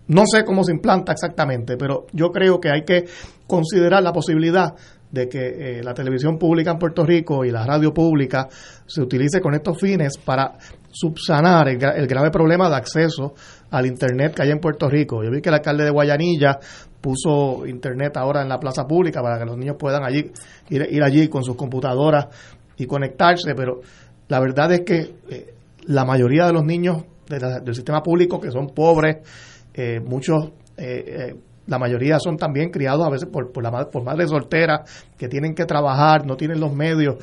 no 0.07 0.23
sé 0.25 0.43
cómo 0.43 0.63
se 0.63 0.71
implanta 0.71 1.11
exactamente 1.11 1.77
pero 1.77 2.07
yo 2.11 2.31
creo 2.31 2.59
que 2.59 2.71
hay 2.71 2.81
que 2.83 3.05
considerar 3.45 4.01
la 4.01 4.11
posibilidad 4.11 4.73
de 5.11 5.27
que 5.27 5.81
la 5.83 5.93
televisión 5.93 6.37
pública 6.37 6.71
en 6.71 6.77
Puerto 6.77 7.03
Rico 7.03 7.43
y 7.43 7.51
la 7.51 7.65
radio 7.65 7.93
pública 7.93 8.47
se 8.85 9.01
utilice 9.01 9.41
con 9.41 9.55
estos 9.55 9.79
fines 9.79 10.17
para 10.17 10.53
subsanar 10.91 11.67
el, 11.67 12.07
grave 12.07 12.31
problema 12.31 12.69
de 12.69 12.75
acceso 12.75 13.33
al 13.71 13.85
Internet 13.85 14.35
que 14.35 14.43
hay 14.43 14.51
en 14.51 14.59
Puerto 14.59 14.89
Rico. 14.89 15.23
Yo 15.23 15.31
vi 15.31 15.41
que 15.41 15.49
el 15.49 15.55
alcalde 15.55 15.83
de 15.83 15.91
Guayanilla 15.91 16.59
puso 17.01 17.65
Internet 17.65 18.17
ahora 18.17 18.41
en 18.41 18.49
la 18.49 18.59
plaza 18.59 18.85
pública 18.85 19.21
para 19.21 19.39
que 19.39 19.45
los 19.45 19.57
niños 19.57 19.77
puedan 19.79 20.03
allí 20.03 20.31
ir, 20.69 21.03
allí 21.03 21.27
con 21.27 21.43
sus 21.43 21.55
computadoras 21.55 22.27
y 22.77 22.85
conectarse, 22.85 23.53
pero 23.55 23.81
la 24.27 24.39
verdad 24.39 24.71
es 24.73 24.81
que 24.81 25.15
eh, 25.29 25.53
la 25.85 26.05
mayoría 26.05 26.45
de 26.45 26.53
los 26.53 26.63
niños 26.63 27.03
del 27.27 27.75
sistema 27.75 28.01
público 28.01 28.39
que 28.39 28.51
son 28.51 28.67
pobres, 28.67 29.17
eh, 29.73 29.99
muchos... 29.99 30.51
Eh, 30.77 31.35
la 31.69 31.77
mayoría 31.77 32.19
son 32.19 32.35
también 32.35 32.71
criados 32.71 33.05
a 33.05 33.09
veces 33.09 33.29
por, 33.29 33.51
por, 33.51 33.63
la, 33.63 33.89
por 33.89 34.03
madres 34.03 34.29
solteras 34.29 35.09
que 35.17 35.27
tienen 35.27 35.53
que 35.53 35.65
trabajar, 35.65 36.25
no 36.25 36.35
tienen 36.35 36.59
los 36.59 36.73
medios. 36.73 37.15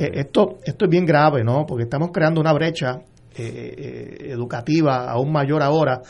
esto, 0.00 0.58
esto 0.64 0.84
es 0.84 0.90
bien 0.90 1.06
grave, 1.06 1.42
¿no? 1.42 1.64
Porque 1.66 1.84
estamos 1.84 2.10
creando 2.12 2.40
una 2.40 2.52
brecha 2.52 3.00
eh, 3.38 3.74
eh, 3.78 4.32
educativa 4.32 5.10
aún 5.10 5.32
mayor 5.32 5.62
ahora, 5.62 6.00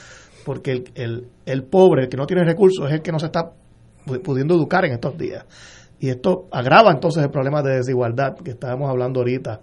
porque 0.44 0.72
el, 0.72 0.84
el, 0.94 1.28
el, 1.44 1.64
pobre, 1.64 2.04
el 2.04 2.08
que 2.08 2.16
no 2.16 2.26
tiene 2.26 2.44
recursos, 2.44 2.86
es 2.88 2.94
el 2.94 3.02
que 3.02 3.12
no 3.12 3.18
se 3.18 3.26
está 3.26 3.50
pudiendo 4.22 4.54
educar 4.54 4.84
en 4.84 4.92
estos 4.92 5.16
días. 5.16 5.44
Y 5.98 6.10
esto 6.10 6.46
agrava 6.50 6.90
entonces 6.92 7.22
el 7.22 7.30
problema 7.30 7.62
de 7.62 7.76
desigualdad 7.76 8.34
que 8.44 8.50
estábamos 8.50 8.90
hablando 8.90 9.20
ahorita, 9.20 9.60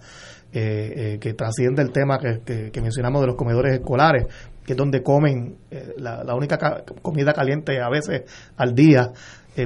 eh, 0.51 1.17
que 1.19 1.33
trasciende 1.33 1.81
el 1.81 1.91
tema 1.91 2.17
que, 2.19 2.69
que, 2.71 2.81
mencionamos 2.81 3.21
de 3.21 3.27
los 3.27 3.35
comedores 3.35 3.73
escolares, 3.73 4.27
que 4.65 4.73
es 4.73 4.77
donde 4.77 5.03
comen 5.03 5.57
la, 5.97 6.23
la, 6.23 6.35
única 6.35 6.83
comida 7.01 7.33
caliente 7.33 7.81
a 7.81 7.89
veces 7.89 8.23
al 8.57 8.73
día 8.73 9.11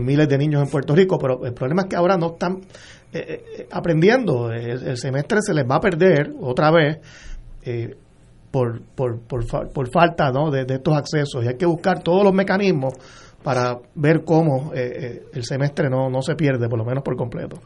miles 0.02 0.28
de 0.28 0.38
niños 0.38 0.64
en 0.64 0.70
Puerto 0.70 0.96
Rico, 0.96 1.18
pero 1.18 1.46
el 1.46 1.54
problema 1.54 1.84
es 1.84 1.88
que 1.88 1.96
ahora 1.96 2.18
no 2.18 2.34
están 2.34 2.62
aprendiendo, 3.72 4.52
el, 4.52 4.98
semestre 4.98 5.40
se 5.42 5.54
les 5.54 5.66
va 5.66 5.76
a 5.76 5.80
perder 5.80 6.34
otra 6.42 6.72
vez 6.72 7.00
eh, 7.64 7.96
por, 8.50 8.82
por, 8.82 9.20
por, 9.20 9.92
falta 9.92 10.32
¿no? 10.32 10.50
de, 10.50 10.66
estos 10.68 10.96
accesos 10.96 11.44
y 11.44 11.48
hay 11.50 11.58
que 11.58 11.66
buscar 11.66 12.02
todos 12.02 12.24
los 12.24 12.34
mecanismos 12.34 12.94
para 13.44 13.78
ver 13.96 14.24
cómo 14.24 14.74
eh, 14.74 14.80
eh, 14.80 15.24
el 15.34 15.44
semestre 15.44 15.90
no, 15.90 16.10
no 16.10 16.22
se 16.22 16.36
pierde, 16.36 16.68
por 16.70 16.80
lo 16.80 16.86
menos 16.86 17.04
por 17.04 17.16
completo. 17.16 17.60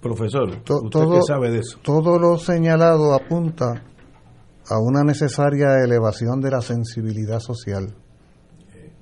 Profesor, 0.00 0.48
¿usted 0.48 0.74
todo, 0.90 1.22
sabe 1.22 1.50
de 1.50 1.58
eso? 1.58 1.78
Todo 1.82 2.18
lo 2.18 2.38
señalado 2.38 3.14
apunta 3.14 3.82
a 4.68 4.78
una 4.78 5.02
necesaria 5.04 5.82
elevación 5.82 6.40
de 6.40 6.50
la 6.50 6.60
sensibilidad 6.60 7.40
social 7.40 7.94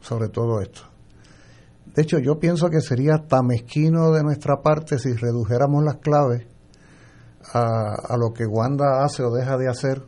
sobre 0.04 0.28
todo 0.28 0.60
esto. 0.60 0.82
De 1.94 2.02
hecho, 2.02 2.18
yo 2.18 2.38
pienso 2.38 2.68
que 2.68 2.80
sería 2.80 3.24
tan 3.26 3.46
mezquino 3.46 4.12
de 4.12 4.22
nuestra 4.22 4.60
parte 4.62 4.98
si 4.98 5.14
redujéramos 5.14 5.82
las 5.82 5.96
claves 5.96 6.46
a, 7.52 7.94
a 8.08 8.16
lo 8.16 8.32
que 8.32 8.46
Wanda 8.46 9.04
hace 9.04 9.22
o 9.22 9.30
deja 9.30 9.56
de 9.56 9.68
hacer 9.68 10.02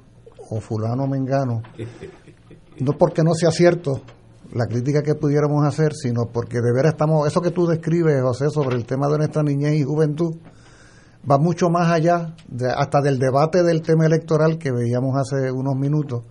o 0.51 0.61
fulano 0.61 1.07
mengano, 1.07 1.63
no 2.81 2.93
porque 2.93 3.23
no 3.23 3.35
sea 3.35 3.51
cierto 3.51 4.03
la 4.53 4.67
crítica 4.67 5.03
que 5.03 5.15
pudiéramos 5.15 5.65
hacer, 5.65 5.93
sino 5.95 6.27
porque 6.27 6.61
de 6.61 6.73
veras 6.73 6.93
estamos, 6.93 7.27
eso 7.27 7.41
que 7.41 7.51
tú 7.51 7.67
describes, 7.67 8.23
José, 8.23 8.51
sobre 8.51 8.77
el 8.77 8.87
tema 8.87 9.09
de 9.09 9.19
nuestra 9.19 9.43
niñez 9.43 9.75
y 9.75 9.83
juventud, 9.83 10.37
va 11.31 11.39
mucho 11.39 11.69
más 11.69 11.91
allá, 11.91 12.35
de, 12.49 12.67
hasta 12.71 13.01
del 13.01 13.19
debate 13.19 13.63
del 13.63 13.83
tema 13.83 14.07
electoral 14.07 14.59
que 14.59 14.71
veíamos 14.71 15.17
hace 15.17 15.51
unos 15.51 15.75
minutos, 15.75 16.25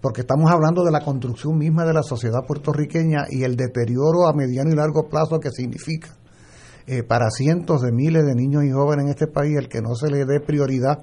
porque 0.00 0.22
estamos 0.22 0.50
hablando 0.50 0.84
de 0.84 0.90
la 0.90 1.04
construcción 1.04 1.58
misma 1.58 1.84
de 1.84 1.92
la 1.92 2.02
sociedad 2.02 2.46
puertorriqueña 2.46 3.26
y 3.28 3.44
el 3.44 3.56
deterioro 3.56 4.26
a 4.26 4.32
mediano 4.32 4.70
y 4.70 4.76
largo 4.76 5.08
plazo 5.08 5.40
que 5.40 5.50
significa 5.50 6.08
eh, 6.86 7.02
para 7.02 7.30
cientos 7.30 7.82
de 7.82 7.92
miles 7.92 8.24
de 8.24 8.34
niños 8.34 8.64
y 8.64 8.70
jóvenes 8.70 9.04
en 9.04 9.10
este 9.10 9.26
país 9.26 9.56
el 9.56 9.68
que 9.68 9.82
no 9.82 9.94
se 9.94 10.08
le 10.10 10.24
dé 10.24 10.40
prioridad 10.40 10.98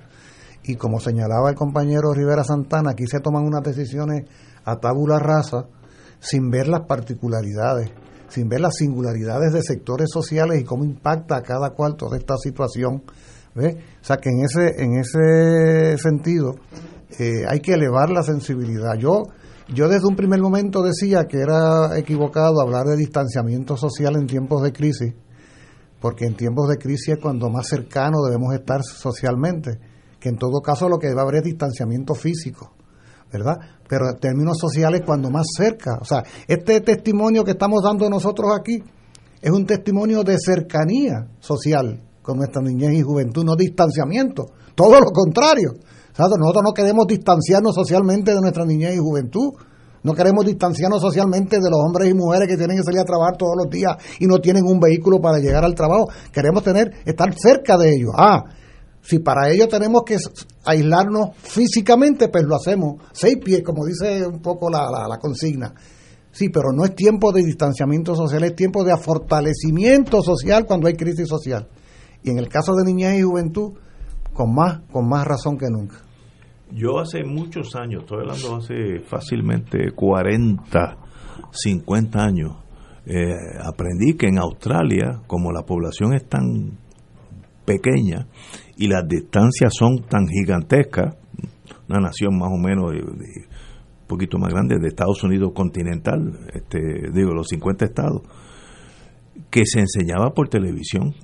y 0.64 0.76
como 0.76 1.00
señalaba 1.00 1.50
el 1.50 1.56
compañero 1.56 2.14
Rivera 2.14 2.44
Santana, 2.44 2.92
aquí 2.92 3.08
se 3.08 3.20
toman 3.20 3.46
unas 3.46 3.64
decisiones 3.64 4.26
a 4.66 4.78
tabula 4.78 5.20
rasa 5.20 5.68
sin 6.20 6.50
ver 6.50 6.68
las 6.68 6.82
particularidades, 6.88 7.92
sin 8.28 8.50
ver 8.50 8.62
las 8.62 8.76
singularidades 8.76 9.54
de 9.54 9.62
sectores 9.62 10.10
sociales 10.12 10.60
y 10.60 10.66
cómo 10.66 10.84
impacta 10.84 11.38
a 11.38 11.44
cada 11.44 11.70
cual 11.70 11.96
toda 11.96 12.18
esta 12.18 12.36
situación. 12.38 13.04
¿Ve? 13.58 13.76
O 14.02 14.06
sea 14.06 14.18
que 14.18 14.30
en 14.30 14.46
ese, 14.46 14.84
en 14.84 15.00
ese 15.00 15.98
sentido 15.98 16.56
eh, 17.20 17.44
hay 17.48 17.60
que 17.60 17.74
elevar 17.74 18.10
la 18.10 18.22
sensibilidad. 18.22 18.96
Yo, 19.00 19.24
yo 19.74 19.90
desde 19.90 20.08
un 20.08 20.16
primer 20.16 20.40
momento 20.40 20.84
decía 20.84 21.26
que 21.26 21.40
era 21.40 21.98
equivocado 21.98 22.62
hablar 22.62 22.86
de 22.86 22.96
distanciamiento 22.96 23.76
social 23.76 24.16
en 24.16 24.28
tiempos 24.28 24.62
de 24.62 24.72
crisis, 24.72 25.14
porque 26.00 26.26
en 26.26 26.36
tiempos 26.36 26.70
de 26.70 26.78
crisis 26.78 27.16
es 27.16 27.18
cuando 27.20 27.50
más 27.50 27.68
cercano 27.68 28.22
debemos 28.24 28.54
estar 28.54 28.84
socialmente, 28.84 29.80
que 30.20 30.30
en 30.30 30.38
todo 30.38 30.62
caso 30.62 30.88
lo 30.88 31.00
que 31.00 31.08
debe 31.08 31.22
haber 31.22 31.38
es 31.38 31.44
distanciamiento 31.44 32.14
físico, 32.14 32.74
¿verdad? 33.34 33.58
Pero 33.90 34.10
en 34.10 34.20
términos 34.20 34.58
sociales 34.60 35.02
cuando 35.04 35.32
más 35.32 35.48
cerca, 35.58 35.98
o 36.00 36.06
sea, 36.06 36.24
este 36.48 36.82
testimonio 36.82 37.44
que 37.44 37.52
estamos 37.52 37.82
dando 37.84 38.08
nosotros 38.10 38.52
aquí 38.56 38.84
es 39.42 39.52
un 39.52 39.66
testimonio 39.66 40.24
de 40.24 40.38
cercanía 40.40 41.28
social 41.40 42.07
con 42.28 42.40
nuestra 42.40 42.62
niñez 42.62 42.92
y 42.92 43.02
juventud, 43.02 43.46
no 43.46 43.56
distanciamiento, 43.56 44.48
todo 44.76 45.00
lo 45.00 45.12
contrario. 45.12 45.76
Nosotros 46.18 46.62
no 46.62 46.74
queremos 46.74 47.08
distanciarnos 47.08 47.74
socialmente 47.74 48.36
de 48.36 48.42
nuestra 48.42 48.66
niñez 48.66 48.96
y 48.96 48.98
juventud. 48.98 49.54
No 50.04 50.14
queremos 50.14 50.46
distanciarnos 50.46 51.00
socialmente 51.00 51.56
de 51.56 51.70
los 51.70 51.80
hombres 51.80 52.10
y 52.10 52.14
mujeres 52.14 52.50
que 52.50 52.58
tienen 52.58 52.76
que 52.76 52.84
salir 52.84 53.00
a 53.00 53.06
trabajar 53.06 53.38
todos 53.38 53.54
los 53.56 53.70
días 53.72 53.96
y 54.20 54.28
no 54.28 54.40
tienen 54.40 54.66
un 54.66 54.78
vehículo 54.78 55.22
para 55.22 55.38
llegar 55.38 55.64
al 55.64 55.74
trabajo. 55.74 56.10
Queremos 56.34 56.64
tener, 56.64 56.92
estar 57.06 57.34
cerca 57.34 57.78
de 57.78 57.96
ellos. 57.96 58.12
Ah, 58.18 58.44
si 59.02 59.20
para 59.20 59.50
ello 59.50 59.70
tenemos 59.70 60.02
que 60.06 60.18
aislarnos 60.66 61.30
físicamente, 61.38 62.28
pues 62.28 62.44
lo 62.44 62.56
hacemos. 62.58 62.96
Seis 63.14 63.38
pies, 63.42 63.64
como 63.64 63.86
dice 63.86 64.28
un 64.28 64.42
poco 64.42 64.70
la, 64.70 64.86
la, 65.08 65.18
consigna. 65.18 65.74
Sí, 66.32 66.50
pero 66.50 66.74
no 66.74 66.84
es 66.84 66.94
tiempo 66.94 67.32
de 67.32 67.42
distanciamiento 67.42 68.16
social, 68.16 68.44
es 68.44 68.54
tiempo 68.54 68.84
de 68.84 68.98
fortalecimiento 68.98 70.22
social 70.22 70.66
cuando 70.66 70.88
hay 70.88 70.96
crisis 70.96 71.30
social. 71.30 71.70
Y 72.24 72.30
en 72.32 72.40
el 72.40 72.50
caso 72.50 72.74
de 72.74 72.84
niñez 72.86 73.20
y 73.20 73.24
juventud, 73.24 73.74
con 74.34 74.54
más, 74.54 74.82
con 74.92 75.08
más 75.08 75.26
razón 75.26 75.58
que 75.58 75.68
nunca. 75.70 75.96
Yo 76.72 77.00
hace 77.00 77.24
muchos 77.24 77.76
años, 77.76 78.04
estoy 78.04 78.20
hablando 78.20 78.58
hace 78.58 79.00
fácilmente 79.00 79.92
40, 79.96 80.98
50 81.52 82.20
años, 82.20 82.58
eh, 83.06 83.34
aprendí 83.64 84.16
que 84.18 84.28
en 84.28 84.38
Australia, 84.38 85.22
como 85.28 85.52
la 85.52 85.64
población 85.64 86.14
es 86.14 86.28
tan 86.28 86.78
pequeña 87.66 88.28
y 88.76 88.88
las 88.88 89.08
distancias 89.08 89.74
son 89.74 90.04
tan 90.04 90.28
gigantescas, 90.28 91.16
una 91.88 92.00
nación 92.00 92.38
más 92.38 92.50
o 92.52 92.58
menos 92.58 92.92
un 92.92 94.08
poquito 94.08 94.38
más 94.38 94.54
grande 94.54 94.78
de 94.80 94.88
Estados 94.90 95.24
Unidos 95.24 95.54
continental, 95.56 96.38
este, 96.54 96.80
digo, 97.14 97.34
los 97.34 97.48
50 97.48 97.86
estados, 97.86 98.22
que 99.50 99.66
se 99.66 99.80
enseñaba 99.80 100.32
por 100.34 100.50
televisión 100.50 101.16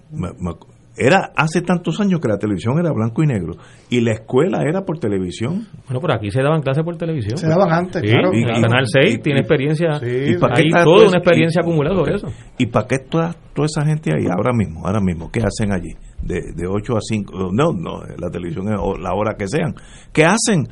era 0.96 1.32
hace 1.36 1.62
tantos 1.62 2.00
años 2.00 2.20
que 2.20 2.28
la 2.28 2.38
televisión 2.38 2.78
era 2.80 2.92
blanco 2.92 3.24
y 3.24 3.28
negro 3.28 3.54
y 3.90 4.02
la 4.02 4.14
escuela 4.14 4.62
era 4.62 4.82
por 4.82 5.00
televisión. 5.00 5.68
Bueno, 5.86 6.00
por 6.00 6.12
aquí 6.12 6.30
se 6.30 6.42
daban 6.42 6.62
clases 6.62 6.84
por 6.84 6.96
televisión. 6.98 7.38
Se 7.38 7.48
daban 7.48 7.72
antes, 7.72 8.02
claro. 8.02 8.32
Y, 8.34 8.44
Canal 8.44 8.86
6 8.86 9.22
tiene 9.24 9.40
experiencia, 9.40 10.00
sí, 10.00 10.06
hay 10.06 10.70
toda 10.84 11.08
una 11.08 11.18
experiencia 11.18 11.62
acumulada 11.62 11.96
sobre 11.96 12.16
eso. 12.16 12.28
¿Y 12.58 12.68
para 12.68 12.88
qué 12.88 13.00
toda, 13.00 13.36
toda 13.54 13.66
esa 13.66 13.86
gente 13.86 14.12
ahí 14.16 14.28
ahora 14.30 14.54
mismo, 14.54 14.86
ahora 14.86 15.02
mismo, 15.02 15.32
qué 15.32 15.42
hacen 15.42 15.72
allí? 15.72 15.94
De, 16.22 16.54
de 16.56 16.68
8 16.68 16.94
a 16.96 17.02
5, 17.02 17.52
no, 17.52 17.74
no, 17.74 18.02
la 18.18 18.30
televisión 18.30 18.68
es 18.68 18.80
la 19.02 19.14
hora 19.14 19.36
que 19.38 19.48
sean. 19.48 19.76
¿Qué 20.14 20.24
hacen? 20.24 20.68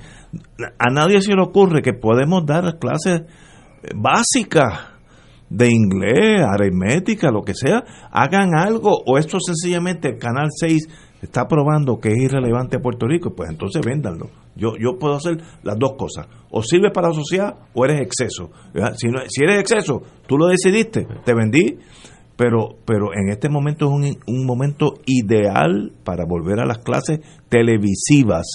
A 0.80 0.91
nadie 0.93 1.22
se 1.22 1.34
le 1.34 1.41
ocurre 1.41 1.81
que 1.81 1.93
podemos 1.93 2.45
dar 2.45 2.77
clases 2.80 3.23
básicas 3.95 4.90
de 5.52 5.69
inglés, 5.69 6.41
aritmética, 6.48 7.30
lo 7.30 7.41
que 7.41 7.53
sea, 7.53 7.84
hagan 8.10 8.56
algo 8.56 9.03
o 9.06 9.18
esto 9.18 9.38
sencillamente 9.41 10.07
el 10.07 10.18
Canal 10.18 10.48
6 10.49 10.88
está 11.22 11.45
probando 11.45 11.99
que 11.99 12.10
es 12.10 12.18
irrelevante 12.18 12.78
a 12.78 12.80
Puerto 12.80 13.06
Rico, 13.06 13.36
pues 13.36 13.49
entonces 13.49 13.82
véndanlo. 13.86 14.30
Yo, 14.56 14.76
yo 14.80 14.98
puedo 14.98 15.15
hacer 15.15 15.41
las 15.64 15.78
dos 15.78 15.94
cosas. 15.98 16.28
O 16.52 16.64
sirve 16.64 16.90
para 16.91 17.10
la 17.10 17.14
sociedad 17.14 17.56
o 17.73 17.84
eres 17.84 18.02
exceso. 18.02 18.49
Si, 18.95 19.07
no, 19.07 19.19
si 19.28 19.44
eres 19.44 19.60
exceso, 19.60 20.02
tú 20.26 20.38
lo 20.38 20.48
decidiste, 20.48 21.06
te 21.26 21.34
vendí. 21.34 21.78
Pero, 22.38 22.78
pero 22.86 23.14
en 23.14 23.30
este 23.30 23.49
momento 23.49 23.86
es 23.86 23.91
un, 23.91 24.18
un 24.34 24.45
momento 24.45 24.94
ideal 25.06 25.91
para 26.03 26.23
volver 26.26 26.60
a 26.60 26.65
las 26.65 26.80
clases 26.80 27.19
televisivas, 27.49 28.48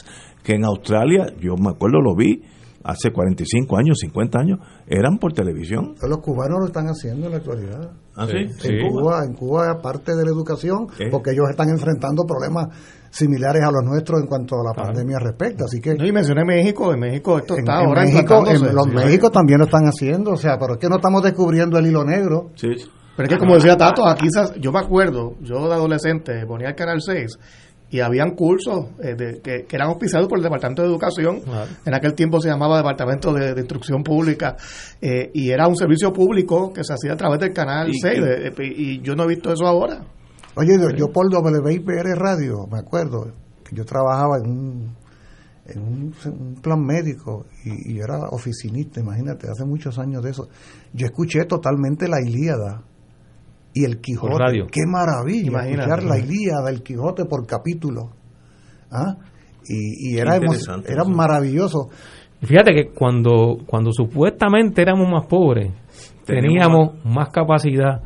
que 0.43 0.55
en 0.55 0.65
Australia, 0.65 1.27
yo 1.41 1.57
me 1.57 1.71
acuerdo, 1.71 2.01
lo 2.01 2.17
vi, 2.17 2.43
hace 2.87 3.11
45 3.11 3.77
años, 3.77 3.99
50 4.01 4.39
años, 4.39 4.59
eran 4.87 5.19
por 5.19 5.33
televisión. 5.33 5.95
los 6.01 6.19
cubanos 6.19 6.61
lo 6.61 6.67
están 6.67 6.87
haciendo 6.87 7.27
en 7.27 7.33
la 7.33 7.39
actualidad. 7.39 7.91
¿Ah, 8.15 8.27
sí? 8.27 8.69
En, 8.69 8.89
Cuba, 8.89 9.25
en 9.25 9.35
Cuba, 9.35 9.71
aparte 9.71 10.15
de 10.15 10.25
la 10.25 10.31
educación, 10.31 10.87
porque 11.11 11.33
ellos 11.33 11.51
están 11.51 11.69
enfrentando 11.69 12.25
problemas 12.25 12.69
similares 13.11 13.63
a 13.63 13.71
los 13.73 13.83
nuestros 13.85 14.21
en 14.21 14.27
cuanto 14.27 14.57
a 14.57 14.65
la 14.65 14.73
pandemia 14.73 15.19
respecta. 15.19 15.65
Así 15.65 15.81
que. 15.81 15.95
No, 15.95 16.07
y 16.07 16.13
mencioné 16.13 16.45
México, 16.45 16.93
en 16.93 17.01
México 17.01 17.39
esto 17.39 17.57
está 17.57 17.79
ahora 17.79 18.05
México, 18.05 18.45
en 18.47 18.75
los 18.75 18.87
México 18.87 19.31
también 19.31 19.59
lo 19.59 19.65
están 19.65 19.85
haciendo, 19.85 20.33
o 20.33 20.37
sea, 20.37 20.57
pero 20.59 20.75
es 20.75 20.79
que 20.79 20.89
no 20.89 20.97
estamos 20.97 21.23
descubriendo 21.23 21.79
el 21.79 21.87
hilo 21.87 22.05
negro. 22.05 22.51
Sí. 22.55 22.69
Pero 23.17 23.29
es 23.29 23.35
que 23.35 23.39
como 23.39 23.55
decía 23.55 23.77
Tato, 23.77 24.07
aquí 24.07 24.29
yo 24.61 24.73
me 24.73 24.79
acuerdo, 24.79 25.37
yo 25.41 25.67
de 25.69 25.75
adolescente 25.75 26.47
ponía 26.47 26.69
el 26.69 26.75
Canal 26.75 27.01
6 27.01 27.39
y 27.97 28.01
habían 28.01 28.33
cursos 28.33 28.91
eh, 29.03 29.15
de, 29.15 29.41
que, 29.41 29.67
eran 29.71 29.89
auspiciados 29.89 30.29
por 30.29 30.39
el 30.39 30.45
Departamento 30.45 30.83
de 30.83 30.89
Educación, 30.89 31.41
en 31.85 31.95
aquel 31.95 32.15
tiempo 32.15 32.41
se 32.41 32.49
llamaba 32.49 32.77
Departamento 32.77 33.33
de, 33.33 33.59
Instrucción 33.59 34.03
Pública, 34.03 34.55
eh, 35.01 35.31
y 35.33 35.51
era 35.51 35.67
un 35.67 35.77
servicio 35.77 36.13
público 36.13 36.73
que 36.75 36.85
se 36.85 36.93
hacía 36.93 37.15
a 37.15 37.17
través 37.17 37.41
del 37.41 37.55
canal 37.55 37.91
6, 37.91 38.21
y 38.59 39.01
yo 39.01 39.17
no 39.17 39.25
he 39.25 39.29
visto 39.29 39.51
eso 39.51 39.67
ahora. 39.67 40.05
Oye, 40.57 40.73
yo 40.97 41.11
por 41.11 41.27
WIPR 41.33 42.19
Radio, 42.19 42.67
me 42.71 42.81
acuerdo, 42.81 43.33
que 43.65 43.75
yo 43.75 43.85
trabajaba 43.87 44.37
en 44.45 44.51
un, 44.51 44.97
en 45.67 45.83
un, 45.83 46.55
plan 46.63 46.83
médico 46.83 47.47
y, 47.65 47.95
y, 47.95 47.99
era 47.99 48.19
oficinista, 48.31 49.01
imagínate, 49.01 49.49
hace 49.51 49.65
muchos 49.65 49.99
años 49.99 50.23
de 50.23 50.31
eso. 50.31 50.49
Yo 50.93 51.07
escuché 51.07 51.47
totalmente 51.47 52.09
la 52.09 52.21
Ilíada 52.21 52.83
y 53.77 53.85
el 53.85 54.01
Quijote. 54.01 54.33
Qué 54.73 54.87
maravilla 54.87 55.49
Imagínate, 55.49 55.91
escuchar 55.91 56.03
la 56.05 56.19
Ilíada 56.19 56.65
del 56.71 56.83
Quijote 56.83 57.27
por 57.27 57.47
capítulo. 57.47 58.09
¿Ah? 58.91 59.17
Y, 59.69 60.15
y 60.15 60.19
era, 60.19 60.37
era 60.37 61.05
maravilloso. 61.05 61.91
Fíjate 62.41 62.73
que 62.73 62.89
cuando, 62.95 63.59
cuando 63.67 63.93
supuestamente 63.93 64.81
éramos 64.81 65.11
más 65.11 65.27
pobres, 65.27 65.75
teníamos 66.25 67.05
más 67.05 67.29
capacidad 67.29 68.01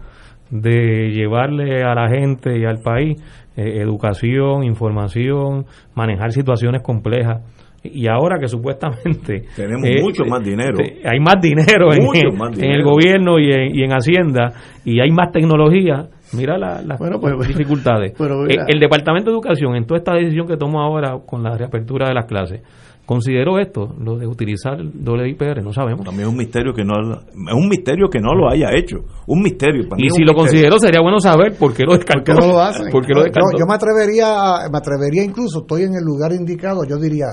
de 0.51 1.13
llevarle 1.13 1.85
a 1.85 1.95
la 1.95 2.09
gente 2.09 2.59
y 2.59 2.65
al 2.65 2.81
país 2.81 3.23
eh, 3.57 3.81
educación, 3.81 4.65
información, 4.65 5.67
manejar 5.95 6.33
situaciones 6.33 6.83
complejas 6.83 7.43
y 7.83 8.07
ahora 8.09 8.39
que 8.39 8.49
supuestamente 8.49 9.45
tenemos 9.57 9.89
mucho 10.03 10.25
más 10.25 10.43
dinero. 10.43 10.79
hay 10.79 11.19
más 11.19 11.41
dinero, 11.41 11.93
en, 11.93 12.63
en, 12.63 12.71
el 12.71 12.83
gobierno 12.83 13.39
y 13.39 13.51
en, 13.51 13.75
y 13.75 13.83
en, 13.83 13.93
Hacienda 13.93 14.53
y 14.85 15.01
hay 15.01 15.11
más 15.11 15.33
tecnología 15.33 16.09
mira 16.33 16.59
las 16.59 16.99
pues, 16.99 17.49
dificultades. 17.49 18.13
el, 18.69 18.81
departamento 18.81 19.31
de 19.31 19.37
educación 19.37 19.77
en 19.77 19.87
toda 19.87 19.99
esta 19.99 20.15
decisión 20.15 20.47
que 20.47 20.57
tomó 20.57 20.81
ahora 20.83 21.19
con 21.27 21.43
la 21.43 21.57
reapertura 21.57 22.09
de 22.09 22.15
las 22.15 22.27
clases 22.27 22.63
consideró 23.07 23.59
esto 23.59 23.93
lo 23.99 24.17
de 24.17 24.27
utilizar 24.27 24.79
el 24.79 25.27
IPR 25.29 25.65
no 25.65 25.73
sabemos. 25.73 26.05
También 26.05 26.29
es 26.29 26.33
un 26.33 26.37
misterio 26.37 26.73
que 26.73 26.85
no 26.85 26.95
es 26.95 27.55
un 27.55 27.69
misterio 27.69 28.09
que 28.09 28.21
no 28.21 28.35
lo 28.35 28.49
haya 28.49 28.69
hecho. 28.73 28.99
Un 29.27 29.43
misterio 29.43 29.83
y 29.97 30.11
si 30.11 30.23
lo 30.23 30.35
consideró 30.35 30.79
sería 30.79 31.01
bueno 31.01 31.19
saber 31.19 31.57
por 31.59 31.75
qué 31.75 31.85
lo 31.85 31.95
descartó 31.95 32.35
no 32.35 32.47
lo 32.47 32.61
hace? 32.61 32.85
yo 32.93 33.67
me 33.67 33.75
atrevería 33.75 34.69
me 34.71 34.79
atrevería 34.79 35.25
incluso 35.25 35.63
estoy 35.63 35.83
en 35.83 35.95
el 35.95 36.05
lugar 36.05 36.33
indicado 36.33 36.85
yo 36.89 36.99
diría 36.99 37.27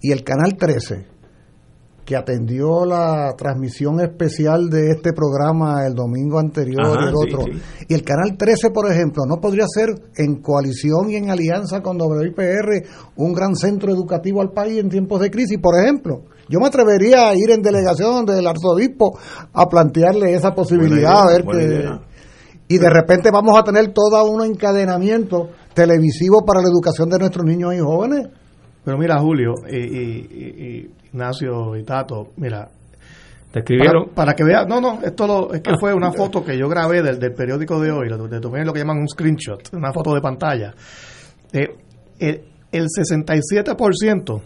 y 0.00 0.12
el 0.12 0.24
Canal 0.24 0.56
13, 0.56 1.06
que 2.04 2.16
atendió 2.16 2.84
la 2.84 3.34
transmisión 3.36 4.00
especial 4.00 4.68
de 4.68 4.90
este 4.90 5.12
programa 5.12 5.86
el 5.86 5.94
domingo 5.94 6.38
anterior 6.38 6.98
y 7.00 7.08
el 7.08 7.14
otro. 7.14 7.44
Y 7.88 7.94
el 7.94 8.02
Canal 8.02 8.36
13, 8.36 8.70
por 8.70 8.90
ejemplo, 8.90 9.24
no 9.28 9.40
podría 9.40 9.66
ser 9.68 9.90
en 10.16 10.42
coalición 10.42 11.10
y 11.10 11.16
en 11.16 11.30
alianza 11.30 11.82
con 11.82 12.00
WIPR 12.00 12.84
un 13.16 13.32
gran 13.32 13.54
centro 13.54 13.92
educativo 13.92 14.40
al 14.40 14.50
país 14.50 14.78
en 14.80 14.88
tiempos 14.88 15.20
de 15.20 15.30
crisis, 15.30 15.58
por 15.62 15.78
ejemplo. 15.78 16.24
Yo 16.48 16.58
me 16.58 16.66
atrevería 16.66 17.28
a 17.28 17.36
ir 17.36 17.50
en 17.50 17.62
delegación 17.62 18.26
del 18.26 18.46
arzobispo 18.46 19.16
a 19.52 19.68
plantearle 19.68 20.34
esa 20.34 20.52
posibilidad, 20.52 21.22
a 21.22 21.26
ver 21.26 21.44
que... 21.44 22.10
Y 22.66 22.78
de 22.78 22.88
repente 22.88 23.30
vamos 23.32 23.58
a 23.58 23.64
tener 23.64 23.92
todo 23.92 24.24
un 24.30 24.44
encadenamiento 24.44 25.48
televisivo 25.74 26.44
para 26.44 26.60
la 26.60 26.68
educación 26.68 27.08
de 27.08 27.18
nuestros 27.18 27.44
niños 27.44 27.74
y 27.74 27.78
jóvenes. 27.80 28.28
Pero 28.90 28.98
mira, 28.98 29.20
Julio, 29.20 29.54
y, 29.70 30.90
Ignacio 31.12 31.76
y 31.76 31.84
Tato, 31.84 32.32
mira, 32.38 32.68
te 33.52 33.60
escribieron. 33.60 34.08
Para, 34.12 34.34
que 34.34 34.42
veas, 34.42 34.66
no, 34.66 34.80
no, 34.80 34.98
esto 35.00 35.28
lo, 35.28 35.54
es 35.54 35.60
que 35.60 35.78
fue 35.78 35.94
una 35.94 36.10
foto 36.10 36.44
que 36.44 36.58
yo 36.58 36.68
grabé 36.68 37.00
del, 37.00 37.20
del 37.20 37.32
periódico 37.32 37.78
de 37.78 37.92
hoy, 37.92 38.08
donde 38.08 38.40
tomé 38.40 38.64
lo 38.64 38.72
que 38.72 38.80
llaman 38.80 38.98
un 38.98 39.08
screenshot, 39.08 39.72
una 39.74 39.92
foto 39.92 40.12
de 40.12 40.20
pantalla. 40.20 40.74
Eh, 41.52 41.68
el, 42.18 42.42
el 42.72 42.86
67% 42.86 44.42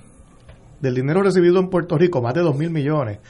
del 0.83 0.95
dinero 0.95 1.23
recibido 1.23 1.59
en 1.59 1.71
Puerto 1.71 1.97
Rico, 1.97 2.21
más 2.21 2.35
de 2.35 2.43
2 2.43 2.55
mil 2.59 2.69
millones, 2.69 3.21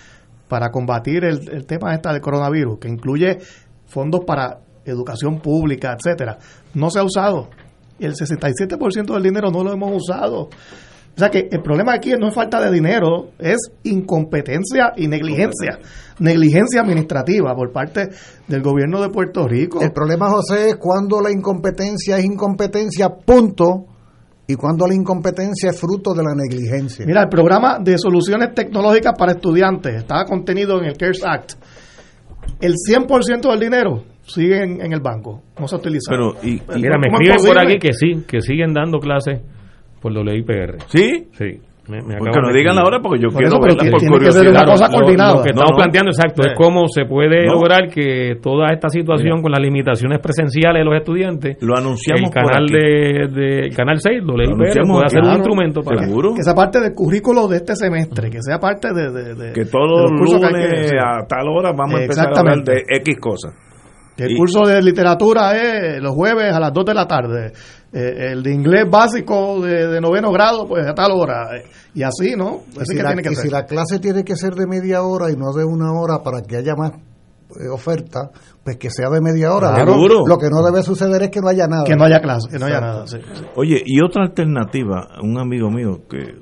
para 0.48 0.72
combatir 0.72 1.24
el, 1.26 1.48
el 1.48 1.64
tema 1.64 1.94
esta 1.94 2.12
del 2.12 2.22
coronavirus, 2.22 2.80
que 2.80 2.88
incluye 2.88 3.38
fondos 3.86 4.24
para 4.26 4.58
educación 4.84 5.38
pública, 5.38 5.96
etcétera, 5.96 6.38
no 6.74 6.90
se 6.90 6.98
ha 6.98 7.04
usado. 7.04 7.50
Y 8.00 8.04
el 8.04 8.14
67% 8.14 9.14
del 9.14 9.22
dinero 9.22 9.52
no 9.52 9.62
lo 9.62 9.72
hemos 9.72 9.92
usado. 9.94 10.48
O 11.14 11.18
sea 11.18 11.28
que 11.28 11.48
el 11.50 11.62
problema 11.62 11.94
aquí 11.94 12.12
no 12.18 12.28
es 12.28 12.34
falta 12.34 12.60
de 12.60 12.72
dinero, 12.72 13.30
es 13.38 13.58
incompetencia 13.84 14.92
y 14.96 15.06
negligencia. 15.06 15.78
Negligencia 16.18 16.80
administrativa 16.80 17.54
por 17.54 17.70
parte 17.70 18.08
del 18.48 18.62
gobierno 18.62 19.00
de 19.00 19.10
Puerto 19.10 19.46
Rico. 19.46 19.80
El 19.80 19.92
problema, 19.92 20.28
José, 20.28 20.70
es 20.70 20.76
cuando 20.76 21.20
la 21.20 21.30
incompetencia 21.30 22.18
es 22.18 22.24
incompetencia, 22.24 23.10
punto, 23.10 23.86
y 24.48 24.54
cuando 24.56 24.88
la 24.88 24.94
incompetencia 24.94 25.70
es 25.70 25.80
fruto 25.80 26.14
de 26.14 26.24
la 26.24 26.34
negligencia. 26.34 27.06
Mira, 27.06 27.22
el 27.22 27.28
programa 27.28 27.78
de 27.78 27.96
soluciones 27.96 28.52
tecnológicas 28.52 29.12
para 29.16 29.32
estudiantes 29.32 29.94
estaba 29.94 30.24
contenido 30.24 30.80
en 30.80 30.86
el 30.86 30.96
CARES 30.96 31.22
Act. 31.24 31.52
El 32.60 32.74
100% 32.74 33.50
del 33.50 33.60
dinero 33.60 34.04
sigue 34.26 34.62
en, 34.62 34.92
el 34.92 35.00
banco, 35.00 35.42
no 35.58 35.68
se 35.68 35.76
utiliza. 35.76 36.10
Pero, 36.10 36.32
y, 36.42 36.60
mira, 36.76 36.98
me 36.98 37.06
escriben 37.06 37.46
por 37.46 37.58
aquí 37.58 37.78
que 37.78 37.92
sí, 37.92 38.24
que 38.26 38.40
siguen 38.40 38.74
dando 38.74 38.98
clases 38.98 39.40
por 40.04 40.12
WIPR. 40.12 40.76
¿Sí? 40.88 41.28
Sí. 41.32 41.60
Me, 41.88 42.00
me 42.00 42.16
porque 42.16 42.40
no 42.40 42.52
digan 42.52 42.78
ahora 42.78 42.98
porque 43.00 43.20
yo 43.20 43.28
quiero 43.28 43.60
verla 43.60 43.90
por 43.90 44.00
curiosidad. 44.08 44.52
una 44.52 44.64
cosa 44.64 44.88
coordinada. 44.88 45.34
Lo, 45.36 45.42
que 45.42 45.50
estamos 45.50 45.72
planteando 45.76 46.10
exacto 46.10 46.42
es 46.42 46.54
cómo 46.56 46.88
se 46.88 47.04
puede 47.04 47.44
lograr 47.46 47.88
que 47.88 48.36
toda 48.42 48.72
esta 48.72 48.88
situación 48.88 49.42
con 49.42 49.52
las 49.52 49.60
limitaciones 49.60 50.18
presenciales 50.18 50.80
de 50.80 50.84
los 50.84 50.96
estudiantes 50.96 51.58
lo 51.60 51.76
anunciamos 51.76 52.30
el 52.30 52.30
canal 52.30 52.66
de, 52.66 53.28
de, 53.28 53.70
canal 53.76 54.00
6 54.00 54.22
WIPR 54.24 54.56
puede 54.56 55.10
ser 55.10 55.22
un 55.24 55.34
instrumento 55.34 55.82
para 55.82 56.06
¿Seguro? 56.06 56.32
que 56.34 56.42
sea 56.42 56.54
parte 56.54 56.80
del 56.80 56.94
currículo 56.94 57.48
de 57.48 57.56
este 57.56 57.76
semestre 57.76 58.30
que 58.30 58.40
sea 58.40 58.58
parte 58.58 58.88
de, 58.94 59.10
de, 59.10 59.34
de 59.34 59.52
que 59.52 59.66
todos 59.66 60.10
los 60.10 60.40
lunes 60.40 60.90
a 60.94 61.26
tal 61.26 61.48
hora 61.48 61.72
vamos 61.76 62.00
a 62.00 62.02
empezar 62.02 62.28
a 62.34 62.40
hablar 62.40 62.64
de 62.64 62.82
X 62.88 63.18
cosas 63.20 63.52
el 64.16 64.36
curso 64.36 64.60
de 64.64 64.80
literatura 64.80 65.56
es 65.56 66.00
los 66.00 66.14
jueves 66.14 66.52
a 66.52 66.60
las 66.60 66.72
2 66.72 66.84
de 66.84 66.94
la 66.94 67.06
tarde. 67.06 67.52
Eh, 67.96 68.32
el 68.32 68.42
de 68.42 68.52
inglés 68.52 68.90
básico 68.90 69.60
de, 69.60 70.00
noveno 70.00 70.32
grado, 70.32 70.66
pues 70.66 70.84
a 70.84 70.94
tal 70.94 71.12
hora. 71.12 71.48
y 71.94 72.02
así, 72.02 72.34
¿no? 72.36 72.62
y 72.74 72.84
si, 72.86 72.96
la, 72.96 73.14
si 73.36 73.48
la 73.48 73.66
clase 73.66 74.00
tiene 74.00 74.24
que 74.24 74.34
ser 74.34 74.54
de 74.54 74.66
media 74.66 75.02
hora 75.02 75.30
y 75.30 75.36
no 75.36 75.52
de 75.52 75.64
una 75.64 75.92
hora 75.92 76.20
para 76.20 76.42
que 76.42 76.56
haya 76.56 76.74
más 76.74 76.90
eh, 76.92 77.68
oferta, 77.72 78.32
pues 78.64 78.78
que 78.78 78.90
sea 78.90 79.10
de 79.10 79.20
media 79.20 79.54
hora. 79.54 79.84
Lo 79.84 80.38
que 80.38 80.50
no 80.50 80.62
debe 80.64 80.82
suceder 80.82 81.22
es 81.22 81.30
que 81.30 81.40
no 81.40 81.48
haya 81.48 81.68
nada. 81.68 81.84
Que 81.84 81.94
no 81.94 82.04
haya 82.04 82.20
clase, 82.20 82.48
que 82.50 82.58
no 82.58 82.66
haya 82.66 82.80
nada. 82.80 83.04
Oye, 83.54 83.80
y 83.86 84.02
otra 84.02 84.24
alternativa, 84.24 85.10
un 85.22 85.38
amigo 85.38 85.70
mío 85.70 86.00
que 86.10 86.34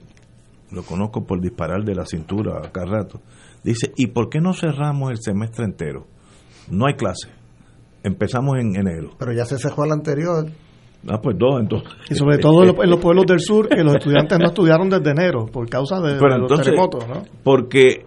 lo 0.70 0.82
conozco 0.84 1.26
por 1.26 1.42
disparar 1.42 1.84
de 1.84 1.94
la 1.94 2.06
cintura 2.06 2.62
a 2.64 2.72
cada 2.72 2.86
rato, 2.86 3.20
dice, 3.62 3.92
¿y 3.94 4.06
por 4.06 4.30
qué 4.30 4.40
no 4.40 4.54
cerramos 4.54 5.10
el 5.10 5.18
semestre 5.20 5.66
entero? 5.66 6.06
No 6.70 6.86
hay 6.86 6.94
clase 6.94 7.28
empezamos 8.02 8.58
en 8.58 8.76
enero. 8.76 9.10
Pero 9.18 9.32
ya 9.32 9.44
se 9.44 9.58
cerró 9.58 9.84
el 9.84 9.92
anterior. 9.92 10.46
Ah, 11.08 11.20
pues 11.20 11.36
dos, 11.36 11.60
entonces. 11.60 11.92
Y 12.10 12.14
sobre 12.14 12.38
todo 12.38 12.62
en 12.62 12.90
los 12.90 13.00
pueblos 13.00 13.26
del 13.26 13.40
sur, 13.40 13.68
que 13.68 13.82
los 13.82 13.94
estudiantes 13.94 14.38
no 14.38 14.46
estudiaron 14.46 14.88
desde 14.88 15.10
enero 15.10 15.46
por 15.46 15.68
causa 15.68 16.00
de, 16.00 16.18
los 16.18 16.62
terremotos, 16.62 17.08
¿no? 17.08 17.22
Porque 17.42 18.04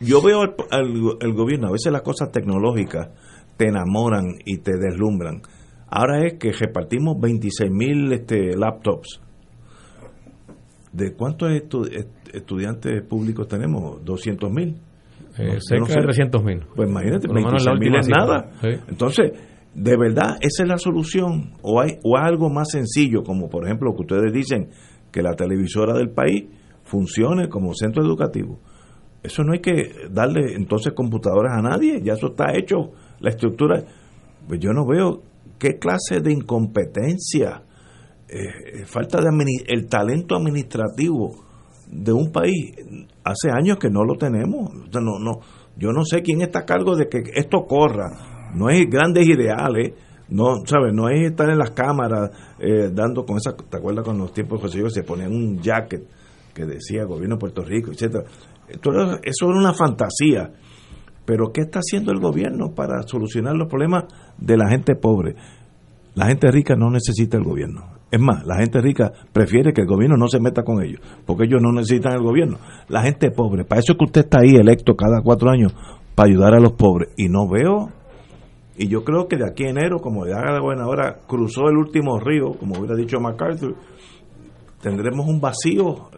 yo 0.00 0.22
veo 0.22 0.42
el, 0.42 1.32
gobierno, 1.34 1.68
a 1.68 1.72
veces 1.72 1.92
las 1.92 2.02
cosas 2.02 2.30
tecnológicas 2.32 3.08
te 3.56 3.68
enamoran 3.68 4.36
y 4.44 4.58
te 4.58 4.72
deslumbran. 4.78 5.42
Ahora 5.88 6.26
es 6.26 6.34
que 6.38 6.52
repartimos 6.52 7.20
26 7.20 7.70
mil 7.70 8.12
este, 8.12 8.56
laptops. 8.56 9.20
¿De 10.92 11.14
cuántos 11.14 11.50
estudiantes 12.32 13.02
públicos 13.02 13.46
tenemos? 13.46 14.02
200 14.04 14.50
mil. 14.50 14.76
Eh, 15.38 15.58
cerca 15.60 15.92
de 15.92 16.02
300 16.02 16.42
mil. 16.42 16.64
Pues 16.74 16.88
imagínate, 16.88 17.28
mil 17.28 17.94
es 17.96 18.08
nada. 18.08 18.50
Entonces, 18.88 19.32
de 19.76 19.94
verdad, 19.94 20.38
esa 20.40 20.62
es 20.62 20.68
la 20.68 20.78
solución. 20.78 21.52
O 21.60 21.80
hay 21.80 21.98
o 22.02 22.16
algo 22.16 22.48
más 22.48 22.70
sencillo, 22.70 23.22
como 23.22 23.50
por 23.50 23.66
ejemplo 23.66 23.90
lo 23.90 23.94
que 23.94 24.02
ustedes 24.02 24.32
dicen, 24.32 24.70
que 25.12 25.22
la 25.22 25.34
televisora 25.34 25.92
del 25.92 26.10
país 26.10 26.44
funcione 26.82 27.50
como 27.50 27.74
centro 27.74 28.02
educativo. 28.02 28.58
Eso 29.22 29.44
no 29.44 29.52
hay 29.52 29.60
que 29.60 30.08
darle 30.10 30.54
entonces 30.54 30.94
computadoras 30.94 31.58
a 31.58 31.62
nadie, 31.62 32.00
ya 32.02 32.14
eso 32.14 32.28
está 32.28 32.56
hecho, 32.56 32.92
la 33.20 33.30
estructura. 33.30 33.84
Pues 34.48 34.60
yo 34.60 34.72
no 34.72 34.86
veo 34.86 35.22
qué 35.58 35.78
clase 35.78 36.20
de 36.22 36.32
incompetencia, 36.32 37.62
eh, 38.28 38.86
falta 38.86 39.18
de 39.18 39.28
el 39.66 39.88
talento 39.88 40.36
administrativo 40.36 41.44
de 41.90 42.12
un 42.12 42.32
país 42.32 42.76
hace 43.24 43.50
años 43.50 43.76
que 43.78 43.90
no 43.90 44.04
lo 44.04 44.14
tenemos. 44.14 44.70
no, 44.90 45.18
no, 45.18 45.40
yo 45.76 45.92
no 45.92 46.02
sé 46.04 46.22
quién 46.22 46.40
está 46.40 46.60
a 46.60 46.64
cargo 46.64 46.96
de 46.96 47.08
que 47.08 47.24
esto 47.34 47.66
corra. 47.66 48.35
No 48.56 48.70
es 48.70 48.88
grandes 48.88 49.26
ideales, 49.28 49.92
no, 50.28 50.64
¿sabes? 50.64 50.92
No 50.92 51.08
es 51.08 51.30
estar 51.30 51.48
en 51.50 51.58
las 51.58 51.70
cámaras 51.70 52.30
eh, 52.58 52.90
dando 52.92 53.24
con 53.24 53.36
esa, 53.36 53.54
¿te 53.56 53.76
acuerdas 53.76 54.04
con 54.04 54.18
los 54.18 54.32
tiempos 54.32 54.60
José 54.60 54.82
que 54.82 54.90
se 54.90 55.02
ponían 55.02 55.32
un 55.32 55.60
jacket 55.60 56.02
que 56.54 56.64
decía 56.64 57.04
gobierno 57.04 57.36
de 57.36 57.40
Puerto 57.40 57.62
Rico, 57.62 57.92
etcétera? 57.92 58.24
Eso 58.68 59.46
era 59.48 59.58
una 59.58 59.74
fantasía. 59.74 60.50
Pero 61.24 61.52
¿qué 61.52 61.62
está 61.62 61.80
haciendo 61.80 62.12
el 62.12 62.20
gobierno 62.20 62.72
para 62.74 63.02
solucionar 63.02 63.54
los 63.56 63.68
problemas 63.68 64.04
de 64.38 64.56
la 64.56 64.68
gente 64.68 64.94
pobre? 64.94 65.34
La 66.14 66.26
gente 66.26 66.50
rica 66.50 66.76
no 66.76 66.90
necesita 66.90 67.36
el 67.36 67.44
gobierno. 67.44 67.96
Es 68.10 68.20
más, 68.20 68.46
la 68.46 68.56
gente 68.56 68.80
rica 68.80 69.12
prefiere 69.32 69.72
que 69.72 69.82
el 69.82 69.86
gobierno 69.86 70.16
no 70.16 70.28
se 70.28 70.40
meta 70.40 70.62
con 70.62 70.82
ellos, 70.82 71.00
porque 71.26 71.44
ellos 71.44 71.60
no 71.60 71.72
necesitan 71.72 72.12
el 72.12 72.22
gobierno. 72.22 72.58
La 72.88 73.02
gente 73.02 73.30
pobre, 73.32 73.64
para 73.64 73.80
eso 73.80 73.92
es 73.92 73.98
que 73.98 74.04
usted 74.04 74.20
está 74.22 74.38
ahí 74.40 74.54
electo 74.54 74.94
cada 74.94 75.20
cuatro 75.22 75.50
años, 75.50 75.74
para 76.14 76.30
ayudar 76.30 76.54
a 76.54 76.60
los 76.60 76.72
pobres. 76.72 77.10
Y 77.16 77.28
no 77.28 77.48
veo, 77.48 77.90
y 78.78 78.88
yo 78.88 79.04
creo 79.04 79.26
que 79.28 79.36
de 79.36 79.48
aquí 79.48 79.64
a 79.64 79.70
enero, 79.70 79.98
como 79.98 80.26
ya 80.26 80.60
buena 80.60 80.86
hora 80.86 81.18
cruzó 81.26 81.68
el 81.68 81.76
último 81.76 82.18
río, 82.18 82.52
como 82.52 82.78
hubiera 82.78 82.94
dicho 82.94 83.18
MacArthur, 83.18 83.74
tendremos 84.82 85.26
un 85.26 85.40
vacío 85.40 86.10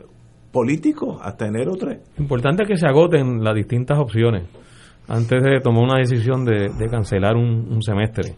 político 0.50 1.18
hasta 1.22 1.46
enero 1.46 1.72
3. 1.78 2.18
Importante 2.18 2.64
que 2.64 2.76
se 2.76 2.86
agoten 2.86 3.44
las 3.44 3.54
distintas 3.54 3.98
opciones 3.98 4.48
antes 5.06 5.42
de 5.42 5.60
tomar 5.60 5.84
una 5.84 5.98
decisión 5.98 6.44
de, 6.44 6.68
cancelar 6.90 7.36
un 7.36 7.82
semestre. 7.82 8.34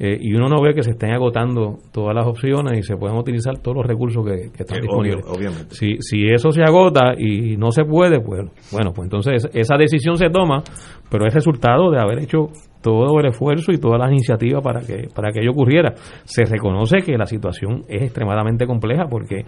Eh, 0.00 0.16
y 0.20 0.32
uno 0.34 0.48
no 0.48 0.62
ve 0.62 0.74
que 0.74 0.82
se 0.82 0.92
estén 0.92 1.10
agotando 1.10 1.78
todas 1.92 2.14
las 2.14 2.26
opciones 2.26 2.78
y 2.78 2.82
se 2.82 2.96
pueden 2.96 3.16
utilizar 3.16 3.58
todos 3.58 3.78
los 3.78 3.86
recursos 3.86 4.24
que, 4.24 4.50
están 4.56 4.80
disponibles. 4.80 5.24
obviamente. 5.26 5.74
Si, 5.74 5.96
si 6.00 6.28
eso 6.28 6.52
se 6.52 6.62
agota 6.62 7.14
y 7.18 7.56
no 7.56 7.72
se 7.72 7.84
puede, 7.84 8.20
pues 8.20 8.44
bueno, 8.70 8.92
pues 8.92 9.06
entonces 9.06 9.48
esa 9.52 9.76
decisión 9.76 10.16
se 10.16 10.30
toma, 10.30 10.62
pero 11.10 11.26
es 11.26 11.34
resultado 11.34 11.90
de 11.90 12.00
haber 12.00 12.20
hecho 12.20 12.48
todo 12.80 13.18
el 13.18 13.26
esfuerzo 13.26 13.72
y 13.72 13.78
todas 13.78 13.98
las 13.98 14.10
iniciativas 14.10 14.62
para 14.62 14.80
que 14.80 15.08
para 15.14 15.32
que 15.32 15.40
ello 15.40 15.50
ocurriera. 15.50 15.94
Se 16.24 16.44
reconoce 16.44 16.98
que 16.98 17.16
la 17.18 17.26
situación 17.26 17.82
es 17.88 18.02
extremadamente 18.02 18.66
compleja 18.66 19.06
porque 19.10 19.44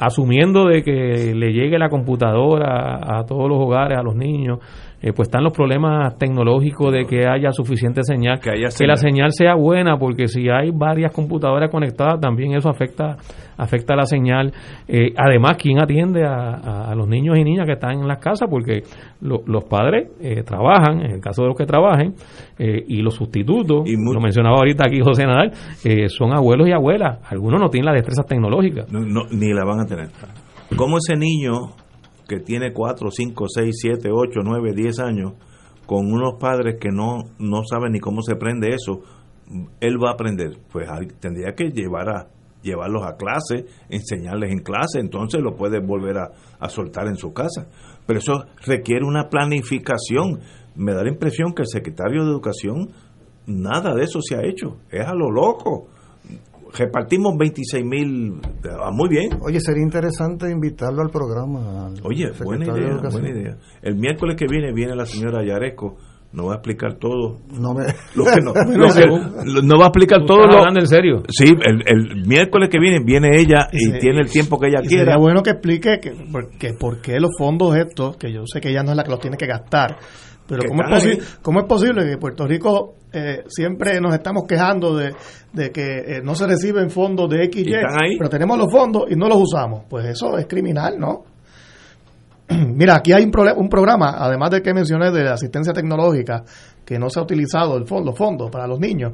asumiendo 0.00 0.66
de 0.66 0.82
que 0.82 1.34
le 1.34 1.52
llegue 1.52 1.78
la 1.78 1.88
computadora 1.88 3.18
a 3.18 3.24
todos 3.24 3.48
los 3.48 3.58
hogares, 3.58 3.98
a 3.98 4.02
los 4.02 4.16
niños, 4.16 4.60
eh, 5.04 5.12
pues 5.14 5.28
están 5.28 5.44
los 5.44 5.52
problemas 5.52 6.16
tecnológicos 6.16 6.90
de 6.90 7.04
que 7.04 7.26
haya 7.26 7.52
suficiente 7.52 8.02
señal, 8.04 8.40
que, 8.40 8.52
la 8.86 8.96
señal 8.96 9.32
sea 9.32 9.54
buena, 9.54 9.98
porque 9.98 10.28
si 10.28 10.48
hay 10.48 10.70
varias 10.70 11.12
computadoras 11.12 11.70
conectadas, 11.70 12.18
también 12.20 12.54
eso 12.54 12.70
afecta 12.70 13.18
afecta 13.58 13.94
la 13.94 14.06
señal. 14.06 14.50
Eh, 14.88 15.12
además, 15.14 15.58
¿quién 15.58 15.78
atiende 15.78 16.24
a, 16.24 16.94
los 16.96 17.06
niños 17.06 17.36
y 17.36 17.44
niñas 17.44 17.66
que 17.66 17.74
están 17.74 18.00
en 18.00 18.08
las 18.08 18.18
casas? 18.18 18.48
Porque 18.48 18.82
los 19.20 19.64
padres 19.64 20.08
eh, 20.20 20.42
trabajan, 20.42 21.02
en 21.02 21.10
el 21.10 21.20
caso 21.20 21.42
de 21.42 21.48
los 21.48 21.56
que 21.58 21.66
trabajen, 21.66 22.14
y 22.58 23.02
los 23.02 23.14
sustitutos, 23.14 23.86
y 23.86 23.96
lo 23.96 24.20
mencionaba 24.20 24.56
ahorita 24.56 24.84
aquí 24.86 25.00
José 25.00 25.26
Nadal, 25.26 25.52
son 26.08 26.32
abuelos 26.32 26.66
y 26.66 26.72
abuelas. 26.72 27.18
Algunos 27.30 27.60
no 27.60 27.68
tienen 27.68 27.92
las 27.92 27.96
destrezas 27.96 28.24
tecnológicas. 28.24 28.86
ni 28.90 29.52
la 29.52 29.64
van 29.66 29.80
a 29.80 29.84
tener. 29.84 30.08
¿Cómo 30.76 30.96
ese 30.96 31.14
niño 31.14 31.83
que 32.28 32.40
tiene 32.40 32.72
4, 32.72 33.10
5, 33.10 33.44
6, 33.48 33.70
7, 33.72 34.08
8, 34.12 34.40
9, 34.42 34.72
10 34.74 34.98
años, 35.00 35.32
con 35.86 36.10
unos 36.10 36.34
padres 36.40 36.76
que 36.80 36.90
no, 36.90 37.24
no 37.38 37.62
saben 37.64 37.92
ni 37.92 38.00
cómo 38.00 38.22
se 38.22 38.36
prende 38.36 38.68
eso, 38.70 39.02
él 39.80 40.02
va 40.02 40.10
a 40.10 40.12
aprender. 40.14 40.58
Pues 40.72 40.88
tendría 41.20 41.54
que 41.54 41.70
llevar 41.70 42.08
a, 42.08 42.28
llevarlos 42.62 43.04
a 43.04 43.16
clase, 43.16 43.66
enseñarles 43.90 44.50
en 44.50 44.60
clase, 44.60 44.98
entonces 44.98 45.40
lo 45.42 45.54
puede 45.54 45.80
volver 45.80 46.18
a, 46.18 46.30
a 46.58 46.68
soltar 46.68 47.06
en 47.06 47.16
su 47.16 47.32
casa. 47.32 47.68
Pero 48.06 48.18
eso 48.18 48.44
requiere 48.66 49.04
una 49.04 49.28
planificación. 49.28 50.40
Me 50.74 50.94
da 50.94 51.02
la 51.04 51.10
impresión 51.10 51.52
que 51.52 51.62
el 51.62 51.68
secretario 51.68 52.24
de 52.24 52.30
Educación, 52.30 52.90
nada 53.46 53.94
de 53.94 54.04
eso 54.04 54.20
se 54.22 54.36
ha 54.36 54.40
hecho, 54.44 54.78
es 54.90 55.06
a 55.06 55.14
lo 55.14 55.30
loco 55.30 55.88
repartimos 56.76 57.36
26 57.38 57.84
mil, 57.84 58.40
ah, 58.70 58.90
muy 58.92 59.08
bien. 59.08 59.30
Oye, 59.40 59.60
sería 59.60 59.82
interesante 59.82 60.50
invitarlo 60.50 61.02
al 61.02 61.10
programa. 61.10 61.92
Oye, 62.02 62.30
buena 62.42 62.66
idea, 62.66 63.00
buena 63.10 63.30
idea. 63.30 63.56
El 63.82 63.96
miércoles 63.96 64.36
que 64.36 64.46
viene 64.48 64.72
viene 64.72 64.94
la 64.94 65.06
señora 65.06 65.44
Yaresco 65.44 65.96
no 66.34 66.46
va 66.46 66.54
a 66.54 66.56
explicar 66.56 66.94
todo. 66.98 67.38
No 67.48 67.74
me... 67.74 67.84
Lo 68.16 68.24
que 68.24 68.40
no, 68.42 68.52
no, 69.62 69.78
va 69.78 69.84
a 69.84 69.88
explicar 69.88 70.24
todo. 70.26 70.46
Lo, 70.46 70.68
en 70.68 70.86
serio. 70.86 71.22
Sí, 71.28 71.44
el, 71.44 71.82
el, 71.86 72.26
miércoles 72.26 72.68
que 72.70 72.78
viene 72.80 72.98
viene 73.04 73.28
ella 73.38 73.68
y, 73.72 73.98
tiene 73.98 74.20
el 74.20 74.30
tiempo 74.30 74.58
que 74.58 74.66
ella 74.66 74.80
quiera. 74.80 75.04
Sería 75.04 75.16
bueno 75.16 75.42
que 75.42 75.50
explique 75.50 76.00
que, 76.00 76.12
que, 76.58 76.74
por 76.74 77.00
qué 77.00 77.20
los 77.20 77.30
fondos 77.38 77.76
estos, 77.76 78.16
que 78.16 78.32
yo 78.32 78.42
sé 78.46 78.60
que 78.60 78.70
ella 78.70 78.82
no 78.82 78.90
es 78.90 78.96
la 78.96 79.04
que 79.04 79.10
los 79.10 79.20
tiene 79.20 79.36
que 79.36 79.46
gastar, 79.46 79.96
pero 80.46 80.62
¿cómo 80.68 80.82
es, 80.96 81.38
¿cómo 81.40 81.60
es, 81.60 81.66
posible 81.66 82.04
que 82.04 82.18
Puerto 82.18 82.46
Rico 82.46 82.96
eh, 83.14 83.44
siempre 83.46 84.00
nos 84.00 84.12
estamos 84.12 84.44
quejando 84.46 84.96
de, 84.96 85.14
de 85.52 85.70
que 85.70 85.98
eh, 85.98 86.20
no 86.22 86.34
se 86.34 86.46
reciben 86.46 86.90
fondos 86.90 87.30
de 87.30 87.44
X, 87.44 87.64
pero 88.18 88.28
tenemos 88.28 88.58
los 88.58 88.70
fondos 88.70 89.04
y 89.08 89.14
no 89.14 89.28
los 89.28 89.38
usamos? 89.40 89.84
Pues 89.88 90.06
eso 90.06 90.36
es 90.36 90.46
criminal, 90.46 90.98
¿no? 90.98 91.24
Mira, 92.74 92.96
aquí 92.96 93.12
hay 93.12 93.24
un, 93.24 93.32
un, 93.56 93.68
programa, 93.68 94.16
además 94.18 94.50
de 94.50 94.62
que 94.62 94.74
mencioné 94.74 95.10
de 95.12 95.28
asistencia 95.28 95.72
tecnológica, 95.72 96.44
que 96.84 96.98
no 96.98 97.08
se 97.08 97.20
ha 97.20 97.22
utilizado 97.22 97.76
el 97.76 97.86
fondo, 97.86 98.10
los 98.10 98.18
fondos 98.18 98.50
para 98.50 98.66
los 98.66 98.80
niños. 98.80 99.12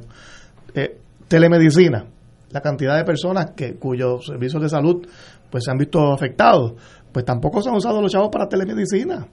Eh, 0.75 0.99
telemedicina, 1.29 2.07
la 2.51 2.61
cantidad 2.61 2.97
de 2.97 3.05
personas 3.05 3.53
que 3.57 3.77
cuyos 3.77 4.27
servicios 4.27 4.63
de 4.63 4.69
salud 4.69 5.07
pues 5.51 5.65
se 5.65 5.71
han 5.71 5.79
visto 5.79 6.13
afectados, 6.13 6.75
pues 7.13 7.25
tampoco 7.25 7.61
se 7.61 7.69
han 7.69 7.77
usado 7.77 8.01
los 8.01 8.11
chavos 8.11 8.31
para 8.33 8.49
telemedicina. 8.49 9.27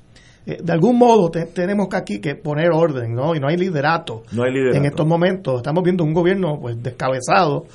Eh, 0.48 0.60
de 0.64 0.72
algún 0.72 0.98
modo 0.98 1.30
tenemos 1.30 1.90
que 1.90 1.98
aquí 1.98 2.22
que 2.22 2.36
poner 2.36 2.70
orden, 2.72 3.14
¿no? 3.14 3.36
Y 3.36 3.40
no 3.40 3.50
hay 3.50 3.58
liderato. 3.58 4.24
No 4.32 4.44
hay 4.44 4.54
liderato. 4.54 4.78
En 4.78 4.86
estos 4.86 5.06
momentos 5.06 5.58
estamos 5.58 5.84
viendo 5.84 6.06
un 6.06 6.14
gobierno 6.14 6.58
pues 6.62 6.82
descabezado 6.82 7.66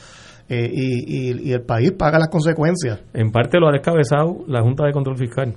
eh, 0.48 0.70
y, 0.72 1.48
y, 1.48 1.52
el 1.52 1.60
país 1.62 1.92
paga 1.92 2.18
las 2.18 2.30
consecuencias. 2.30 3.02
En 3.12 3.30
parte 3.30 3.58
lo 3.58 3.68
ha 3.68 3.72
descabezado 3.72 4.38
la 4.48 4.62
Junta 4.62 4.86
de 4.86 4.92
Control 4.92 5.18
Fiscal. 5.18 5.52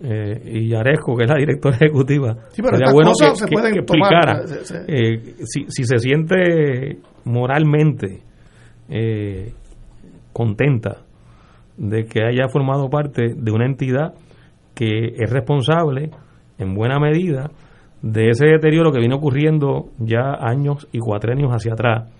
Eh, 0.00 0.42
y 0.46 0.68
Yaresco, 0.68 1.16
que 1.16 1.24
es 1.24 1.30
la 1.30 1.36
directora 1.36 1.76
ejecutiva, 1.76 2.36
sí, 2.50 2.62
pero 2.62 2.76
sería 2.76 2.92
bueno 2.92 3.10
que, 3.18 3.34
se 3.34 3.46
pueden 3.48 3.74
explicara 3.74 4.46
si, 4.46 5.64
si, 5.68 5.84
se 5.84 5.98
siente 5.98 6.98
moralmente 7.24 8.22
contenta 10.32 10.98
de 11.76 12.04
que 12.04 12.22
haya 12.22 12.48
formado 12.48 12.88
parte 12.88 13.34
de 13.36 13.50
una 13.50 13.66
entidad 13.66 14.14
que 14.74 15.14
es 15.16 15.30
responsable 15.30 16.10
en 16.58 16.74
buena 16.74 16.98
medida 16.98 17.50
de 18.02 18.30
ese 18.30 18.46
deterioro 18.46 18.92
que 18.92 19.00
viene 19.00 19.14
ocurriendo 19.14 19.90
ya 19.98 20.34
años 20.40 20.86
y 20.92 20.98
cuatrenios 20.98 21.50
hacia 21.50 21.72
atrás, 21.72 22.10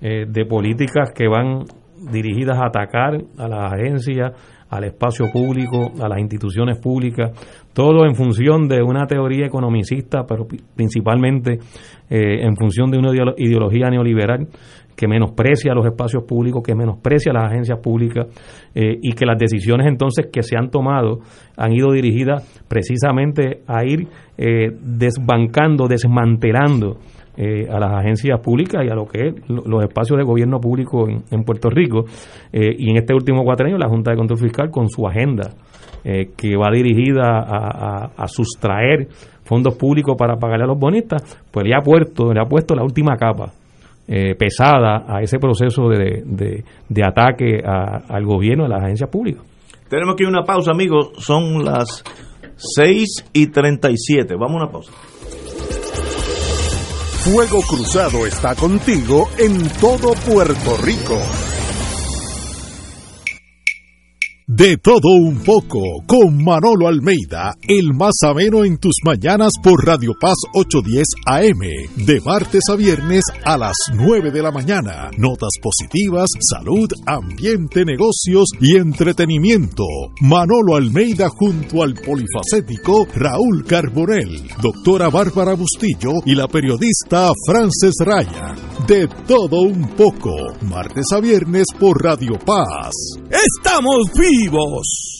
eh, 0.00 0.26
de 0.28 0.44
políticas 0.46 1.12
que 1.14 1.28
van 1.28 1.64
dirigidas 2.10 2.58
a 2.58 2.66
atacar 2.66 3.20
a 3.38 3.48
las 3.48 3.72
agencias, 3.72 4.32
al 4.70 4.84
espacio 4.84 5.26
público, 5.32 5.90
a 6.00 6.08
las 6.08 6.18
instituciones 6.20 6.78
públicas, 6.78 7.32
todo 7.72 8.06
en 8.06 8.14
función 8.14 8.68
de 8.68 8.82
una 8.82 9.06
teoría 9.06 9.46
economicista, 9.46 10.24
pero 10.26 10.46
principalmente 10.74 11.58
eh, 12.08 12.42
en 12.42 12.56
función 12.56 12.90
de 12.90 12.98
una 12.98 13.10
ideología 13.36 13.90
neoliberal 13.90 14.48
que 15.00 15.08
menosprecia 15.08 15.72
los 15.72 15.86
espacios 15.86 16.24
públicos, 16.24 16.62
que 16.62 16.74
menosprecia 16.74 17.32
las 17.32 17.50
agencias 17.50 17.78
públicas 17.78 18.26
eh, 18.74 18.98
y 19.00 19.14
que 19.14 19.24
las 19.24 19.38
decisiones 19.38 19.86
entonces 19.86 20.28
que 20.30 20.42
se 20.42 20.58
han 20.58 20.68
tomado 20.68 21.20
han 21.56 21.72
ido 21.72 21.90
dirigidas 21.90 22.62
precisamente 22.68 23.62
a 23.66 23.82
ir 23.82 24.08
eh, 24.36 24.68
desbancando, 24.78 25.88
desmantelando 25.88 26.98
eh, 27.38 27.66
a 27.70 27.80
las 27.80 27.92
agencias 27.94 28.40
públicas 28.40 28.84
y 28.84 28.90
a 28.90 28.94
lo 28.94 29.06
que 29.06 29.28
es 29.28 29.34
los 29.48 29.82
espacios 29.82 30.18
de 30.18 30.24
gobierno 30.24 30.60
público 30.60 31.08
en, 31.08 31.44
Puerto 31.44 31.70
Rico. 31.70 32.04
y 32.52 32.90
en 32.90 32.96
este 32.98 33.14
último 33.14 33.42
cuatrenio 33.42 33.78
la 33.78 33.88
Junta 33.88 34.10
de 34.10 34.18
Control 34.18 34.38
Fiscal 34.38 34.70
con 34.70 34.90
su 34.90 35.06
agenda 35.06 35.48
que 36.04 36.56
va 36.56 36.70
dirigida 36.70 37.38
a, 37.38 38.10
a, 38.16 38.26
sustraer 38.26 39.08
fondos 39.44 39.76
públicos 39.76 40.14
para 40.18 40.36
pagarle 40.36 40.64
a 40.64 40.68
los 40.68 40.78
bonistas, 40.78 41.22
pues 41.50 41.66
le 41.66 41.74
ha 41.74 41.80
puesto, 41.80 42.34
le 42.34 42.40
ha 42.40 42.44
puesto 42.44 42.74
la 42.74 42.82
última 42.82 43.16
capa 43.16 43.52
eh, 44.12 44.34
pesada 44.34 45.04
a 45.06 45.22
ese 45.22 45.38
proceso 45.38 45.88
de, 45.88 46.24
de, 46.88 47.04
ataque 47.04 47.60
al 47.64 48.24
gobierno, 48.24 48.64
a 48.64 48.68
las 48.68 48.82
agencias 48.82 49.08
públicas. 49.08 49.44
Tenemos 49.88 50.16
que 50.16 50.24
ir 50.24 50.26
a 50.26 50.30
una 50.30 50.42
pausa, 50.42 50.72
amigos. 50.72 51.12
Son 51.18 51.64
las 51.64 52.02
6 52.56 53.30
y 53.32 53.46
37. 53.46 54.34
Vamos 54.34 54.60
a 54.60 54.64
una 54.64 54.72
pausa. 54.72 54.90
Fuego 57.22 57.60
Cruzado 57.60 58.26
está 58.26 58.56
contigo 58.56 59.28
en 59.38 59.68
todo 59.80 60.14
Puerto 60.26 60.76
Rico. 60.82 61.16
De 64.52 64.76
todo 64.78 65.12
un 65.14 65.38
poco, 65.44 65.78
con 66.08 66.42
Manolo 66.42 66.88
Almeida, 66.88 67.54
el 67.68 67.94
más 67.94 68.14
ameno 68.24 68.64
en 68.64 68.78
tus 68.78 68.96
mañanas 69.04 69.52
por 69.62 69.86
Radio 69.86 70.12
Paz 70.20 70.34
810 70.52 71.06
AM, 71.24 72.04
de 72.04 72.20
martes 72.20 72.64
a 72.68 72.74
viernes 72.74 73.22
a 73.44 73.56
las 73.56 73.76
9 73.94 74.32
de 74.32 74.42
la 74.42 74.50
mañana. 74.50 75.08
Notas 75.16 75.52
positivas, 75.62 76.26
salud, 76.40 76.88
ambiente, 77.06 77.84
negocios 77.84 78.48
y 78.60 78.74
entretenimiento. 78.74 79.84
Manolo 80.20 80.74
Almeida 80.74 81.28
junto 81.28 81.84
al 81.84 81.94
polifacético 81.94 83.06
Raúl 83.14 83.64
Carbonell, 83.64 84.48
doctora 84.60 85.10
Bárbara 85.10 85.54
Bustillo 85.54 86.14
y 86.26 86.34
la 86.34 86.48
periodista 86.48 87.30
Frances 87.46 87.94
Raya. 88.04 88.69
De 88.90 89.06
todo 89.06 89.60
un 89.60 89.86
poco, 89.90 90.34
martes 90.62 91.04
a 91.14 91.20
viernes 91.20 91.66
por 91.78 92.02
Radio 92.02 92.36
Paz. 92.44 92.90
¡Estamos 93.30 94.10
vivos! 94.18 95.19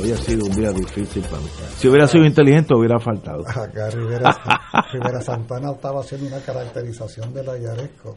Hoy 0.00 0.10
ha 0.10 0.16
sido 0.16 0.46
un 0.46 0.52
día 0.52 0.72
difícil 0.72 1.22
para 1.22 1.38
mí. 1.38 1.48
Si 1.76 1.88
hubiera 1.88 2.06
sido 2.08 2.24
inteligente, 2.24 2.74
hubiera 2.74 2.98
faltado. 2.98 3.44
Acá 3.48 3.90
Rivera, 3.90 4.30
Rivera 4.92 5.20
Santana 5.20 5.70
estaba 5.70 6.00
haciendo 6.00 6.26
una 6.26 6.40
caracterización 6.40 7.32
de 7.32 7.44
la 7.44 7.56
Yaresco. 7.56 8.16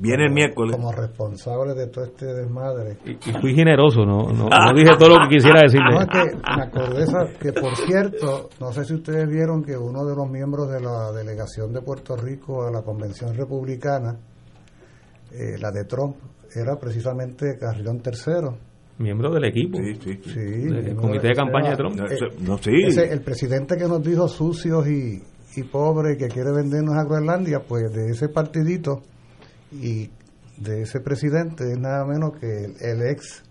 Viene 0.00 0.26
el 0.26 0.32
miércoles. 0.32 0.76
Como 0.76 0.92
responsable 0.92 1.74
de 1.74 1.88
todo 1.88 2.04
este 2.04 2.26
desmadre. 2.26 2.98
Y, 3.04 3.16
fui 3.40 3.54
generoso, 3.54 4.04
no, 4.04 4.28
no, 4.32 4.48
dije 4.72 4.90
todo 4.96 5.08
lo 5.08 5.28
que 5.28 5.36
quisiera 5.36 5.62
decir. 5.62 5.80
No, 5.80 6.06
que 6.06 6.36
me 6.56 6.62
acordé 6.62 7.04
que, 7.40 7.52
por 7.52 7.74
cierto, 7.76 8.48
no 8.60 8.72
sé 8.72 8.84
si 8.84 8.94
ustedes 8.94 9.28
vieron 9.28 9.62
que 9.64 9.76
uno 9.76 10.04
de 10.04 10.14
los 10.14 10.28
miembros 10.28 10.70
de 10.70 10.80
la 10.80 11.10
delegación 11.10 11.72
de 11.72 11.82
Puerto 11.82 12.16
Rico 12.16 12.64
a 12.64 12.70
la 12.70 12.82
Convención 12.82 13.36
Republicana, 13.36 14.16
eh, 15.32 15.58
la 15.60 15.72
de 15.72 15.84
Trump, 15.84 16.16
era 16.54 16.76
precisamente 16.76 17.58
Carrilón 17.58 18.00
III. 18.04 18.67
Miembro 18.98 19.32
del 19.32 19.44
equipo. 19.44 19.78
Sí, 19.78 19.94
sí. 19.94 20.20
sí 20.24 20.40
del 20.40 20.96
comité 20.96 21.28
de, 21.28 21.34
campaña 21.34 21.70
de 21.70 21.76
Trump. 21.76 21.96
no, 22.40 22.58
sí. 22.58 22.72
el 22.72 23.20
presidente 23.20 23.76
que 23.76 23.84
nos 23.84 24.02
dijo 24.02 24.26
sucios 24.26 24.88
y, 24.88 25.22
y 25.56 25.62
pobres 25.64 26.16
que 26.18 26.26
quiere 26.26 26.50
vendernos 26.52 26.96
a 26.96 27.04
Groenlandia, 27.04 27.60
pues 27.60 27.92
de 27.92 28.10
ese 28.10 28.28
partidito 28.28 29.02
y 29.72 30.10
de 30.56 30.82
ese 30.82 31.00
presidente 31.00 31.64
es 31.70 31.78
nada 31.78 32.04
menos 32.04 32.32
que 32.40 32.46
el, 32.80 33.02
ex 33.08 33.44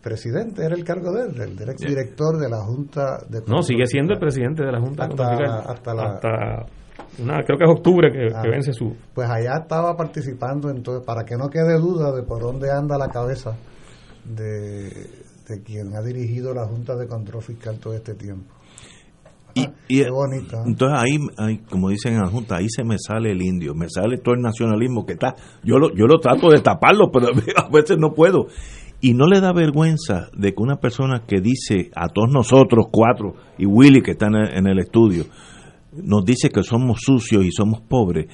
presidente, 0.00 0.64
era 0.64 0.74
el 0.74 0.84
cargo 0.84 1.12
de 1.12 1.24
él, 1.24 1.58
el 1.58 1.68
ex 1.68 1.80
director 1.80 2.38
de 2.38 2.48
la 2.48 2.62
Junta 2.62 3.18
de 3.28 3.42
No, 3.46 3.62
sigue 3.62 3.86
siendo 3.86 4.14
el 4.14 4.20
presidente 4.20 4.64
de 4.64 4.72
la 4.72 4.80
Junta 4.80 5.04
hasta, 5.04 5.98
hasta, 5.98 6.66
una, 7.18 7.42
creo 7.42 7.58
que 7.58 7.64
es 7.64 7.70
octubre 7.70 8.10
que, 8.12 8.28
ah. 8.34 8.42
vence 8.48 8.72
su... 8.72 8.94
Pues 9.14 9.28
allá 9.28 9.58
estaba 9.62 9.96
participando, 9.96 10.70
entonces, 10.70 11.04
para 11.04 11.24
que 11.24 11.36
no 11.36 11.48
quede 11.48 11.76
duda 11.78 12.12
de 12.12 12.22
por 12.22 12.40
dónde 12.40 12.70
anda 12.70 12.96
la 12.96 13.08
cabeza 13.08 13.56
de, 14.24 14.90
de 15.48 15.62
quien 15.62 15.94
ha 15.94 16.02
dirigido 16.02 16.54
la 16.54 16.66
Junta 16.66 16.96
de 16.96 17.06
Control 17.06 17.42
Fiscal 17.42 17.78
todo 17.78 17.94
este 17.94 18.14
tiempo. 18.14 18.54
Y, 19.54 19.66
y 19.88 20.02
Entonces 20.02 20.98
ahí, 21.38 21.58
como 21.68 21.88
dicen 21.88 22.14
en 22.14 22.20
la 22.20 22.28
Junta, 22.28 22.56
ahí 22.56 22.68
se 22.68 22.84
me 22.84 22.96
sale 22.98 23.32
el 23.32 23.42
indio, 23.42 23.74
me 23.74 23.88
sale 23.88 24.18
todo 24.18 24.34
el 24.34 24.42
nacionalismo 24.42 25.04
que 25.04 25.14
está. 25.14 25.34
Yo 25.64 25.78
lo, 25.78 25.94
yo 25.94 26.06
lo 26.06 26.18
trato 26.18 26.50
de 26.50 26.60
taparlo, 26.60 27.10
pero 27.10 27.28
a 27.56 27.68
veces 27.68 27.96
no 27.98 28.12
puedo. 28.14 28.46
Y 29.00 29.14
no 29.14 29.26
le 29.26 29.40
da 29.40 29.52
vergüenza 29.52 30.28
de 30.36 30.52
que 30.54 30.62
una 30.62 30.76
persona 30.76 31.24
que 31.26 31.40
dice 31.40 31.90
a 31.96 32.08
todos 32.08 32.30
nosotros 32.30 32.86
cuatro, 32.90 33.34
y 33.56 33.64
Willy 33.66 34.02
que 34.02 34.12
está 34.12 34.26
en 34.26 34.66
el, 34.66 34.78
estudio, 34.78 35.24
nos 35.92 36.24
dice 36.24 36.50
que 36.50 36.62
somos 36.62 37.00
sucios 37.00 37.44
y 37.44 37.50
somos 37.50 37.80
pobres, 37.80 38.26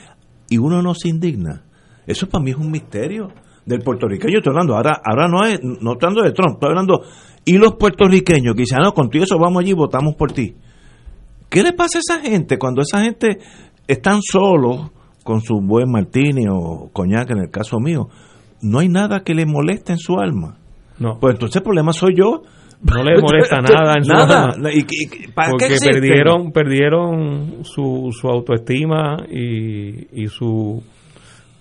y 0.51 0.59
uno 0.59 0.83
no 0.83 0.95
se 0.95 1.09
indigna. 1.09 1.65
Eso 2.07 2.29
para 2.29 2.43
mí 2.43 2.51
es 2.51 2.57
un 2.57 2.71
misterio 2.71 3.29
del 3.67 3.81
puertorriqueño. 3.81 4.39
Estoy 4.39 4.53
hablando, 4.53 4.77
ahora, 4.77 5.03
ahora 5.05 5.29
no, 5.29 5.45
es, 5.45 5.61
no 5.63 5.93
estoy 5.93 6.09
hablando 6.09 6.23
de 6.23 6.33
Trump, 6.33 6.55
estoy 6.55 6.69
hablando. 6.71 7.03
Y 7.45 7.59
los 7.59 7.75
puertorriqueños 7.75 8.55
que 8.55 8.63
dicen, 8.63 8.79
ah, 8.81 8.85
no, 8.85 8.93
contigo 8.95 9.25
eso 9.25 9.39
vamos 9.39 9.61
allí 9.61 9.71
y 9.71 9.75
votamos 9.75 10.15
por 10.17 10.33
ti 10.33 10.57
¿Qué 11.49 11.63
le 11.63 11.73
pasa 11.73 11.99
a 11.99 12.01
esa 12.01 12.21
gente 12.21 12.59
cuando 12.59 12.83
esa 12.83 13.03
gente 13.03 13.39
están 13.87 14.21
solos 14.23 14.91
con 15.23 15.41
su 15.41 15.61
buen 15.61 15.91
martini 15.91 16.47
o 16.51 16.91
coñac 16.93 17.31
en 17.31 17.39
el 17.39 17.51
caso 17.51 17.79
mío? 17.79 18.09
No 18.63 18.81
hay 18.81 18.89
nada 18.89 19.21
que 19.21 19.35
le 19.35 19.47
moleste 19.47 19.93
en 19.93 19.99
su 19.99 20.19
alma. 20.19 20.59
No. 20.99 21.19
Pues 21.21 21.35
entonces 21.35 21.57
el 21.57 21.63
problema 21.63 21.93
soy 21.93 22.15
yo. 22.17 22.43
No 22.83 23.03
le 23.03 23.21
molesta 23.21 23.61
nada 23.61 23.95
en 23.97 24.05
su 24.05 24.13
alma. 24.13 24.55
porque 25.51 25.77
perdieron, 25.81 26.53
perdieron 26.53 27.65
su, 27.65 28.11
su 28.13 28.29
autoestima 28.29 29.19
y, 29.31 30.23
y 30.23 30.27
su 30.27 30.83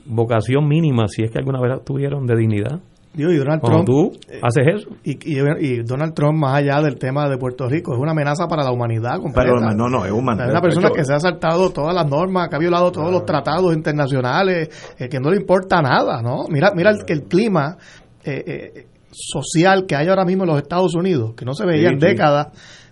vocación 0.05 0.67
mínima, 0.67 1.07
si 1.07 1.23
es 1.23 1.31
que 1.31 1.39
alguna 1.39 1.59
vez 1.59 1.83
tuvieron 1.83 2.25
de 2.25 2.35
dignidad 2.35 2.81
y 3.17 3.37
Donald 3.37 3.61
Trump, 3.61 3.85
tú 3.85 4.11
eh, 4.29 4.39
haces 4.41 4.63
eso. 4.75 4.89
Y, 5.03 5.17
y, 5.25 5.83
Donald 5.83 6.13
Trump, 6.13 6.37
más 6.37 6.55
allá 6.55 6.81
del 6.81 6.97
tema 6.97 7.29
de 7.29 7.37
Puerto 7.37 7.67
Rico, 7.67 7.93
es 7.93 7.99
una 7.99 8.11
amenaza 8.11 8.47
para 8.47 8.63
la 8.63 8.71
humanidad 8.71 9.21
completa. 9.21 9.51
Pero 9.53 9.73
no, 9.73 9.89
no, 9.89 10.05
es 10.05 10.11
una 10.11 10.61
persona 10.61 10.89
que 10.89 11.05
se 11.05 11.13
ha 11.13 11.19
saltado 11.19 11.69
todas 11.71 11.95
las 11.95 12.07
normas, 12.07 12.49
que 12.49 12.55
ha 12.57 12.59
violado 12.59 12.91
todos 12.91 13.11
los 13.11 13.25
tratados 13.25 13.73
internacionales, 13.73 14.69
eh, 14.99 15.07
que 15.07 15.19
no 15.19 15.29
le 15.29 15.37
importa 15.37 15.81
nada, 15.81 16.21
¿no? 16.21 16.45
Mira, 16.49 16.71
mira 16.75 16.91
el, 16.91 16.97
el 17.07 17.23
clima 17.23 17.77
eh, 18.23 18.87
social 19.11 19.85
que 19.87 19.95
hay 19.95 20.07
ahora 20.07 20.25
mismo 20.25 20.43
en 20.43 20.49
los 20.49 20.61
Estados 20.61 20.93
Unidos, 20.95 21.33
que 21.37 21.45
no 21.45 21.53
se 21.53 21.65
veía 21.65 21.89
en 21.89 21.99
décadas, 21.99 22.47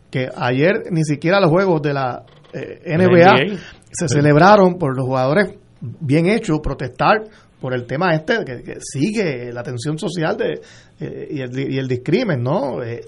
que 0.09 0.29
ayer 0.35 0.83
ni 0.91 1.03
siquiera 1.03 1.41
los 1.41 1.49
juegos 1.49 1.81
de 1.81 1.93
la 1.93 2.23
NBA, 2.53 3.57
se 3.91 4.07
celebraron 4.07 4.75
por 4.77 4.95
los 4.95 5.05
jugadores 5.05 5.55
bien 5.83 6.27
hechos, 6.27 6.59
protestar 6.61 7.23
por 7.59 7.73
el 7.73 7.85
tema 7.85 8.13
este 8.13 8.43
que, 8.45 8.77
sigue 8.79 9.51
la 9.51 9.63
tensión 9.63 9.97
social 9.97 10.37
de, 10.37 10.61
eh, 10.99 11.27
y, 11.31 11.41
el, 11.41 11.73
y 11.73 11.77
el 11.77 11.87
discrimen, 11.87 12.41
¿no? 12.41 12.81
Eh, 12.81 13.01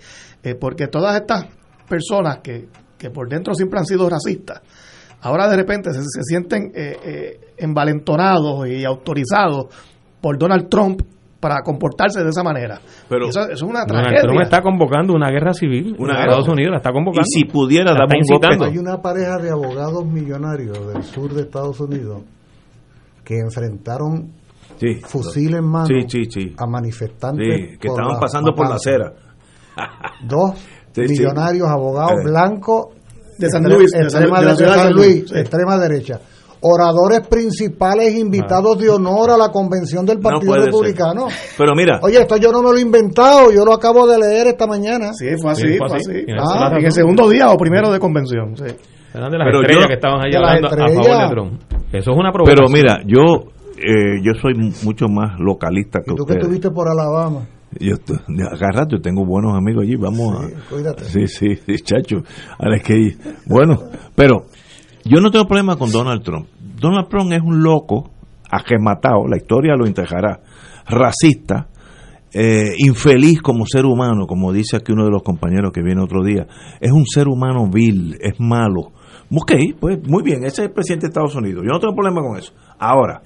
eh, 0.43 0.55
porque 0.55 0.87
todas 0.87 1.19
estas 1.19 1.45
personas 1.87 2.39
que, 2.39 2.67
que 2.97 3.09
por 3.09 3.27
dentro 3.29 3.53
siempre 3.53 3.79
han 3.79 3.85
sido 3.85 4.09
racistas, 4.09 4.61
ahora 5.21 5.49
de 5.49 5.55
repente 5.55 5.93
se, 5.93 6.01
se 6.01 6.23
sienten 6.23 6.71
envalentonados 7.57 8.67
y 8.67 8.83
autorizados 8.83 9.67
por 10.21 10.37
Donald 10.37 10.69
Trump 10.69 11.01
para 11.39 11.61
comportarse 11.61 12.23
de 12.23 12.29
esa 12.29 12.43
manera. 12.43 12.79
Pero 13.07 13.27
eso, 13.27 13.49
es 13.49 13.61
una 13.61 13.85
tragedia. 13.85 14.21
Trump 14.21 14.41
está 14.41 14.61
convocando 14.61 15.13
una 15.13 15.29
guerra 15.29 15.53
civil 15.53 15.95
una 15.99 16.13
en 16.13 16.19
Estados 16.21 16.47
Unidos, 16.47 16.71
la 16.71 16.77
está 16.77 16.91
convocando. 16.91 17.27
Y 17.27 17.39
si 17.39 17.45
pudiera, 17.45 17.93
dar 17.93 18.07
un 18.07 18.63
Hay 18.63 18.77
una 18.77 19.01
pareja 19.01 19.37
de 19.37 19.51
abogados 19.51 20.05
millonarios 20.05 20.93
del 20.93 21.03
sur 21.03 21.33
de 21.33 21.41
Estados 21.41 21.79
Unidos 21.79 22.23
que 23.25 23.39
enfrentaron 23.39 24.31
sí, 24.79 25.01
fusil 25.03 25.55
en 25.55 25.65
mano 25.65 25.87
a 26.57 26.67
manifestantes 26.67 27.77
que 27.79 27.87
estaban 27.87 28.19
pasando 28.19 28.53
por 28.53 28.69
la 28.69 28.75
acera. 28.75 29.13
Dos 30.25 30.51
millonarios 30.95 31.67
abogados 31.67 32.21
eh. 32.21 32.23
blancos 32.23 32.87
de 33.37 33.49
San 33.49 33.63
Luis, 33.63 33.93
extrema, 33.93 34.41
de, 34.41 34.55
San 34.55 34.93
Luis, 34.93 35.31
extrema 35.33 35.77
derecha. 35.77 36.19
Oradores 36.61 37.27
principales 37.27 38.15
invitados 38.15 38.79
de 38.79 38.89
honor 38.89 39.31
a 39.31 39.37
la 39.37 39.49
convención 39.49 40.05
del 40.05 40.19
Partido 40.19 40.55
Republicano. 40.55 41.27
Pero 41.57 41.73
mira. 41.75 41.99
Oye, 42.01 42.21
esto 42.21 42.37
yo 42.37 42.51
no 42.51 42.63
me 42.63 42.71
lo 42.71 42.77
he 42.77 42.81
inventado, 42.81 43.51
yo 43.51 43.65
lo 43.65 43.73
acabo 43.73 44.07
de 44.07 44.17
leer 44.17 44.47
esta 44.47 44.65
mañana. 44.65 45.13
Sí, 45.13 45.27
fue 45.39 45.51
así, 45.51 45.77
fue 45.77 45.97
así. 45.97 46.25
Ah, 46.39 46.71
en 46.75 46.85
el 46.85 46.91
segundo 46.91 47.29
día 47.29 47.51
o 47.51 47.57
primero 47.57 47.91
de 47.91 47.99
convención. 47.99 48.55
Sí. 48.55 48.73
Eran 49.13 49.31
de 49.31 49.37
las 49.37 49.45
pero 49.45 49.61
estrellas 49.61 49.87
que 49.87 49.93
estaban 49.93 50.21
ahí 50.25 50.33
hablando 50.33 50.67
a 50.67 50.71
favor 50.71 51.29
de 51.29 51.29
Trump. 51.29 51.61
Eso 51.97 52.11
es 52.11 52.17
una 52.17 52.31
provocación. 52.31 52.67
Pero 52.67 52.73
mira, 52.73 53.01
yo 53.05 53.51
eh, 53.77 54.21
yo 54.23 54.33
soy 54.41 54.53
mucho 54.83 55.07
más 55.07 55.39
localista 55.39 55.99
que 55.99 56.13
¿Y 56.13 56.15
tú 56.15 56.25
que 56.25 56.33
estuviste 56.33 56.71
por 56.71 56.87
Alabama? 56.87 57.47
Yo 57.77 57.95
acá 57.95 58.87
yo 58.89 59.01
tengo 59.01 59.25
buenos 59.25 59.53
amigos 59.53 59.83
allí, 59.83 59.97
vamos 59.97 60.33
a... 60.33 60.69
Cuídate. 60.69 61.03
Sí, 61.05 61.27
sí, 61.27 61.55
sí, 61.55 61.75
chacho. 61.83 62.23
Ahora 62.57 62.77
es 62.77 62.83
que... 62.83 63.17
Bueno, 63.47 63.79
pero 64.15 64.45
yo 65.03 65.19
no 65.19 65.29
tengo 65.29 65.45
problema 65.45 65.75
con 65.75 65.91
Donald 65.91 66.23
Trump. 66.23 66.47
Donald 66.79 67.09
Trump 67.09 67.33
es 67.33 67.41
un 67.41 67.61
loco, 67.61 68.11
ajematado, 68.49 69.27
la 69.27 69.35
historia 69.37 69.75
lo 69.75 69.87
integrará, 69.87 70.39
racista, 70.87 71.67
eh, 72.33 72.75
infeliz 72.77 73.41
como 73.41 73.65
ser 73.65 73.85
humano, 73.85 74.25
como 74.25 74.53
dice 74.53 74.77
aquí 74.77 74.93
uno 74.93 75.03
de 75.05 75.11
los 75.11 75.23
compañeros 75.23 75.71
que 75.73 75.81
viene 75.81 76.01
otro 76.01 76.23
día. 76.23 76.47
Es 76.79 76.91
un 76.91 77.05
ser 77.05 77.27
humano 77.27 77.69
vil, 77.69 78.17
es 78.21 78.39
malo. 78.39 78.91
Ok, 79.37 79.51
pues 79.79 79.99
muy 80.07 80.23
bien, 80.23 80.43
ese 80.45 80.61
es 80.61 80.67
el 80.67 80.71
presidente 80.71 81.07
de 81.07 81.09
Estados 81.09 81.35
Unidos. 81.35 81.63
Yo 81.65 81.71
no 81.71 81.79
tengo 81.79 81.93
problema 81.93 82.21
con 82.21 82.37
eso. 82.37 82.53
Ahora, 82.79 83.21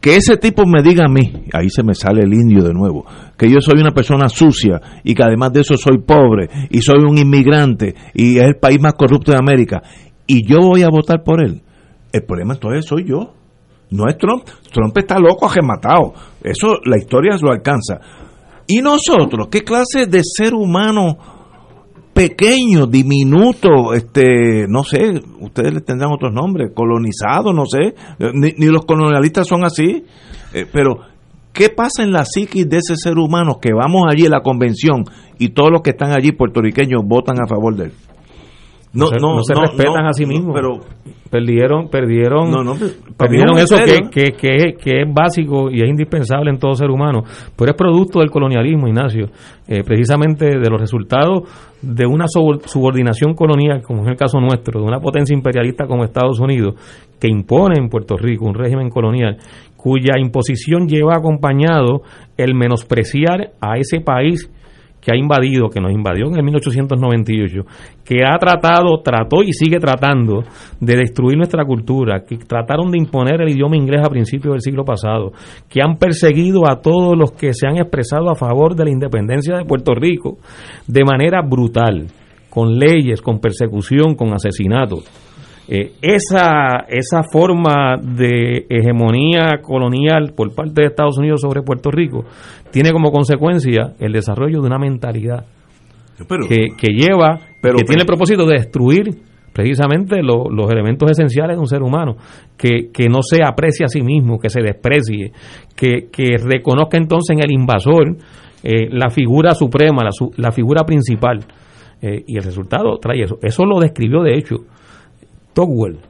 que 0.00 0.16
ese 0.16 0.36
tipo 0.36 0.64
me 0.66 0.82
diga 0.82 1.06
a 1.06 1.08
mí, 1.08 1.44
ahí 1.52 1.70
se 1.70 1.82
me 1.82 1.94
sale 1.94 2.22
el 2.22 2.32
indio 2.32 2.62
de 2.62 2.74
nuevo, 2.74 3.06
que 3.36 3.50
yo 3.50 3.60
soy 3.60 3.80
una 3.80 3.92
persona 3.92 4.28
sucia 4.28 4.80
y 5.02 5.14
que 5.14 5.22
además 5.22 5.52
de 5.52 5.60
eso 5.62 5.76
soy 5.76 5.98
pobre 5.98 6.48
y 6.70 6.80
soy 6.80 7.00
un 7.08 7.18
inmigrante 7.18 7.94
y 8.14 8.38
es 8.38 8.44
el 8.44 8.56
país 8.56 8.80
más 8.80 8.94
corrupto 8.94 9.32
de 9.32 9.38
América 9.38 9.82
y 10.26 10.46
yo 10.46 10.58
voy 10.60 10.82
a 10.82 10.88
votar 10.88 11.24
por 11.24 11.42
él. 11.42 11.62
El 12.12 12.22
problema 12.24 12.54
entonces 12.54 12.84
soy 12.84 13.04
yo, 13.04 13.34
no 13.90 14.04
es 14.08 14.18
Trump. 14.18 14.44
Trump 14.72 14.96
está 14.98 15.18
loco, 15.18 15.46
ajematado. 15.46 16.12
Eso 16.42 16.78
la 16.84 16.98
historia 16.98 17.36
lo 17.40 17.52
alcanza. 17.52 18.00
¿Y 18.66 18.80
nosotros? 18.80 19.48
¿Qué 19.50 19.62
clase 19.62 20.06
de 20.06 20.22
ser 20.22 20.54
humano 20.54 21.35
pequeño, 22.16 22.86
diminuto, 22.86 23.92
este, 23.92 24.66
no 24.66 24.84
sé, 24.84 25.20
ustedes 25.38 25.74
le 25.74 25.80
tendrán 25.82 26.12
otros 26.12 26.32
nombres, 26.32 26.70
colonizado, 26.74 27.52
no 27.52 27.66
sé, 27.66 27.94
ni, 28.32 28.52
los 28.68 28.86
colonialistas 28.86 29.46
son 29.46 29.64
así, 29.64 30.02
eh, 30.54 30.64
pero 30.72 31.00
¿qué 31.52 31.68
pasa 31.68 32.02
en 32.02 32.12
la 32.12 32.24
psiquis 32.24 32.66
de 32.66 32.78
ese 32.78 32.96
ser 32.96 33.18
humano 33.18 33.58
que 33.60 33.74
vamos 33.74 34.04
allí 34.10 34.24
a 34.24 34.30
la 34.30 34.40
convención 34.40 35.04
y 35.38 35.50
todos 35.50 35.70
los 35.70 35.82
que 35.82 35.90
están 35.90 36.12
allí 36.12 36.32
puertorriqueños 36.32 37.02
votan 37.04 37.36
a 37.38 37.46
favor 37.46 37.76
de 37.76 37.84
él? 37.84 37.92
No, 38.96 39.10
no, 39.10 39.42
se 39.42 39.54
respetan 39.54 40.06
a 40.06 40.12
sí 40.12 40.24
mismos. 40.24 40.54
Pero 40.54 40.80
perdieron, 41.30 41.88
perdieron, 41.88 42.50
perdieron 43.16 43.58
eso 43.58 43.76
que, 43.84 44.30
que, 44.32 44.74
que, 44.74 45.00
es 45.02 45.12
básico 45.12 45.70
y 45.70 45.82
es 45.82 45.88
indispensable 45.88 46.50
en 46.50 46.58
todo 46.58 46.74
ser 46.74 46.90
humano. 46.90 47.22
Pero 47.56 47.70
es 47.70 47.76
producto 47.76 48.20
del 48.20 48.30
colonialismo, 48.30 48.88
Ignacio, 48.88 49.26
eh, 49.68 49.82
precisamente 49.84 50.46
de 50.46 50.70
los 50.70 50.80
resultados 50.80 51.42
de 51.82 52.06
una 52.06 52.26
subordinación 52.26 53.34
colonial, 53.34 53.82
como 53.82 54.02
es 54.02 54.08
el 54.08 54.16
caso 54.16 54.40
nuestro, 54.40 54.80
de 54.80 54.86
una 54.86 55.00
potencia 55.00 55.34
imperialista 55.34 55.86
como 55.86 56.04
Estados 56.04 56.40
Unidos, 56.40 56.74
que 57.20 57.28
impone 57.28 57.78
en 57.78 57.88
Puerto 57.88 58.16
Rico 58.16 58.46
un 58.46 58.54
régimen 58.54 58.88
colonial, 58.88 59.36
cuya 59.76 60.14
imposición 60.18 60.88
lleva 60.88 61.16
acompañado 61.16 62.02
el 62.36 62.54
menospreciar 62.54 63.52
a 63.60 63.76
ese 63.78 64.00
país 64.00 64.50
que 65.06 65.12
ha 65.12 65.16
invadido, 65.16 65.70
que 65.70 65.80
nos 65.80 65.92
invadió 65.92 66.26
en 66.26 66.34
el 66.34 66.42
1898, 66.42 67.60
que 68.04 68.24
ha 68.24 68.36
tratado, 68.38 69.02
trató 69.04 69.44
y 69.44 69.52
sigue 69.52 69.78
tratando 69.78 70.42
de 70.80 70.96
destruir 70.96 71.36
nuestra 71.36 71.64
cultura, 71.64 72.24
que 72.28 72.38
trataron 72.38 72.90
de 72.90 72.98
imponer 72.98 73.40
el 73.40 73.50
idioma 73.50 73.76
inglés 73.76 74.04
a 74.04 74.10
principios 74.10 74.54
del 74.54 74.62
siglo 74.62 74.84
pasado, 74.84 75.30
que 75.68 75.80
han 75.80 75.94
perseguido 75.94 76.68
a 76.68 76.80
todos 76.80 77.16
los 77.16 77.30
que 77.30 77.54
se 77.54 77.68
han 77.68 77.76
expresado 77.76 78.30
a 78.30 78.34
favor 78.34 78.74
de 78.74 78.82
la 78.82 78.90
independencia 78.90 79.56
de 79.56 79.64
Puerto 79.64 79.94
Rico 79.94 80.38
de 80.88 81.04
manera 81.04 81.40
brutal, 81.40 82.08
con 82.50 82.76
leyes, 82.76 83.20
con 83.22 83.38
persecución, 83.38 84.16
con 84.16 84.32
asesinatos. 84.32 85.04
Eh, 85.68 85.94
esa, 86.00 86.86
esa 86.88 87.22
forma 87.32 87.96
de 88.00 88.66
hegemonía 88.68 89.60
colonial 89.62 90.32
por 90.36 90.54
parte 90.54 90.82
de 90.82 90.86
Estados 90.86 91.18
Unidos 91.18 91.40
sobre 91.40 91.62
Puerto 91.62 91.90
Rico 91.90 92.24
tiene 92.70 92.92
como 92.92 93.10
consecuencia 93.10 93.94
el 93.98 94.12
desarrollo 94.12 94.60
de 94.60 94.66
una 94.66 94.78
mentalidad 94.78 95.44
que, 96.48 96.92
lleva, 96.92 97.40
que 97.60 97.84
tiene 97.84 98.02
el 98.02 98.06
propósito 98.06 98.46
de 98.46 98.58
destruir 98.58 99.10
precisamente 99.52 100.22
los 100.22 100.70
elementos 100.70 101.10
esenciales 101.10 101.56
de 101.56 101.60
un 101.60 101.66
ser 101.66 101.82
humano, 101.82 102.16
que, 102.58 102.90
que, 102.92 103.08
no 103.08 103.22
se 103.22 103.42
aprecie 103.42 103.86
a 103.86 103.88
sí 103.88 104.02
mismo, 104.02 104.38
que 104.38 104.50
se 104.50 104.60
desprecie, 104.60 105.32
que, 105.74 106.08
que 106.12 106.36
reconozca 106.36 106.98
entonces 106.98 107.34
en 107.34 107.42
el 107.42 107.50
invasor 107.50 108.18
eh, 108.62 108.88
la 108.90 109.08
figura 109.08 109.54
suprema, 109.54 110.04
la, 110.04 110.10
la 110.36 110.52
figura 110.52 110.84
principal. 110.84 111.38
Eh, 112.02 112.24
y 112.26 112.36
el 112.36 112.44
resultado 112.44 112.98
trae 112.98 113.22
eso. 113.22 113.38
Eso 113.40 113.64
lo 113.64 113.80
describió, 113.80 114.22
de 114.22 114.36
hecho, 114.36 114.56
Togwell, 115.56 116.00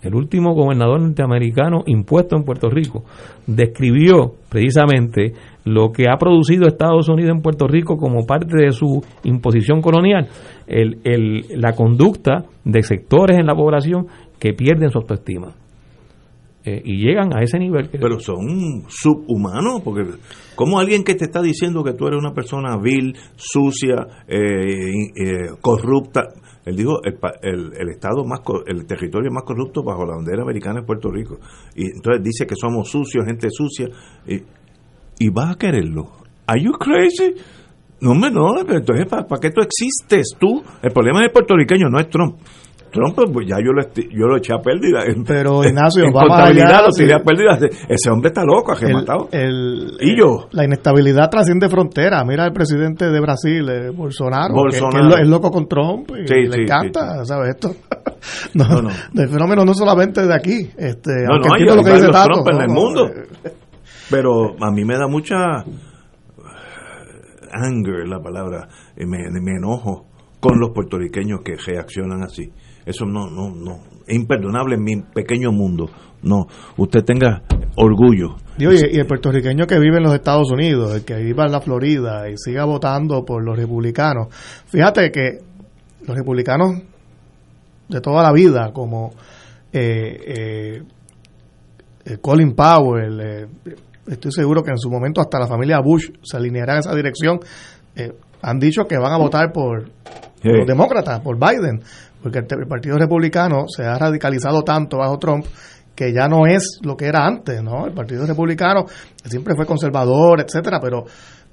el 0.00 0.14
último 0.14 0.54
gobernador 0.54 0.98
norteamericano 0.98 1.82
impuesto 1.84 2.36
en 2.36 2.44
Puerto 2.44 2.70
Rico, 2.70 3.04
describió 3.46 4.32
precisamente 4.48 5.34
lo 5.64 5.92
que 5.92 6.08
ha 6.08 6.16
producido 6.16 6.66
Estados 6.66 7.10
Unidos 7.10 7.32
en 7.36 7.42
Puerto 7.42 7.66
Rico 7.66 7.98
como 7.98 8.24
parte 8.24 8.56
de 8.56 8.72
su 8.72 9.04
imposición 9.24 9.82
colonial, 9.82 10.28
el, 10.66 11.00
la 11.50 11.72
conducta 11.72 12.46
de 12.64 12.82
sectores 12.82 13.38
en 13.38 13.44
la 13.44 13.54
población 13.54 14.06
que 14.38 14.54
pierden 14.54 14.90
su 14.90 14.98
autoestima. 14.98 15.52
Eh, 16.66 16.80
y 16.82 16.96
llegan 17.06 17.36
a 17.36 17.42
ese 17.42 17.58
nivel. 17.58 17.90
Pero 17.92 18.18
son 18.18 18.84
subhumanos, 18.88 19.82
porque 19.84 20.00
como 20.54 20.78
alguien 20.78 21.04
que 21.04 21.14
te 21.14 21.26
está 21.26 21.42
diciendo 21.42 21.84
que 21.84 21.92
tú 21.92 22.06
eres 22.06 22.18
una 22.18 22.32
persona 22.32 22.78
vil, 22.82 23.14
sucia, 23.36 24.06
eh, 24.26 24.38
eh, 25.14 25.50
corrupta, 25.60 26.22
él 26.64 26.76
dijo, 26.76 27.02
el, 27.04 27.72
el, 27.76 27.88
estado 27.90 28.24
más, 28.24 28.40
el 28.66 28.86
territorio 28.86 29.30
más 29.30 29.44
corrupto 29.44 29.82
bajo 29.82 30.06
la 30.06 30.16
bandera 30.16 30.42
americana 30.42 30.80
es 30.80 30.86
Puerto 30.86 31.10
Rico. 31.10 31.38
Y 31.74 31.90
entonces 31.94 32.22
dice 32.22 32.46
que 32.46 32.54
somos 32.56 32.88
sucios, 32.88 33.24
gente 33.26 33.48
sucia. 33.50 33.88
Y, 34.26 34.42
y 35.18 35.30
vas 35.30 35.54
a 35.54 35.58
quererlo. 35.58 36.10
¿Are 36.46 36.60
you 36.60 36.72
crazy? 36.72 37.34
No, 38.00 38.14
me 38.14 38.30
no, 38.30 38.58
entonces, 38.60 39.06
¿para, 39.08 39.26
¿para 39.26 39.40
qué 39.40 39.50
tú 39.50 39.60
existes 39.60 40.34
tú? 40.38 40.62
El 40.82 40.92
problema 40.92 41.20
es 41.20 41.26
el 41.26 41.32
puertorriqueño, 41.32 41.88
no 41.88 41.98
es 42.00 42.08
Trump. 42.08 42.36
Trump, 42.94 43.32
pues 43.32 43.46
ya 43.48 43.56
yo 43.58 43.72
lo, 43.72 43.82
yo 43.82 44.26
lo 44.26 44.36
eché 44.36 44.54
a 44.54 44.58
pérdida. 44.58 45.00
Pero 45.26 45.64
Ignacio, 45.64 46.04
en 46.04 46.12
vamos 46.12 46.38
allá, 46.38 46.82
lo 46.82 46.90
tiré 46.90 47.14
a 47.14 47.18
pérdida. 47.18 47.58
Ese 47.88 48.08
hombre 48.08 48.28
está 48.28 48.44
loco, 48.44 48.72
ha 48.72 49.26
El, 49.32 49.96
y 50.00 50.16
yo. 50.16 50.46
La 50.52 50.64
inestabilidad 50.64 51.28
trasciende 51.28 51.68
fronteras. 51.68 52.24
Mira 52.24 52.46
el 52.46 52.52
presidente 52.52 53.10
de 53.10 53.20
Brasil, 53.20 53.68
eh, 53.68 53.90
Bolsonaro, 53.90 54.54
Que, 54.70 54.76
es, 54.76 55.28
loco 55.28 55.50
con 55.50 55.66
Trump 55.66 56.08
y 56.10 56.46
le 56.46 56.62
encanta, 56.62 57.24
¿sabes? 57.24 57.56
Esto. 57.56 57.74
no, 58.54 58.80
no, 58.80 58.90
El 58.90 59.28
fenómeno 59.28 59.64
no 59.64 59.74
solamente 59.74 60.24
de 60.24 60.34
aquí. 60.34 60.70
Este, 60.76 61.10
no, 61.26 61.38
no, 61.38 61.52
hay, 61.52 61.64
lo 61.64 61.82
que 61.82 61.94
dice 61.94 62.08
Trump 62.08 62.48
en 62.48 62.60
el 62.60 62.68
mundo. 62.68 63.10
Pero 64.10 64.54
a 64.60 64.70
mí 64.70 64.84
me 64.84 64.94
da 64.96 65.08
mucha 65.08 65.64
anger 67.50 68.06
la 68.06 68.20
palabra, 68.20 68.68
me, 68.96 69.30
me 69.30 69.52
enojo 69.56 70.06
con 70.40 70.60
los 70.60 70.70
puertorriqueños 70.70 71.40
que 71.42 71.56
reaccionan 71.56 72.22
así. 72.22 72.52
Eso 72.86 73.04
no, 73.04 73.30
no, 73.30 73.50
no. 73.50 73.80
Es 74.06 74.14
imperdonable 74.14 74.74
en 74.74 74.82
mi 74.82 75.02
pequeño 75.02 75.52
mundo. 75.52 75.88
No, 76.22 76.46
usted 76.76 77.04
tenga 77.04 77.42
orgullo. 77.76 78.36
Y, 78.58 78.64
y 78.64 78.98
el 78.98 79.06
puertorriqueño 79.06 79.66
que 79.66 79.78
vive 79.78 79.98
en 79.98 80.04
los 80.04 80.14
Estados 80.14 80.50
Unidos, 80.50 80.94
el 80.94 81.04
que 81.04 81.16
viva 81.16 81.44
en 81.44 81.52
la 81.52 81.60
Florida 81.60 82.28
y 82.30 82.36
siga 82.36 82.64
votando 82.64 83.24
por 83.24 83.42
los 83.42 83.56
republicanos. 83.56 84.28
Fíjate 84.66 85.10
que 85.10 85.38
los 86.06 86.16
republicanos 86.16 86.82
de 87.88 88.00
toda 88.00 88.22
la 88.22 88.32
vida, 88.32 88.72
como 88.72 89.12
eh, 89.72 90.16
eh, 90.26 90.82
eh 92.04 92.18
Colin 92.20 92.54
Powell, 92.54 93.20
eh, 93.20 93.46
estoy 94.06 94.32
seguro 94.32 94.62
que 94.62 94.70
en 94.70 94.78
su 94.78 94.90
momento 94.90 95.20
hasta 95.20 95.38
la 95.38 95.46
familia 95.46 95.80
Bush 95.80 96.10
se 96.22 96.36
alineará 96.36 96.74
en 96.74 96.78
esa 96.80 96.94
dirección, 96.94 97.40
han 98.42 98.58
dicho 98.58 98.84
que 98.86 98.98
van 98.98 99.12
a 99.12 99.18
votar 99.18 99.52
por 99.52 99.84
los 100.42 100.66
demócratas, 100.66 101.20
por 101.20 101.38
Biden 101.38 101.80
porque 102.24 102.38
el, 102.38 102.66
Partido 102.66 102.96
Republicano 102.96 103.66
se 103.68 103.84
ha 103.84 103.98
radicalizado 103.98 104.62
tanto 104.62 104.96
bajo 104.96 105.18
Trump 105.18 105.44
que 105.94 106.10
ya 106.10 106.26
no 106.26 106.46
es 106.46 106.78
lo 106.82 106.96
que 106.96 107.04
era 107.04 107.26
antes, 107.26 107.62
¿no? 107.62 107.84
El 107.86 107.92
Partido 107.92 108.24
Republicano 108.24 108.86
siempre 109.26 109.54
fue 109.54 109.66
conservador, 109.66 110.40
etcétera, 110.40 110.80
pero 110.80 111.04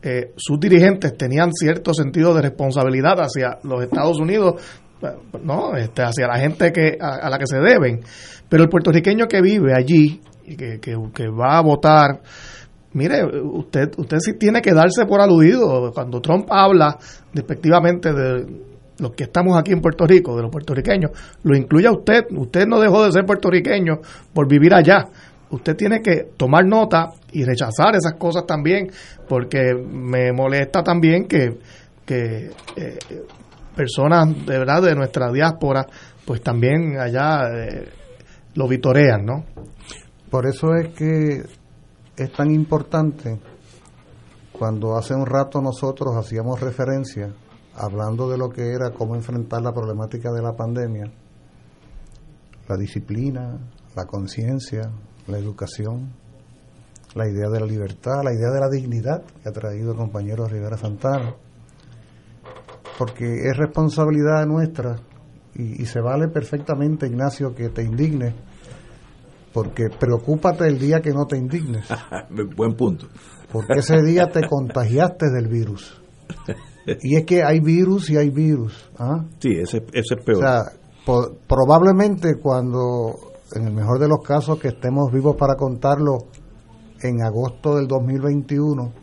eh, 0.01 0.31
sus 0.37 0.57
dirigentes 0.61 1.17
tenían 1.17 1.51
cierto 1.51 1.93
sentido 1.93 2.33
de 2.33 2.43
responsabilidad 2.43 3.19
hacia 3.19 3.59
los 3.63 3.83
Estados 3.83 4.17
Unidos, 4.17 4.61
¿no? 5.43 5.75
Este, 5.75 6.03
hacia 6.03 6.27
la 6.27 6.39
gente 6.39 6.71
que 6.71 6.97
a, 7.01 7.29
la 7.29 7.37
que 7.37 7.47
se 7.47 7.59
deben. 7.59 7.99
Pero 8.47 8.63
el 8.63 8.69
puertorriqueño 8.69 9.27
que 9.27 9.41
vive 9.41 9.73
allí 9.77 10.21
y 10.45 10.55
que, 10.55 10.79
que, 10.79 10.95
que 11.13 11.27
va 11.27 11.57
a 11.57 11.61
votar, 11.61 12.21
mire, 12.93 13.25
usted, 13.25 13.89
usted 13.97 14.19
sí 14.19 14.37
tiene 14.39 14.61
que 14.61 14.73
darse 14.73 15.05
por 15.05 15.19
aludido. 15.19 15.91
Cuando 15.93 16.21
Trump 16.21 16.45
habla 16.49 16.97
despectivamente 17.33 18.13
de 18.13 18.70
los 19.01 19.13
que 19.13 19.23
estamos 19.23 19.57
aquí 19.57 19.71
en 19.71 19.81
Puerto 19.81 20.05
Rico, 20.05 20.35
de 20.35 20.43
los 20.43 20.51
puertorriqueños, 20.51 21.11
lo 21.43 21.55
incluye 21.57 21.87
a 21.87 21.91
usted. 21.91 22.25
Usted 22.31 22.67
no 22.67 22.79
dejó 22.79 23.03
de 23.03 23.11
ser 23.11 23.25
puertorriqueño 23.25 23.99
por 24.33 24.47
vivir 24.47 24.73
allá. 24.73 25.07
Usted 25.49 25.75
tiene 25.75 26.01
que 26.01 26.29
tomar 26.37 26.65
nota 26.65 27.09
y 27.31 27.43
rechazar 27.43 27.95
esas 27.95 28.13
cosas 28.13 28.45
también, 28.45 28.89
porque 29.27 29.73
me 29.73 30.31
molesta 30.31 30.83
también 30.83 31.27
que, 31.27 31.57
que 32.05 32.51
eh, 32.75 32.99
personas 33.75 34.45
de 34.45 34.59
verdad 34.59 34.83
de 34.83 34.95
nuestra 34.95 35.31
diáspora, 35.31 35.85
pues 36.25 36.41
también 36.41 36.97
allá 36.99 37.49
eh, 37.49 37.89
lo 38.53 38.67
vitorean, 38.67 39.25
¿no? 39.25 39.43
Por 40.29 40.45
eso 40.45 40.75
es 40.75 40.89
que 40.89 41.43
es 42.15 42.31
tan 42.33 42.51
importante 42.51 43.39
cuando 44.51 44.95
hace 44.95 45.15
un 45.15 45.25
rato 45.25 45.59
nosotros 45.59 46.15
hacíamos 46.15 46.59
referencia 46.61 47.33
hablando 47.75 48.29
de 48.29 48.37
lo 48.37 48.49
que 48.49 48.73
era 48.73 48.91
cómo 48.91 49.15
enfrentar 49.15 49.61
la 49.61 49.73
problemática 49.73 50.31
de 50.31 50.41
la 50.41 50.53
pandemia, 50.53 51.11
la 52.67 52.77
disciplina, 52.77 53.59
la 53.95 54.05
conciencia, 54.05 54.91
la 55.27 55.37
educación, 55.37 56.13
la 57.15 57.27
idea 57.27 57.49
de 57.49 57.59
la 57.59 57.65
libertad, 57.65 58.23
la 58.23 58.33
idea 58.33 58.49
de 58.49 58.59
la 58.59 58.69
dignidad 58.69 59.23
que 59.23 59.49
ha 59.49 59.51
traído 59.51 59.91
el 59.91 59.97
compañero 59.97 60.47
Rivera 60.47 60.77
Santana, 60.77 61.35
porque 62.97 63.25
es 63.25 63.57
responsabilidad 63.57 64.45
nuestra 64.45 64.97
y, 65.55 65.81
y 65.81 65.85
se 65.85 65.99
vale 65.99 66.27
perfectamente, 66.29 67.07
Ignacio, 67.07 67.53
que 67.53 67.69
te 67.69 67.83
indignes, 67.83 68.33
porque 69.53 69.89
preocúpate 69.89 70.65
el 70.67 70.79
día 70.79 71.01
que 71.01 71.11
no 71.11 71.25
te 71.25 71.37
indignes. 71.37 71.87
Buen 72.55 72.75
punto. 72.75 73.07
Porque 73.51 73.79
ese 73.79 74.01
día 74.01 74.29
te 74.29 74.47
contagiaste 74.47 75.29
del 75.29 75.47
virus. 75.47 76.01
y 77.01 77.15
es 77.15 77.25
que 77.25 77.43
hay 77.43 77.59
virus 77.59 78.09
y 78.09 78.17
hay 78.17 78.29
virus. 78.29 78.89
¿ah? 78.97 79.25
Sí, 79.39 79.49
ese, 79.51 79.77
ese 79.93 80.15
es 80.15 80.25
peor. 80.25 80.37
O 80.37 80.41
sea, 80.41 80.63
probablemente 81.47 82.35
cuando, 82.41 83.15
en 83.53 83.67
el 83.67 83.73
mejor 83.73 83.99
de 83.99 84.07
los 84.07 84.21
casos, 84.21 84.59
que 84.59 84.69
estemos 84.69 85.11
vivos 85.11 85.35
para 85.35 85.55
contarlo 85.55 86.27
en 87.01 87.23
agosto 87.23 87.75
del 87.75 87.87
2021, 87.87 88.93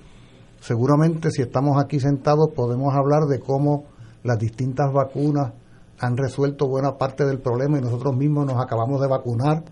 seguramente 0.60 1.30
si 1.30 1.42
estamos 1.42 1.82
aquí 1.82 2.00
sentados 2.00 2.50
podemos 2.55 2.94
hablar 2.94 3.24
de 3.28 3.40
cómo 3.40 3.86
las 4.22 4.38
distintas 4.38 4.92
vacunas 4.92 5.52
han 6.00 6.16
resuelto 6.16 6.68
buena 6.68 6.96
parte 6.96 7.24
del 7.24 7.40
problema 7.40 7.78
y 7.78 7.80
nosotros 7.80 8.16
mismos 8.16 8.46
nos 8.46 8.62
acabamos 8.62 9.00
de 9.00 9.09
vacunar 9.09 9.64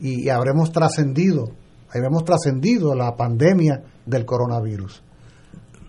y, 0.00 0.24
y 0.24 0.28
habremos 0.28 0.72
trascendido, 0.72 1.50
habremos 1.88 2.24
trascendido 2.24 2.94
la 2.96 3.14
pandemia 3.14 3.84
del 4.04 4.24
coronavirus. 4.24 5.04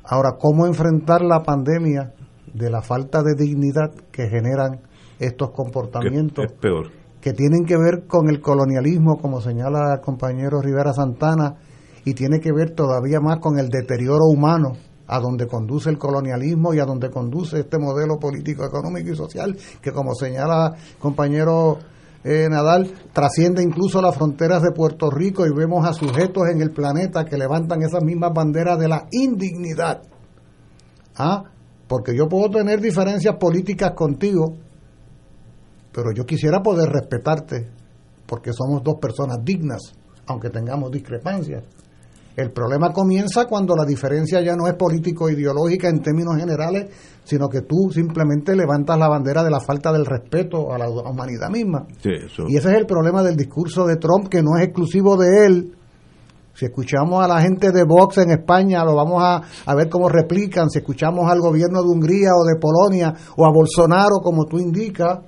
Ahora, 0.03 0.35
¿cómo 0.38 0.65
enfrentar 0.65 1.21
la 1.21 1.43
pandemia 1.43 2.13
de 2.53 2.69
la 2.69 2.81
falta 2.81 3.23
de 3.23 3.35
dignidad 3.35 3.91
que 4.11 4.27
generan 4.27 4.81
estos 5.17 5.51
comportamientos? 5.51 6.45
Que, 6.45 6.53
peor. 6.53 6.91
Que 7.21 7.31
tienen 7.31 7.65
que 7.65 7.77
ver 7.77 8.05
con 8.05 8.30
el 8.30 8.41
colonialismo, 8.41 9.17
como 9.17 9.39
señala 9.39 9.93
el 9.93 10.01
compañero 10.01 10.61
Rivera 10.61 10.93
Santana, 10.93 11.55
y 12.03 12.13
tiene 12.13 12.39
que 12.41 12.51
ver 12.51 12.71
todavía 12.71 13.21
más 13.21 13.39
con 13.39 13.57
el 13.57 13.69
deterioro 13.69 14.25
humano 14.25 14.73
a 15.07 15.19
donde 15.19 15.47
conduce 15.47 15.89
el 15.89 15.97
colonialismo 15.97 16.73
y 16.73 16.80
a 16.80 16.85
donde 16.85 17.09
conduce 17.09 17.59
este 17.59 17.77
modelo 17.77 18.17
político, 18.19 18.65
económico 18.65 19.11
y 19.11 19.15
social, 19.15 19.55
que 19.81 19.91
como 19.91 20.15
señala 20.15 20.75
el 20.75 20.97
compañero 20.97 21.77
eh, 22.23 22.47
Nadal 22.49 22.89
trasciende 23.11 23.61
incluso 23.61 24.01
las 24.01 24.15
fronteras 24.15 24.61
de 24.61 24.71
Puerto 24.71 25.09
Rico 25.09 25.45
y 25.45 25.53
vemos 25.53 25.85
a 25.85 25.93
sujetos 25.93 26.47
en 26.49 26.61
el 26.61 26.71
planeta 26.71 27.25
que 27.25 27.37
levantan 27.37 27.81
esas 27.81 28.03
mismas 28.03 28.31
banderas 28.33 28.79
de 28.79 28.87
la 28.87 29.07
indignidad. 29.11 30.01
¿Ah? 31.17 31.43
Porque 31.87 32.15
yo 32.15 32.27
puedo 32.29 32.49
tener 32.49 32.79
diferencias 32.79 33.35
políticas 33.35 33.91
contigo, 33.91 34.55
pero 35.91 36.11
yo 36.15 36.25
quisiera 36.25 36.61
poder 36.61 36.89
respetarte, 36.89 37.69
porque 38.25 38.51
somos 38.53 38.81
dos 38.83 38.95
personas 39.01 39.39
dignas, 39.43 39.81
aunque 40.25 40.49
tengamos 40.49 40.91
discrepancias. 40.91 41.63
El 42.35 42.51
problema 42.51 42.91
comienza 42.91 43.45
cuando 43.45 43.76
la 43.76 43.85
diferencia 43.85 44.41
ya 44.41 44.55
no 44.55 44.68
es 44.68 44.73
político-ideológica 44.73 45.88
en 45.88 46.01
términos 46.01 46.35
generales, 46.35 46.89
sino 47.23 47.47
que 47.47 47.61
tú 47.61 47.91
simplemente 47.91 48.55
levantas 48.55 48.97
la 48.97 49.07
bandera 49.07 49.43
de 49.43 49.51
la 49.51 49.60
falta 49.60 49.93
del 49.93 50.05
respeto 50.05 50.73
a 50.73 50.80
la 50.80 50.89
humanidad 50.89 51.49
misma. 51.51 51.85
Y 52.47 52.57
ese 52.57 52.72
es 52.72 52.77
el 52.77 52.88
problema 52.88 53.22
del 53.22 53.35
discurso 53.35 53.85
de 53.85 53.97
Trump, 53.97 54.30
que 54.30 54.41
no 54.41 54.57
es 54.57 54.64
exclusivo 54.64 55.15
de 55.15 55.45
él. 55.45 55.76
Si 56.55 56.65
escuchamos 56.65 57.23
a 57.23 57.27
la 57.27 57.39
gente 57.41 57.72
de 57.72 57.84
Vox 57.84 58.18
en 58.18 58.31
España, 58.31 58.84
lo 58.84 58.95
vamos 58.95 59.22
a, 59.23 59.41
a 59.65 59.76
ver 59.76 59.89
cómo 59.89 60.10
replican. 60.10 60.72
Si 60.72 60.80
escuchamos 60.80 61.30
al 61.30 61.39
gobierno 61.39 61.84
de 61.84 61.89
Hungría 61.89 62.30
o 62.35 62.45
de 62.45 62.60
Polonia 62.60 63.14
o 63.38 63.45
a 63.45 63.51
Bolsonaro, 63.51 64.18
como 64.23 64.45
tú 64.45 64.57
indicas, 64.57 65.19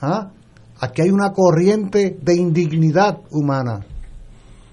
¿ah? 0.00 0.30
aquí 0.80 1.02
hay 1.02 1.10
una 1.10 1.32
corriente 1.32 2.18
de 2.20 2.34
indignidad 2.34 3.18
humana 3.30 3.80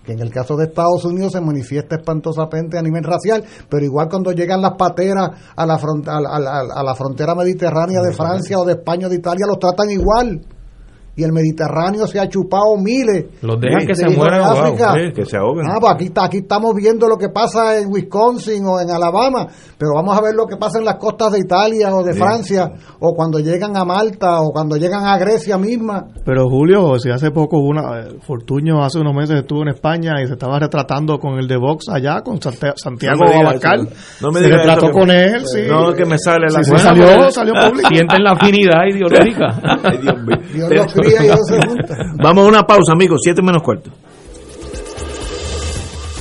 que 0.08 0.14
en 0.14 0.22
el 0.22 0.32
caso 0.32 0.56
de 0.56 0.68
Estados 0.68 1.04
Unidos 1.04 1.34
se 1.34 1.42
manifiesta 1.42 1.98
espantosamente 1.98 2.78
a 2.78 2.82
nivel 2.82 3.04
racial, 3.04 3.44
pero 3.70 3.84
igual 3.84 4.08
cuando 4.10 4.32
llegan 4.32 4.62
las 4.62 4.76
pateras 4.78 5.32
a 5.54 5.66
la, 5.66 5.76
a, 5.76 6.84
la 6.84 6.96
frontera 6.96 7.36
mediterránea 7.36 8.00
de 8.02 8.14
Francia 8.14 8.58
o 8.58 8.64
de 8.64 8.74
España 8.74 9.08
o 9.08 9.10
de 9.10 9.18
Italia, 9.18 9.46
los 9.46 9.60
tratan 9.60 9.90
igual 9.90 10.42
y 11.18 11.24
el 11.24 11.34
Mediterráneo 11.34 12.06
se 12.06 12.20
ha 12.20 12.30
chupado 12.30 12.78
miles. 12.78 13.26
Los 13.42 13.60
dejan 13.60 13.88
que 13.88 13.96
se 13.96 14.08
mueran 14.10 14.42
África. 14.42 14.94
que 15.14 15.26
se 15.26 15.36
ahoguen. 15.36 15.66
Ah, 15.68 15.78
pues 15.82 15.94
aquí, 15.94 16.12
aquí 16.16 16.38
estamos 16.38 16.76
viendo 16.76 17.08
lo 17.08 17.18
que 17.18 17.30
pasa 17.30 17.80
en 17.80 17.92
Wisconsin 17.92 18.64
o 18.66 18.80
en 18.80 18.92
Alabama, 18.92 19.48
pero 19.80 19.94
vamos 19.96 20.16
a 20.16 20.22
ver 20.22 20.36
lo 20.36 20.46
que 20.46 20.58
pasa 20.58 20.78
en 20.78 20.86
las 20.86 20.98
costas 20.98 21.32
de 21.32 21.40
Italia 21.40 21.94
o 21.94 22.04
de 22.04 22.14
Francia, 22.14 22.72
o 23.00 23.16
cuando 23.16 23.40
llegan 23.40 23.76
a 23.76 23.84
Malta, 23.84 24.42
o 24.42 24.52
cuando 24.52 24.78
llegan 24.78 25.06
a 25.06 25.18
Grecia 25.18 25.58
misma. 25.58 26.06
Pero 26.24 26.48
Julio, 26.50 27.00
si 27.00 27.10
hace 27.10 27.32
poco 27.32 27.58
una, 27.58 28.00
eh, 28.00 28.18
Fortuño 28.22 28.84
hace 28.84 29.00
unos 29.00 29.16
meses 29.16 29.40
estuvo 29.40 29.64
en 29.64 29.70
España 29.70 30.22
y 30.22 30.28
se 30.28 30.34
estaba 30.34 30.60
retratando 30.60 31.18
con 31.18 31.40
el 31.40 31.48
de 31.48 31.58
Vox 31.58 31.90
allá, 31.90 32.22
con 32.22 32.40
Santiago 32.40 33.26
no 33.26 33.40
Abascal. 33.42 33.90
No 34.22 34.32
me 34.32 34.42
se 34.42 34.50
retrató 34.50 34.92
con 34.92 35.10
él, 35.10 35.42
sí. 35.46 35.62
No, 35.68 35.94
que 35.94 36.06
me 36.06 36.20
sale 36.20 36.46
la 36.52 36.64
sí, 36.64 36.72
salió, 36.78 37.32
salió 37.32 37.54
público. 37.54 37.90
Sienten 37.90 38.24
la 38.24 38.34
afinidad 38.34 38.86
ideológica. 38.90 39.60
Ay, 39.84 39.98
Dios 39.98 40.16
mío. 40.24 40.38
Vamos 42.24 42.46
a 42.46 42.48
una 42.48 42.66
pausa, 42.66 42.94
amigos, 42.94 43.22
siete 43.24 43.42
menos 43.42 43.62
cuarto. 43.64 43.90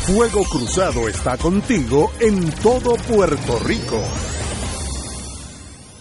Fuego 0.06 0.44
Cruzado 0.44 1.08
está 1.08 1.36
contigo 1.36 2.12
en 2.20 2.50
todo 2.62 2.94
Puerto 2.94 3.58
Rico. 3.64 4.00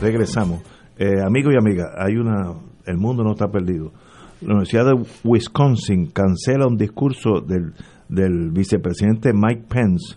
Regresamos. 0.00 0.62
Eh, 0.96 1.20
amigos 1.24 1.54
y 1.54 1.58
amigas, 1.58 1.88
hay 1.96 2.16
una, 2.16 2.54
el 2.86 2.96
mundo 2.96 3.22
no 3.22 3.32
está 3.32 3.48
perdido. 3.48 3.92
La 4.40 4.54
Universidad 4.54 4.86
de 4.86 5.04
Wisconsin 5.24 6.06
cancela 6.06 6.66
un 6.66 6.76
discurso 6.76 7.40
del, 7.40 7.72
del 8.08 8.50
vicepresidente 8.50 9.32
Mike 9.32 9.64
Pence. 9.68 10.16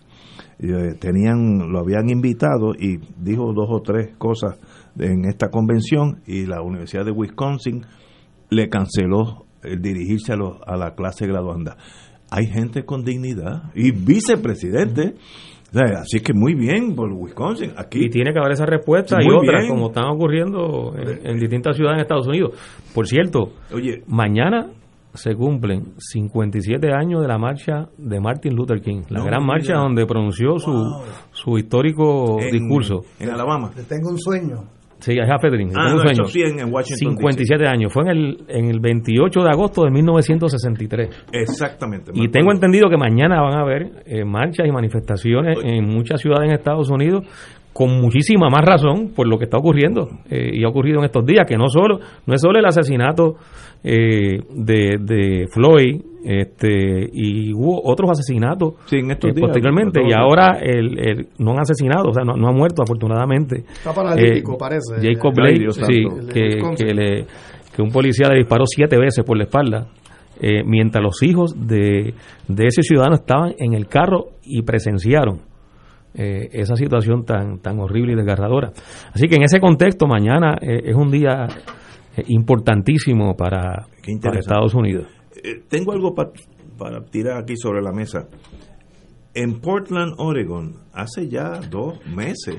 Eh, 0.60 0.95
tenían, 0.99 1.72
lo 1.72 1.80
habían 1.80 2.10
invitado 2.10 2.74
y 2.78 2.99
dijo 3.18 3.52
dos 3.53 3.68
o 3.70 3.82
tres 3.82 4.16
cosas 4.18 4.60
en 4.99 5.26
esta 5.26 5.49
convención 5.49 6.22
y 6.28 6.45
la 6.45 6.62
Universidad 6.62 7.06
de 7.06 7.12
Wisconsin 7.12 7.84
le 8.49 8.70
canceló 8.70 9.45
el 9.64 9.82
dirigirse 9.82 10.34
a, 10.34 10.36
a 10.66 10.78
la 10.78 10.94
clase 10.94 11.26
graduanda. 11.26 11.78
Hay 12.30 12.45
gente 12.45 12.86
con 12.86 13.03
dignidad 13.03 13.72
y 13.74 13.91
vicepresidente 13.91 15.16
así 15.73 16.19
que 16.19 16.34
muy 16.34 16.53
bien 16.53 16.95
por 16.95 17.11
Wisconsin. 17.11 17.72
Aquí. 17.77 18.06
Y 18.06 18.10
tiene 18.10 18.34
que 18.34 18.39
haber 18.39 18.53
esa 18.53 18.65
respuesta 18.65 19.18
y 19.22 19.30
otras, 19.30 19.68
como 19.68 19.88
están 19.88 20.06
ocurriendo 20.06 20.93
en, 20.98 21.39
distintas 21.39 21.76
ciudades 21.76 21.98
en 21.98 22.02
Estados 22.02 22.27
Unidos. 22.27 22.53
Por 22.93 23.07
cierto, 23.07 23.53
Oye, 23.73 24.03
mañana 24.07 24.68
se 25.14 25.35
cumplen 25.35 25.93
57 25.98 26.91
años 26.93 27.22
de 27.22 27.27
la 27.27 27.38
marcha 27.38 27.89
de 27.98 28.19
Martin 28.19 28.56
Luther 28.56 28.81
King, 28.81 29.02
la 29.10 29.23
gran 29.23 29.45
marcha 29.45 29.76
donde 29.76 30.06
pronunció 30.06 30.57
su, 30.57 30.72
su 31.31 31.57
histórico 31.57 32.38
discurso. 32.52 33.02
En 33.19 33.30
Alabama. 33.30 33.72
tengo 33.88 34.10
un 34.10 34.19
sueño. 34.19 34.81
Sí, 35.02 35.14
es 35.18 35.28
Fedrin. 35.41 35.72
Ah, 35.76 35.94
no, 35.95 36.02
en 36.03 36.72
Washington 36.72 37.18
57 37.18 37.68
años. 37.68 37.91
Fue 37.91 38.03
en 38.03 38.10
el, 38.10 38.38
en 38.48 38.65
el 38.69 38.80
28 38.80 39.41
de 39.41 39.49
agosto 39.49 39.84
de 39.84 39.90
1963. 39.90 41.10
Exactamente. 41.32 42.11
Y 42.14 42.30
tengo 42.30 42.52
entendido 42.52 42.88
que 42.88 42.98
mañana 42.98 43.41
van 43.41 43.57
a 43.57 43.61
haber 43.61 44.03
eh, 44.06 44.23
marchas 44.23 44.68
y 44.68 44.72
manifestaciones 44.72 45.57
en 45.64 45.88
muchas 45.88 46.22
ciudades 46.22 46.49
en 46.49 46.56
Estados 46.56 46.90
Unidos 46.91 47.26
con 47.73 48.02
muchísima 48.02 48.49
más 48.49 48.65
razón 48.65 49.11
por 49.15 49.27
lo 49.27 49.38
que 49.38 49.45
está 49.45 49.57
ocurriendo 49.57 50.10
eh, 50.30 50.52
y 50.53 50.64
ha 50.64 50.68
ocurrido 50.68 50.99
en 50.99 51.06
estos 51.06 51.26
días, 51.26 51.45
que 51.48 51.57
no 51.57 51.69
solo 51.69 51.99
no 52.26 52.34
es 52.34 52.41
solo 52.41 52.60
el 52.60 52.65
asesinato 52.65 53.35
eh, 53.84 54.39
de, 54.53 54.98
de, 54.99 55.48
Floyd 55.52 56.02
este 56.23 57.10
y 57.11 57.53
hubo 57.53 57.81
otros 57.84 58.11
asesinatos 58.11 58.73
eh, 58.91 59.34
posteriormente 59.39 60.02
y 60.06 60.11
ahora 60.14 60.60
el, 60.61 61.27
no 61.39 61.52
han 61.52 61.61
asesinado, 61.61 62.10
o 62.10 62.14
sea, 62.14 62.23
no, 62.23 62.48
ha 62.48 62.52
muerto 62.52 62.84
afortunadamente. 62.84 63.64
Está 63.72 63.93
paralítico, 63.93 64.57
parece. 64.57 64.95
Jacob 65.02 65.34
Blake, 65.34 65.72
sí, 65.72 66.03
que, 66.31 66.60
que, 66.77 66.93
le, 66.93 67.26
que 67.73 67.81
un 67.81 67.89
policía 67.89 68.27
le 68.30 68.38
disparó 68.38 68.65
siete 68.68 68.99
veces 68.99 69.23
por 69.23 69.38
la 69.38 69.45
espalda. 69.45 69.88
mientras 70.65 71.03
los 71.03 71.23
hijos 71.23 71.56
de, 71.56 72.14
de 72.48 72.68
ese 72.68 72.84
ciudadano 72.84 73.15
estaban 73.15 73.53
en 73.57 73.73
el 73.73 73.88
carro 73.88 74.26
y 74.43 74.61
presenciaron 74.61 75.51
eh, 76.14 76.50
esa 76.52 76.76
situación 76.76 77.24
tan, 77.24 77.60
tan 77.60 77.80
horrible 77.80 78.12
y 78.12 78.16
desgarradora. 78.16 78.74
Así 79.14 79.30
que 79.30 79.36
en 79.36 79.44
ese 79.44 79.62
contexto, 79.62 80.08
mañana 80.08 80.58
eh, 80.62 80.82
es 80.84 80.96
un 80.96 81.10
día 81.10 81.48
eh, 82.18 82.24
importantísimo 82.28 83.38
para, 83.38 83.88
Estados 84.06 84.74
Unidos. 84.74 85.08
tengo 85.70 85.94
algo 85.94 86.14
para 86.14 87.06
tirar 87.06 87.38
aquí 87.38 87.56
sobre 87.56 87.82
la 87.82 87.94
mesa. 87.94 88.28
En 89.34 89.62
Portland, 89.62 90.16
Oregon, 90.18 90.76
hace 90.92 91.30
ya 91.30 91.62
dos 91.70 92.06
meses 92.06 92.58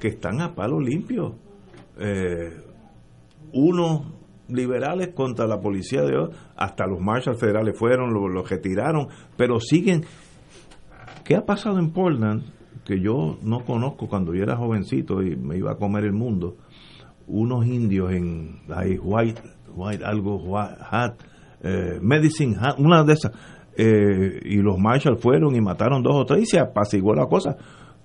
que 0.00 0.08
están 0.08 0.40
a 0.40 0.54
palo 0.54 0.80
limpio. 0.80 1.36
unos 3.52 4.06
liberales 4.48 5.08
contra 5.08 5.46
la 5.46 5.60
policía 5.60 6.00
de 6.02 6.16
hoy, 6.16 6.30
hasta 6.56 6.86
los 6.86 7.00
marshals 7.00 7.38
federales 7.38 7.78
fueron, 7.78 8.14
los 8.14 8.30
lo 8.30 8.42
retiraron, 8.44 9.08
pero 9.36 9.60
siguen. 9.60 10.06
¿Qué 11.22 11.36
ha 11.36 11.44
pasado 11.44 11.78
en 11.78 11.92
Portland? 11.92 12.57
Que 12.88 13.00
yo 13.02 13.36
no 13.42 13.66
conozco 13.66 14.08
cuando 14.08 14.34
yo 14.34 14.42
era 14.42 14.56
jovencito 14.56 15.22
y 15.22 15.36
me 15.36 15.58
iba 15.58 15.72
a 15.72 15.76
comer 15.76 16.04
el 16.04 16.14
mundo, 16.14 16.56
unos 17.26 17.66
indios 17.66 18.10
en 18.12 18.62
white, 19.04 19.42
white 19.76 20.02
algo 20.02 20.36
white, 20.36 20.76
hat, 20.90 21.20
eh, 21.62 21.98
medicine 22.00 22.56
hat, 22.58 22.78
una 22.78 23.04
de 23.04 23.12
esas, 23.12 23.32
eh, 23.76 24.40
y 24.42 24.56
los 24.56 24.78
marshals 24.78 25.20
fueron 25.20 25.54
y 25.54 25.60
mataron 25.60 26.02
dos 26.02 26.16
o 26.16 26.24
tres 26.24 26.44
y 26.44 26.46
se 26.46 26.58
apaciguó 26.58 27.14
la 27.14 27.26
cosa. 27.26 27.58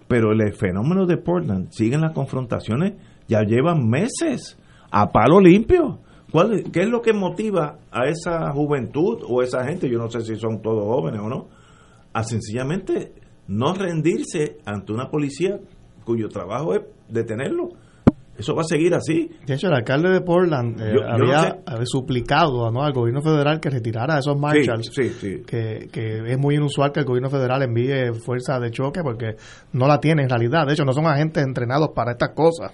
Pero 0.09 0.33
el 0.33 0.53
fenómeno 0.53 1.05
de 1.05 1.15
Portland, 1.15 1.69
siguen 1.71 2.01
las 2.01 2.11
confrontaciones, 2.11 2.95
ya 3.29 3.41
llevan 3.43 3.87
meses 3.87 4.59
a 4.91 5.09
palo 5.13 5.39
limpio. 5.39 5.99
¿Cuál, 6.29 6.65
¿Qué 6.73 6.81
es 6.81 6.89
lo 6.89 7.01
que 7.01 7.13
motiva 7.13 7.77
a 7.89 8.07
esa 8.09 8.51
juventud 8.51 9.19
o 9.29 9.41
esa 9.41 9.63
gente, 9.63 9.89
yo 9.89 9.97
no 9.97 10.09
sé 10.09 10.19
si 10.21 10.35
son 10.35 10.61
todos 10.61 10.83
jóvenes 10.83 11.21
o 11.21 11.29
no, 11.29 11.47
a 12.11 12.23
sencillamente 12.23 13.22
no 13.47 13.73
rendirse 13.73 14.57
ante 14.65 14.93
una 14.93 15.09
policía 15.09 15.59
cuyo 16.03 16.29
trabajo 16.29 16.73
es 16.73 16.81
detenerlo. 17.09 17.69
Eso 18.37 18.55
va 18.55 18.61
a 18.61 18.65
seguir 18.65 18.95
así. 18.95 19.29
De 19.45 19.53
hecho, 19.53 19.67
el 19.67 19.75
alcalde 19.75 20.09
de 20.09 20.21
Portland 20.21 20.81
eh, 20.81 20.95
había, 21.07 21.61
suplicado 21.85 22.71
¿no? 22.71 22.83
al 22.83 22.91
gobierno 22.91 23.21
federal 23.21 23.59
que 23.59 23.69
retirara 23.69 24.15
a 24.15 24.19
esos 24.19 24.39
marshals, 24.39 24.89
Que, 25.45 25.87
que, 25.91 26.31
es 26.31 26.37
muy 26.39 26.55
inusual 26.55 26.91
que 26.91 27.01
el 27.01 27.05
gobierno 27.05 27.29
federal 27.29 27.61
envíe 27.61 28.11
fuerza 28.25 28.59
de 28.59 28.71
choque 28.71 29.01
porque 29.03 29.35
no 29.73 29.87
la 29.87 29.99
tiene 29.99 30.23
en 30.23 30.29
realidad. 30.29 30.65
De 30.65 30.73
hecho, 30.73 30.83
no 30.83 30.93
son 30.93 31.05
agentes 31.05 31.43
entrenados 31.43 31.89
para 31.93 32.13
estas 32.13 32.29
cosas. 32.29 32.71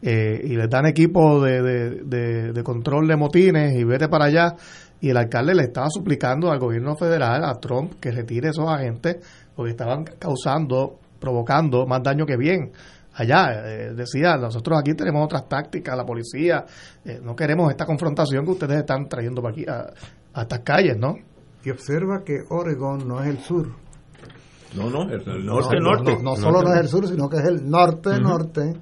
Eh, 0.00 0.40
y 0.44 0.56
les 0.56 0.70
dan 0.70 0.86
equipo 0.86 1.42
de, 1.42 1.62
de, 1.62 2.52
de, 2.52 2.62
control 2.62 3.06
de 3.06 3.16
motines 3.16 3.74
y 3.74 3.84
vete 3.84 4.08
para 4.08 4.26
allá. 4.26 4.54
Y 5.02 5.10
el 5.10 5.18
alcalde 5.18 5.54
le 5.54 5.64
estaba 5.64 5.88
suplicando 5.90 6.50
al 6.50 6.58
gobierno 6.58 6.96
federal, 6.96 7.44
a 7.44 7.54
Trump, 7.60 8.00
que 8.00 8.10
retire 8.10 8.48
esos 8.48 8.66
agentes 8.66 9.16
porque 9.54 9.70
estaban 9.72 10.04
causando, 10.18 10.98
provocando 11.18 11.86
más 11.86 12.02
daño 12.02 12.26
que 12.26 12.36
bien. 12.36 12.72
Allá 13.14 13.52
eh, 13.64 13.94
decía, 13.94 14.36
nosotros 14.36 14.78
aquí 14.78 14.94
tenemos 14.94 15.24
otras 15.24 15.48
tácticas, 15.48 15.96
la 15.96 16.04
policía, 16.04 16.64
eh, 17.04 17.20
no 17.22 17.36
queremos 17.36 17.70
esta 17.70 17.86
confrontación 17.86 18.44
que 18.44 18.50
ustedes 18.50 18.78
están 18.78 19.08
trayendo 19.08 19.40
para 19.40 19.52
aquí, 19.52 19.64
a, 19.68 20.42
estas 20.42 20.60
calles, 20.60 20.96
¿no? 20.98 21.14
Y 21.64 21.70
observa 21.70 22.24
que 22.24 22.40
Oregon 22.50 23.06
no 23.06 23.22
es 23.22 23.28
el 23.28 23.38
sur. 23.38 23.68
No, 24.74 24.90
no, 24.90 25.02
el 25.02 25.46
norte, 25.46 25.78
norte. 25.78 26.18
No, 26.20 26.34
solo 26.34 26.62
no 26.62 26.74
es 26.74 26.80
el 26.80 26.88
sur, 26.88 27.06
sino 27.06 27.28
que 27.28 27.36
es 27.36 27.44
el 27.44 27.70
norte, 27.70 28.18
norte 28.20 28.74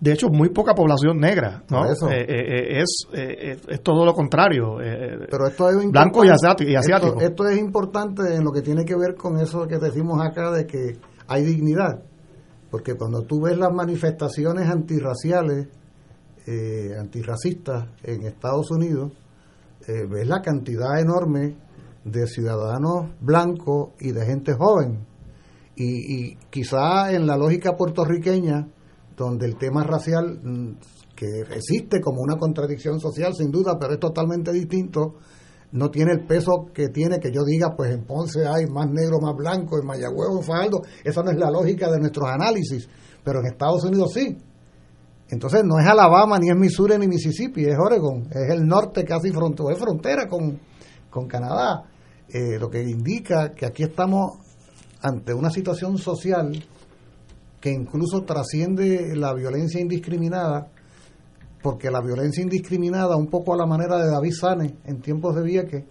de 0.00 0.12
hecho, 0.12 0.28
muy 0.28 0.50
poca 0.50 0.74
población 0.74 1.18
negra, 1.18 1.64
¿no? 1.70 1.84
Eh, 1.84 1.94
eh, 2.10 2.24
eh, 2.28 2.82
es, 2.82 3.06
es, 3.12 3.82
todo 3.82 4.04
lo 4.04 4.14
contrario. 4.14 4.76
Pero 4.78 5.46
esto 5.46 5.68
es 5.70 5.90
blanco 5.90 6.24
y 6.24 6.28
asiático. 6.28 7.20
Esto, 7.20 7.48
es 7.48 7.58
importante 7.58 8.34
en 8.34 8.44
lo 8.44 8.52
que 8.52 8.62
tiene 8.62 8.84
que 8.84 8.96
ver 8.96 9.14
con 9.14 9.38
eso 9.38 9.66
que 9.66 9.78
decimos 9.78 10.20
acá 10.24 10.50
de 10.50 10.66
que 10.66 10.98
hay 11.26 11.44
dignidad. 11.44 12.02
Porque 12.70 12.94
cuando 12.94 13.22
tú 13.22 13.42
ves 13.42 13.56
las 13.58 13.72
manifestaciones 13.72 14.68
antirraciales, 14.68 15.68
antirracistas 16.98 17.88
en 18.02 18.26
Estados 18.26 18.70
Unidos, 18.70 19.12
ves 19.86 20.26
la 20.26 20.42
cantidad 20.42 21.00
enorme 21.00 21.56
de 22.04 22.26
ciudadanos 22.26 23.10
blancos 23.20 23.90
y 24.00 24.12
de 24.12 24.26
gente 24.26 24.54
joven. 24.54 25.06
Y, 25.74 26.30
y 26.30 26.36
quizá 26.50 27.12
en 27.12 27.26
la 27.26 27.36
lógica 27.36 27.76
puertorriqueña, 27.76 28.68
donde 29.16 29.46
el 29.46 29.56
tema 29.56 29.82
racial, 29.82 30.40
mm, 30.42 30.76
que 31.14 31.40
existe 31.54 32.00
como 32.00 32.20
una 32.20 32.36
contradicción 32.36 33.00
social 33.00 33.34
sin 33.34 33.50
duda, 33.50 33.78
pero 33.80 33.94
es 33.94 34.00
totalmente 34.00 34.52
distinto, 34.52 35.14
no 35.72 35.90
tiene 35.90 36.12
el 36.12 36.26
peso 36.26 36.66
que 36.72 36.88
tiene 36.88 37.18
que 37.18 37.32
yo 37.32 37.42
diga, 37.44 37.74
pues 37.74 37.92
en 37.92 38.04
Ponce 38.04 38.46
hay 38.46 38.66
más 38.66 38.88
negro, 38.90 39.18
más 39.20 39.34
blanco, 39.34 39.78
en 39.78 39.86
Mayagüez, 39.86 40.28
en 40.30 40.42
Faldo, 40.42 40.82
esa 41.02 41.22
no 41.22 41.30
es 41.30 41.38
la 41.38 41.50
lógica 41.50 41.90
de 41.90 41.98
nuestros 41.98 42.28
análisis, 42.28 42.88
pero 43.24 43.40
en 43.40 43.46
Estados 43.46 43.84
Unidos 43.84 44.12
sí. 44.12 44.36
Entonces 45.28 45.62
no 45.64 45.80
es 45.80 45.86
Alabama, 45.86 46.38
ni 46.38 46.50
es 46.50 46.56
Missouri, 46.56 46.98
ni 46.98 47.08
Mississippi, 47.08 47.64
es 47.64 47.76
Oregon, 47.76 48.28
es 48.30 48.50
el 48.50 48.64
norte 48.64 49.04
casi 49.04 49.30
frontera, 49.32 49.72
es 49.72 49.78
frontera 49.78 50.28
con, 50.28 50.60
con 51.10 51.26
Canadá, 51.26 51.84
eh, 52.28 52.58
lo 52.60 52.70
que 52.70 52.82
indica 52.82 53.52
que 53.52 53.66
aquí 53.66 53.82
estamos 53.82 54.38
ante 55.02 55.34
una 55.34 55.50
situación 55.50 55.98
social 55.98 56.52
que 57.66 57.72
incluso 57.72 58.22
trasciende 58.22 59.16
la 59.16 59.34
violencia 59.34 59.80
indiscriminada, 59.80 60.68
porque 61.60 61.90
la 61.90 62.00
violencia 62.00 62.40
indiscriminada, 62.40 63.16
un 63.16 63.26
poco 63.26 63.54
a 63.54 63.56
la 63.56 63.66
manera 63.66 63.98
de 63.98 64.08
David 64.08 64.30
Sane 64.30 64.76
en 64.84 65.00
tiempos 65.00 65.34
de 65.34 65.42
Vieques, 65.42 65.84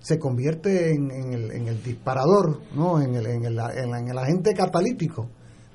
se 0.00 0.18
convierte 0.18 0.92
en, 0.92 1.12
el, 1.12 1.82
disparador, 1.84 2.62
¿no? 2.74 3.00
en, 3.00 3.14
el, 3.14 3.26
en, 3.26 3.44
el, 3.44 3.56
en 3.56 4.18
agente 4.18 4.54
catalítico 4.54 5.28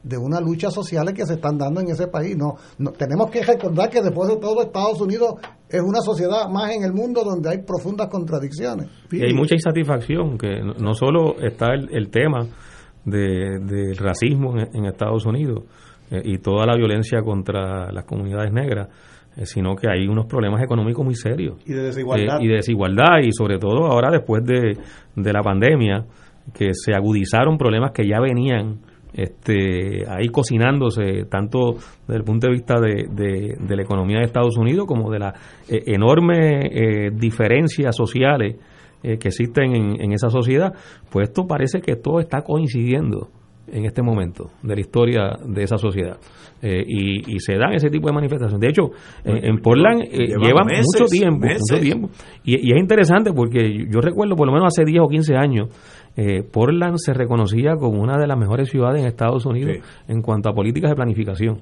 de 0.03 0.17
una 0.17 0.41
lucha 0.41 0.71
social 0.71 1.13
que 1.13 1.25
se 1.25 1.35
están 1.35 1.57
dando 1.57 1.79
en 1.79 1.87
ese 1.87 2.07
país. 2.07 2.35
No, 2.35 2.55
no, 2.77 2.91
tenemos 2.91 3.31
que 3.31 3.41
recordar 3.41 3.89
que 3.89 4.01
después 4.01 4.27
de 4.27 4.35
todo 4.41 4.61
Estados 4.61 4.99
Unidos 4.99 5.35
es 5.69 5.81
una 5.81 6.01
sociedad 6.01 6.49
más 6.49 6.75
en 6.75 6.83
el 6.83 6.91
mundo 6.91 7.23
donde 7.23 7.49
hay 7.49 7.59
profundas 7.59 8.09
contradicciones. 8.09 8.89
Y 9.09 9.23
hay 9.23 9.33
mucha 9.33 9.55
insatisfacción, 9.55 10.37
que 10.37 10.59
no, 10.61 10.93
solo 10.95 11.39
está 11.39 11.67
el, 11.73 11.87
el 11.95 12.09
tema 12.09 12.45
de, 13.05 13.59
del 13.59 13.97
racismo 13.97 14.57
en, 14.57 14.85
Estados 14.85 15.25
Unidos 15.25 15.63
eh, 16.11 16.21
y 16.23 16.37
toda 16.39 16.65
la 16.65 16.75
violencia 16.75 17.21
contra 17.21 17.91
las 17.91 18.05
comunidades 18.05 18.51
negras, 18.51 18.89
eh, 19.35 19.45
sino 19.45 19.75
que 19.75 19.87
hay 19.89 20.07
unos 20.07 20.25
problemas 20.25 20.61
económicos 20.61 21.05
muy 21.05 21.15
serios. 21.15 21.57
Y 21.65 21.73
de 21.73 21.83
desigualdad. 21.83 22.39
Eh, 22.39 22.45
y 22.45 22.47
de 22.47 22.55
desigualdad, 22.55 23.19
y 23.23 23.31
sobre 23.31 23.57
todo 23.57 23.85
ahora 23.85 24.11
después 24.11 24.43
de, 24.43 24.77
de 25.15 25.33
la 25.33 25.41
pandemia, 25.41 26.05
que 26.53 26.73
se 26.73 26.93
agudizaron 26.93 27.57
problemas 27.57 27.91
que 27.91 28.07
ya 28.07 28.19
venían 28.19 28.79
este, 29.13 30.05
ahí 30.07 30.29
cocinándose 30.29 31.25
tanto 31.29 31.75
desde 32.07 32.17
el 32.17 32.23
punto 32.23 32.47
de 32.47 32.53
vista 32.53 32.79
de, 32.79 33.05
de, 33.59 33.75
la 33.75 33.81
economía 33.81 34.19
de 34.19 34.25
Estados 34.25 34.57
Unidos 34.57 34.85
como 34.87 35.11
de 35.11 35.19
las 35.19 35.33
enormes 35.67 37.19
diferencias 37.19 37.95
sociales 37.95 38.55
eh, 39.01 39.17
que 39.17 39.29
existen 39.29 39.73
en, 39.75 40.11
esa 40.11 40.29
sociedad, 40.29 40.73
pues 41.09 41.29
esto 41.29 41.47
parece 41.47 41.79
que 41.79 41.95
todo 41.95 42.19
está 42.19 42.41
coincidiendo 42.41 43.29
en 43.71 43.85
este 43.85 44.01
momento 44.01 44.51
de 44.61 44.75
la 44.75 44.81
historia 44.81 45.37
de 45.45 45.63
esa 45.63 45.77
sociedad. 45.77 46.17
Eh, 46.61 46.83
y, 46.85 47.39
se 47.39 47.55
dan 47.55 47.73
ese 47.73 47.89
tipo 47.89 48.07
de 48.07 48.13
manifestaciones. 48.13 48.59
De 48.59 48.67
hecho, 48.67 48.91
en, 49.23 49.61
Portland 49.61 50.01
eh, 50.01 50.35
lleva 50.41 50.63
mucho 50.65 51.05
tiempo, 51.09 51.47
mucho 51.47 51.81
tiempo. 51.81 52.09
Y, 52.43 52.55
es 52.55 52.77
interesante 52.77 53.31
porque 53.31 53.85
yo 53.89 54.01
recuerdo 54.01 54.35
por 54.35 54.47
lo 54.47 54.53
menos 54.53 54.73
hace 54.73 54.83
10 54.83 55.03
o 55.03 55.07
15 55.07 55.35
años, 55.35 55.69
Portland 56.51 56.97
se 56.97 57.13
reconocía 57.13 57.75
como 57.79 58.01
una 58.01 58.17
de 58.17 58.27
las 58.27 58.37
mejores 58.37 58.69
ciudades 58.69 59.01
en 59.01 59.07
Estados 59.07 59.45
Unidos 59.45 59.77
en 60.09 60.21
cuanto 60.21 60.49
a 60.49 60.53
políticas 60.53 60.89
de 60.89 60.95
planificación. 60.95 61.61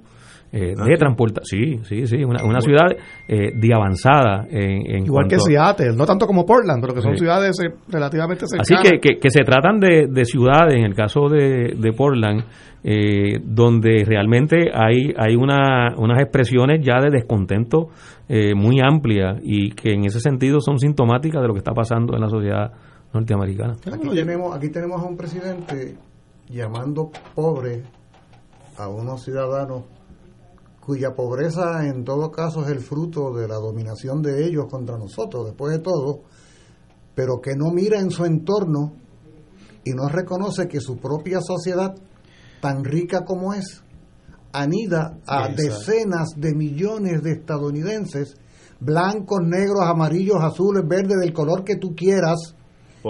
Eh, 0.49 0.73
ah, 0.77 0.85
de 0.85 0.95
transportación. 0.95 1.83
Sí, 1.83 2.05
sí, 2.05 2.07
sí, 2.07 2.23
una, 2.23 2.43
una 2.43 2.61
ciudad 2.61 2.87
eh, 3.27 3.51
de 3.53 3.73
avanzada. 3.73 4.45
En, 4.49 5.05
Igual 5.05 5.27
que 5.27 5.39
Seattle, 5.39 5.93
no 5.95 6.05
tanto 6.05 6.25
como 6.25 6.45
Portland, 6.45 6.81
pero 6.81 6.93
que 6.93 7.01
son 7.01 7.17
ciudades 7.17 7.59
eh, 7.59 7.73
relativamente 7.89 8.45
cercanas. 8.47 8.85
Así 8.85 8.99
que, 8.99 9.19
que, 9.19 9.29
se 9.29 9.43
tratan 9.43 9.79
de, 9.79 10.07
de, 10.09 10.25
ciudades, 10.25 10.75
en 10.75 10.85
el 10.85 10.95
caso 10.95 11.27
de, 11.27 11.75
de 11.77 11.93
Portland, 11.93 12.45
eh, 12.83 13.39
donde 13.43 14.05
realmente 14.05 14.71
hay, 14.73 15.13
hay 15.17 15.35
una, 15.35 15.93
unas 15.97 16.21
expresiones 16.21 16.79
ya 16.85 17.01
de 17.01 17.09
descontento 17.09 17.89
muy 18.55 18.81
amplias 18.81 19.39
y 19.41 19.71
que 19.71 19.93
en 19.93 20.03
ese 20.03 20.19
sentido 20.19 20.59
son 20.59 20.79
sintomáticas 20.79 21.41
de 21.41 21.47
lo 21.47 21.53
que 21.53 21.59
está 21.59 21.71
pasando 21.71 22.13
en 22.13 22.19
la 22.19 22.27
sociedad 22.27 22.73
norteamericana. 23.13 23.77
Aquí 23.89 24.09
tenemos, 24.09 24.53
aquí 24.53 24.69
tenemos 24.69 25.01
a 25.01 25.05
un 25.05 25.15
presidente 25.15 25.95
llamando 26.49 27.09
pobre 27.33 27.83
a 28.77 28.89
unos 28.89 29.23
ciudadanos 29.23 29.83
cuya 30.87 31.13
pobreza 31.13 31.85
en 31.85 32.05
todo 32.05 32.31
caso 32.31 32.63
es 32.63 32.71
el 32.71 32.79
fruto 32.79 33.33
de 33.33 33.45
la 33.45 33.55
dominación 33.55 34.21
de 34.21 34.45
ellos 34.45 34.67
contra 34.71 34.97
nosotros, 34.97 35.47
después 35.47 35.73
de 35.73 35.79
todo, 35.79 36.21
pero 37.13 37.41
que 37.41 37.57
no 37.57 37.71
mira 37.73 37.99
en 37.99 38.09
su 38.09 38.23
entorno 38.23 38.93
y 39.83 39.91
no 39.91 40.07
reconoce 40.07 40.69
que 40.69 40.79
su 40.79 40.95
propia 40.95 41.39
sociedad, 41.41 41.93
tan 42.61 42.85
rica 42.85 43.25
como 43.25 43.53
es, 43.53 43.83
anida 44.53 45.17
a 45.27 45.49
decenas 45.49 46.29
de 46.37 46.55
millones 46.55 47.21
de 47.21 47.33
estadounidenses, 47.33 48.37
blancos, 48.79 49.39
negros, 49.43 49.81
amarillos, 49.83 50.37
azules, 50.41 50.87
verdes, 50.87 51.17
del 51.19 51.33
color 51.33 51.65
que 51.65 51.75
tú 51.75 51.95
quieras, 51.97 52.55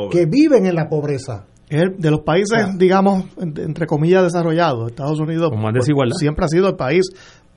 que 0.10 0.26
viven 0.26 0.66
en 0.66 0.74
la 0.74 0.90
pobreza. 0.90 1.46
De 1.70 2.10
los 2.10 2.22
países, 2.22 2.78
digamos, 2.78 3.26
entre 3.38 3.86
comillas, 3.86 4.24
desarrollados, 4.24 4.90
Estados 4.90 5.20
Unidos 5.20 5.52
más 5.56 5.74
desigualdad. 5.74 6.16
siempre 6.18 6.46
ha 6.46 6.48
sido 6.48 6.70
el 6.70 6.76
país 6.76 7.04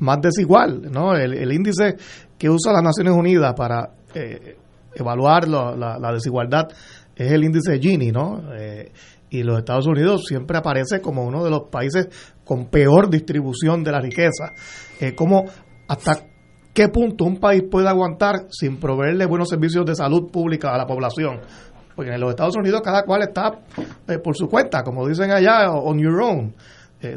más 0.00 0.20
desigual, 0.20 0.90
¿no? 0.90 1.14
El, 1.14 1.52
índice 1.52 1.96
que 2.36 2.50
usa 2.50 2.72
las 2.72 2.82
Naciones 2.82 3.14
Unidas 3.14 3.54
para 3.54 3.90
eh, 4.14 4.56
evaluar 4.94 5.46
la, 5.46 6.12
desigualdad 6.12 6.68
es 7.14 7.30
el 7.30 7.44
índice 7.44 7.78
Gini, 7.78 8.10
¿no? 8.10 8.42
Eh, 8.54 8.90
y 9.28 9.42
los 9.42 9.58
Estados 9.58 9.86
Unidos 9.86 10.24
siempre 10.26 10.58
aparece 10.58 11.00
como 11.00 11.24
uno 11.24 11.44
de 11.44 11.50
los 11.50 11.68
países 11.70 12.08
con 12.44 12.66
peor 12.66 13.08
distribución 13.10 13.84
de 13.84 13.92
la 13.92 14.00
riqueza. 14.00 14.54
Eh, 14.98 15.14
como 15.14 15.44
hasta 15.86 16.24
qué 16.72 16.88
punto 16.88 17.24
un 17.24 17.36
país 17.36 17.62
puede 17.70 17.88
aguantar 17.88 18.46
sin 18.50 18.80
proveerle 18.80 19.26
buenos 19.26 19.50
servicios 19.50 19.84
de 19.84 19.94
salud 19.94 20.30
pública 20.32 20.74
a 20.74 20.78
la 20.78 20.86
población. 20.86 21.40
Porque 21.94 22.12
en 22.12 22.20
los 22.20 22.30
Estados 22.30 22.56
Unidos 22.56 22.80
cada 22.82 23.04
cual 23.04 23.22
está 23.22 23.52
por 24.24 24.34
su 24.34 24.48
cuenta, 24.48 24.82
como 24.82 25.06
dicen 25.06 25.30
allá, 25.30 25.70
on 25.70 25.98
your 25.98 26.22
own. 26.22 26.54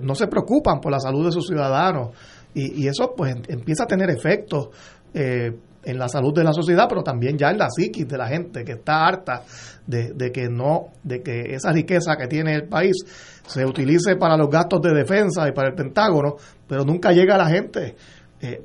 no 0.02 0.14
se 0.14 0.28
preocupan 0.28 0.82
por 0.82 0.92
la 0.92 1.00
salud 1.00 1.26
de 1.26 1.32
sus 1.32 1.48
ciudadanos 1.48 2.10
y, 2.54 2.88
eso 2.88 3.14
pues 3.16 3.36
empieza 3.48 3.84
a 3.84 3.88
tener 3.88 4.10
efectos 4.10 4.70
eh, 5.14 5.52
en 5.84 5.98
la 5.98 6.08
salud 6.08 6.34
de 6.34 6.44
la 6.44 6.54
sociedad, 6.54 6.86
pero 6.88 7.04
también 7.04 7.38
ya 7.38 7.50
en 7.50 7.58
la 7.58 7.68
psiquis 7.70 8.08
de 8.08 8.18
la 8.18 8.28
gente 8.28 8.64
que 8.64 8.74
está 8.74 9.06
harta 9.06 9.44
de, 9.86 10.32
que 10.32 10.48
no, 10.50 10.92
de 11.04 11.22
que 11.22 11.54
esa 11.54 11.72
riqueza 11.72 12.16
que 12.16 12.28
tiene 12.28 12.56
el 12.56 12.68
país 12.68 12.96
se 13.46 13.66
utilice 13.66 14.16
para 14.16 14.38
los 14.38 14.50
gastos 14.50 14.82
de 14.82 14.94
defensa 14.94 15.48
y 15.48 15.52
para 15.52 15.70
el 15.70 15.76
Pentágono, 15.76 16.36
pero 16.68 16.86
nunca 16.86 17.12
llega 17.12 17.36
a 17.36 17.38
la 17.38 17.50
gente. 17.50 17.96
Eh, 18.42 18.62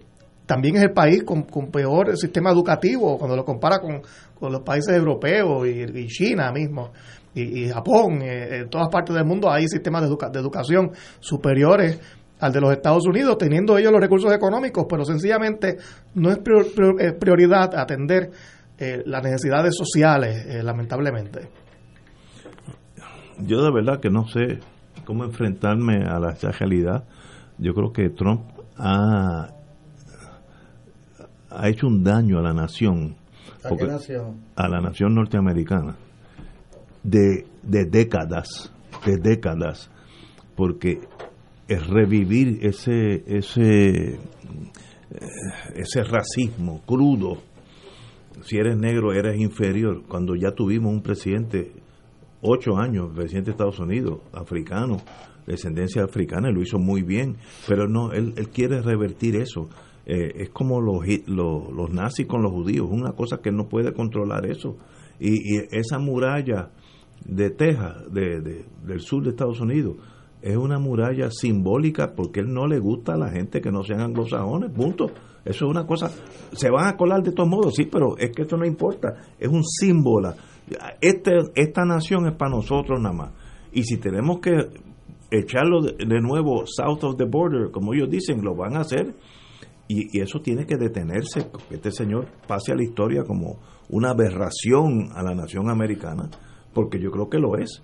también 0.46 0.76
es 0.76 0.82
el 0.82 0.92
país 0.92 1.24
con, 1.24 1.44
peor 1.44 2.16
sistema 2.16 2.50
educativo 2.50 3.18
cuando 3.18 3.36
lo 3.36 3.44
compara 3.44 3.80
con, 3.80 4.00
los 4.40 4.62
países 4.62 4.94
europeos 4.94 5.66
y, 5.66 6.06
China 6.06 6.52
mismo 6.52 6.92
y, 7.34 7.68
Japón. 7.68 8.22
Eh, 8.22 8.60
en 8.60 8.70
todas 8.70 8.88
partes 8.88 9.14
del 9.14 9.24
mundo 9.24 9.50
hay 9.50 9.66
sistemas 9.68 10.02
de, 10.02 10.08
de 10.08 10.38
educación 10.38 10.92
superiores 11.20 12.00
al 12.40 12.52
de 12.52 12.60
los 12.60 12.72
Estados 12.72 13.06
Unidos, 13.06 13.36
teniendo 13.38 13.76
ellos 13.76 13.92
los 13.92 14.00
recursos 14.00 14.32
económicos, 14.32 14.86
pero 14.88 15.04
sencillamente 15.04 15.78
no 16.14 16.30
es 16.30 16.38
prioridad 16.38 17.74
atender 17.74 18.30
eh, 18.78 19.02
las 19.06 19.22
necesidades 19.24 19.74
sociales, 19.76 20.46
eh, 20.46 20.62
lamentablemente. 20.62 21.48
Yo 23.40 23.62
de 23.62 23.72
verdad 23.72 24.00
que 24.00 24.10
no 24.10 24.28
sé 24.28 24.60
cómo 25.04 25.24
enfrentarme 25.24 26.04
a 26.04 26.18
la, 26.18 26.32
esa 26.32 26.50
realidad. 26.50 27.04
Yo 27.58 27.72
creo 27.74 27.92
que 27.92 28.10
Trump 28.10 28.42
ha, 28.76 29.48
ha 31.50 31.68
hecho 31.68 31.86
un 31.86 32.04
daño 32.04 32.38
a 32.38 32.42
la 32.42 32.52
nación. 32.52 33.16
¿A 33.64 33.74
qué 33.76 33.86
nación? 33.86 34.44
A 34.54 34.68
la 34.68 34.80
nación 34.80 35.14
norteamericana. 35.14 35.96
De, 37.02 37.46
de 37.62 37.84
décadas, 37.84 38.72
de 39.04 39.16
décadas. 39.16 39.90
Porque 40.54 41.00
es 41.68 41.86
revivir 41.86 42.58
ese, 42.62 43.22
ese, 43.26 44.14
eh, 44.14 44.18
ese 45.74 46.02
racismo 46.02 46.80
crudo. 46.86 47.38
Si 48.42 48.56
eres 48.56 48.76
negro, 48.76 49.12
eres 49.12 49.38
inferior. 49.38 50.04
Cuando 50.08 50.34
ya 50.34 50.52
tuvimos 50.52 50.92
un 50.92 51.02
presidente, 51.02 51.72
ocho 52.40 52.78
años, 52.78 53.10
presidente 53.14 53.50
de 53.50 53.52
Estados 53.52 53.78
Unidos, 53.80 54.20
africano, 54.32 54.96
descendencia 55.46 56.04
africana, 56.04 56.50
lo 56.50 56.62
hizo 56.62 56.78
muy 56.78 57.02
bien, 57.02 57.36
pero 57.66 57.86
no, 57.86 58.12
él, 58.12 58.32
él 58.36 58.48
quiere 58.48 58.80
revertir 58.80 59.36
eso. 59.36 59.68
Eh, 60.06 60.32
es 60.36 60.50
como 60.50 60.80
los, 60.80 61.04
los, 61.26 61.70
los, 61.70 61.90
nazis 61.90 62.26
con 62.26 62.42
los 62.42 62.50
judíos, 62.50 62.88
una 62.90 63.12
cosa 63.12 63.40
que 63.42 63.52
no 63.52 63.68
puede 63.68 63.92
controlar 63.92 64.46
eso. 64.46 64.78
Y, 65.20 65.56
y 65.56 65.58
esa 65.70 65.98
muralla 65.98 66.70
de 67.26 67.50
Texas, 67.50 68.10
de, 68.10 68.64
del 68.86 69.00
sur 69.00 69.22
de 69.24 69.30
Estados 69.30 69.60
Unidos, 69.60 69.96
es 70.42 70.56
una 70.56 70.78
muralla 70.78 71.30
simbólica 71.30 72.14
porque 72.14 72.40
él 72.40 72.52
no 72.52 72.66
le 72.66 72.78
gusta 72.78 73.14
a 73.14 73.16
la 73.16 73.30
gente 73.30 73.60
que 73.60 73.70
no 73.70 73.82
sean 73.82 74.00
anglosajones, 74.00 74.70
punto. 74.70 75.06
Eso 75.44 75.64
es 75.64 75.70
una 75.70 75.86
cosa, 75.86 76.10
se 76.52 76.70
van 76.70 76.86
a 76.86 76.96
colar 76.96 77.22
de 77.22 77.32
todos 77.32 77.48
modos, 77.48 77.74
sí, 77.74 77.86
pero 77.86 78.16
es 78.18 78.30
que 78.32 78.42
esto 78.42 78.56
no 78.56 78.66
importa, 78.66 79.14
es 79.38 79.48
un 79.48 79.64
símbolo. 79.64 80.34
Este, 81.00 81.32
esta 81.54 81.84
nación 81.84 82.26
es 82.26 82.36
para 82.36 82.50
nosotros 82.50 83.00
nada 83.00 83.14
más. 83.14 83.30
Y 83.72 83.82
si 83.84 83.96
tenemos 83.96 84.40
que 84.40 84.52
echarlo 85.30 85.80
de, 85.82 86.20
nuevo 86.20 86.64
south 86.66 87.04
of 87.04 87.16
the 87.16 87.24
border, 87.24 87.70
como 87.70 87.94
ellos 87.94 88.10
dicen, 88.10 88.42
lo 88.42 88.54
van 88.54 88.76
a 88.76 88.80
hacer. 88.80 89.14
Y, 89.90 90.18
y 90.18 90.20
eso 90.20 90.40
tiene 90.40 90.66
que 90.66 90.76
detenerse, 90.76 91.50
que 91.68 91.76
este 91.76 91.92
señor 91.92 92.26
pase 92.46 92.72
a 92.72 92.76
la 92.76 92.82
historia 92.82 93.24
como 93.24 93.58
una 93.88 94.10
aberración 94.10 95.08
a 95.14 95.22
la 95.22 95.34
nación 95.34 95.70
americana, 95.70 96.28
porque 96.74 97.00
yo 97.00 97.10
creo 97.10 97.30
que 97.30 97.38
lo 97.38 97.56
es. 97.56 97.82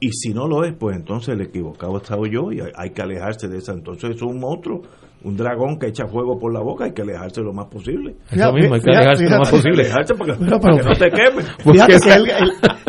Y 0.00 0.10
si 0.12 0.34
no 0.34 0.46
lo 0.46 0.64
es, 0.64 0.74
pues 0.74 0.96
entonces 0.96 1.34
el 1.34 1.40
equivocado 1.40 1.94
he 1.94 2.02
estado 2.02 2.26
yo 2.26 2.52
y 2.52 2.60
hay, 2.60 2.90
que 2.90 3.02
alejarse 3.02 3.48
de 3.48 3.58
esa. 3.58 3.72
Entonces 3.72 4.16
es 4.16 4.22
un 4.22 4.38
monstruo, 4.38 4.82
un 5.22 5.36
dragón 5.36 5.78
que 5.78 5.86
echa 5.86 6.06
fuego 6.06 6.38
por 6.38 6.52
la 6.52 6.60
boca, 6.60 6.84
hay 6.84 6.92
que 6.92 7.02
alejarse 7.02 7.40
lo 7.40 7.52
más 7.52 7.66
posible. 7.66 8.16
Eso 8.30 8.52
mismo, 8.52 8.74
hay 8.74 8.80
que 8.80 8.90
alejarse 8.90 9.24
lo 9.24 9.38
más 9.38 9.50
posible. 9.50 9.82
Alejarse 9.84 10.14
para 10.14 10.36
que, 10.36 10.44
no 10.44 10.58
te 10.58 11.10
queme. 11.10 11.42
Fíjate 11.72 12.00
que 12.04 12.12
él, 12.14 12.30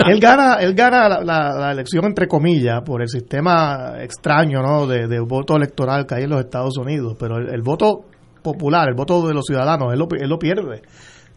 él, 0.07 0.19
gana, 0.19 0.56
él 0.56 0.73
gana 0.73 1.07
la, 1.23 1.53
la, 1.53 1.72
elección 1.72 2.06
entre 2.06 2.27
comillas 2.27 2.82
por 2.84 3.02
el 3.02 3.07
sistema 3.07 3.94
extraño 4.02 4.61
¿no? 4.61 4.88
de, 4.88 5.07
de, 5.07 5.19
voto 5.19 5.56
electoral 5.56 6.06
que 6.06 6.15
hay 6.15 6.23
en 6.23 6.32
los 6.32 6.41
Estados 6.41 6.77
Unidos, 6.77 7.15
pero 7.19 7.38
el, 7.38 7.61
voto 7.61 8.06
popular, 8.41 8.90
el 8.90 8.95
voto 8.95 9.26
de 9.27 9.34
los 9.34 9.45
ciudadanos, 9.45 9.94
él 9.94 9.99
lo, 9.99 10.07
él 10.19 10.30
lo 10.30 10.38
pierde. 10.38 10.82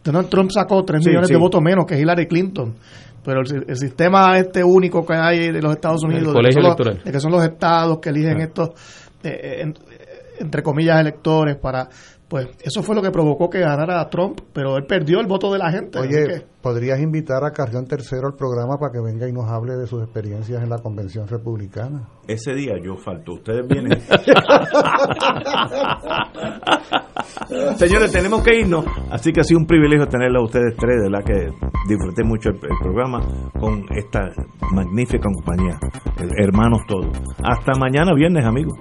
Donald 0.03 0.28
Trump 0.28 0.51
sacó 0.51 0.85
3 0.85 1.07
millones 1.07 1.28
de 1.28 1.36
votos 1.36 1.61
menos 1.61 1.85
que 1.86 2.01
Hillary 2.01 2.27
Clinton 2.27 2.74
pero 3.24 3.40
el, 3.40 3.77
sistema 3.77 4.39
este 4.39 4.62
único 4.65 5.05
que 5.05 5.15
hay 5.15 5.53
de 5.53 5.61
los 5.61 5.73
Estados 5.73 6.03
Unidos, 6.05 6.35
de 6.35 7.12
que, 7.12 7.20
son 7.20 7.32
los, 7.32 7.45
estados 7.45 7.99
que 7.99 8.11
eligen 8.11 8.40
estos, 8.40 8.70
eh, 9.23 9.65
eh, 9.65 9.73
entre 10.40 10.62
comillas, 10.62 11.01
electores 11.01 11.57
para 11.57 11.89
pues 12.29 12.49
eso 12.63 12.83
fue 12.83 12.95
lo 12.95 13.01
que 13.01 13.11
provocó 13.11 13.49
que 13.49 13.61
ganara 13.61 14.07
Trump, 14.11 14.41
pero 14.53 14.77
él 14.77 14.85
perdió 14.85 15.19
el 15.21 15.27
voto 15.27 15.51
de 15.51 15.59
la 15.59 15.73
gente. 15.73 15.99
Oye, 15.99 16.45
¿podrías 16.61 17.01
invitar 17.01 17.43
a 17.43 17.53
Carrión 17.53 17.87
Tercero 17.87 18.27
al 18.27 18.35
programa 18.35 18.77
para 18.79 18.93
que 18.93 19.01
venga 19.01 19.27
y 19.27 19.33
nos 19.33 19.51
hable 19.51 19.77
de 19.77 19.87
sus 19.87 20.03
experiencias 20.03 20.63
en 20.63 20.69
la 20.69 20.77
convención 20.79 21.27
republicana? 21.27 22.07
Ese 22.27 22.53
día 22.55 22.75
yo 22.83 22.97
falto, 22.97 23.33
ustedes 23.33 23.67
vienen. 23.67 23.99
Señores, 27.77 28.13
tenemos 28.13 28.43
que 28.43 28.61
irnos, 28.61 28.85
así 29.11 29.33
que 29.33 29.41
ha 29.41 29.45
sido 29.45 29.61
un 29.61 29.67
privilegio 29.67 30.07
tenerlo 30.07 30.41
a 30.41 30.45
ustedes 30.45 30.77
tres, 30.77 31.03
de 31.03 31.09
la 31.09 31.23
que 31.23 31.49
disfruté 31.89 32.25
mucho 32.25 32.51
el, 32.51 32.59
programa 32.59 33.21
con 33.59 33.87
esta 33.97 34.29
magnífica 34.73 35.29
compañía, 35.35 35.79
hermanos 36.37 36.83
todos. 36.87 37.07
Hasta 37.43 37.73
mañana 37.79 38.13
viernes, 38.15 38.45
amigos. 38.45 38.79